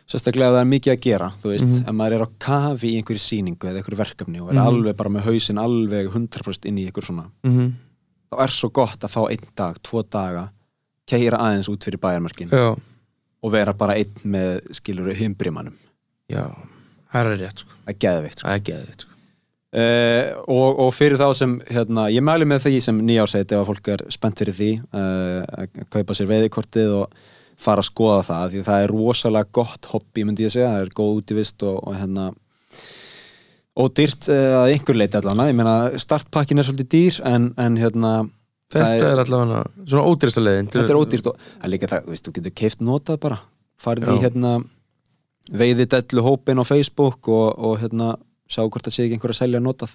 sérstaklega 0.08 0.48
að 0.50 0.54
það 0.56 0.62
er 0.64 0.70
mikið 0.72 0.92
að 0.94 1.00
gera 1.04 1.28
þú 1.42 1.50
veist, 1.52 1.66
Mhm. 1.68 1.88
ef 1.88 1.94
maður 1.94 2.14
er 2.18 2.24
á 2.24 2.28
kafi 2.38 2.88
í 2.92 2.96
einhverju 2.98 3.22
sýningu 3.24 3.68
eða 3.68 3.78
einhverju 3.82 3.98
verkefni 4.02 4.40
og 4.40 4.48
er 4.50 4.54
Mhm. 4.58 4.66
alveg 4.66 4.96
bara 4.96 5.10
með 5.10 5.26
hausinn 5.28 5.58
alveg 5.60 6.08
100% 6.12 6.64
inn 6.66 6.78
í 6.78 6.86
einhver 6.88 7.04
svona 7.04 7.30
mm 7.44 7.72
þá 8.32 8.42
er 8.44 8.48
svo 8.52 8.68
gott 8.72 9.00
að 9.00 9.08
fá 9.14 9.22
einn 9.30 9.46
dag, 9.56 9.76
tvo 9.82 10.02
daga 10.04 10.50
keira 11.08 11.38
aðeins 11.38 11.68
út 11.72 11.80
fyrir 11.84 11.96
bæjarmarkin 11.98 12.50
já, 12.50 12.76
og 13.42 13.52
vera 13.52 13.72
bara 13.72 13.94
einn 13.94 14.12
með 14.26 14.60
skilur 14.76 15.14
himbrimannum 15.14 15.72
já 16.28 16.44
Það 17.12 17.30
er 17.32 17.40
rétt 17.42 17.62
sko. 17.64 17.78
Það 17.84 17.94
er 17.94 18.02
geðveikt 18.04 18.42
sko. 18.42 18.48
Það 18.48 18.58
er 18.58 18.66
geðvitt 18.68 19.04
sko. 19.04 19.14
Uh, 19.68 20.22
og, 20.48 20.78
og 20.80 20.94
fyrir 20.96 21.20
þá 21.20 21.26
sem 21.36 21.58
hérna, 21.68 22.06
ég 22.08 22.24
mæli 22.24 22.46
með 22.48 22.62
því 22.64 22.78
sem 22.86 23.00
nýjársæti 23.04 23.52
ef 23.52 23.60
að 23.60 23.66
fólk 23.68 23.90
er 23.92 24.04
spennt 24.14 24.40
fyrir 24.40 24.56
því 24.56 24.68
uh, 24.80 25.42
að 25.44 25.82
kaupa 25.92 26.16
sér 26.16 26.30
veiðikortið 26.30 26.94
og 27.02 27.18
fara 27.60 27.82
að 27.84 27.90
skoða 27.90 28.22
það 28.30 28.54
því 28.54 28.62
að 28.62 28.70
það 28.70 28.84
er 28.84 28.94
rosalega 28.94 29.52
gott 29.58 29.90
hobby 29.92 30.24
myndi 30.24 30.46
ég 30.46 30.54
segja, 30.54 30.70
það 30.72 30.86
er 30.86 30.94
góð 30.96 31.18
útivist 31.18 31.66
og, 31.68 31.82
og 31.84 31.98
hérna 31.98 32.30
og 33.78 33.92
dýrt 33.98 34.30
uh, 34.32 34.56
að 34.62 34.72
einhver 34.72 35.00
leiti 35.02 35.20
allan 35.20 35.44
ég 35.50 35.60
meina 35.60 35.76
startpakkin 36.00 36.62
er 36.62 36.70
svolítið 36.70 36.90
dýr 36.96 37.20
en, 37.28 37.52
en 37.60 37.78
hérna 37.82 38.14
Þetta 38.68 38.88
það 38.88 39.04
er, 39.10 39.20
allavega 39.22 39.60
svona 39.88 40.08
ódýrsta 40.08 40.42
leiðin 40.44 40.66
þetta 40.72 40.92
er 40.92 40.98
ódýrt 41.00 41.28
og 41.30 41.38
það 41.44 41.62
er 41.68 41.72
líka 41.72 41.88
það, 41.88 42.02
þú 42.04 42.12
veist, 42.12 42.26
þú 42.26 42.34
getur 42.36 42.56
keift 42.60 42.82
notað 42.84 43.20
bara. 43.22 43.38
Farið 43.80 44.10
í 44.12 44.16
Já. 44.18 44.58
Hérna 45.48 45.58
veiðidellu 45.60 46.24
hópin 46.24 46.60
á 46.60 46.64
Facebook 46.64 47.28
og, 47.28 47.58
og 47.58 47.78
hérna 47.82 48.16
sjá 48.48 48.64
hvort 48.64 48.84
það 48.84 48.94
sé 48.94 49.04
ekki 49.04 49.18
einhver 49.18 49.34
að 49.34 49.40
selja 49.40 49.60
notað. 49.60 49.94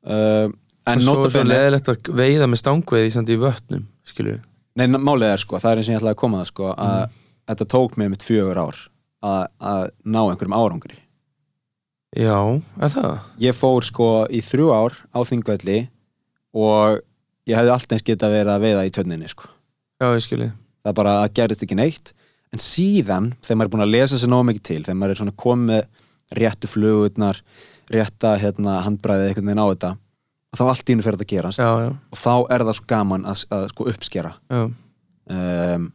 Uh, 0.00 0.48
en 0.88 1.00
svo 1.00 1.00
er 1.00 1.04
svo 1.04 1.16
notabene 1.16 1.54
leiðilegt 1.54 1.90
að 1.92 2.12
veiða 2.16 2.48
með 2.48 2.62
stangveiði 2.62 3.12
samt 3.14 3.32
í 3.32 3.36
vötnum, 3.40 3.86
við 4.16 4.40
Nei, 4.78 4.86
málið 4.86 5.32
er 5.34 5.42
sko, 5.42 5.58
það 5.58 5.72
er 5.72 5.80
eins 5.80 5.88
og 5.88 5.92
ég 5.92 5.98
ætlaði 5.98 6.14
að 6.14 6.20
koma 6.20 6.40
að 6.40 6.48
sko 6.52 6.68
að 6.72 7.14
þetta 7.50 7.66
tók 7.74 7.96
mig 7.98 8.10
mitt 8.12 8.24
fjögur 8.24 8.60
ár 8.62 8.76
að, 9.26 9.40
að 9.58 9.82
ná 10.06 10.20
einhverjum 10.22 10.54
árangri. 10.56 10.98
Já, 12.16 12.38
er 12.80 12.92
það? 12.94 13.16
ég 13.42 13.54
fór 13.58 13.86
sko 13.86 14.08
í 14.30 14.40
þrjú 14.42 14.70
ár 14.72 14.96
á 15.10 15.20
þingvelli 15.26 15.80
og 16.54 17.02
ég 17.50 17.58
hefði 17.58 17.74
alltaf 17.74 17.98
eins 17.98 18.06
getað 18.06 18.36
verið 18.38 18.52
að 18.54 18.64
veiða 18.64 18.86
í 18.86 18.94
tönninni 18.94 19.30
sko. 19.30 19.50
Já, 20.00 20.08
ég 20.14 20.24
skilji. 20.24 20.48
Það 20.86 20.96
bara 21.02 21.16
að 21.24 21.34
gerist 21.36 21.66
ekki 21.66 21.78
neitt 21.78 22.14
en 22.50 22.62
síðan, 22.62 23.32
þegar 23.44 23.58
maður 23.58 23.68
er 23.68 23.74
búin 23.74 23.86
að 23.86 23.92
lesa 23.94 24.18
sér 24.20 24.32
nóg 24.32 24.46
mikið 24.48 24.66
til 24.66 24.80
þegar 24.84 25.00
maður 25.00 25.14
er 25.14 25.20
svona 25.20 25.36
komið 25.44 25.82
réttu 26.40 26.70
flugurnar, 26.70 27.40
rétta 27.90 28.36
hérna, 28.38 28.80
handbræðið 28.86 29.30
einhvern 29.30 29.50
veginn 29.50 29.62
á 29.62 29.70
þetta 29.70 29.92
þá 30.58 30.64
allt 30.66 30.88
í 30.88 30.94
hennu 30.94 31.04
fyrir 31.06 31.18
þetta 31.18 31.26
að 31.26 31.34
gerast. 31.34 31.62
Já, 31.62 31.70
já, 31.84 31.90
og 31.94 32.18
þá 32.18 32.32
er 32.54 32.64
það 32.66 32.76
svo 32.78 32.86
gaman 32.90 33.26
að, 33.30 33.42
að 33.54 33.66
sko 33.70 33.86
uppskera. 33.92 34.32
Um, 34.50 35.86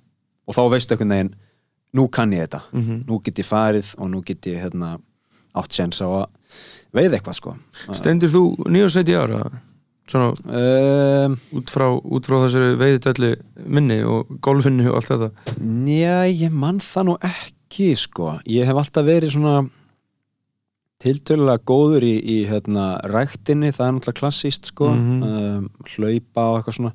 og 0.45 0.56
þá 0.56 0.61
veistu 0.72 0.95
einhvern 0.95 1.15
veginn 1.15 1.34
nú 1.95 2.07
kann 2.11 2.36
ég 2.36 2.45
þetta, 2.45 2.61
mm 2.72 3.02
nú 3.10 3.19
get 3.23 3.41
ég 3.41 3.48
farið 3.48 3.91
og 3.99 4.11
nú 4.11 4.22
get 4.26 4.48
ég 4.52 4.64
hérna, 4.64 4.95
átt 5.56 5.76
séns 5.76 5.99
á 6.03 6.07
að 6.07 6.26
veið 6.95 7.18
eitthvað 7.18 7.40
sko. 7.40 7.56
Stendur 7.91 8.32
þú 8.32 8.44
nýjórsæti 8.72 9.15
í 9.15 9.19
ára? 9.19 9.44
Svona 10.06 10.34
um, 10.38 11.36
út 11.57 11.72
frá, 11.73 11.88
út 11.98 12.27
frá 12.30 12.36
þessari 12.44 12.76
veiðidellu 12.77 13.32
minni 13.73 13.98
og 14.06 14.36
golfinu 14.45 14.91
og 14.91 14.99
allt 14.99 15.10
þetta? 15.10 15.30
Já, 15.90 16.18
ég 16.30 16.53
mann 16.53 16.77
það 16.84 17.07
nú 17.10 17.15
ekki 17.26 17.88
sko, 17.98 18.36
ég 18.45 18.69
hef 18.69 18.77
alltaf 18.84 19.07
verið 19.07 19.34
svona 19.34 19.56
tiltölulega 21.02 21.61
góður 21.68 22.06
í, 22.07 22.14
í 22.22 22.36
hérna, 22.49 22.95
ræktinni, 23.11 23.72
það 23.76 23.88
er 23.88 23.95
náttúrulega 23.98 24.19
klassíst 24.22 24.69
sko, 24.72 24.91
Mhm. 24.94 25.23
um, 25.23 25.69
hlaupa 25.95 26.45
og 26.52 26.60
eitthvað 26.61 26.77
svona. 26.80 26.94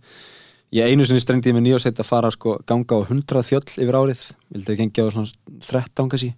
Ég 0.73 0.87
einu 0.87 1.05
sinni 1.05 1.21
strengdi 1.21 1.53
með 1.53 1.67
nýjórsett 1.67 1.99
að 1.99 2.07
fara 2.07 2.31
sko, 2.31 2.59
ganga 2.67 2.95
á 2.95 3.01
100 3.11 3.43
fjöll 3.43 3.67
yfir 3.75 3.97
árið, 3.99 4.23
vildi 4.55 4.71
ekki 4.73 4.87
gengja 4.87 5.11
á 5.11 5.11
svona 5.11 5.33
13 5.67 6.09
kannski 6.09 6.35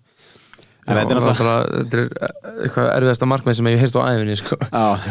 Já, 0.83 0.97
þetta 0.99 1.15
er 1.15 1.21
náttúrulega 1.21 1.59
er 1.79 2.01
eitthvað 2.65 2.89
erfiðasta 2.97 3.29
markmið 3.31 3.59
sem 3.59 3.69
ég 3.71 3.79
hef 3.79 3.85
heyrt 3.87 3.99
á 4.03 4.03
æfinni 4.11 4.39
sko. 4.41 4.57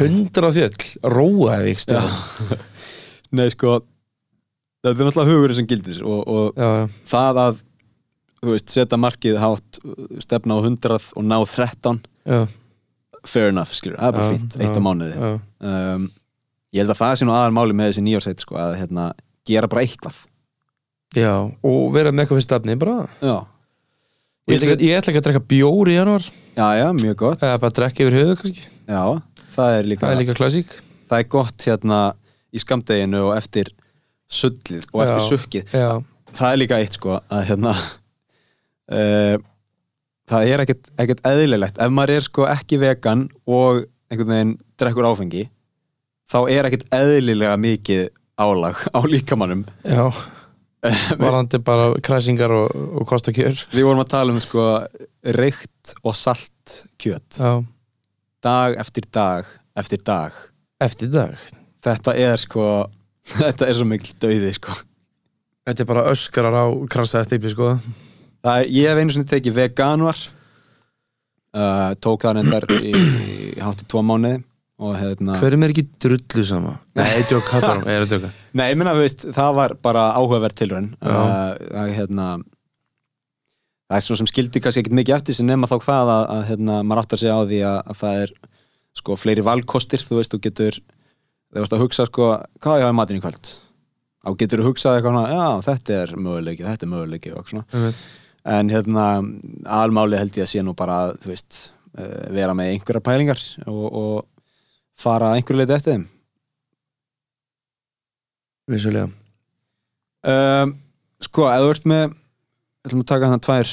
Hundra 0.02 0.50
fjöll, 0.52 0.90
róaði. 1.16 1.76
Nei 3.40 3.48
sko 3.54 3.78
þetta 4.82 4.96
er 4.96 5.08
náttúrulega 5.08 5.30
hugurinn 5.36 5.60
sem 5.60 5.68
gildir 5.70 6.02
og, 6.04 6.22
og 6.26 6.58
já, 6.58 6.70
já, 6.82 6.88
það 7.12 7.42
að 7.46 7.62
veist, 8.50 8.74
setja 8.74 8.98
markið 9.00 9.38
hátt 9.42 9.80
stefna 10.24 10.58
á 10.58 10.60
100 10.66 10.98
og 11.14 11.28
ná 11.30 11.38
13 11.46 12.02
já, 12.26 12.40
fair 13.30 13.52
enough, 13.52 13.76
skilur, 13.78 14.00
það 14.02 14.10
er 14.10 14.18
bara 14.18 14.26
Já, 14.26 14.34
fínt 14.34 14.58
eitt 14.66 14.80
á 14.80 14.82
mánuði. 14.82 15.32
um, 15.62 16.08
ég 16.74 16.82
held 16.82 16.96
að 16.96 17.02
það 17.04 17.16
sé 17.20 17.28
nú 17.30 17.36
aðal 17.38 17.56
máli 17.56 17.78
með 17.78 17.92
þessi 17.92 18.06
nýjársætt 18.08 18.46
sko, 18.46 18.58
að 18.58 18.78
hérna, 18.80 19.12
gera 19.46 19.70
bara 19.70 19.84
eitthvað. 19.86 20.18
Já, 21.14 21.34
og 21.68 21.82
vera 21.94 22.14
með 22.16 22.24
eitthvað 22.24 22.40
fyrir 22.40 22.48
stafni 22.48 22.78
bara. 22.82 22.98
Já, 23.22 23.36
Ég 24.52 24.58
ætla, 24.60 24.74
ekki, 24.76 24.88
ég 24.90 24.98
ætla 25.00 25.12
ekki 25.14 25.22
að 25.22 25.28
drekka 25.28 25.44
bjór 25.54 25.92
í 25.92 25.94
januar 25.96 26.26
já, 26.58 26.66
já 26.76 26.88
mjög 26.98 27.16
gott. 27.22 27.44
Eða 27.44 27.60
bara 27.64 27.76
drekka 27.78 28.04
yfir 28.06 28.18
höfu 28.20 28.38
kannski. 28.42 28.66
Já, 28.92 29.04
það 29.56 29.76
er 29.78 29.88
líka, 29.92 30.04
það 30.06 30.16
er 30.16 30.20
líka 30.22 30.36
klassík. 30.40 30.74
Það 31.12 31.24
er 31.24 31.30
gott 31.36 31.68
hérna 31.68 32.00
í 32.52 32.64
skamdeginu 32.64 33.22
og 33.30 33.38
eftir 33.38 33.72
sullið 34.32 34.90
og 34.92 35.06
eftir 35.06 35.22
Já. 35.22 35.30
sukkið. 35.30 35.72
já, 35.76 35.90
það 36.40 36.52
er 36.54 36.60
líka 36.62 36.80
eitt 36.84 36.98
sko 37.00 37.18
að 37.20 37.48
hérna 37.50 37.74
uh, 38.92 39.38
það 40.32 40.52
er 40.52 40.64
ekkert, 40.66 40.92
ekkert 41.00 41.24
eðlilegt. 41.32 41.80
Ef 41.80 41.92
maður 41.96 42.16
er 42.18 42.28
sko 42.28 42.48
ekki 42.52 42.80
vegan 42.82 43.26
og 43.48 43.86
einhvern 44.12 44.34
veginn 44.36 44.54
drekkur 44.80 45.08
áfengi 45.08 45.46
þá 46.32 46.40
er 46.52 46.68
ekkert 46.68 46.88
eðlilega 46.96 47.56
mikið 47.60 48.10
álag 48.42 48.80
á 48.92 49.00
líkamannum 49.08 49.66
já 49.88 50.04
varandi 51.22 51.60
bara 51.62 51.92
kræsingar 52.04 52.52
og, 52.56 52.76
og 53.02 53.08
kostakjör. 53.10 53.66
Við 53.74 53.86
vorum 53.86 54.04
að 54.04 54.12
tala 54.16 54.34
um 54.34 54.42
sko 54.42 54.68
reykt 55.38 55.96
og 56.02 56.16
salt 56.18 56.82
kjöt. 57.02 57.38
Já, 57.38 57.62
dag 58.42 58.80
eftir 58.82 59.06
dag 59.14 59.50
eftir 59.78 60.02
dag. 60.06 60.36
Eftir 60.82 61.12
dag? 61.12 61.38
Þetta 61.84 62.16
er 62.18 62.38
sko 62.42 62.66
þetta 63.42 63.68
er 63.70 63.78
svo 63.78 63.88
mikil 63.90 64.16
döiði 64.22 64.54
sko. 64.58 64.76
Þetta 65.68 65.84
er 65.84 65.90
bara 65.94 66.08
öskarar 66.12 66.58
á 66.58 66.66
krasa 66.90 67.24
stipi 67.26 67.52
sko. 67.54 67.76
Það 68.42 68.64
er, 68.64 68.72
ég 68.74 68.90
hef 68.90 69.02
einu 69.02 69.14
sinni 69.14 69.30
tekið 69.30 69.58
veganuar. 69.60 70.22
Uh, 71.52 71.92
tók 72.00 72.24
það 72.24 72.38
reyndar 72.40 72.66
í, 72.80 72.94
í 72.96 73.60
hátti 73.60 73.84
tvo 73.92 74.00
mánuði 74.08 74.40
hérna 74.98 75.36
hverjum 75.38 75.66
er 75.66 75.74
ekki 75.74 75.84
drullu 76.02 76.44
sama? 76.48 76.78
Nei, 76.98 77.22
djók, 77.30 77.50
hattar 77.54 77.76
hann, 77.76 77.84
ég 77.86 78.02
er 78.02 78.08
að 78.08 78.30
Nei, 78.58 78.66
ég 78.72 78.80
minna, 78.80 78.96
veist, 78.98 79.28
það 79.36 79.58
var 79.60 79.76
bara 79.86 80.08
áhugaverð 80.18 80.58
tilraun. 80.58 80.90
Já. 80.98 81.12
uh, 81.12 81.76
að, 81.84 81.92
hérna, 81.98 82.30
það 83.92 83.98
er 84.00 84.06
svona 84.08 84.22
sem 84.24 84.32
skildi 84.32 84.64
kannski 84.64 84.84
ekkert 84.84 84.98
mikið 85.02 85.18
eftir 85.18 85.38
sem 85.38 85.48
nema 85.48 85.70
þá 85.70 85.78
hvað 85.84 86.14
að, 86.16 86.24
að 86.36 86.48
hérna, 86.50 86.80
maður 86.88 87.04
áttar 87.04 87.22
sig 87.22 87.32
á 87.32 87.40
því 87.44 87.60
að, 87.70 87.78
að 87.94 88.00
það 88.02 88.24
er 88.24 88.34
sko 89.02 89.18
fleiri 89.20 89.46
valkostir, 89.46 90.04
þú 90.04 90.20
veist, 90.20 90.34
þú 90.34 90.42
getur 90.48 90.80
þegar 90.80 91.60
þú 91.60 91.68
ert 91.68 91.76
að 91.78 91.84
hugsa 91.86 92.08
sko, 92.08 92.32
hvað 92.64 92.82
ég 92.82 92.88
hafa 92.88 92.98
matinn 92.98 93.20
í 93.20 93.24
kvöld? 93.24 93.54
Þá 94.22 94.34
getur 94.42 94.62
þú 94.62 94.72
hugsað 94.72 94.98
eitthvað 94.98 95.16
svona, 95.16 95.38
já, 95.38 95.46
þetta 95.68 95.96
er 95.98 96.16
möguleiki, 96.18 96.66
þetta 96.68 96.88
er 96.88 96.92
möguleiki 96.92 97.32
og 97.36 97.48
svona, 97.50 97.64
Einmitt. 97.74 98.02
en 98.56 98.74
hérna 98.74 99.06
almáli 99.80 100.20
held 100.20 100.38
ég 100.38 100.46
að 100.46 100.52
sé 100.52 100.66
nú 100.66 100.76
bara 100.78 101.00
að, 101.06 101.16
þú 101.24 101.32
veist, 101.32 101.62
uh, 101.98 102.20
vera 102.36 102.58
með 102.58 102.74
einhverja 102.76 103.04
pælingar 103.08 103.42
og, 103.66 103.88
og 103.88 104.28
fara 105.02 105.34
einhverju 105.38 105.60
leiti 105.62 105.76
eftir 105.78 105.96
þeim? 105.96 106.06
Vissulega. 108.72 109.10
Um, 110.32 110.76
Sko, 111.22 111.46
ef 111.54 111.62
þú 111.62 111.72
ert 111.76 111.84
með 111.90 112.04
við 112.12 112.88
ætlum 112.90 113.02
að 113.04 113.10
taka 113.12 113.28
þannig 113.30 113.44
tvær 113.46 113.72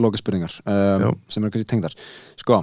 lokaspurningar 0.00 0.54
Já. 0.64 1.08
um, 1.10 1.18
sem 1.28 1.44
eru 1.44 1.52
kannski 1.52 1.68
tengdar. 1.74 1.96
Sko, 2.40 2.60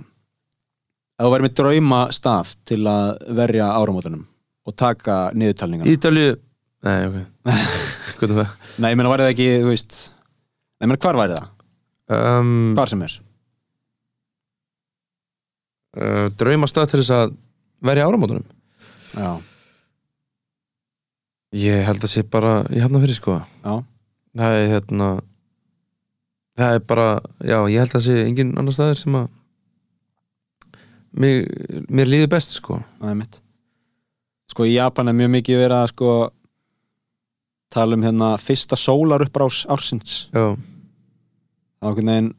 ef 1.18 1.26
þú 1.27 1.31
væri 1.35 1.45
með 1.45 1.53
drauma 1.60 1.99
stað 2.15 2.56
til 2.68 2.80
að 2.89 3.11
verja 3.38 3.68
áramótunum 3.77 4.23
og 4.68 4.76
taka 4.77 5.19
niðurtalningan 5.38 5.88
Ítalju 5.91 6.31
nei, 6.88 6.98
ok. 7.07 7.19
Nei, 8.81 8.89
ég 8.91 8.98
meina, 8.98 9.11
væri 9.14 9.27
það 9.27 9.31
ekki, 9.35 9.48
þú 9.61 9.69
veist 9.72 9.99
Nei, 10.10 10.88
ég 10.88 10.89
meina, 10.91 11.02
hvar 11.06 11.18
væri 11.22 11.38
það? 11.38 11.48
um, 12.18 12.52
Hvar 12.77 12.91
sem 12.91 13.06
er? 13.06 13.19
Uh, 15.98 16.28
draumastað 16.40 16.91
til 16.91 17.02
þess 17.02 17.15
að 17.18 17.36
verja 17.88 18.07
áramótunum. 18.07 18.45
Já, 19.18 19.32
ég 21.57 21.86
held 21.88 22.03
að 22.03 22.11
sé 22.11 22.24
bara, 22.28 22.60
ég 22.74 22.86
hafna 22.86 23.02
fyrir 23.03 23.18
sko. 23.18 23.40
Já, 23.64 23.74
það 24.38 24.60
er 24.61 24.72
hérna 24.76 25.10
það 26.57 26.78
er 26.78 26.86
bara, 26.90 27.10
já, 27.45 27.57
ég 27.69 27.84
held 27.84 27.98
að 27.99 28.06
sé 28.07 28.15
engin 28.24 28.56
annar 28.57 28.76
staðir 28.76 28.99
sem 28.99 29.18
að 29.19 29.28
mér, 31.18 31.45
mér 31.90 32.10
líður 32.10 32.34
best 32.34 32.57
sko. 32.57 32.80
Það 33.02 33.14
er 33.14 33.19
mitt. 33.22 33.40
Sko, 34.52 34.65
í 34.65 34.78
Japan 34.78 35.11
er 35.11 35.18
mjög 35.18 35.34
mikið 35.38 35.61
verið 35.61 35.78
að 35.78 35.91
sko 35.94 36.11
tala 37.74 37.98
um 37.98 38.06
hérna 38.06 38.32
fyrsta 38.41 38.80
sólar 38.80 39.26
uppbrás 39.26 39.65
ársins. 39.69 40.19
Já, 40.34 40.56
þá 41.78 41.90
einhvern 41.90 42.14
veginn 42.14 42.32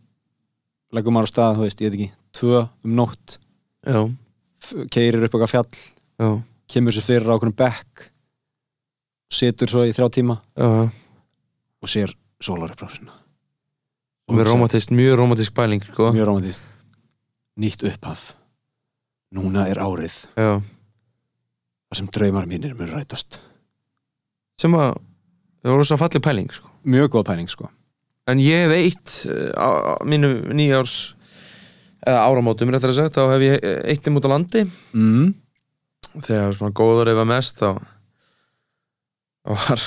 leggur 0.97 1.14
maður 1.14 1.28
á 1.28 1.32
stað, 1.35 1.59
þú 1.59 1.66
veist, 1.66 1.82
ég 1.85 1.93
veit 1.93 1.98
ekki 1.98 2.10
tvö 2.39 2.62
um 2.64 2.94
nótt, 2.97 3.39
keirir 3.89 5.23
upp 5.24 5.32
eitthvað 5.32 5.52
fjall 5.52 5.82
já, 6.20 6.31
kemur 6.69 6.97
sér 6.97 7.06
fyrir 7.06 7.31
á 7.31 7.36
okkur 7.36 7.55
bekk 7.56 8.09
situr 9.32 9.70
svo 9.73 9.86
í 9.89 9.94
þrjá 9.97 10.10
tíma 10.19 10.40
já. 10.56 10.89
og 10.89 11.90
sér 11.90 12.12
sólaruppbrásina 12.43 13.19
og 14.28 14.36
mér 14.36 14.51
romantist, 14.51 14.93
mjög 14.93 15.16
romantisk 15.16 15.55
bæling 15.56 15.85
sko. 15.85 16.12
Mjög 16.12 16.27
romantist 16.28 16.69
nýtt 17.59 17.82
upphaf. 17.89 18.35
Núna 19.35 19.66
er 19.69 19.81
árið. 19.81 20.15
Já, 20.36 20.60
þar 21.89 22.01
sem 22.01 22.09
draumar 22.12 22.48
mínir 22.48 22.77
mun 22.78 22.93
rætast. 22.93 23.40
Sem 24.60 24.74
að 24.77 24.94
það 25.65 25.74
voru 25.74 25.89
svo 25.89 25.98
fallið 26.01 26.24
pæling 26.24 26.55
sko. 26.55 26.70
Mjög 26.89 27.12
góð 27.16 27.27
pæling 27.32 27.52
sko. 27.52 27.70
En 28.28 28.40
ég 28.44 28.73
eitt 28.77 29.15
uh, 29.28 29.52
á, 29.56 29.69
á 29.69 30.05
mínu 30.05 30.52
nýjárs 30.52 31.15
eða 32.09 32.24
áramótum 32.24 32.72
réttar 32.72 32.93
að 32.93 33.01
sagt, 33.02 33.18
þá 33.18 33.35
hef 33.35 33.44
ég 33.44 33.68
eitt 33.93 34.09
um 34.09 34.18
út 34.20 34.28
á 34.28 34.35
landi. 34.35 34.64
Mm. 34.97 35.30
þegar 36.24 36.56
svona 36.56 36.74
góður 36.74 37.12
eða 37.12 37.26
mest 37.28 37.60
þá 37.60 37.78
var 39.48 39.82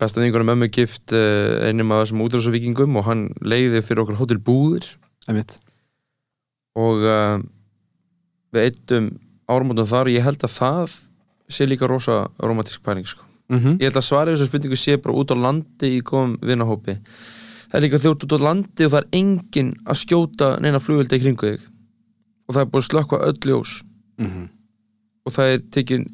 besta 0.00 0.22
vingunum 0.22 0.48
mömmu 0.50 0.70
gift 0.72 1.14
uh, 1.14 1.66
einum 1.66 1.92
af 1.94 2.04
þessum 2.04 2.24
útrásvíkingum 2.24 2.96
og 2.98 3.06
hann 3.06 3.28
leiði 3.44 3.82
fyrir 3.86 4.02
okkur 4.02 4.18
hótel 4.18 4.40
búðir. 4.42 4.88
Einmitt. 5.30 5.58
Og 6.78 7.04
uh, 7.06 7.38
við 8.54 8.70
eittum 8.70 9.12
áramótum 9.46 9.86
þar 9.86 10.10
og 10.10 10.16
ég 10.16 10.26
held 10.26 10.42
að 10.42 10.56
það 10.56 10.96
sé 11.52 11.66
líka 11.68 11.88
rosa 11.90 12.26
romantísk 12.42 12.82
pæling 12.82 13.06
sko. 13.06 13.22
mm 13.48 13.78
ég 13.78 13.86
held 13.86 14.00
að 14.00 14.08
svarið 14.08 14.34
þessu 14.34 14.48
spurningu 14.48 14.76
sé 14.76 14.96
bara 14.98 15.14
út 15.14 15.30
á 15.30 15.36
landi 15.38 15.92
í 15.98 16.02
góðum 16.02 16.34
vinahópi 16.42 16.96
það 17.70 17.78
er 17.78 17.84
líka 17.84 18.02
þú 18.02 18.12
ert 18.12 18.26
út 18.26 18.36
á 18.36 18.46
landi 18.46 18.86
og 18.86 18.92
það 18.92 19.00
er 19.02 19.08
enginn 19.20 19.72
að 19.86 20.00
skjóta 20.02 20.52
neina 20.62 20.82
flugveldi 20.82 21.18
í 21.18 21.24
kringu 21.24 21.50
þig 21.50 21.66
og 22.46 22.54
það 22.54 22.62
er 22.62 22.70
búið 22.70 22.84
að 22.84 22.88
slökka 22.90 23.22
öll 23.28 23.50
ljós 23.50 23.72
-hmm. 24.18 24.48
og 25.26 25.32
það 25.32 25.52
er 25.52 25.60
tekin 25.70 26.06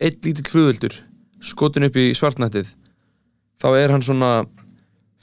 einn 0.00 0.18
lítill 0.24 0.50
flugveldur 0.50 0.94
skotin 1.40 1.86
upp 1.88 1.96
í 1.96 2.10
svartnættið 2.16 2.72
þá 3.62 3.68
er 3.78 3.94
hann 3.94 4.02
svona 4.02 4.44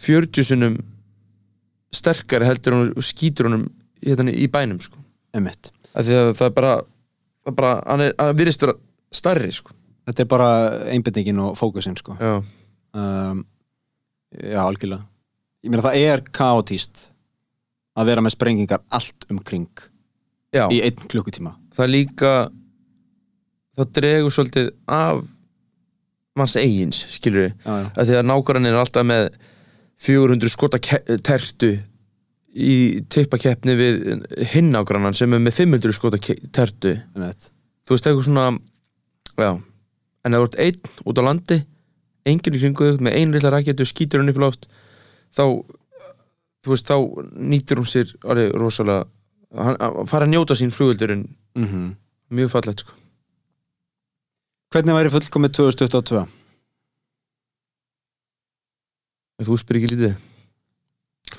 40 0.02 0.48
sinnum 0.48 0.80
sterkari 1.94 2.48
heldur 2.48 2.74
hann 2.76 2.94
og 2.96 3.06
skýtur 3.06 3.50
honum 3.50 3.68
hérna, 4.02 4.32
í 4.32 4.48
bænum 4.48 4.80
sko. 4.82 4.98
einmitt 5.34 5.72
Af 5.92 6.06
því 6.08 6.16
að 6.16 6.30
það 6.40 6.46
er 6.48 6.54
bara, 6.56 6.76
það 7.44 7.52
er 7.52 7.56
bara 7.60 7.72
hann 7.86 8.02
er, 8.06 8.14
hann 8.20 8.38
virðist 8.40 8.62
vera 8.64 8.76
stærri 9.12 9.52
sko. 9.52 9.76
þetta 10.08 10.24
er 10.24 10.30
bara 10.32 10.50
einbendingin 10.94 11.40
og 11.40 11.58
fókusin 11.60 11.98
sko. 11.98 12.16
já, 12.20 12.44
um, 12.94 13.46
já, 14.32 14.62
algjörlega 14.64 15.06
ég 15.62 15.72
meina 15.72 15.86
það 15.86 16.00
er 16.02 16.24
kaotíst 16.34 17.08
að 17.98 18.12
vera 18.12 18.24
með 18.24 18.36
sprengingar 18.36 18.84
allt 18.94 19.28
um 19.32 19.42
kring 19.44 19.70
já. 20.54 20.66
í 20.72 20.82
einn 20.84 21.08
klukkutíma. 21.12 21.54
Það 21.76 21.94
líka 21.94 22.34
það 23.78 23.94
dregur 23.98 24.36
svolítið 24.36 24.74
af 24.92 25.24
manns 26.38 26.58
eigins, 26.60 27.06
skilur 27.12 27.48
við 27.48 27.54
já, 27.54 27.72
já. 27.72 27.88
að 27.92 28.10
því 28.10 28.20
að 28.20 28.28
nákvæmlega 28.30 28.72
er 28.72 28.82
alltaf 28.82 29.08
með 29.08 29.26
400 30.02 30.52
skota 30.52 30.80
tertu 31.22 31.72
í 32.52 32.78
tippakeppni 33.12 33.76
við 33.80 34.00
hinn 34.54 34.72
nákvæmlega 34.74 35.20
sem 35.20 35.36
er 35.36 35.44
með 35.44 35.60
500 35.60 35.98
skota 35.98 36.22
tertu. 36.22 36.96
Þú 37.16 37.96
veist 37.96 38.08
eitthvað 38.08 38.28
svona 38.28 38.48
já, 39.38 39.52
en 40.26 40.38
þú 40.38 40.48
ert 40.48 40.58
einn 40.64 40.96
út 41.06 41.22
á 41.22 41.24
landi 41.28 41.60
enginn 42.28 42.58
í 42.58 42.62
kringu 42.62 42.92
þig 42.92 43.04
með 43.06 43.18
einu 43.18 43.36
lilla 43.36 43.52
raketu 43.54 43.88
skýtur 43.88 44.22
hann 44.22 44.32
upp 44.32 44.40
í 44.40 44.44
loft 44.44 44.68
þá 45.36 45.44
þú 46.62 46.74
veist, 46.76 46.88
þá 46.92 46.98
nýtir 47.52 47.80
hún 47.82 47.90
sér 47.90 48.12
alveg 48.24 48.54
rosalega 48.62 49.08
hann 49.52 50.08
fara 50.08 50.26
að 50.28 50.32
njóta 50.36 50.56
sín 50.60 50.72
flugöldurinn 50.72 51.26
mm 51.58 51.96
mjög 52.32 52.48
fallegt 52.54 52.80
sko. 52.86 52.94
Hvernig 54.72 54.96
væri 54.96 55.10
fullkomið 55.12 55.52
2022? 55.58 56.22
En 59.42 59.48
þú 59.48 59.58
spyr 59.60 59.80
ekki 59.82 59.90
lítið. 59.92 60.14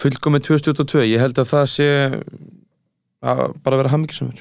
Fullkomið 0.02 0.44
2022, 0.48 1.05
ég 1.12 1.23
held 1.23 1.39
að 1.40 1.48
það 1.52 1.66
sé 1.73 1.86
að 3.23 3.43
bara 3.62 3.78
vera 3.78 3.93
hamingisamur 3.93 4.40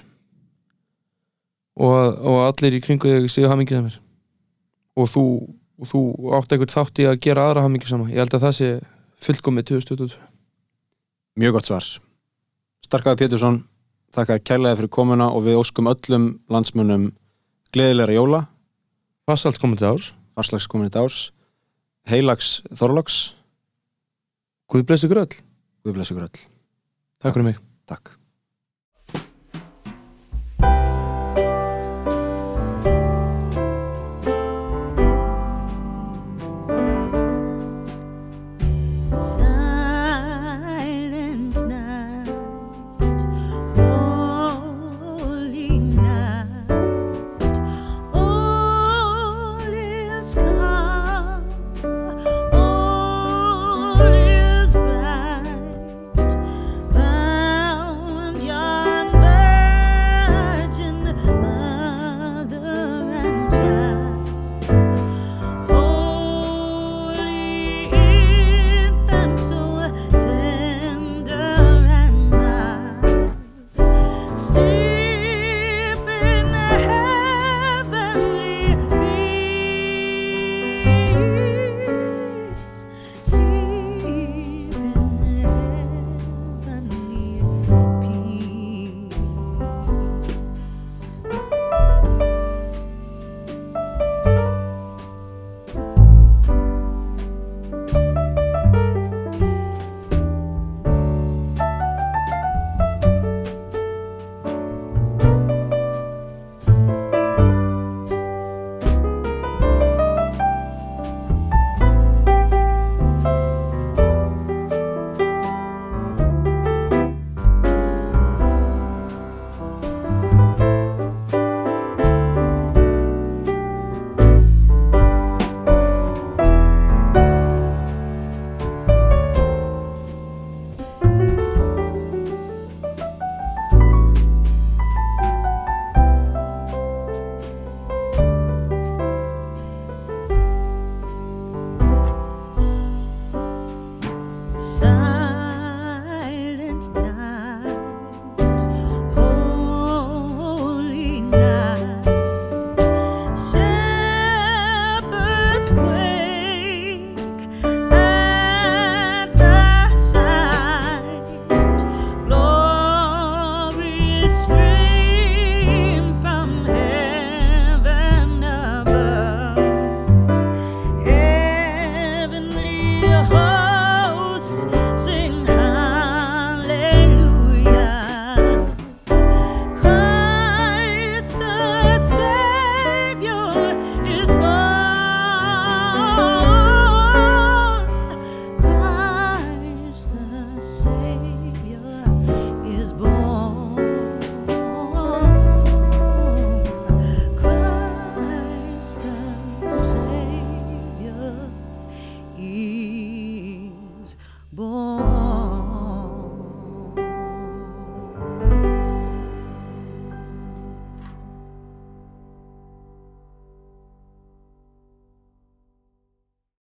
og, 1.78 1.92
að- 1.96 2.20
og 2.32 2.38
allir 2.48 2.76
í 2.78 2.82
kringu 2.84 3.12
þig 3.12 3.28
séu 3.32 3.50
hamingisamur 3.52 3.96
og 4.98 5.10
þú, 5.12 5.24
og 5.82 5.90
þú 5.92 6.02
átt 6.40 6.52
eitthvað 6.56 6.74
þátt 6.76 7.02
í 7.04 7.08
að 7.12 7.20
gera 7.28 7.46
aðra 7.50 7.64
hamingisama 7.68 8.10
ég 8.10 8.20
held 8.24 8.34
að 8.38 8.44
það 8.48 8.56
sé 8.60 8.70
fullkomið 9.22 9.68
2022 9.72 10.20
Mjög 11.40 11.56
gott 11.56 11.70
svar. 11.70 11.86
Starkaði 12.84 13.22
Pétursson, 13.22 13.62
þakka 14.12 14.36
þér 14.36 14.48
kærlega 14.50 14.80
fyrir 14.82 14.92
komuna 14.92 15.30
og 15.32 15.46
við 15.46 15.62
óskum 15.62 15.88
öllum 15.88 16.26
landsmunum 16.52 17.06
gleðilegra 17.72 18.18
jóla. 18.18 18.42
Fassalt 19.30 19.62
komandi 19.62 19.88
árs, 19.88 20.12
farslags 20.36 20.68
komin 20.68 20.92
árs. 20.92 21.30
Heilags 22.10 22.60
þorlags 22.76 23.36
Guð 24.72 24.88
blessi 24.88 25.08
ykkur 25.08 25.26
öll. 25.26 25.36
Guð 25.84 26.00
blessi 26.00 26.16
ykkur 26.16 26.30
öll. 26.30 26.48
Takk 27.20 27.36
fyrir 27.36 27.52
mig. 27.52 27.62
Takk 27.88 28.21